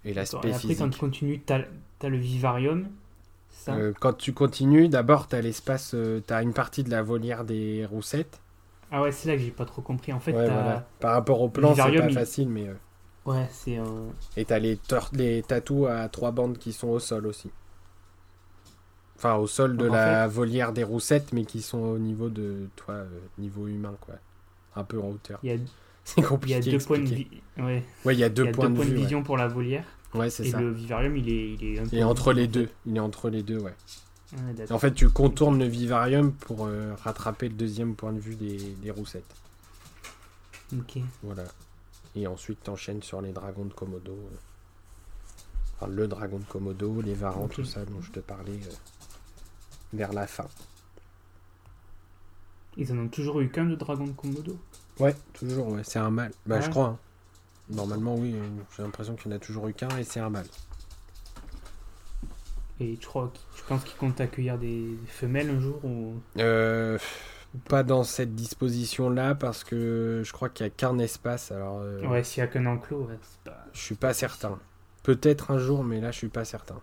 et, 0.04 0.10
et 0.10 0.14
l'aspect 0.14 0.52
physique. 0.54 0.72
Après, 0.72 0.76
quand 0.76 0.90
tu 0.90 1.00
continues, 1.00 1.42
tu 1.46 1.54
as, 1.54 2.10
le 2.10 2.18
vivarium, 2.18 2.88
euh, 3.70 3.94
quand 4.00 4.14
tu 4.14 4.34
continues, 4.34 4.90
d'abord, 4.90 5.28
tu 5.28 5.36
as 5.36 5.42
l'espace, 5.42 5.94
euh, 5.94 6.22
tu 6.28 6.34
as 6.34 6.42
une 6.42 6.54
partie 6.54 6.84
de 6.84 6.92
la 6.92 7.02
volière 7.02 7.46
des 7.46 7.86
roussettes. 7.86 8.40
Ah 8.92 9.02
ouais, 9.02 9.12
c'est 9.12 9.30
là 9.30 9.36
que 9.36 9.42
j'ai 9.42 9.52
pas 9.52 9.66
trop 9.66 9.82
compris. 9.82 10.14
En 10.14 10.20
fait, 10.20 10.34
par 11.00 11.14
rapport 11.14 11.42
au 11.42 11.50
plan, 11.50 11.74
c'est 11.74 11.98
pas 11.98 12.10
facile, 12.10 12.50
mais. 12.50 12.68
Euh, 12.68 12.74
ouais, 13.26 13.48
c'est. 13.50 13.80
Et 14.38 14.46
tu 14.46 14.54
as 14.54 14.60
les, 14.60 14.80
les 15.14 15.42
tatous 15.42 15.88
à 15.88 16.08
trois 16.10 16.32
bandes 16.32 16.58
qui 16.58 16.74
sont 16.74 16.90
au 16.90 17.00
sol 17.00 17.28
aussi. 17.28 17.50
Enfin, 19.18 19.36
au 19.36 19.48
sol 19.48 19.78
de 19.78 19.88
en 19.90 19.94
la 19.94 20.28
volière 20.28 20.74
des 20.74 20.84
roussettes, 20.84 21.32
mais 21.34 21.46
qui 21.46 21.62
sont 21.62 21.80
au 21.80 21.98
niveau 21.98 22.30
de 22.30 22.68
toi, 22.76 22.96
euh, 22.96 23.08
niveau 23.38 23.68
humain, 23.68 23.96
quoi. 24.02 24.16
Un 24.76 24.84
peu 24.84 25.00
en 25.00 25.10
hauteur. 25.12 25.40
A, 25.40 25.48
C'est 26.04 26.20
il 26.22 26.24
y 26.24 26.28
compliqué. 26.28 26.56
a 26.58 26.62
deux 26.62 26.78
points 26.80 27.00
de, 27.00 27.06
vi- 27.06 27.28
ouais. 27.58 27.84
Ouais, 28.04 28.14
il 28.16 28.20
y 28.20 28.24
a 28.24 28.30
deux 28.30 28.46
y 28.46 28.50
a 28.50 28.52
points 28.52 28.66
deux 28.68 28.72
de 28.72 28.76
points 28.78 28.86
de 28.86 28.90
vue. 28.92 28.96
ouais. 28.98 29.02
vision 29.04 29.24
pour 29.24 29.38
la 29.38 29.48
volière. 29.48 29.86
Ouais, 30.14 30.30
c'est 30.30 30.48
Et 30.48 30.52
ça. 30.52 30.60
le 30.60 30.72
vivarium, 30.72 31.16
il 31.18 31.30
est, 31.30 31.54
il 31.54 31.64
est 31.64 31.80
un 31.80 31.84
peu 31.84 31.90
Il 31.94 32.00
est 32.00 32.04
en 32.04 32.10
entre 32.10 32.34
les 32.34 32.48
deux. 32.48 32.70
Il 32.86 32.96
est 32.98 33.00
entre 33.00 33.30
les 33.30 33.42
deux, 33.44 33.58
ouais. 33.60 33.74
Ouais, 34.34 34.54
d'accord. 34.54 34.76
En 34.76 34.80
fait, 34.80 34.94
tu 34.94 35.08
contournes 35.10 35.60
le 35.60 35.66
vivarium 35.66 36.34
pour 36.34 36.66
euh, 36.66 36.94
rattraper 37.04 37.48
le 37.48 37.56
deuxième 37.56 37.96
point 37.96 38.12
de 38.12 38.20
vue 38.20 38.36
des, 38.36 38.58
des 38.82 38.92
roussettes. 38.92 39.24
Ok. 40.74 40.98
Voilà. 41.24 41.44
Et 42.16 42.28
ensuite, 42.28 42.64
t'enchaînes 42.64 43.02
sur 43.04 43.22
les 43.22 43.32
dragons 43.32 43.66
de 43.66 43.74
Komodo. 43.74 44.12
euh. 44.12 44.36
Enfin, 45.80 45.92
le 45.92 46.08
dragon 46.08 46.40
de 46.40 46.46
Komodo, 46.46 47.02
les 47.02 47.14
varans, 47.14 47.48
tout 47.48 47.66
ça 47.66 47.84
dont 47.86 48.02
je 48.02 48.12
te 48.12 48.20
parlais 48.20 48.54
euh, 48.54 48.76
vers 49.96 50.14
la 50.14 50.28
fin. 50.28 50.48
Ils 52.78 52.92
en 52.92 52.98
ont 53.00 53.08
toujours 53.08 53.42
eu 53.42 53.50
qu'un 53.50 53.66
de 53.66 53.76
dragon 53.76 54.06
de 54.08 54.12
Komodo? 54.12 54.58
Ouais, 55.00 55.16
toujours, 55.34 55.68
ouais. 55.70 55.84
C'est 55.84 56.00
un 56.00 56.10
mâle. 56.10 56.32
Bah, 56.46 56.60
je 56.62 56.66
Ouais. 56.66 56.72
crois. 56.72 56.86
hein. 56.88 57.00
Normalement, 57.70 58.16
oui. 58.16 58.36
J'ai 58.76 58.84
l'impression 58.84 59.16
qu'il 59.16 59.30
n'y 59.30 59.36
en 59.36 59.38
a 59.38 59.40
toujours 59.40 59.68
eu 59.68 59.74
qu'un 59.74 59.98
et 59.98 60.04
c'est 60.04 60.20
un 60.20 60.30
mâle. 60.30 60.48
Et 62.80 62.98
tu 62.98 63.08
crois, 63.08 63.32
tu 63.56 63.64
penses 63.64 63.84
qu'ils 63.86 63.96
comptent 63.98 64.20
accueillir 64.20 64.58
des 64.58 64.98
femelles 65.08 65.50
un 65.50 65.60
jour 65.60 65.84
ou... 65.86 66.16
Euh, 66.38 66.98
pas? 67.70 67.84
dans 67.84 68.04
cette 68.04 68.36
disposition-là 68.36 69.34
parce 69.36 69.64
que 69.64 70.22
je 70.26 70.32
crois 70.34 70.50
qu'il 70.50 70.66
n'y 70.66 70.72
a 70.72 70.76
qu'un 70.76 70.98
espace. 71.00 71.52
Alors, 71.52 71.80
euh, 71.80 72.06
Ouais, 72.06 72.24
s'il 72.24 72.42
y 72.42 72.44
a 72.44 72.48
qu'un 72.48 72.66
enclos, 72.66 73.06
ouais, 73.06 73.18
pas... 73.46 73.66
je 73.74 73.80
suis 73.80 73.96
pas 73.96 74.14
certain. 74.14 74.60
Peut-être 75.04 75.52
un 75.52 75.58
jour, 75.58 75.84
mais 75.84 76.02
là, 76.02 76.12
je 76.12 76.18
suis 76.18 76.30
pas 76.30 76.44
certain. 76.46 76.82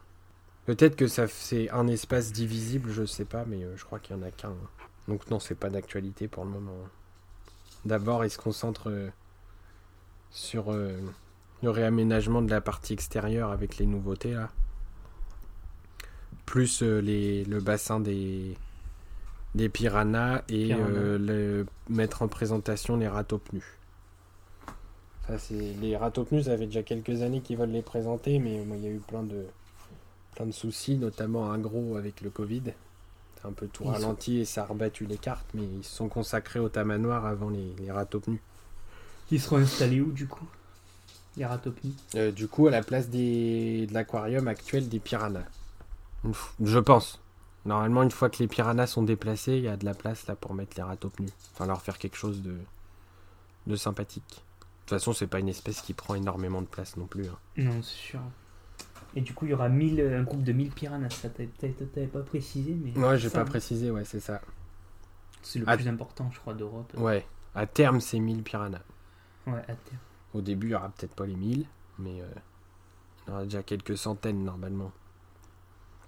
Peut-être 0.67 0.95
que 0.97 1.09
ça 1.09 1.27
c'est 1.29 1.71
un 1.71 1.89
espace 1.89 2.33
divisible, 2.33 2.91
je 2.93 3.05
sais 3.05 3.25
pas, 3.25 3.45
mais 3.47 3.65
euh, 3.65 3.77
je 3.77 3.85
crois 3.85 3.99
qu'il 3.99 4.17
y 4.17 4.19
en 4.19 4.23
a 4.23 4.31
qu'un. 4.31 4.51
hein. 4.51 4.57
Donc 5.09 5.29
non, 5.31 5.41
c'est 5.41 5.57
pas 5.57 5.71
d'actualité 5.71 6.29
pour 6.29 6.45
le 6.45 6.51
moment. 6.51 6.77
D'abord, 7.85 8.25
il 8.25 8.31
se 8.31 8.39
concentre 8.39 8.89
euh, 8.91 9.09
sur 10.31 10.73
euh, 10.73 10.97
le 11.63 11.71
réaménagement 11.71 12.43
de 12.43 12.51
la 12.51 12.61
partie 12.61 12.93
extérieure 12.93 13.51
avec 13.51 13.79
les 13.79 13.87
nouveautés 13.87 14.35
là. 14.35 14.51
Plus 16.47 16.83
les, 16.83 17.45
le 17.45 17.61
bassin 17.61 17.99
des, 17.99 18.57
des 19.55 19.69
piranhas 19.69 20.43
et 20.49 20.75
euh, 20.75 21.19
le, 21.19 21.67
mettre 21.89 22.23
en 22.23 22.29
présentation 22.29 22.97
les 22.97 23.09
ratopnus. 23.09 23.65
Ça, 25.27 25.39
c'est 25.39 25.55
les 25.81 25.97
ratopnus, 25.97 26.45
ça 26.47 26.59
fait 26.59 26.67
déjà 26.67 26.83
quelques 26.83 27.23
années 27.23 27.41
qu'ils 27.41 27.57
veulent 27.57 27.71
les 27.71 27.83
présenter, 27.83 28.39
mais 28.39 28.63
il 28.63 28.85
y 28.85 28.87
a 28.87 28.91
eu 28.91 28.99
plein 28.99 29.23
de, 29.23 29.47
plein 30.35 30.47
de 30.47 30.53
soucis, 30.53 30.97
notamment 30.97 31.51
un 31.53 31.59
gros 31.59 31.97
avec 31.97 32.21
le 32.21 32.31
Covid. 32.31 32.63
C'est 33.37 33.49
un 33.49 33.53
peu 33.53 33.67
tout 33.67 33.83
Ils 33.85 33.87
sont- 33.87 33.93
ralenti 33.93 34.39
et 34.41 34.45
ça 34.45 34.63
a 34.63 34.67
rebattu 34.67 35.05
les 35.07 35.19
cartes, 35.19 35.47
mais 35.55 35.63
ils 35.65 35.85
se 35.85 35.95
sont 35.97 36.09
consacrés 36.09 36.59
au 36.61 36.69
tamanoir 36.69 37.27
avant 37.27 37.51
les, 37.51 37.75
les 37.79 37.91
ratopnus. 37.91 38.41
Ils 39.31 39.41
seront 39.41 39.57
installés 39.59 40.01
où, 40.01 40.13
du 40.13 40.27
coup 40.27 40.47
Les 41.37 41.45
ratopnies 41.47 41.97
Euh, 42.17 42.31
du 42.31 42.47
coup, 42.49 42.67
à 42.67 42.71
la 42.71 42.83
place 42.83 43.09
des, 43.09 43.87
de 43.87 43.95
l'aquarium 43.95 44.47
actuel 44.49 44.89
des 44.89 45.01
piranhas. 45.01 45.47
Je 46.63 46.79
pense. 46.79 47.19
Normalement, 47.65 48.03
une 48.03 48.11
fois 48.11 48.29
que 48.29 48.39
les 48.39 48.49
piranhas 48.49 48.87
sont 48.87 49.03
déplacés, 49.03 49.57
il 49.57 49.63
y 49.65 49.69
a 49.69 49.77
de 49.77 49.85
la 49.85 49.95
place 49.95 50.27
là 50.27 50.35
pour 50.37 50.53
mettre 50.55 50.77
les 50.77 50.83
ratopnus. 50.83 51.31
Enfin, 51.55 51.67
leur 51.67 51.81
faire 51.83 51.99
quelque 51.99 52.17
chose 52.17 52.43
de, 52.43 52.57
de 53.67 53.77
sympathique. 53.77 54.25
De 54.29 54.65
toute 54.87 54.99
façon, 54.99 55.13
c'est 55.13 55.27
pas 55.29 55.39
une 55.39 55.49
espèce 55.49 55.81
qui 55.81 55.95
prend 55.95 56.15
énormément 56.15 56.61
de 56.61 56.67
place 56.67 56.97
non 56.97 57.07
plus. 57.07 57.27
hein. 57.27 57.39
Non, 57.57 57.83
c'est 57.83 57.89
sûr. 57.97 58.21
Et 59.15 59.21
du 59.21 59.35
coup, 59.35 59.45
il 59.45 59.51
y 59.51 59.55
aura 59.55 59.69
1000, 59.69 60.01
un 60.01 60.23
groupe 60.23 60.43
de 60.43 60.53
1000 60.53 60.71
piranhas. 60.71 61.11
Ça, 61.11 61.29
t'avais 61.29 62.07
pas 62.07 62.21
précisé, 62.23 62.75
mais... 62.75 62.97
Ouais, 62.99 63.19
j'ai 63.19 63.29
pas 63.31 63.45
précisé, 63.45 63.91
ouais, 63.91 64.05
c'est 64.05 64.21
ça. 64.21 64.41
C'est 65.43 65.59
le 65.59 65.67
plus 65.67 65.89
important, 65.89 66.31
je 66.33 66.39
crois, 66.41 66.55
d'Europe. 66.55 66.93
Ouais, 66.97 67.27
à 67.55 67.67
terme, 67.67 68.01
c'est 68.01 68.19
1000 68.19 68.43
piranhas. 68.43 68.81
Ouais, 69.47 69.59
à 69.61 69.75
terme. 69.75 69.99
Au 70.35 70.41
début, 70.41 70.69
il 70.69 70.71
y 70.71 70.75
aura 70.75 70.89
peut-être 70.89 71.15
pas 71.15 71.27
les 71.27 71.35
1000, 71.35 71.67
mais 71.99 72.23
euh, 72.23 72.27
il 73.27 73.29
y 73.29 73.33
en 73.33 73.35
aura 73.35 73.45
déjà 73.45 73.63
quelques 73.63 73.99
centaines 73.99 74.45
normalement. 74.45 74.93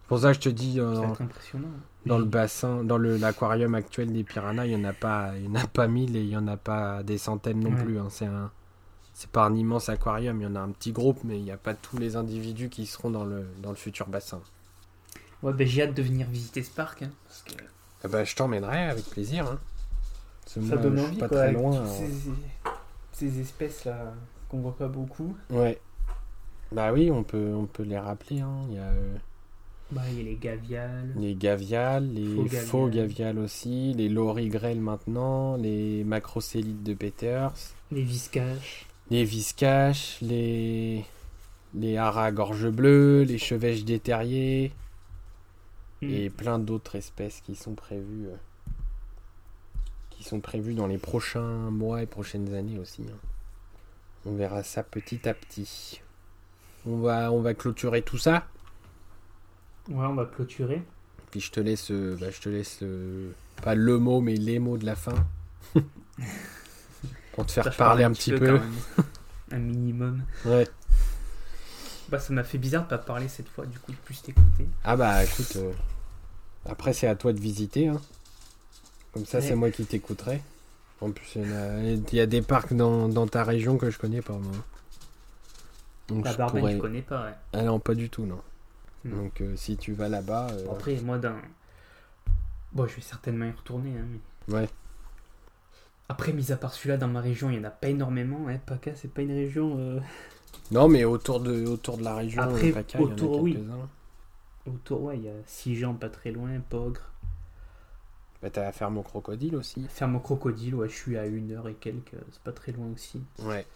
C'est 0.02 0.08
pour 0.08 0.18
ça 0.20 0.28
que 0.28 0.34
je 0.34 0.40
te 0.40 0.48
dis, 0.48 0.80
euh, 0.80 1.14
Ça 1.14 1.22
impressionnant. 1.24 1.68
dans 2.06 2.18
le 2.18 2.24
bassin, 2.24 2.84
dans 2.84 2.96
l'aquarium 2.98 3.74
actuel 3.74 4.12
des 4.12 4.22
piranhas, 4.24 4.66
il 4.66 4.76
n'y 4.78 4.86
en 4.86 4.88
a 4.88 4.92
pas, 4.94 5.36
il 5.36 5.44
y 5.46 5.48
en 5.48 5.54
a 5.56 5.66
pas 5.66 5.88
1000 5.88 6.16
et 6.16 6.20
il 6.22 6.28
y 6.28 6.36
en 6.36 6.46
a 6.46 6.56
pas 6.56 7.02
des 7.02 7.18
centaines 7.18 7.60
non 7.60 7.70
Ouais. 7.74 7.82
plus. 7.84 7.98
hein. 7.98 8.06
C'est 8.10 8.26
un, 8.26 8.50
c'est 9.14 9.30
pas 9.30 9.44
un 9.44 9.54
immense 9.54 9.88
aquarium. 9.88 10.40
Il 10.40 10.44
y 10.44 10.46
en 10.46 10.56
a 10.56 10.60
un 10.60 10.70
petit 10.70 10.92
groupe, 10.92 11.20
mais 11.24 11.38
il 11.38 11.44
n'y 11.44 11.50
a 11.52 11.56
pas 11.56 11.72
tous 11.74 11.96
les 11.98 12.16
individus 12.16 12.68
qui 12.68 12.84
seront 12.86 13.10
dans 13.10 13.24
le, 13.24 13.46
dans 13.62 13.70
le 13.70 13.76
futur 13.76 14.08
bassin. 14.08 14.40
Ouais, 15.42 15.52
ben 15.52 15.66
j'ai 15.66 15.82
hâte 15.82 15.94
de 15.94 16.02
venir 16.02 16.26
visiter 16.28 16.62
ce 16.62 16.70
parc. 16.70 17.02
hein, 17.02 17.10
parce 17.26 17.42
que 17.42 17.62
Ah 18.04 18.08
bah, 18.08 18.24
je 18.24 18.34
t'emmènerai 18.34 18.84
avec 18.90 19.04
plaisir. 19.06 19.46
hein. 19.46 19.58
Ça 20.46 20.60
moi, 20.60 20.76
donne 20.76 21.00
envie, 21.00 21.16
pas 21.18 21.28
quoi. 21.28 21.38
très 21.38 21.52
loin. 21.52 21.72
alors- 21.72 21.86
ces, 21.94 22.10
ces 23.12 23.40
espèces-là 23.40 24.12
qu'on 24.48 24.58
voit 24.60 24.76
pas 24.76 24.88
beaucoup. 24.88 25.34
Ouais. 25.50 25.80
Bah 26.72 26.92
oui, 26.92 27.10
on 27.10 27.22
peut, 27.24 27.52
on 27.54 27.66
peut 27.66 27.82
les 27.84 27.98
rappeler. 27.98 28.40
hein. 28.40 28.58
Il 28.68 28.74
y 28.74 28.78
a 28.78 28.82
euh, 28.82 29.14
Bah, 29.92 30.02
il 30.10 30.18
y 30.18 30.20
a 30.20 30.24
les 30.24 30.36
gaviales. 30.36 31.12
les 31.16 31.34
gaviales, 31.34 32.08
les 32.12 32.48
Faux 32.48 32.48
faux 32.66 32.88
gaviales. 32.88 33.38
aussi, 33.38 33.94
les 33.94 34.08
lorigrelles 34.08 34.80
maintenant, 34.80 35.56
les 35.56 36.04
macrocélides 36.04 36.82
de 36.82 36.94
Peters, 36.94 37.52
Les 37.92 38.02
viscaches. 38.02 38.86
Les 39.10 39.24
viscaches, 39.24 40.18
les 40.22 41.04
les 41.74 41.96
haras 41.96 42.26
à 42.26 42.32
gorge 42.32 42.68
bleue, 42.68 43.22
les 43.24 43.38
chevêches 43.38 43.84
des 43.84 43.98
terriers 44.00 44.72
Hmm. 46.02 46.10
et 46.10 46.28
plein 46.28 46.58
d'autres 46.58 46.96
espèces 46.96 47.40
qui 47.40 47.54
sont 47.54 47.74
prévues 47.74 48.26
euh, 48.26 48.36
qui 50.10 50.24
sont 50.24 50.40
prévues 50.40 50.74
dans 50.74 50.88
les 50.88 50.98
prochains 50.98 51.70
mois 51.70 52.02
et 52.02 52.06
prochaines 52.06 52.52
années 52.54 52.78
aussi. 52.78 53.02
hein. 53.02 53.16
On 54.26 54.34
verra 54.34 54.62
ça 54.64 54.82
petit 54.82 55.28
à 55.28 55.34
petit. 55.34 56.00
On 56.86 56.98
va 56.98 57.30
on 57.32 57.40
va 57.40 57.54
clôturer 57.54 58.02
tout 58.02 58.18
ça. 58.18 58.46
Ouais, 59.88 60.04
on 60.06 60.14
va 60.14 60.26
clôturer. 60.26 60.82
Puis 61.30 61.40
je 61.40 61.50
te 61.52 61.60
laisse, 61.60 61.90
euh, 61.90 62.16
bah, 62.20 62.30
je 62.30 62.40
te 62.40 62.48
laisse 62.48 62.80
euh, 62.82 63.30
pas 63.62 63.74
le 63.74 63.98
mot, 63.98 64.20
mais 64.20 64.34
les 64.34 64.58
mots 64.58 64.78
de 64.78 64.86
la 64.86 64.96
fin. 64.96 65.14
Pour 67.34 67.46
te 67.46 67.52
faire 67.52 67.64
Ça, 67.64 67.70
parler 67.70 68.02
parle 68.04 68.12
un 68.12 68.14
petit 68.14 68.32
peu. 68.32 68.60
un 69.52 69.58
minimum. 69.58 70.22
Ouais. 70.44 70.68
Bah, 72.08 72.18
ça 72.18 72.32
m'a 72.32 72.44
fait 72.44 72.58
bizarre 72.58 72.84
de 72.84 72.88
pas 72.88 72.98
parler 72.98 73.28
cette 73.28 73.48
fois, 73.48 73.66
du 73.66 73.78
coup, 73.78 73.92
de 73.92 73.96
plus 73.96 74.20
t'écouter. 74.22 74.66
Ah 74.84 74.96
bah 74.96 75.24
écoute, 75.24 75.56
euh, 75.56 75.72
après 76.66 76.92
c'est 76.92 77.06
à 77.08 77.14
toi 77.16 77.32
de 77.32 77.40
visiter. 77.40 77.88
hein. 77.88 78.00
Comme 79.12 79.24
ça, 79.26 79.38
Ouais. 79.38 79.44
c'est 79.44 79.54
moi 79.54 79.70
qui 79.70 79.84
t'écouterai. 79.84 80.42
En 81.00 81.10
plus, 81.10 81.26
il 81.36 81.50
y, 81.50 81.54
a, 81.54 81.80
il 81.82 82.14
y 82.14 82.20
a 82.20 82.26
des 82.26 82.42
parcs 82.42 82.72
dans, 82.74 83.08
dans 83.08 83.26
ta 83.26 83.42
région 83.44 83.76
que 83.78 83.90
je 83.90 83.98
connais 83.98 84.22
pas 84.22 84.34
moi. 84.34 84.52
Donc 86.08 86.24
La 86.24 86.32
je 86.32 86.36
Barbenne, 86.36 86.60
pourrais- 86.60 86.74
je 86.74 86.78
connais 86.80 87.02
pas, 87.02 87.24
ouais. 87.24 87.34
Ah 87.52 87.62
non, 87.62 87.78
pas 87.80 87.94
du 87.94 88.10
tout, 88.10 88.26
non. 88.26 88.40
Non. 89.04 89.16
Donc 89.24 89.40
euh, 89.40 89.54
si 89.56 89.76
tu 89.76 89.92
vas 89.94 90.08
là-bas, 90.08 90.48
euh, 90.52 90.66
Après, 90.72 90.94
moi, 91.00 91.18
dans. 91.18 91.34
Bon, 92.72 92.86
je 92.86 92.96
vais 92.96 93.02
certainement 93.02 93.46
y 93.46 93.50
retourner, 93.50 93.90
hein, 93.98 94.04
mais. 94.48 94.54
ouais. 94.54 94.68
Après, 96.08 96.32
mis 96.32 96.52
à 96.52 96.56
part 96.56 96.72
celui-là, 96.74 96.96
dans 96.98 97.08
ma 97.08 97.20
région, 97.20 97.50
il 97.50 97.56
y 97.56 97.58
en 97.58 97.64
a 97.64 97.70
pas 97.70 97.88
énormément. 97.88 98.48
Hein. 98.48 98.58
PACA, 98.66 98.94
c'est 98.94 99.12
pas 99.12 99.22
une 99.22 99.32
région. 99.32 99.76
euh, 99.78 100.00
Non, 100.70 100.88
mais 100.88 101.04
autour 101.04 101.40
de, 101.40 101.64
autour 101.66 101.96
de 101.98 102.04
la 102.04 102.14
région, 102.16 102.42
Après, 102.42 102.70
euh, 102.70 102.74
PACA, 102.74 102.98
il 102.98 103.02
y 103.02 103.04
en 103.04 103.08
a 103.08 103.12
autour, 103.12 103.40
oui. 103.42 103.54
quelques-uns. 103.54 103.88
Autour, 104.66 105.02
ouais, 105.04 105.16
il 105.18 105.24
y 105.24 105.28
a 105.28 105.32
Sijan 105.46 105.94
pas 105.94 106.08
très 106.10 106.30
loin, 106.30 106.50
Pogre. 106.68 107.00
Bah, 108.42 108.50
t'as 108.50 108.62
la 108.64 108.72
ferme 108.72 108.98
au 108.98 109.02
crocodile 109.02 109.56
aussi. 109.56 109.86
Ferme 109.88 110.16
au 110.16 110.20
crocodile, 110.20 110.74
ouais, 110.74 110.88
je 110.88 110.94
suis 110.94 111.16
à 111.16 111.24
une 111.26 111.52
heure 111.52 111.68
et 111.68 111.74
quelques, 111.74 112.16
c'est 112.30 112.42
pas 112.42 112.52
très 112.52 112.72
loin 112.72 112.86
aussi. 112.94 113.22
Ouais. 113.38 113.66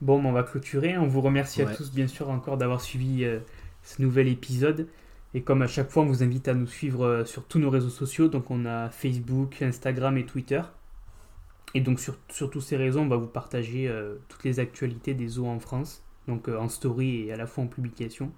Bon, 0.00 0.20
ben, 0.22 0.30
on 0.30 0.32
va 0.32 0.42
clôturer. 0.42 0.96
On 0.98 1.06
vous 1.06 1.20
remercie 1.20 1.62
à 1.62 1.66
tous, 1.66 1.92
bien 1.92 2.06
sûr, 2.08 2.30
encore 2.30 2.56
d'avoir 2.56 2.80
suivi 2.80 3.24
euh, 3.24 3.38
ce 3.84 4.02
nouvel 4.02 4.28
épisode. 4.28 4.88
Et 5.32 5.42
comme 5.42 5.62
à 5.62 5.68
chaque 5.68 5.90
fois, 5.90 6.02
on 6.02 6.06
vous 6.06 6.22
invite 6.22 6.48
à 6.48 6.54
nous 6.54 6.66
suivre 6.66 7.04
euh, 7.04 7.24
sur 7.24 7.44
tous 7.46 7.58
nos 7.58 7.70
réseaux 7.70 7.88
sociaux. 7.90 8.28
Donc, 8.28 8.50
on 8.50 8.66
a 8.66 8.90
Facebook, 8.90 9.62
Instagram 9.62 10.18
et 10.18 10.26
Twitter. 10.26 10.62
Et 11.74 11.80
donc, 11.80 12.00
sur, 12.00 12.16
sur 12.30 12.50
tous 12.50 12.60
ces 12.60 12.76
réseaux, 12.76 13.00
on 13.00 13.06
va 13.06 13.16
vous 13.16 13.28
partager 13.28 13.88
euh, 13.88 14.16
toutes 14.28 14.42
les 14.42 14.58
actualités 14.58 15.14
des 15.14 15.28
zoos 15.28 15.46
en 15.46 15.60
France. 15.60 16.04
Donc, 16.26 16.48
euh, 16.48 16.58
en 16.58 16.68
story 16.68 17.26
et 17.26 17.32
à 17.32 17.36
la 17.36 17.46
fois 17.46 17.62
en 17.62 17.68
publication. 17.68 18.32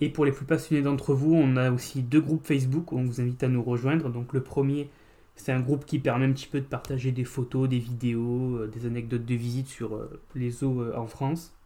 Et 0.00 0.08
pour 0.08 0.24
les 0.24 0.30
plus 0.30 0.46
passionnés 0.46 0.82
d'entre 0.82 1.14
vous, 1.14 1.34
on 1.34 1.56
a 1.56 1.72
aussi 1.72 2.02
deux 2.02 2.20
groupes 2.20 2.46
Facebook 2.46 2.92
où 2.92 2.98
on 2.98 3.04
vous 3.04 3.20
invite 3.20 3.42
à 3.42 3.48
nous 3.48 3.62
rejoindre. 3.62 4.08
Donc, 4.08 4.32
le 4.32 4.40
premier, 4.40 4.90
c'est 5.34 5.50
un 5.50 5.60
groupe 5.60 5.84
qui 5.84 5.98
permet 5.98 6.26
un 6.26 6.32
petit 6.32 6.46
peu 6.46 6.60
de 6.60 6.66
partager 6.66 7.10
des 7.10 7.24
photos, 7.24 7.68
des 7.68 7.80
vidéos, 7.80 8.68
des 8.68 8.86
anecdotes 8.86 9.24
de 9.24 9.34
visite 9.34 9.66
sur 9.66 10.00
les 10.36 10.50
zoos 10.50 10.92
en 10.94 11.06
France. 11.08 11.57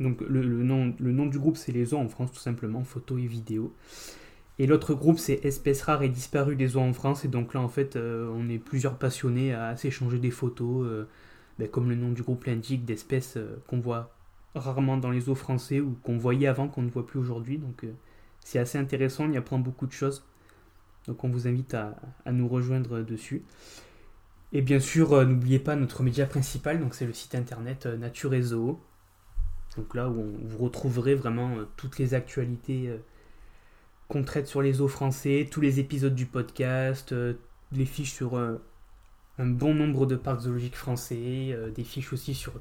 Donc 0.00 0.20
le, 0.22 0.42
nom, 0.42 1.26
du 1.26 1.38
groupe 1.38 1.56
c'est 1.56 1.72
les 1.72 1.86
zoos 1.86 1.98
en 1.98 2.08
France 2.08 2.32
tout 2.32 2.40
simplement, 2.40 2.82
photos 2.84 3.20
et 3.20 3.26
vidéos. 3.26 3.74
Et 4.58 4.66
l'autre 4.66 4.94
groupe 4.94 5.18
c'est 5.18 5.44
Espèces 5.44 5.82
rares 5.82 6.02
et 6.02 6.08
disparues 6.08 6.56
des 6.56 6.68
zoos 6.68 6.80
en 6.80 6.92
France. 6.92 7.24
Et 7.24 7.28
donc 7.28 7.54
là 7.54 7.60
en 7.60 7.68
fait 7.68 7.96
euh, 7.96 8.30
on 8.34 8.48
est 8.48 8.58
plusieurs 8.58 8.98
passionnés 8.98 9.52
à 9.52 9.76
s'échanger 9.76 10.18
des 10.18 10.30
photos, 10.30 10.86
euh, 10.86 11.08
ben, 11.58 11.68
comme 11.68 11.88
le 11.88 11.94
nom 11.94 12.10
du 12.10 12.22
groupe 12.22 12.44
l'indique, 12.44 12.84
d'espèces 12.84 13.36
euh, 13.36 13.62
qu'on 13.66 13.80
voit 13.80 14.14
rarement 14.54 14.96
dans 14.96 15.10
les 15.10 15.20
zoos 15.20 15.34
français 15.34 15.80
ou 15.80 15.96
qu'on 16.02 16.18
voyait 16.18 16.46
avant 16.46 16.68
qu'on 16.68 16.82
ne 16.82 16.90
voit 16.90 17.06
plus 17.06 17.20
aujourd'hui. 17.20 17.58
Donc 17.58 17.86
c'est 18.40 18.58
assez 18.58 18.78
intéressant, 18.78 19.24
on 19.24 19.32
y 19.32 19.36
apprend 19.36 19.58
beaucoup 19.58 19.86
de 19.86 19.92
choses. 19.92 20.24
Donc 21.06 21.24
on 21.24 21.28
vous 21.28 21.48
invite 21.48 21.74
à, 21.74 21.96
nous 22.30 22.48
rejoindre 22.48 23.00
dessus. 23.02 23.42
Et 24.52 24.60
bien 24.60 24.78
sûr, 24.78 25.26
n'oubliez 25.26 25.58
pas 25.58 25.74
notre 25.74 26.02
média 26.02 26.26
principal, 26.26 26.80
donc 26.80 26.94
c'est 26.94 27.06
le 27.06 27.14
site 27.14 27.34
internet 27.34 27.86
Nature 27.86 28.34
et 28.34 28.42
Zoo. 28.42 28.78
Donc 29.76 29.94
là 29.94 30.08
où 30.08 30.36
vous 30.42 30.58
retrouverez 30.58 31.14
vraiment 31.14 31.56
toutes 31.76 31.98
les 31.98 32.14
actualités 32.14 32.90
qu'on 34.08 34.22
traite 34.22 34.46
sur 34.46 34.60
les 34.60 34.80
eaux 34.80 34.88
français, 34.88 35.48
tous 35.50 35.60
les 35.60 35.80
épisodes 35.80 36.14
du 36.14 36.26
podcast, 36.26 37.14
les 37.72 37.86
fiches 37.86 38.12
sur 38.12 38.36
un 39.38 39.46
bon 39.46 39.74
nombre 39.74 40.06
de 40.06 40.16
parcs 40.16 40.42
zoologiques 40.42 40.76
français, 40.76 41.48
euh, 41.50 41.70
des 41.70 41.84
fiches 41.84 42.12
aussi 42.12 42.34
sur 42.34 42.52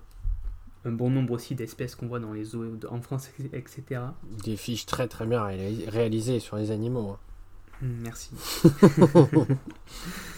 un 0.84 0.92
bon 0.92 1.10
nombre 1.10 1.34
aussi 1.34 1.54
d'espèces 1.54 1.96
qu'on 1.96 2.08
voit 2.08 2.20
dans 2.20 2.34
les 2.34 2.44
zoos 2.44 2.80
en 2.90 3.02
France, 3.02 3.30
etc. 3.54 4.02
Des 4.44 4.56
fiches 4.56 4.86
très 4.86 5.08
très 5.08 5.28
bien 5.28 5.44
réalisées 5.44 6.40
sur 6.40 6.58
les 6.58 6.72
animaux. 6.72 7.12
Hein. 7.12 7.20
Merci. 7.82 8.32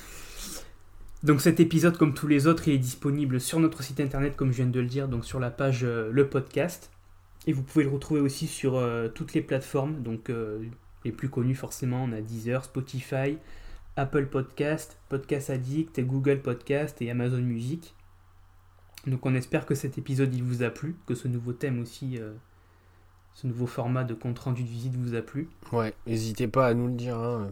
donc 1.23 1.41
cet 1.41 1.59
épisode, 1.59 1.97
comme 1.97 2.13
tous 2.13 2.27
les 2.27 2.47
autres, 2.47 2.67
il 2.67 2.75
est 2.75 2.79
disponible 2.79 3.39
sur 3.39 3.59
notre 3.59 3.81
site 3.83 3.99
internet, 3.99 4.35
comme 4.35 4.51
je 4.51 4.57
viens 4.57 4.67
de 4.67 4.79
le 4.79 4.87
dire, 4.87 5.07
donc 5.07 5.25
sur 5.25 5.39
la 5.39 5.49
page 5.49 5.83
euh, 5.83 6.09
Le 6.11 6.29
Podcast. 6.29 6.91
Et 7.47 7.53
vous 7.53 7.63
pouvez 7.63 7.83
le 7.83 7.89
retrouver 7.89 8.21
aussi 8.21 8.47
sur 8.47 8.75
euh, 8.75 9.09
toutes 9.09 9.33
les 9.33 9.41
plateformes, 9.41 10.01
donc 10.01 10.31
les 11.03 11.11
plus 11.11 11.29
connues 11.29 11.55
forcément, 11.55 12.03
on 12.03 12.13
a 12.13 12.21
Deezer, 12.21 12.63
Spotify, 12.63 13.37
Apple 13.95 14.25
Podcast, 14.25 14.97
Podcast 15.09 15.49
Addict, 15.49 15.99
Google 16.01 16.41
Podcast 16.41 17.01
et 17.01 17.11
Amazon 17.11 17.41
Music. 17.41 17.93
Donc 19.05 19.25
on 19.25 19.35
espère 19.35 19.65
que 19.65 19.75
cet 19.75 19.97
épisode 19.97 20.33
il 20.33 20.43
vous 20.43 20.63
a 20.63 20.69
plu, 20.69 20.95
que 21.05 21.13
ce 21.13 21.27
nouveau 21.27 21.53
thème 21.53 21.81
aussi, 21.81 22.17
euh, 22.17 22.33
ce 23.33 23.47
nouveau 23.47 23.67
format 23.67 24.03
de 24.03 24.13
compte 24.13 24.39
rendu 24.39 24.63
de 24.63 24.67
visite 24.67 24.95
vous 24.95 25.15
a 25.15 25.21
plu. 25.21 25.49
Ouais, 25.71 25.93
n'hésitez 26.07 26.47
pas 26.47 26.67
à 26.67 26.73
nous 26.73 26.87
le 26.87 26.93
dire 26.93 27.17
hein, 27.17 27.51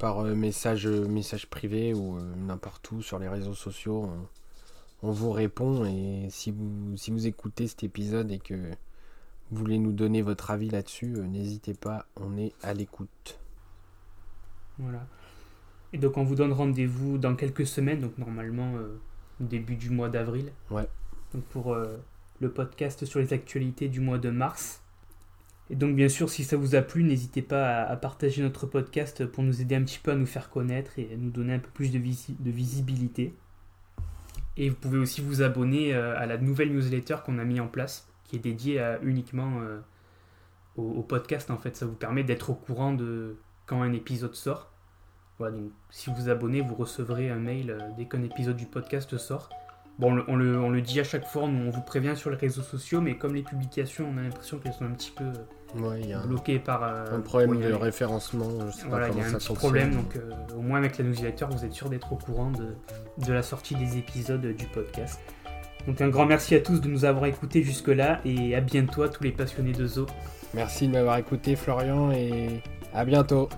par 0.00 0.24
euh, 0.24 0.34
message, 0.34 0.86
euh, 0.86 1.06
message 1.06 1.46
privé 1.46 1.94
ou 1.94 2.18
n'importe 2.36 2.90
où 2.90 3.02
sur 3.02 3.20
les 3.20 3.28
réseaux 3.28 3.54
sociaux. 3.54 4.10
On, 5.02 5.08
on, 5.08 5.12
vous 5.12 5.30
répond 5.30 5.84
et 5.84 6.26
si 6.30 6.50
vous, 6.50 6.96
si 6.96 7.12
vous 7.12 7.28
écoutez 7.28 7.68
cet 7.68 7.84
épisode 7.84 8.32
et 8.32 8.40
que 8.40 8.54
vous 8.54 9.58
voulez 9.58 9.78
nous 9.78 9.92
donner 9.92 10.22
votre 10.22 10.50
avis 10.50 10.70
là-dessus, 10.70 11.06
n'hésitez 11.06 11.74
pas, 11.74 12.06
on 12.16 12.36
est 12.36 12.52
à 12.62 12.74
l'écoute. 12.74 13.38
Voilà. 14.78 15.06
Et 15.92 15.98
donc 15.98 16.16
on 16.16 16.24
vous 16.24 16.34
donne 16.34 16.52
rendez-vous 16.52 17.18
dans 17.18 17.34
quelques 17.34 17.66
semaines, 17.66 18.00
donc 18.00 18.16
normalement 18.18 18.74
euh, 18.76 19.00
début 19.40 19.76
du 19.76 19.90
mois 19.90 20.08
d'avril. 20.08 20.52
Ouais. 20.70 20.88
Donc 21.34 21.42
pour 21.44 21.72
euh, 21.72 21.96
le 22.40 22.50
podcast 22.50 23.04
sur 23.04 23.18
les 23.18 23.32
actualités 23.32 23.88
du 23.88 24.00
mois 24.00 24.18
de 24.18 24.30
mars. 24.30 24.79
Et 25.70 25.76
donc 25.76 25.94
bien 25.94 26.08
sûr, 26.08 26.28
si 26.28 26.44
ça 26.44 26.56
vous 26.56 26.74
a 26.74 26.82
plu, 26.82 27.04
n'hésitez 27.04 27.42
pas 27.42 27.82
à, 27.82 27.96
partager 27.96 28.42
notre 28.42 28.66
podcast 28.66 29.24
pour 29.24 29.44
nous 29.44 29.60
aider 29.60 29.76
un 29.76 29.82
petit 29.82 30.00
peu 30.00 30.10
à 30.10 30.16
nous 30.16 30.26
faire 30.26 30.50
connaître 30.50 30.98
et 30.98 31.16
nous 31.16 31.30
donner 31.30 31.54
un 31.54 31.58
peu 31.60 31.70
plus 31.72 31.92
de, 31.92 31.98
visibilité. 31.98 33.34
Et 34.56 34.68
vous 34.68 34.76
pouvez 34.76 34.98
aussi 34.98 35.20
vous 35.20 35.42
abonner 35.42 35.94
euh, 35.94 36.18
à 36.18 36.26
la 36.26 36.36
nouvelle 36.38 36.72
newsletter 36.72 37.16
qu'on 37.24 37.38
a 37.38 37.44
mis 37.44 37.60
en 37.60 37.68
place, 37.68 38.08
qui 38.24 38.36
est 38.36 38.40
dédiée 38.40 38.84
uniquement 39.02 39.60
au, 40.76 40.82
au, 40.82 41.02
podcast. 41.02 41.50
En 41.50 41.56
fait, 41.56 41.76
ça 41.76 41.86
vous 41.86 41.94
permet 41.94 42.24
d'être 42.24 42.50
au 42.50 42.54
courant 42.54 42.92
de 42.92 43.36
quand 43.66 43.80
un 43.80 43.92
épisode 43.92 44.34
sort 44.34 44.70
donc 45.48 45.70
si 45.88 46.10
vous 46.10 46.28
abonnez, 46.28 46.60
vous 46.60 46.74
recevrez 46.74 47.30
un 47.30 47.38
mail 47.38 47.70
euh, 47.70 47.78
dès 47.96 48.04
qu'un 48.04 48.22
épisode 48.22 48.56
du 48.56 48.66
podcast 48.66 49.16
sort. 49.16 49.48
Bon, 50.00 50.24
on 50.28 50.36
le, 50.36 50.58
on 50.58 50.70
le, 50.70 50.80
dit 50.80 50.98
à 50.98 51.04
chaque 51.04 51.26
fois, 51.26 51.42
on 51.42 51.68
vous 51.68 51.82
prévient 51.82 52.16
sur 52.16 52.30
les 52.30 52.36
réseaux 52.36 52.62
sociaux, 52.62 53.02
mais 53.02 53.16
comme 53.16 53.34
les 53.34 53.42
publications, 53.42 54.10
on 54.10 54.16
a 54.16 54.22
l'impression 54.22 54.58
qu'elles 54.58 54.72
sont 54.72 54.86
un 54.86 54.92
petit 54.92 55.10
peu 55.10 55.26
euh, 55.78 56.26
bloquées 56.26 56.58
par... 56.58 56.82
Euh, 56.82 57.18
un 57.18 57.20
problème 57.20 57.60
de 57.60 57.74
référencement, 57.74 58.48
voilà, 58.88 59.10
il 59.10 59.18
y 59.18 59.20
a 59.20 59.26
un 59.26 59.32
petit 59.34 59.52
problème, 59.52 59.94
donc 59.94 60.18
au 60.56 60.62
moins 60.62 60.78
avec 60.78 60.96
la 60.96 61.04
newsletter, 61.04 61.44
vous 61.50 61.66
êtes 61.66 61.74
sûr 61.74 61.90
d'être 61.90 62.14
au 62.14 62.16
courant 62.16 62.50
de, 62.50 62.74
de 63.26 63.32
la 63.32 63.42
sortie 63.42 63.74
des 63.74 63.98
épisodes 63.98 64.40
du 64.40 64.64
podcast. 64.66 65.20
Donc 65.86 66.00
un 66.00 66.08
grand 66.08 66.24
merci 66.24 66.54
à 66.54 66.60
tous 66.60 66.80
de 66.80 66.88
nous 66.88 67.04
avoir 67.04 67.26
écoutés 67.26 67.62
jusque-là, 67.62 68.22
et 68.24 68.54
à 68.54 68.62
bientôt 68.62 69.02
à 69.02 69.10
tous 69.10 69.22
les 69.22 69.32
passionnés 69.32 69.72
de 69.72 69.86
zoo. 69.86 70.06
Merci 70.54 70.88
de 70.88 70.92
m'avoir 70.92 71.18
écouté 71.18 71.56
Florian, 71.56 72.10
et 72.10 72.62
à 72.94 73.04
bientôt 73.04 73.50